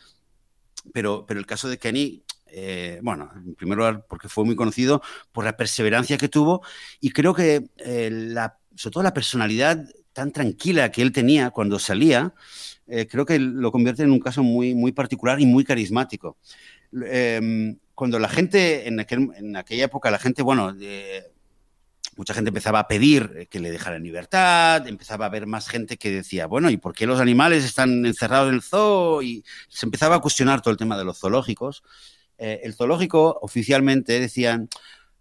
pero, 0.94 1.26
pero 1.26 1.40
el 1.40 1.46
caso 1.46 1.70
de 1.70 1.78
Kenny, 1.78 2.24
eh, 2.48 3.00
bueno, 3.02 3.30
en 3.36 3.56
primer 3.56 3.78
lugar 3.78 4.06
porque 4.08 4.30
fue 4.30 4.46
muy 4.46 4.56
conocido 4.56 5.02
por 5.32 5.44
la 5.44 5.58
perseverancia 5.58 6.18
que 6.18 6.30
tuvo 6.30 6.62
y 7.02 7.12
creo 7.12 7.34
que 7.34 7.70
eh, 7.78 8.10
la, 8.12 8.58
sobre 8.76 8.94
todo 8.94 9.04
la 9.04 9.14
personalidad 9.14 9.86
tan 10.14 10.32
tranquila 10.32 10.92
que 10.92 11.02
él 11.02 11.12
tenía 11.12 11.52
cuando 11.52 11.80
salía, 11.80 12.34
eh, 12.88 13.08
creo 13.08 13.26
que 13.26 13.40
lo 13.40 13.72
convierte 13.72 14.04
en 14.04 14.12
un 14.12 14.20
caso 14.20 14.44
muy, 14.44 14.74
muy 14.74 14.94
particular 14.94 15.42
y 15.42 15.46
muy 15.46 15.66
carismático. 15.66 16.38
Em, 16.94 17.78
cuando 17.94 18.20
la 18.20 18.30
gente, 18.30 18.88
en, 18.88 19.00
aquel, 19.00 19.30
en 19.36 19.58
aquella 19.58 19.86
época, 19.86 20.10
la 20.12 20.20
gente, 20.20 20.42
bueno, 20.42 20.74
mucha 22.16 22.34
gente 22.34 22.50
empezaba 22.50 22.80
a 22.80 22.88
pedir 22.88 23.48
que 23.50 23.60
le 23.60 23.72
dejaran 23.72 24.04
libertad, 24.04 24.88
empezaba 24.88 25.26
a 25.26 25.28
haber 25.30 25.48
más 25.48 25.68
gente 25.68 25.98
que 25.98 26.12
decía, 26.12 26.48
bueno, 26.48 26.70
¿y 26.70 26.78
por 26.78 26.94
qué 26.94 27.06
los 27.06 27.20
animales 27.20 27.64
están 27.64 28.06
encerrados 28.06 28.50
en 28.50 28.56
el 28.56 28.62
zoo? 28.62 29.22
Y 29.22 29.44
se 29.68 29.86
empezaba 29.86 30.16
a 30.16 30.20
cuestionar 30.20 30.62
todo 30.62 30.72
el 30.72 30.78
tema 30.78 30.98
de 30.98 31.06
los 31.06 31.20
zoológicos. 31.20 31.84
Eh, 32.38 32.62
el 32.64 32.74
zoológico 32.74 33.40
oficialmente 33.42 34.20
decían, 34.20 34.70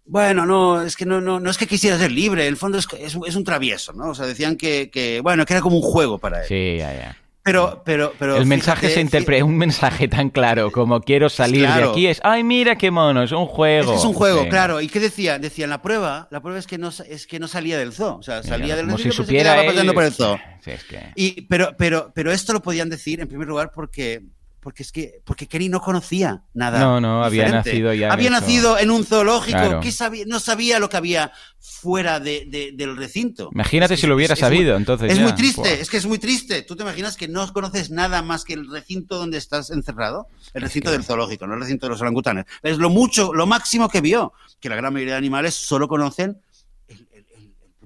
bueno, 0.06 0.44
no, 0.44 0.82
es 0.82 0.96
que 0.96 1.06
no, 1.06 1.20
no, 1.20 1.40
no 1.40 1.50
es 1.50 1.56
que 1.56 1.66
quisiera 1.66 1.98
ser 1.98 2.12
libre, 2.12 2.42
en 2.42 2.48
el 2.48 2.56
fondo 2.56 2.78
es, 2.78 2.86
es, 2.98 3.16
es 3.26 3.36
un 3.36 3.44
travieso, 3.44 3.92
¿no? 3.92 4.10
O 4.10 4.14
sea, 4.14 4.26
decían 4.26 4.56
que, 4.56 4.90
que, 4.90 5.20
bueno, 5.20 5.46
que 5.46 5.54
era 5.54 5.62
como 5.62 5.76
un 5.76 5.82
juego 5.82 6.18
para 6.18 6.42
él. 6.42 6.48
Sí, 6.48 6.76
ya, 6.78 6.92
ya. 6.92 7.16
Pero, 7.44 7.82
pero, 7.84 8.14
pero. 8.18 8.36
El 8.38 8.46
mensaje 8.46 8.88
se 8.88 9.02
interpreta, 9.02 9.44
un 9.44 9.58
mensaje 9.58 10.08
tan 10.08 10.30
claro 10.30 10.72
como 10.72 11.02
quiero 11.02 11.28
salir 11.28 11.68
de 11.68 11.82
aquí 11.84 12.06
es, 12.06 12.18
ay, 12.24 12.42
mira 12.42 12.76
qué 12.76 12.90
mono, 12.90 13.22
es 13.22 13.32
un 13.32 13.44
juego. 13.44 13.92
Es, 13.92 13.98
es 13.98 14.04
un 14.06 14.14
juego, 14.14 14.48
claro. 14.48 14.80
¿Y 14.80 14.88
qué 14.88 14.98
decía? 14.98 15.38
Decía, 15.38 15.66
la 15.66 15.82
prueba, 15.82 16.26
la 16.30 16.40
prueba 16.40 16.58
es 16.58 16.66
que 16.66 16.78
no, 16.78 16.88
es 16.88 17.26
que 17.26 17.38
no 17.38 17.46
salía 17.46 17.78
del 17.78 17.92
zoo. 17.92 18.16
O 18.16 18.22
sea, 18.22 18.42
salía 18.42 18.76
del 18.76 18.86
como 18.86 18.96
zoo, 18.96 19.12
si 19.12 19.16
supiera 19.16 19.62
pasando 19.66 19.92
por 19.92 20.04
el 20.04 20.12
zoo. 20.12 20.38
Sí, 20.64 20.70
es 20.70 20.84
que... 20.84 21.12
y, 21.16 21.42
pero, 21.42 21.74
pero, 21.76 22.12
pero 22.14 22.32
esto 22.32 22.54
lo 22.54 22.62
podían 22.62 22.88
decir, 22.88 23.20
en 23.20 23.28
primer 23.28 23.46
lugar, 23.46 23.72
porque 23.74 24.22
porque 24.64 24.82
es 24.82 24.90
que 24.90 25.20
porque 25.24 25.46
Kenny 25.46 25.68
no 25.68 25.80
conocía 25.80 26.42
nada. 26.54 26.80
No, 26.80 27.00
no, 27.00 27.22
había 27.22 27.44
diferente. 27.44 27.70
nacido 27.70 27.92
ya. 27.94 28.12
Había 28.12 28.26
en 28.28 28.32
nacido 28.32 28.78
en 28.78 28.90
un 28.90 29.04
zoológico, 29.04 29.58
Claro. 29.58 29.80
que 29.80 29.92
sabía, 29.92 30.24
no 30.26 30.40
sabía 30.40 30.78
lo 30.80 30.88
que 30.88 30.96
había 30.96 31.30
fuera 31.60 32.18
de, 32.18 32.46
de, 32.48 32.72
del 32.72 32.96
recinto. 32.96 33.50
Imagínate 33.52 33.94
Es 33.94 34.00
que 34.00 34.00
si 34.00 34.06
lo 34.08 34.14
es- 34.14 34.16
hubiera 34.16 34.34
es 34.34 34.40
sabido, 34.40 34.74
entonces. 34.76 35.12
Es 35.12 35.18
ya. 35.18 35.22
muy 35.22 35.34
triste, 35.34 35.60
Buah. 35.60 35.70
es 35.70 35.90
que 35.90 35.98
es 35.98 36.06
muy 36.06 36.18
triste. 36.18 36.62
Tú 36.62 36.74
te 36.76 36.82
imaginas 36.82 37.16
que 37.16 37.28
no 37.28 37.52
conoces 37.52 37.90
nada 37.90 38.22
más 38.22 38.42
que 38.44 38.54
el 38.54 38.68
recinto 38.70 39.18
donde 39.18 39.36
estás 39.38 39.70
encerrado, 39.70 40.26
el 40.54 40.62
Es 40.62 40.68
recinto 40.70 40.88
que- 40.90 40.96
del 40.96 41.04
zoológico, 41.04 41.46
no 41.46 41.54
el 41.54 41.60
recinto 41.60 41.86
de 41.86 41.90
los 41.90 42.00
orangutanes. 42.00 42.46
Es 42.62 42.78
lo 42.78 42.88
mucho, 42.88 43.34
lo 43.34 43.46
máximo 43.46 43.88
que 43.90 44.00
vio, 44.00 44.32
que 44.60 44.70
la 44.70 44.76
gran 44.76 44.92
mayoría 44.94 45.12
de 45.14 45.18
animales 45.18 45.54
solo 45.54 45.86
conocen 45.86 46.40
el, 46.88 47.06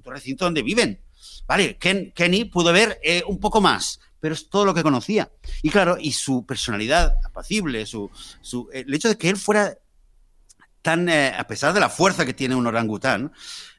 recinto 0.05 0.45
donde 0.45 0.63
viven. 0.63 1.01
Vale, 1.45 1.77
Ken- 1.77 2.11
Kenny 2.15 2.45
pudo 2.45 2.71
ver 2.73 2.99
eh, 3.03 3.21
un 3.27 3.39
poco 3.39 3.59
más, 3.61 3.99
pero 4.19 4.33
es 4.33 4.49
todo 4.49 4.65
lo 4.65 4.73
que 4.73 4.83
conocía. 4.83 5.31
Y 5.61 5.69
claro, 5.69 5.97
y 5.99 6.11
su 6.11 6.45
personalidad 6.45 7.15
apacible, 7.23 7.85
su, 7.85 8.09
el 8.73 8.93
hecho 8.93 9.09
de 9.09 9.17
que 9.17 9.29
él 9.29 9.37
fuera 9.37 9.77
tan, 10.81 11.09
eh, 11.09 11.33
a 11.37 11.45
pesar 11.47 11.73
de 11.73 11.79
la 11.79 11.89
fuerza 11.89 12.25
que 12.25 12.33
tiene 12.33 12.55
un 12.55 12.67
orangután, 12.67 13.31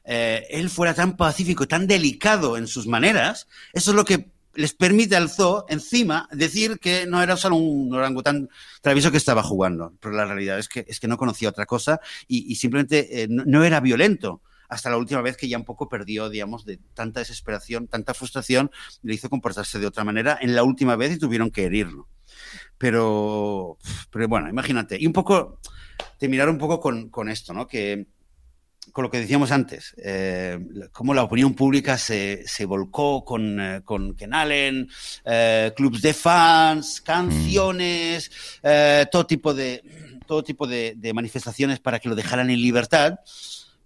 eh, 0.03 0.45
él 0.49 0.69
fuera 0.69 0.93
tan 0.93 1.17
pacífico 1.17 1.67
tan 1.67 1.87
delicado 1.87 2.57
en 2.57 2.67
sus 2.67 2.87
maneras, 2.87 3.47
eso 3.73 3.91
es 3.91 3.95
lo 3.95 4.05
que 4.05 4.31
les 4.53 4.73
permite 4.73 5.15
al 5.15 5.29
zoo, 5.29 5.65
encima, 5.69 6.27
decir 6.31 6.79
que 6.79 7.05
no 7.05 7.21
era 7.21 7.37
solo 7.37 7.55
un 7.55 7.93
orangután 7.93 8.49
travieso 8.81 9.11
que 9.11 9.17
estaba 9.17 9.43
jugando. 9.43 9.93
Pero 10.01 10.15
la 10.15 10.25
realidad 10.25 10.59
es 10.59 10.67
que, 10.67 10.85
es 10.87 10.99
que 10.99 11.07
no 11.07 11.17
conocía 11.17 11.49
otra 11.49 11.65
cosa 11.65 12.01
y, 12.27 12.55
simplemente 12.55 13.23
eh, 13.23 13.27
no 13.29 13.63
era 13.63 13.79
violento. 13.79 14.41
Hasta 14.71 14.89
la 14.89 14.97
última 14.97 15.21
vez 15.21 15.37
que 15.37 15.47
ya 15.47 15.57
un 15.57 15.65
poco 15.65 15.89
perdió, 15.89 16.29
digamos, 16.29 16.65
de 16.65 16.79
tanta 16.93 17.19
desesperación, 17.19 17.87
tanta 17.87 18.13
frustración, 18.13 18.71
le 19.03 19.13
hizo 19.13 19.29
comportarse 19.29 19.79
de 19.79 19.85
otra 19.85 20.03
manera 20.03 20.39
en 20.41 20.55
la 20.55 20.63
última 20.63 20.95
vez 20.95 21.11
y 21.11 21.19
tuvieron 21.19 21.51
que 21.51 21.65
herirlo. 21.65 22.07
Pero, 22.77 23.77
pero 24.09 24.27
bueno, 24.27 24.49
imagínate. 24.49 24.97
Y 24.99 25.05
un 25.05 25.13
poco, 25.13 25.59
terminar 26.17 26.49
un 26.49 26.57
poco 26.57 26.79
con, 26.79 27.09
con 27.09 27.29
esto, 27.29 27.53
¿no? 27.53 27.67
Que 27.67 28.07
con 28.91 29.03
lo 29.03 29.11
que 29.11 29.19
decíamos 29.19 29.51
antes, 29.51 29.93
eh, 29.97 30.57
cómo 30.91 31.13
la 31.13 31.23
opinión 31.23 31.53
pública 31.53 31.97
se, 31.97 32.43
se 32.47 32.65
volcó 32.65 33.23
con, 33.23 33.59
eh, 33.59 33.81
con 33.83 34.15
Ken 34.15 34.33
Allen, 34.33 34.89
eh, 35.25 35.71
clubs 35.75 36.01
de 36.01 36.13
fans, 36.13 37.01
canciones, 37.01 38.31
eh, 38.63 39.05
todo 39.11 39.25
tipo 39.25 39.53
de 39.53 39.83
todo 40.25 40.43
tipo 40.43 40.65
de, 40.65 40.93
de 40.95 41.13
manifestaciones 41.13 41.79
para 41.79 41.99
que 41.99 42.09
lo 42.09 42.15
dejaran 42.15 42.49
en 42.49 42.61
libertad. 42.61 43.19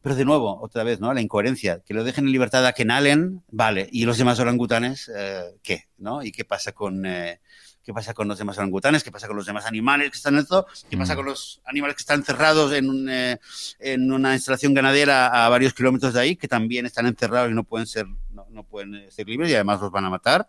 Pero 0.05 0.13
de 0.15 0.23
nuevo, 0.23 0.61
otra 0.61 0.83
vez, 0.83 0.99
¿no? 0.99 1.11
La 1.15 1.19
incoherencia. 1.21 1.81
Que 1.83 1.95
lo 1.95 2.03
dejen 2.03 2.25
en 2.25 2.31
libertad 2.31 2.63
a 2.63 2.73
Ken 2.73 2.91
Allen, 2.91 3.41
vale. 3.49 3.89
¿Y 3.91 4.05
los 4.05 4.19
demás 4.19 4.39
orangutanes, 4.39 5.09
eh, 5.15 5.55
qué? 5.63 5.85
¿No? 5.97 6.21
¿Y 6.21 6.31
qué 6.31 6.45
pasa 6.45 6.73
con, 6.73 7.07
eh, 7.07 7.41
qué 7.83 7.91
pasa 7.91 8.13
con 8.13 8.27
los 8.27 8.37
demás 8.37 8.55
orangutanes? 8.59 9.03
¿Qué 9.03 9.11
pasa 9.11 9.25
con 9.25 9.35
los 9.35 9.47
demás 9.47 9.65
animales 9.65 10.11
que 10.11 10.17
están 10.17 10.35
en 10.37 10.45
zoo? 10.45 10.63
¿Qué 10.91 10.95
pasa 10.95 11.13
Mm. 11.13 11.15
con 11.15 11.25
los 11.25 11.59
animales 11.65 11.95
que 11.95 12.01
están 12.03 12.19
encerrados 12.19 12.71
en, 12.73 12.87
un, 12.87 13.09
eh, 13.09 13.39
en 13.79 14.11
una 14.11 14.35
instalación 14.35 14.75
ganadera 14.75 15.25
a 15.43 15.49
varios 15.49 15.73
kilómetros 15.73 16.13
de 16.13 16.19
ahí, 16.21 16.35
que 16.35 16.47
también 16.47 16.85
están 16.85 17.07
encerrados 17.07 17.49
y 17.49 17.55
no 17.55 17.63
pueden 17.63 17.87
ser, 17.87 18.05
no, 18.29 18.45
no 18.51 18.61
pueden 18.63 19.11
ser 19.11 19.27
libres 19.27 19.49
y 19.49 19.55
además 19.55 19.81
los 19.81 19.89
van 19.89 20.05
a 20.05 20.11
matar? 20.11 20.47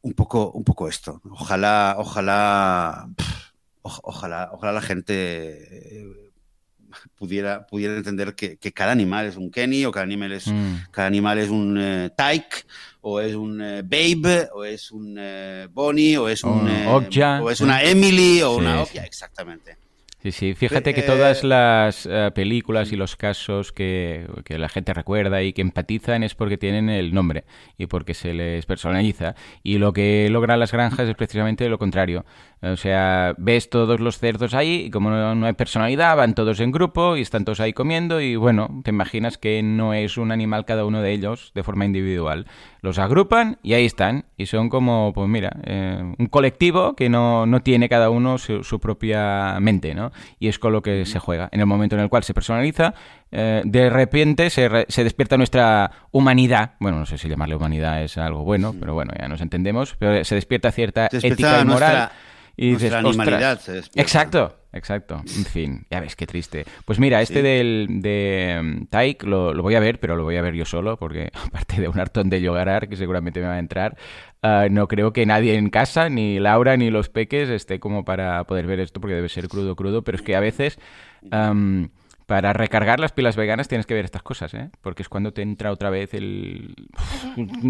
Un 0.00 0.14
poco, 0.14 0.52
un 0.52 0.64
poco 0.64 0.88
esto. 0.88 1.20
Ojalá, 1.30 1.96
ojalá, 1.98 3.10
pff, 3.14 3.52
o- 3.82 4.00
ojalá, 4.04 4.48
ojalá 4.54 4.72
la 4.72 4.80
gente 4.80 6.23
pudiera, 7.16 7.66
pudiera 7.66 7.96
entender 7.96 8.34
que, 8.34 8.56
que 8.56 8.72
cada 8.72 8.92
animal 8.92 9.26
es 9.26 9.36
un 9.36 9.50
Kenny 9.50 9.84
o 9.84 9.92
cada 9.92 10.04
animal 10.04 10.32
es, 10.32 10.46
Mm. 10.46 10.74
cada 10.90 11.06
animal 11.08 11.38
es 11.38 11.48
un 11.50 11.78
eh, 11.80 12.10
Tyke, 12.16 12.66
o 13.00 13.20
es 13.20 13.34
un 13.34 13.60
eh, 13.62 13.82
Babe, 13.82 14.48
o 14.54 14.64
es 14.64 14.90
un 14.90 15.16
eh, 15.18 15.68
Bonnie, 15.70 16.16
o 16.16 16.28
es 16.28 16.42
un 16.44 16.68
un 16.68 17.08
o 17.42 17.50
es 17.50 17.60
una 17.60 17.82
Emily, 17.82 18.42
o 18.42 18.54
Sí, 18.54 18.60
una 18.60 18.84
sí. 18.84 18.98
Okja, 18.98 19.04
exactamente. 19.06 19.76
Sí, 20.22 20.32
sí, 20.32 20.54
fíjate 20.54 20.94
que 20.94 21.02
todas 21.02 21.44
las 21.44 22.08
películas 22.34 22.90
y 22.92 22.96
los 22.96 23.14
casos 23.14 23.72
que, 23.72 24.26
que 24.46 24.56
la 24.56 24.70
gente 24.70 24.94
recuerda 24.94 25.42
y 25.42 25.52
que 25.52 25.60
empatizan 25.60 26.22
es 26.22 26.34
porque 26.34 26.56
tienen 26.56 26.88
el 26.88 27.12
nombre 27.12 27.44
y 27.76 27.88
porque 27.88 28.14
se 28.14 28.32
les 28.32 28.64
personaliza. 28.64 29.34
Y 29.62 29.76
lo 29.76 29.92
que 29.92 30.28
logran 30.30 30.58
las 30.60 30.72
granjas 30.72 31.10
es 31.10 31.14
precisamente 31.14 31.68
lo 31.68 31.78
contrario. 31.78 32.24
O 32.72 32.76
sea, 32.76 33.34
ves 33.36 33.68
todos 33.68 34.00
los 34.00 34.18
cerdos 34.18 34.54
ahí 34.54 34.84
y 34.86 34.90
como 34.90 35.10
no, 35.10 35.34
no 35.34 35.46
hay 35.46 35.52
personalidad, 35.52 36.16
van 36.16 36.34
todos 36.34 36.60
en 36.60 36.72
grupo 36.72 37.16
y 37.16 37.20
están 37.20 37.44
todos 37.44 37.60
ahí 37.60 37.72
comiendo 37.72 38.20
y 38.20 38.36
bueno, 38.36 38.80
te 38.84 38.90
imaginas 38.90 39.38
que 39.38 39.62
no 39.62 39.92
es 39.94 40.16
un 40.16 40.32
animal 40.32 40.64
cada 40.64 40.84
uno 40.84 41.02
de 41.02 41.12
ellos 41.12 41.52
de 41.54 41.62
forma 41.62 41.84
individual. 41.84 42.46
Los 42.80 42.98
agrupan 42.98 43.58
y 43.62 43.74
ahí 43.74 43.84
están 43.86 44.26
y 44.36 44.46
son 44.46 44.68
como, 44.68 45.12
pues 45.14 45.28
mira, 45.28 45.56
eh, 45.64 46.14
un 46.18 46.26
colectivo 46.26 46.94
que 46.94 47.08
no, 47.08 47.46
no 47.46 47.60
tiene 47.60 47.88
cada 47.88 48.10
uno 48.10 48.38
su, 48.38 48.62
su 48.64 48.78
propia 48.80 49.58
mente, 49.60 49.94
¿no? 49.94 50.12
Y 50.38 50.48
es 50.48 50.58
con 50.58 50.72
lo 50.72 50.82
que 50.82 51.04
se 51.06 51.18
juega. 51.18 51.48
En 51.52 51.60
el 51.60 51.66
momento 51.66 51.96
en 51.96 52.02
el 52.02 52.08
cual 52.08 52.24
se 52.24 52.34
personaliza, 52.34 52.94
eh, 53.32 53.62
de 53.64 53.90
repente 53.90 54.50
se, 54.50 54.68
re- 54.68 54.86
se 54.88 55.02
despierta 55.02 55.36
nuestra 55.36 55.90
humanidad. 56.12 56.72
Bueno, 56.78 56.98
no 56.98 57.06
sé 57.06 57.18
si 57.18 57.28
llamarle 57.28 57.56
humanidad 57.56 58.02
es 58.02 58.16
algo 58.18 58.44
bueno, 58.44 58.74
pero 58.78 58.94
bueno, 58.94 59.12
ya 59.18 59.28
nos 59.28 59.40
entendemos. 59.40 59.96
Pero 59.98 60.22
se 60.24 60.34
despierta 60.34 60.70
cierta 60.70 61.08
Se 61.10 61.26
ética 61.26 61.60
y 61.60 61.64
moral. 61.64 61.66
nuestra- 61.66 62.12
y 62.56 62.70
dices, 62.72 62.90
nuestra. 63.02 63.36
Exacto, 63.94 64.56
exacto. 64.72 65.22
En 65.36 65.44
fin, 65.44 65.86
ya 65.90 66.00
ves, 66.00 66.16
qué 66.16 66.26
triste. 66.26 66.64
Pues 66.84 66.98
mira, 66.98 67.20
este 67.20 67.36
Sí. 67.36 67.42
del 67.42 67.86
de 68.00 68.60
mm, 68.62 68.84
Taik 68.86 69.24
lo, 69.24 69.52
lo 69.54 69.62
voy 69.62 69.74
a 69.74 69.80
ver, 69.80 69.98
pero 70.00 70.16
lo 70.16 70.24
voy 70.24 70.36
a 70.36 70.42
ver 70.42 70.54
yo 70.54 70.64
solo, 70.64 70.96
porque 70.96 71.30
aparte 71.46 71.80
de 71.80 71.88
un 71.88 71.98
hartón 71.98 72.30
de 72.30 72.40
llorar, 72.40 72.88
que 72.88 72.96
seguramente 72.96 73.40
me 73.40 73.46
va 73.46 73.54
a 73.54 73.58
entrar, 73.58 73.96
ah, 74.42 74.66
no 74.70 74.88
creo 74.88 75.12
que 75.12 75.26
nadie 75.26 75.56
en 75.56 75.70
casa, 75.70 76.08
ni 76.08 76.38
Laura, 76.38 76.76
ni 76.76 76.90
los 76.90 77.08
peques, 77.08 77.48
esté 77.48 77.80
como 77.80 78.04
para 78.04 78.44
poder 78.44 78.66
ver 78.66 78.80
esto, 78.80 79.00
porque 79.00 79.14
debe 79.14 79.28
ser 79.28 79.48
crudo, 79.48 79.74
crudo, 79.76 80.02
pero 80.02 80.16
es 80.16 80.22
que 80.22 80.36
a 80.36 80.40
veces... 80.40 80.78
para 82.26 82.52
recargar 82.52 83.00
las 83.00 83.12
pilas 83.12 83.36
veganas 83.36 83.68
tienes 83.68 83.86
que 83.86 83.94
ver 83.94 84.04
estas 84.04 84.22
cosas, 84.22 84.54
¿eh? 84.54 84.70
Porque 84.80 85.02
es 85.02 85.08
cuando 85.08 85.32
te 85.32 85.42
entra 85.42 85.70
otra 85.72 85.90
vez 85.90 86.14
el... 86.14 86.74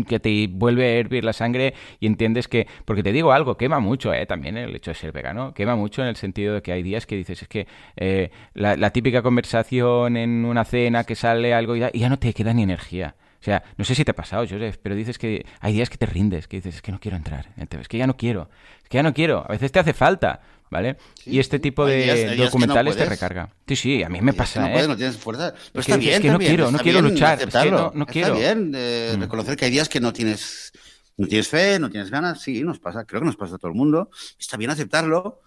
que 0.08 0.20
te 0.20 0.48
vuelve 0.48 0.84
a 0.84 0.98
hervir 0.98 1.24
la 1.24 1.32
sangre 1.32 1.74
y 2.00 2.06
entiendes 2.06 2.48
que... 2.48 2.66
Porque 2.84 3.02
te 3.02 3.12
digo 3.12 3.32
algo, 3.32 3.56
quema 3.56 3.80
mucho, 3.80 4.12
¿eh? 4.12 4.26
También 4.26 4.56
el 4.56 4.74
hecho 4.74 4.90
de 4.90 4.94
ser 4.94 5.12
vegano. 5.12 5.54
Quema 5.54 5.76
mucho 5.76 6.02
en 6.02 6.08
el 6.08 6.16
sentido 6.16 6.54
de 6.54 6.62
que 6.62 6.72
hay 6.72 6.82
días 6.82 7.06
que 7.06 7.16
dices, 7.16 7.42
es 7.42 7.48
que 7.48 7.66
eh, 7.96 8.30
la, 8.54 8.90
típica 8.90 9.22
conversación 9.22 10.16
en 10.16 10.44
una 10.44 10.64
cena 10.64 11.04
que 11.04 11.14
sale 11.14 11.52
algo 11.52 11.74
y 11.74 11.80
ya, 11.80 11.90
y 11.92 12.00
ya 12.00 12.08
no 12.08 12.18
te 12.18 12.32
queda 12.32 12.52
ni 12.52 12.62
energía. 12.62 13.16
O 13.44 13.46
sea, 13.46 13.62
no 13.76 13.84
sé 13.84 13.94
si 13.94 14.06
te 14.06 14.12
ha 14.12 14.14
pasado, 14.16 14.46
Joseph, 14.48 14.78
pero 14.82 14.94
dices 14.94 15.18
que 15.18 15.44
hay 15.60 15.74
días 15.74 15.90
que 15.90 15.98
te 15.98 16.06
rindes, 16.06 16.48
que 16.48 16.56
dices, 16.56 16.76
es 16.76 16.80
que 16.80 16.90
no 16.92 16.98
quiero 16.98 17.18
entrar, 17.18 17.50
es 17.58 17.88
que 17.88 17.98
ya 17.98 18.06
no 18.06 18.16
quiero, 18.16 18.48
es 18.82 18.88
que 18.88 18.96
ya 18.96 19.02
no 19.02 19.12
quiero, 19.12 19.44
a 19.46 19.48
veces 19.52 19.70
te 19.70 19.78
hace 19.80 19.92
falta, 19.92 20.40
¿vale? 20.70 20.96
Sí, 21.22 21.32
y 21.32 21.38
este 21.40 21.58
tipo 21.58 21.84
de 21.84 22.04
días- 22.04 22.14
hay 22.16 22.22
días 22.22 22.30
que 22.32 22.36
no 22.38 22.44
documentales 22.46 22.96
te 22.96 23.04
recarga. 23.04 23.50
Sí, 23.68 23.76
sí, 23.76 24.02
a 24.02 24.08
mí 24.08 24.22
me 24.22 24.30
Es 24.30 24.36
pasa, 24.38 24.60
no 24.62 24.68
¿eh? 24.68 24.72
puedes, 24.72 24.88
no 24.88 24.96
tienes 24.96 25.18
fuerza. 25.18 25.52
Pero 25.52 25.72
que 25.72 25.80
está 25.80 25.96
bien 25.98 26.14
es 26.14 26.20
que 26.20 26.30
no 26.30 26.38
quiero, 26.38 26.70
no 26.70 26.78
quiero 26.78 27.02
luchar, 27.02 27.32
es 27.34 27.38
que 27.40 27.42
aceptarlo. 27.44 27.76
no- 27.76 27.92
no 27.94 28.06
quiero. 28.06 28.28
Está 28.34 28.38
bien 28.54 28.72
eh, 28.74 29.12
Mm. 29.14 29.20
reconocer 29.20 29.56
que 29.58 29.66
hay 29.66 29.70
días 29.70 29.90
que 29.90 30.00
no 30.00 30.14
tienes, 30.14 30.72
no 31.18 31.26
tienes 31.26 31.46
fe, 31.48 31.78
no 31.78 31.90
tienes 31.90 32.10
ganas. 32.10 32.40
Sí, 32.40 32.62
nos 32.62 32.78
pasa, 32.78 33.04
creo 33.04 33.20
que 33.20 33.26
nos 33.26 33.36
pasa 33.36 33.56
a 33.56 33.58
todo 33.58 33.68
el 33.70 33.76
mundo. 33.76 34.08
Está 34.38 34.56
bien 34.56 34.70
aceptarlo. 34.70 35.42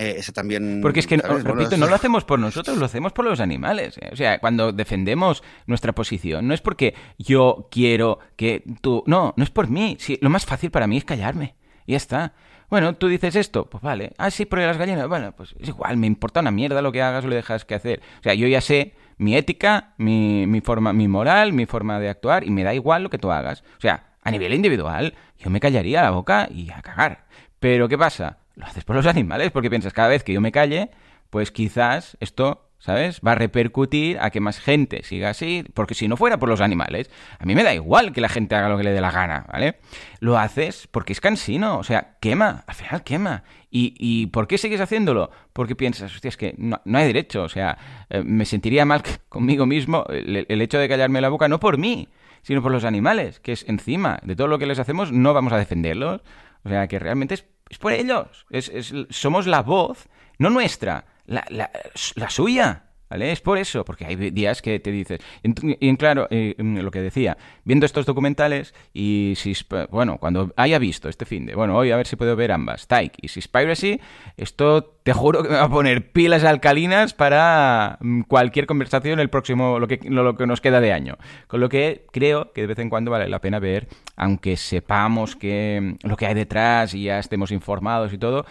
Eh, 0.00 0.14
eso 0.18 0.32
también. 0.32 0.78
Porque 0.80 1.00
es 1.00 1.08
que, 1.08 1.16
repito, 1.16 1.76
no 1.76 1.88
lo 1.88 1.94
hacemos 1.96 2.24
por 2.24 2.38
nosotros, 2.38 2.78
lo 2.78 2.84
hacemos 2.84 3.12
por 3.12 3.24
los 3.24 3.40
animales. 3.40 3.98
O 4.12 4.14
sea, 4.14 4.38
cuando 4.38 4.70
defendemos 4.70 5.42
nuestra 5.66 5.92
posición, 5.92 6.46
no 6.46 6.54
es 6.54 6.60
porque 6.60 6.94
yo 7.18 7.66
quiero 7.68 8.20
que 8.36 8.62
tú... 8.80 9.02
No, 9.06 9.34
no 9.36 9.42
es 9.42 9.50
por 9.50 9.68
mí. 9.68 9.96
Sí, 9.98 10.16
lo 10.22 10.30
más 10.30 10.46
fácil 10.46 10.70
para 10.70 10.86
mí 10.86 10.98
es 10.98 11.04
callarme. 11.04 11.56
Y 11.84 11.92
ya 11.92 11.96
está. 11.96 12.32
Bueno, 12.70 12.94
tú 12.94 13.08
dices 13.08 13.34
esto, 13.34 13.68
pues 13.68 13.82
vale. 13.82 14.12
Ah, 14.18 14.30
sí, 14.30 14.46
por 14.46 14.60
las 14.60 14.78
gallinas. 14.78 15.08
Bueno, 15.08 15.32
pues 15.32 15.56
es 15.58 15.66
igual, 15.66 15.96
me 15.96 16.06
importa 16.06 16.38
una 16.38 16.52
mierda 16.52 16.80
lo 16.80 16.92
que 16.92 17.02
hagas 17.02 17.24
o 17.24 17.28
lo 17.28 17.34
dejas 17.34 17.64
que 17.64 17.74
hacer. 17.74 18.00
O 18.20 18.22
sea, 18.22 18.34
yo 18.34 18.46
ya 18.46 18.60
sé 18.60 18.94
mi 19.16 19.34
ética, 19.34 19.94
mi, 19.96 20.46
mi 20.46 20.60
forma, 20.60 20.92
mi 20.92 21.08
moral, 21.08 21.52
mi 21.52 21.66
forma 21.66 21.98
de 21.98 22.08
actuar, 22.08 22.44
y 22.44 22.50
me 22.50 22.62
da 22.62 22.72
igual 22.72 23.02
lo 23.02 23.10
que 23.10 23.18
tú 23.18 23.32
hagas. 23.32 23.64
O 23.78 23.80
sea, 23.80 24.12
a 24.22 24.30
nivel 24.30 24.54
individual, 24.54 25.14
yo 25.38 25.50
me 25.50 25.58
callaría 25.58 26.02
la 26.02 26.10
boca 26.10 26.48
y 26.52 26.70
a 26.70 26.82
cagar. 26.82 27.26
Pero 27.58 27.88
¿qué 27.88 27.98
pasa? 27.98 28.38
Lo 28.58 28.66
haces 28.66 28.84
por 28.84 28.96
los 28.96 29.06
animales, 29.06 29.52
porque 29.52 29.70
piensas, 29.70 29.92
cada 29.92 30.08
vez 30.08 30.24
que 30.24 30.32
yo 30.32 30.40
me 30.40 30.52
calle, 30.52 30.90
pues 31.30 31.50
quizás 31.50 32.16
esto 32.20 32.68
¿sabes? 32.78 33.20
Va 33.26 33.32
a 33.32 33.34
repercutir 33.34 34.18
a 34.20 34.30
que 34.30 34.40
más 34.40 34.60
gente 34.60 35.02
siga 35.02 35.30
así, 35.30 35.64
porque 35.74 35.94
si 35.94 36.06
no 36.08 36.16
fuera 36.16 36.38
por 36.38 36.48
los 36.48 36.60
animales, 36.60 37.10
a 37.38 37.44
mí 37.44 37.54
me 37.54 37.64
da 37.64 37.74
igual 37.74 38.12
que 38.12 38.20
la 38.20 38.28
gente 38.28 38.54
haga 38.54 38.68
lo 38.68 38.76
que 38.78 38.84
le 38.84 38.92
dé 38.92 39.00
la 39.00 39.10
gana, 39.10 39.46
¿vale? 39.52 39.76
Lo 40.20 40.38
haces 40.38 40.86
porque 40.90 41.12
es 41.12 41.20
cansino, 41.20 41.78
o 41.78 41.82
sea, 41.82 42.16
quema, 42.20 42.64
al 42.66 42.74
final 42.74 43.02
quema. 43.02 43.42
¿Y, 43.70 43.94
y 43.98 44.26
por 44.28 44.46
qué 44.46 44.58
sigues 44.58 44.80
haciéndolo? 44.80 45.30
Porque 45.52 45.74
piensas, 45.74 46.14
hostia, 46.14 46.28
es 46.28 46.36
que 46.36 46.54
no, 46.56 46.80
hay 46.94 47.06
derecho, 47.06 47.42
o 47.42 47.48
sea, 47.48 47.76
eh, 48.10 48.22
me 48.24 48.44
sentiría 48.44 48.84
mal 48.84 49.02
conmigo 49.28 49.66
mismo 49.66 50.04
el, 50.08 50.46
el 50.48 50.62
hecho 50.62 50.78
de 50.78 50.88
callarme 50.88 51.20
la 51.20 51.28
boca, 51.28 51.48
no 51.48 51.58
por 51.58 51.78
mí, 51.78 52.08
sino 52.42 52.62
por 52.62 52.72
los 52.72 52.84
animales, 52.84 53.40
que 53.40 53.52
es 53.52 53.68
encima 53.68 54.20
de 54.22 54.36
todo 54.36 54.46
lo 54.46 54.58
que 54.58 54.66
les 54.66 54.78
hacemos, 54.78 55.12
no 55.12 55.34
vamos 55.34 55.52
a 55.52 55.58
defenderlos. 55.58 56.22
O 56.64 56.68
sea, 56.68 56.88
que 56.88 56.98
realmente 56.98 57.34
es, 57.34 57.46
es 57.68 57.78
por 57.78 57.92
ellos. 57.92 58.46
Es, 58.50 58.68
es, 58.68 58.92
somos 59.10 59.46
la 59.46 59.62
voz, 59.62 60.08
no 60.38 60.50
nuestra, 60.50 61.06
la, 61.26 61.44
la, 61.48 61.70
la 62.14 62.30
suya. 62.30 62.84
¿Vale? 63.10 63.32
Es 63.32 63.40
por 63.40 63.56
eso, 63.56 63.84
porque 63.84 64.04
hay 64.04 64.16
días 64.16 64.60
que 64.60 64.78
te 64.80 64.90
dices. 64.90 65.20
Y, 65.42 65.96
claro, 65.96 66.26
eh, 66.30 66.54
mm, 66.58 66.78
lo 66.78 66.90
que 66.90 67.00
decía, 67.00 67.38
viendo 67.64 67.86
estos 67.86 68.04
documentales 68.04 68.74
y 68.92 69.34
si. 69.36 69.54
Bueno, 69.90 70.18
cuando 70.18 70.52
haya 70.56 70.78
visto 70.78 71.08
este 71.08 71.24
fin 71.24 71.46
de. 71.46 71.54
Bueno, 71.54 71.76
hoy 71.76 71.90
a 71.90 71.96
ver 71.96 72.06
si 72.06 72.16
puedo 72.16 72.36
ver 72.36 72.52
ambas, 72.52 72.86
Tyke 72.86 73.16
y 73.22 73.28
Seaspiracy, 73.28 74.00
esto 74.36 74.98
te 75.02 75.14
juro 75.14 75.42
que 75.42 75.48
me 75.48 75.54
va 75.54 75.64
a 75.64 75.70
poner 75.70 76.12
pilas 76.12 76.44
alcalinas 76.44 77.14
para 77.14 77.96
mm, 78.00 78.22
cualquier 78.22 78.66
conversación 78.66 79.20
el 79.20 79.30
próximo. 79.30 79.78
Lo 79.78 79.88
que, 79.88 80.00
lo 80.04 80.36
que 80.36 80.46
nos 80.46 80.60
queda 80.60 80.80
de 80.80 80.92
año. 80.92 81.16
Con 81.46 81.60
lo 81.60 81.68
que 81.70 82.04
creo 82.12 82.52
que 82.52 82.62
de 82.62 82.66
vez 82.66 82.78
en 82.78 82.90
cuando 82.90 83.10
vale 83.10 83.28
la 83.28 83.40
pena 83.40 83.58
ver, 83.58 83.88
aunque 84.16 84.56
sepamos 84.56 85.34
que 85.34 85.96
mm, 86.02 86.08
lo 86.08 86.16
que 86.16 86.26
hay 86.26 86.34
detrás 86.34 86.92
y 86.92 87.04
ya 87.04 87.18
estemos 87.18 87.52
informados 87.52 88.12
y 88.12 88.18
todo, 88.18 88.44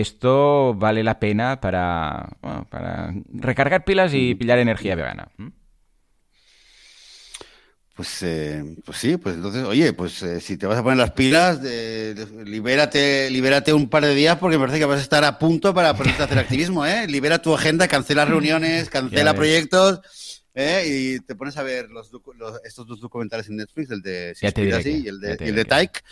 esto 0.00 0.74
vale 0.74 1.04
la 1.04 1.20
pena 1.20 1.60
para, 1.60 2.36
para 2.68 3.14
recargar 3.32 3.84
pilas 3.84 4.12
y 4.12 4.34
pillar 4.34 4.58
energía 4.58 4.96
vegana. 4.96 5.28
Pues, 7.94 8.22
eh, 8.24 8.64
pues 8.84 8.98
sí, 8.98 9.16
pues 9.18 9.36
entonces, 9.36 9.62
oye, 9.62 9.92
pues 9.92 10.20
eh, 10.24 10.40
si 10.40 10.56
te 10.56 10.66
vas 10.66 10.78
a 10.78 10.82
poner 10.82 10.98
las 10.98 11.12
pilas, 11.12 11.60
libérate, 12.44 13.30
libérate 13.30 13.72
un 13.72 13.88
par 13.88 14.04
de 14.04 14.16
días 14.16 14.36
porque 14.38 14.58
me 14.58 14.62
parece 14.62 14.80
que 14.80 14.84
vas 14.84 14.98
a 14.98 15.02
estar 15.02 15.22
a 15.22 15.38
punto 15.38 15.72
para 15.72 15.94
ponerte 15.94 16.22
a 16.22 16.24
hacer 16.24 16.38
activismo, 16.40 16.84
¿eh? 16.84 17.06
Libera 17.06 17.40
tu 17.40 17.54
agenda, 17.54 17.86
cancela 17.86 18.24
reuniones, 18.24 18.90
cancela 18.90 19.34
proyectos. 19.34 20.00
¿eh? 20.54 20.84
Y 20.86 21.20
te 21.20 21.36
pones 21.36 21.56
a 21.56 21.62
ver 21.62 21.88
los, 21.88 22.10
estos 22.64 22.84
dos 22.88 23.00
documentales 23.00 23.48
en 23.48 23.56
Netflix, 23.56 23.92
el 23.92 24.02
de 24.02 24.34
y 24.40 24.46
el 25.08 25.20
de, 25.20 25.36
y 25.40 25.48
el 25.48 25.54
de 25.54 25.64
Tyke 25.64 26.02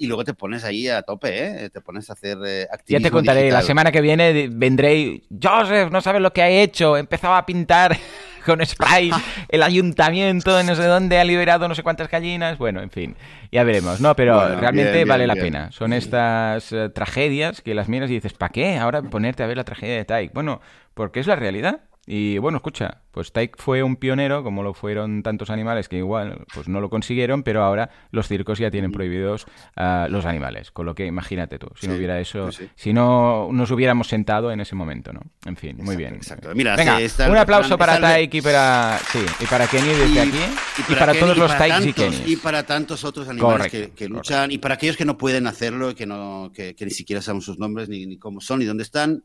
y 0.00 0.06
luego 0.06 0.24
te 0.24 0.32
pones 0.32 0.64
ahí 0.64 0.88
a 0.88 1.02
tope, 1.02 1.64
¿eh? 1.64 1.68
Te 1.68 1.82
pones 1.82 2.08
a 2.08 2.14
hacer 2.14 2.38
eh, 2.46 2.66
activismo 2.72 3.04
Ya 3.04 3.08
te 3.08 3.12
contaré, 3.12 3.50
la 3.50 3.60
semana 3.60 3.92
que 3.92 4.00
viene 4.00 4.48
vendré 4.50 4.96
y, 4.96 5.22
Joseph, 5.40 5.90
no 5.92 6.00
sabes 6.00 6.22
lo 6.22 6.32
que 6.32 6.40
ha 6.40 6.48
hecho, 6.48 6.96
empezaba 6.96 7.36
a 7.36 7.44
pintar 7.44 7.94
con 8.46 8.64
spray 8.64 9.10
el 9.50 9.62
ayuntamiento 9.62 10.56
de 10.56 10.64
no 10.64 10.74
sé 10.74 10.84
dónde 10.84 11.18
ha 11.18 11.24
liberado 11.24 11.68
no 11.68 11.74
sé 11.74 11.82
cuántas 11.82 12.08
gallinas, 12.08 12.56
bueno, 12.56 12.80
en 12.80 12.90
fin, 12.90 13.14
ya 13.52 13.62
veremos, 13.62 14.00
¿no? 14.00 14.16
Pero 14.16 14.56
realmente 14.58 15.04
vale 15.04 15.26
la 15.26 15.34
pena, 15.34 15.70
son 15.70 15.92
estas 15.92 16.72
eh, 16.72 16.88
tragedias 16.88 17.60
que 17.60 17.74
las 17.74 17.90
miras 17.90 18.08
y 18.08 18.14
dices, 18.14 18.32
¿para 18.32 18.52
qué 18.52 18.78
ahora 18.78 19.02
ponerte 19.02 19.42
a 19.42 19.46
ver 19.46 19.58
la 19.58 19.64
tragedia 19.64 19.96
de 19.96 20.06
Tyke? 20.06 20.32
Bueno, 20.32 20.62
porque 20.94 21.20
es 21.20 21.26
la 21.26 21.36
realidad. 21.36 21.80
Y 22.12 22.38
bueno, 22.38 22.56
escucha, 22.56 23.02
pues 23.12 23.30
Tyke 23.30 23.56
fue 23.56 23.84
un 23.84 23.94
pionero, 23.94 24.42
como 24.42 24.64
lo 24.64 24.74
fueron 24.74 25.22
tantos 25.22 25.48
animales 25.48 25.88
que 25.88 25.98
igual 25.98 26.44
pues 26.52 26.66
no 26.66 26.80
lo 26.80 26.90
consiguieron, 26.90 27.44
pero 27.44 27.62
ahora 27.62 27.88
los 28.10 28.26
circos 28.26 28.58
ya 28.58 28.68
tienen 28.68 28.90
prohibidos 28.90 29.46
uh, 29.76 30.10
los 30.10 30.24
animales. 30.24 30.72
Con 30.72 30.86
lo 30.86 30.96
que 30.96 31.06
imagínate 31.06 31.60
tú, 31.60 31.68
si 31.76 31.86
no 31.86 31.94
hubiera 31.94 32.18
eso, 32.18 32.46
pues 32.46 32.62
si 32.74 32.92
no 32.92 33.50
nos 33.52 33.70
hubiéramos 33.70 34.08
sentado 34.08 34.50
en 34.50 34.58
ese 34.58 34.74
momento, 34.74 35.12
¿no? 35.12 35.20
En 35.46 35.54
fin, 35.54 35.76
muy 35.80 35.94
bien. 35.94 36.16
Exacto. 36.16 36.50
Mira, 36.52 36.74
Venga, 36.74 36.98
un 37.28 37.36
aplauso 37.36 37.78
para 37.78 38.00
Tyke 38.00 38.38
y 38.38 38.42
para, 38.42 38.98
sí, 39.12 39.20
y 39.38 39.46
para 39.46 39.68
Kenny 39.68 39.90
desde 39.90 40.20
aquí. 40.20 40.40
Y 40.88 40.94
para, 40.96 41.14
todos 41.14 41.38
los 41.38 41.56
Tykes 41.56 41.86
y 41.90 41.92
Kenny. 41.92 42.22
Y 42.26 42.36
para 42.38 42.66
tantos 42.66 43.04
otros 43.04 43.28
animales 43.28 43.70
que, 43.70 44.08
luchan. 44.08 44.50
Y 44.50 44.58
para 44.58 44.74
aquellos 44.74 44.96
que 44.96 45.04
no 45.04 45.16
pueden 45.16 45.46
hacerlo, 45.46 45.94
que, 45.94 46.06
no, 46.06 46.50
que, 46.52 46.74
ni 46.80 46.90
siquiera 46.90 47.22
sabemos 47.22 47.44
sus 47.44 47.60
nombres, 47.60 47.88
ni, 47.88 48.04
ni 48.06 48.18
cómo 48.18 48.40
son, 48.40 48.58
ni 48.58 48.64
dónde 48.64 48.82
están, 48.82 49.22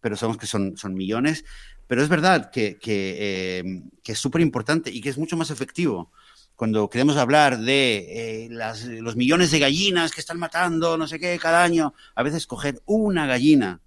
pero 0.00 0.16
sabemos 0.16 0.36
que 0.36 0.46
son, 0.46 0.76
son 0.76 0.94
millones. 0.94 1.44
Pero 1.86 2.02
es 2.02 2.08
verdad 2.08 2.50
que, 2.50 2.78
que, 2.78 3.82
es 4.04 4.18
súper 4.18 4.40
importante 4.40 4.90
y 4.90 5.00
que 5.00 5.10
es 5.10 5.18
mucho 5.18 5.36
más 5.36 5.50
efectivo 5.50 6.10
cuando 6.56 6.88
queremos 6.88 7.16
hablar 7.16 7.58
de 7.58 8.44
eh, 8.44 8.48
las, 8.50 8.84
los 8.84 9.16
millones 9.16 9.50
de 9.50 9.58
gallinas 9.58 10.12
que 10.12 10.20
están 10.20 10.38
matando, 10.38 10.96
no 10.96 11.08
sé 11.08 11.18
qué, 11.18 11.38
cada 11.38 11.64
año, 11.64 11.94
a 12.14 12.22
veces 12.22 12.46
coger 12.46 12.80
una 12.86 13.26
gallina 13.26 13.80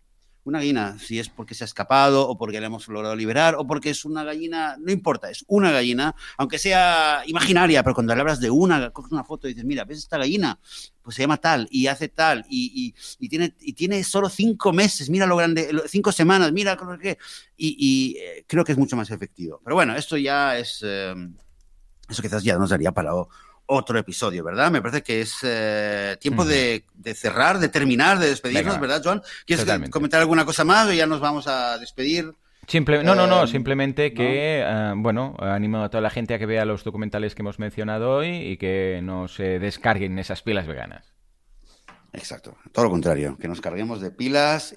una 0.49 0.59
gallina, 0.59 0.97
si 0.99 1.19
es 1.19 1.29
porque 1.29 1.53
se 1.53 1.63
ha 1.63 1.65
escapado 1.65 2.27
o 2.27 2.37
porque 2.37 2.59
la 2.59 2.67
hemos 2.67 2.87
logrado 2.87 3.15
liberar 3.15 3.55
o 3.55 3.67
porque 3.67 3.89
es 3.89 4.05
una 4.05 4.23
gallina, 4.23 4.77
no 4.79 4.91
importa, 4.91 5.29
es 5.29 5.43
una 5.47 5.71
gallina, 5.71 6.15
aunque 6.37 6.57
sea 6.57 7.23
imaginaria, 7.25 7.83
pero 7.83 7.93
cuando 7.93 8.15
le 8.15 8.21
hablas 8.21 8.39
de 8.39 8.49
una, 8.49 8.91
coges 8.91 9.11
una 9.11 9.23
foto 9.23 9.47
y 9.47 9.53
dices, 9.53 9.65
mira, 9.65 9.83
¿ves 9.83 9.99
esta 9.99 10.17
gallina? 10.17 10.59
Pues 11.01 11.15
se 11.15 11.23
llama 11.23 11.37
tal 11.37 11.67
y 11.71 11.87
hace 11.87 12.09
tal 12.09 12.45
y, 12.49 12.93
y, 13.19 13.29
tiene, 13.29 13.55
y 13.59 13.73
tiene 13.73 14.03
solo 14.03 14.29
cinco 14.29 14.73
meses, 14.73 15.09
mira 15.09 15.25
lo 15.25 15.37
grande, 15.37 15.69
cinco 15.87 16.11
semanas, 16.11 16.51
mira 16.51 16.75
lo 16.75 16.97
que... 16.97 17.17
Y, 17.55 17.75
y 17.79 18.17
eh, 18.17 18.45
creo 18.47 18.63
que 18.63 18.73
es 18.73 18.77
mucho 18.77 18.95
más 18.95 19.09
efectivo. 19.09 19.59
Pero 19.63 19.75
bueno, 19.75 19.95
esto 19.95 20.17
ya 20.17 20.57
es... 20.57 20.81
Eh, 20.83 21.13
eso 22.09 22.21
quizás 22.21 22.43
ya 22.43 22.57
nos 22.57 22.69
daría 22.69 22.91
para 22.91 23.11
otro 23.67 23.99
episodio, 23.99 24.43
¿verdad? 24.43 24.71
Me 24.71 24.81
parece 24.81 25.03
que 25.03 25.21
es 25.21 25.37
eh, 25.43 26.17
tiempo 26.19 26.45
de, 26.45 26.83
cerrar, 27.13 27.59
de 27.59 27.69
terminar, 27.69 28.17
de 28.17 28.29
despedirnos, 28.29 28.79
¿verdad, 28.79 29.01
Joan? 29.03 29.21
¿Quieres 29.45 29.65
comentar 29.89 30.19
alguna 30.19 30.45
cosa 30.45 30.63
más 30.63 30.87
o 30.87 30.93
ya 30.93 31.05
nos 31.05 31.19
vamos 31.19 31.47
a 31.47 31.77
despedir? 31.77 32.33
no, 33.03 33.15
no, 33.15 33.27
no, 33.27 33.43
eh, 33.43 33.47
simplemente 33.47 34.13
que, 34.13 34.61
eh, 34.61 34.93
bueno, 34.95 35.35
animo 35.39 35.83
a 35.83 35.89
toda 35.89 36.01
la 36.01 36.09
gente 36.09 36.33
a 36.33 36.39
que 36.39 36.45
vea 36.45 36.65
los 36.65 36.83
documentales 36.83 37.35
que 37.35 37.41
hemos 37.41 37.59
mencionado 37.59 38.11
hoy 38.11 38.27
y 38.27 38.57
que 38.57 38.99
no 39.03 39.27
se 39.27 39.59
descarguen 39.59 40.17
esas 40.19 40.41
pilas 40.41 40.67
veganas. 40.67 41.13
Exacto, 42.13 42.57
todo 42.71 42.85
lo 42.85 42.91
contrario, 42.91 43.37
que 43.39 43.47
nos 43.47 43.61
carguemos 43.61 44.01
de 44.01 44.11
pilas, 44.11 44.73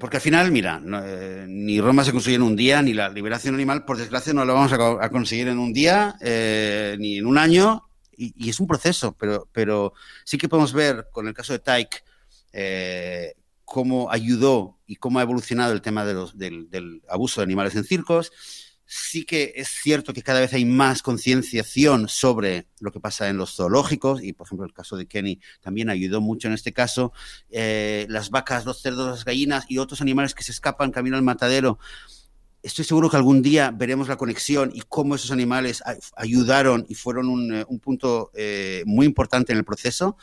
porque 0.00 0.16
al 0.16 0.20
final, 0.20 0.50
mira, 0.50 0.80
ni 0.80 1.80
Roma 1.80 2.02
se 2.02 2.12
construye 2.12 2.36
en 2.36 2.42
un 2.42 2.56
día, 2.56 2.82
ni 2.82 2.92
la 2.92 3.08
liberación 3.08 3.54
animal, 3.54 3.84
por 3.84 3.98
desgracia, 3.98 4.32
no 4.32 4.44
lo 4.44 4.54
vamos 4.54 4.72
a, 4.72 5.04
a 5.04 5.10
conseguir 5.10 5.48
en 5.48 5.58
un 5.58 5.72
día, 5.72 6.16
ni 6.98 7.18
en 7.18 7.26
un 7.26 7.38
año, 7.38 7.84
y, 8.16 8.48
es 8.48 8.60
un 8.60 8.66
proceso, 8.66 9.16
pero, 9.18 9.48
pero 9.52 9.94
sí 10.24 10.38
que 10.38 10.48
podemos 10.48 10.72
ver 10.72 11.08
con 11.12 11.26
el 11.28 11.34
caso 11.34 11.52
de 11.52 11.58
Tyke 11.58 12.04
eh, 12.52 13.34
cómo 13.64 14.10
ayudó 14.10 14.78
y 14.86 14.96
cómo 14.96 15.18
ha 15.18 15.22
evolucionado 15.22 15.72
el 15.72 15.80
tema 15.80 16.04
de 16.04 16.14
los, 16.14 16.36
del, 16.36 17.02
abuso 17.08 17.40
de 17.40 17.44
animales 17.44 17.74
en 17.74 17.84
circos. 17.84 18.30
Sí 18.84 19.24
que 19.24 19.54
es 19.56 19.68
cierto 19.68 20.12
que 20.12 20.22
cada 20.22 20.40
vez 20.40 20.52
hay 20.52 20.66
más 20.66 21.00
concienciación 21.00 22.08
sobre 22.08 22.66
lo 22.80 22.92
que 22.92 23.00
pasa 23.00 23.30
en 23.30 23.38
los 23.38 23.56
zoológicos 23.56 24.22
y, 24.22 24.34
por 24.34 24.46
ejemplo, 24.46 24.66
el 24.66 24.74
caso 24.74 24.96
de 24.98 25.06
Kenny 25.06 25.40
también 25.62 25.88
ayudó 25.88 26.20
mucho 26.20 26.48
en 26.48 26.54
este 26.54 26.74
caso. 26.74 27.12
Eh, 27.48 28.04
las 28.10 28.28
vacas, 28.28 28.66
los 28.66 28.82
cerdos, 28.82 29.08
las 29.08 29.24
gallinas 29.24 29.64
y 29.68 29.78
otros 29.78 30.02
animales 30.02 30.34
que 30.34 30.42
se 30.42 30.52
escapan 30.52 30.90
camino 30.90 31.16
al 31.16 31.22
matadero 31.22 31.78
estoy 32.62 32.84
seguro 32.84 33.10
que 33.10 33.16
algún 33.16 33.42
día 33.42 33.70
veremos 33.70 34.08
la 34.08 34.16
conexión 34.16 34.70
y 34.72 34.82
cómo 34.88 35.14
esos 35.14 35.30
animales 35.30 35.82
ayudaron 36.16 36.86
y 36.88 36.94
fueron 36.94 37.28
un, 37.28 37.54
eh, 37.54 37.66
punto 37.82 38.30
eh, 38.34 38.82
muy 38.86 39.06
importante 39.06 39.52
en 39.52 39.58
el 39.58 39.64
proceso. 39.64 40.16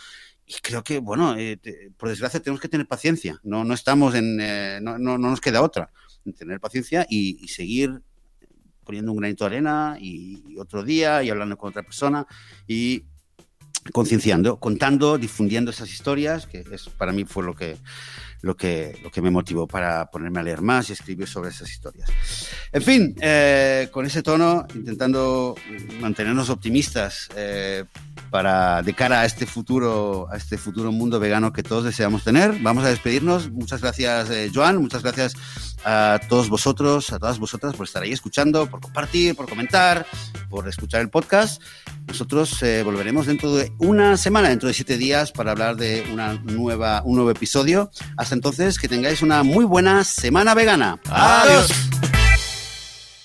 Y 0.45 0.53
creo 0.61 0.83
que, 0.83 0.99
bueno, 0.99 1.35
eh, 1.37 1.59
por 1.97 2.09
desgracia 2.09 2.39
tenemos 2.39 2.61
que 2.61 2.69
tener 2.69 2.87
paciencia. 2.87 3.39
No, 3.43 3.63
no 3.63 3.73
estamos 3.73 4.15
en, 4.15 4.37
no, 4.83 4.97
no, 4.97 5.17
nos 5.17 5.41
queda 5.41 5.61
otra. 5.61 5.91
Tener 6.37 6.59
paciencia 6.59 7.05
y, 7.07 7.47
seguir 7.49 8.01
poniendo 8.83 9.11
un 9.11 9.19
granito 9.19 9.43
de 9.43 9.55
arena 9.55 9.97
y, 9.99 10.57
otro 10.57 10.83
día 10.83 11.21
y 11.21 11.29
hablando 11.29 11.55
con 11.57 11.69
otra 11.69 11.83
persona 11.83 12.25
y 12.67 13.05
concienciando, 13.93 14.59
contando, 14.59 15.19
difundiendo 15.19 15.69
esas 15.69 15.91
historias, 15.91 16.47
que 16.47 16.65
es, 16.71 16.89
para 16.89 17.11
mí 17.11 17.25
fue 17.25 17.43
lo 17.43 17.55
que, 17.55 17.77
lo 18.41 18.55
que, 18.55 18.97
lo 19.03 19.11
que 19.11 19.21
me 19.21 19.29
motivó 19.29 19.67
para 19.67 20.09
ponerme 20.09 20.39
a 20.39 20.43
leer 20.43 20.61
más 20.61 20.89
y 20.89 20.93
escribir 20.93 21.27
sobre 21.27 21.49
esas 21.49 21.69
historias. 21.69 22.09
En 22.71 22.81
fin, 22.81 23.15
eh, 23.21 23.89
con 23.91 24.05
ese 24.05 24.23
tono, 24.23 24.65
intentando 24.73 25.55
mantenernos 25.99 26.49
optimistas 26.49 27.29
eh, 27.35 27.85
para 28.29 28.81
de 28.81 28.93
cara 28.93 29.21
a 29.21 29.25
este 29.25 29.45
futuro, 29.45 30.27
a 30.31 30.37
este 30.37 30.57
futuro 30.57 30.91
mundo 30.91 31.19
vegano 31.19 31.51
que 31.51 31.63
todos 31.63 31.83
deseamos 31.83 32.23
tener. 32.23 32.57
Vamos 32.61 32.83
a 32.85 32.89
despedirnos. 32.89 33.51
Muchas 33.51 33.81
gracias, 33.81 34.29
eh, 34.29 34.51
Joan. 34.53 34.77
Muchas 34.77 35.03
gracias 35.03 35.33
a 35.83 36.19
todos 36.27 36.49
vosotros, 36.49 37.11
a 37.11 37.19
todas 37.19 37.39
vosotras 37.39 37.75
por 37.75 37.85
estar 37.85 38.03
ahí 38.03 38.11
escuchando, 38.11 38.69
por 38.69 38.81
compartir, 38.81 39.35
por 39.35 39.47
comentar, 39.47 40.05
por 40.49 40.67
escuchar 40.67 41.01
el 41.01 41.09
podcast. 41.09 41.61
Nosotros 42.07 42.61
eh, 42.63 42.83
volveremos 42.83 43.27
dentro 43.27 43.53
de 43.55 43.71
una 43.77 44.17
semana, 44.17 44.49
dentro 44.49 44.67
de 44.67 44.73
siete 44.73 44.97
días, 44.97 45.31
para 45.31 45.51
hablar 45.51 45.75
de 45.75 46.05
una 46.11 46.33
nueva, 46.33 47.01
un 47.05 47.15
nuevo 47.15 47.31
episodio. 47.31 47.91
Entonces, 48.31 48.77
que 48.77 48.87
tengáis 48.87 49.21
una 49.21 49.43
muy 49.43 49.65
buena 49.65 50.03
semana 50.03 50.53
vegana. 50.53 50.99
Adiós. 51.09 51.71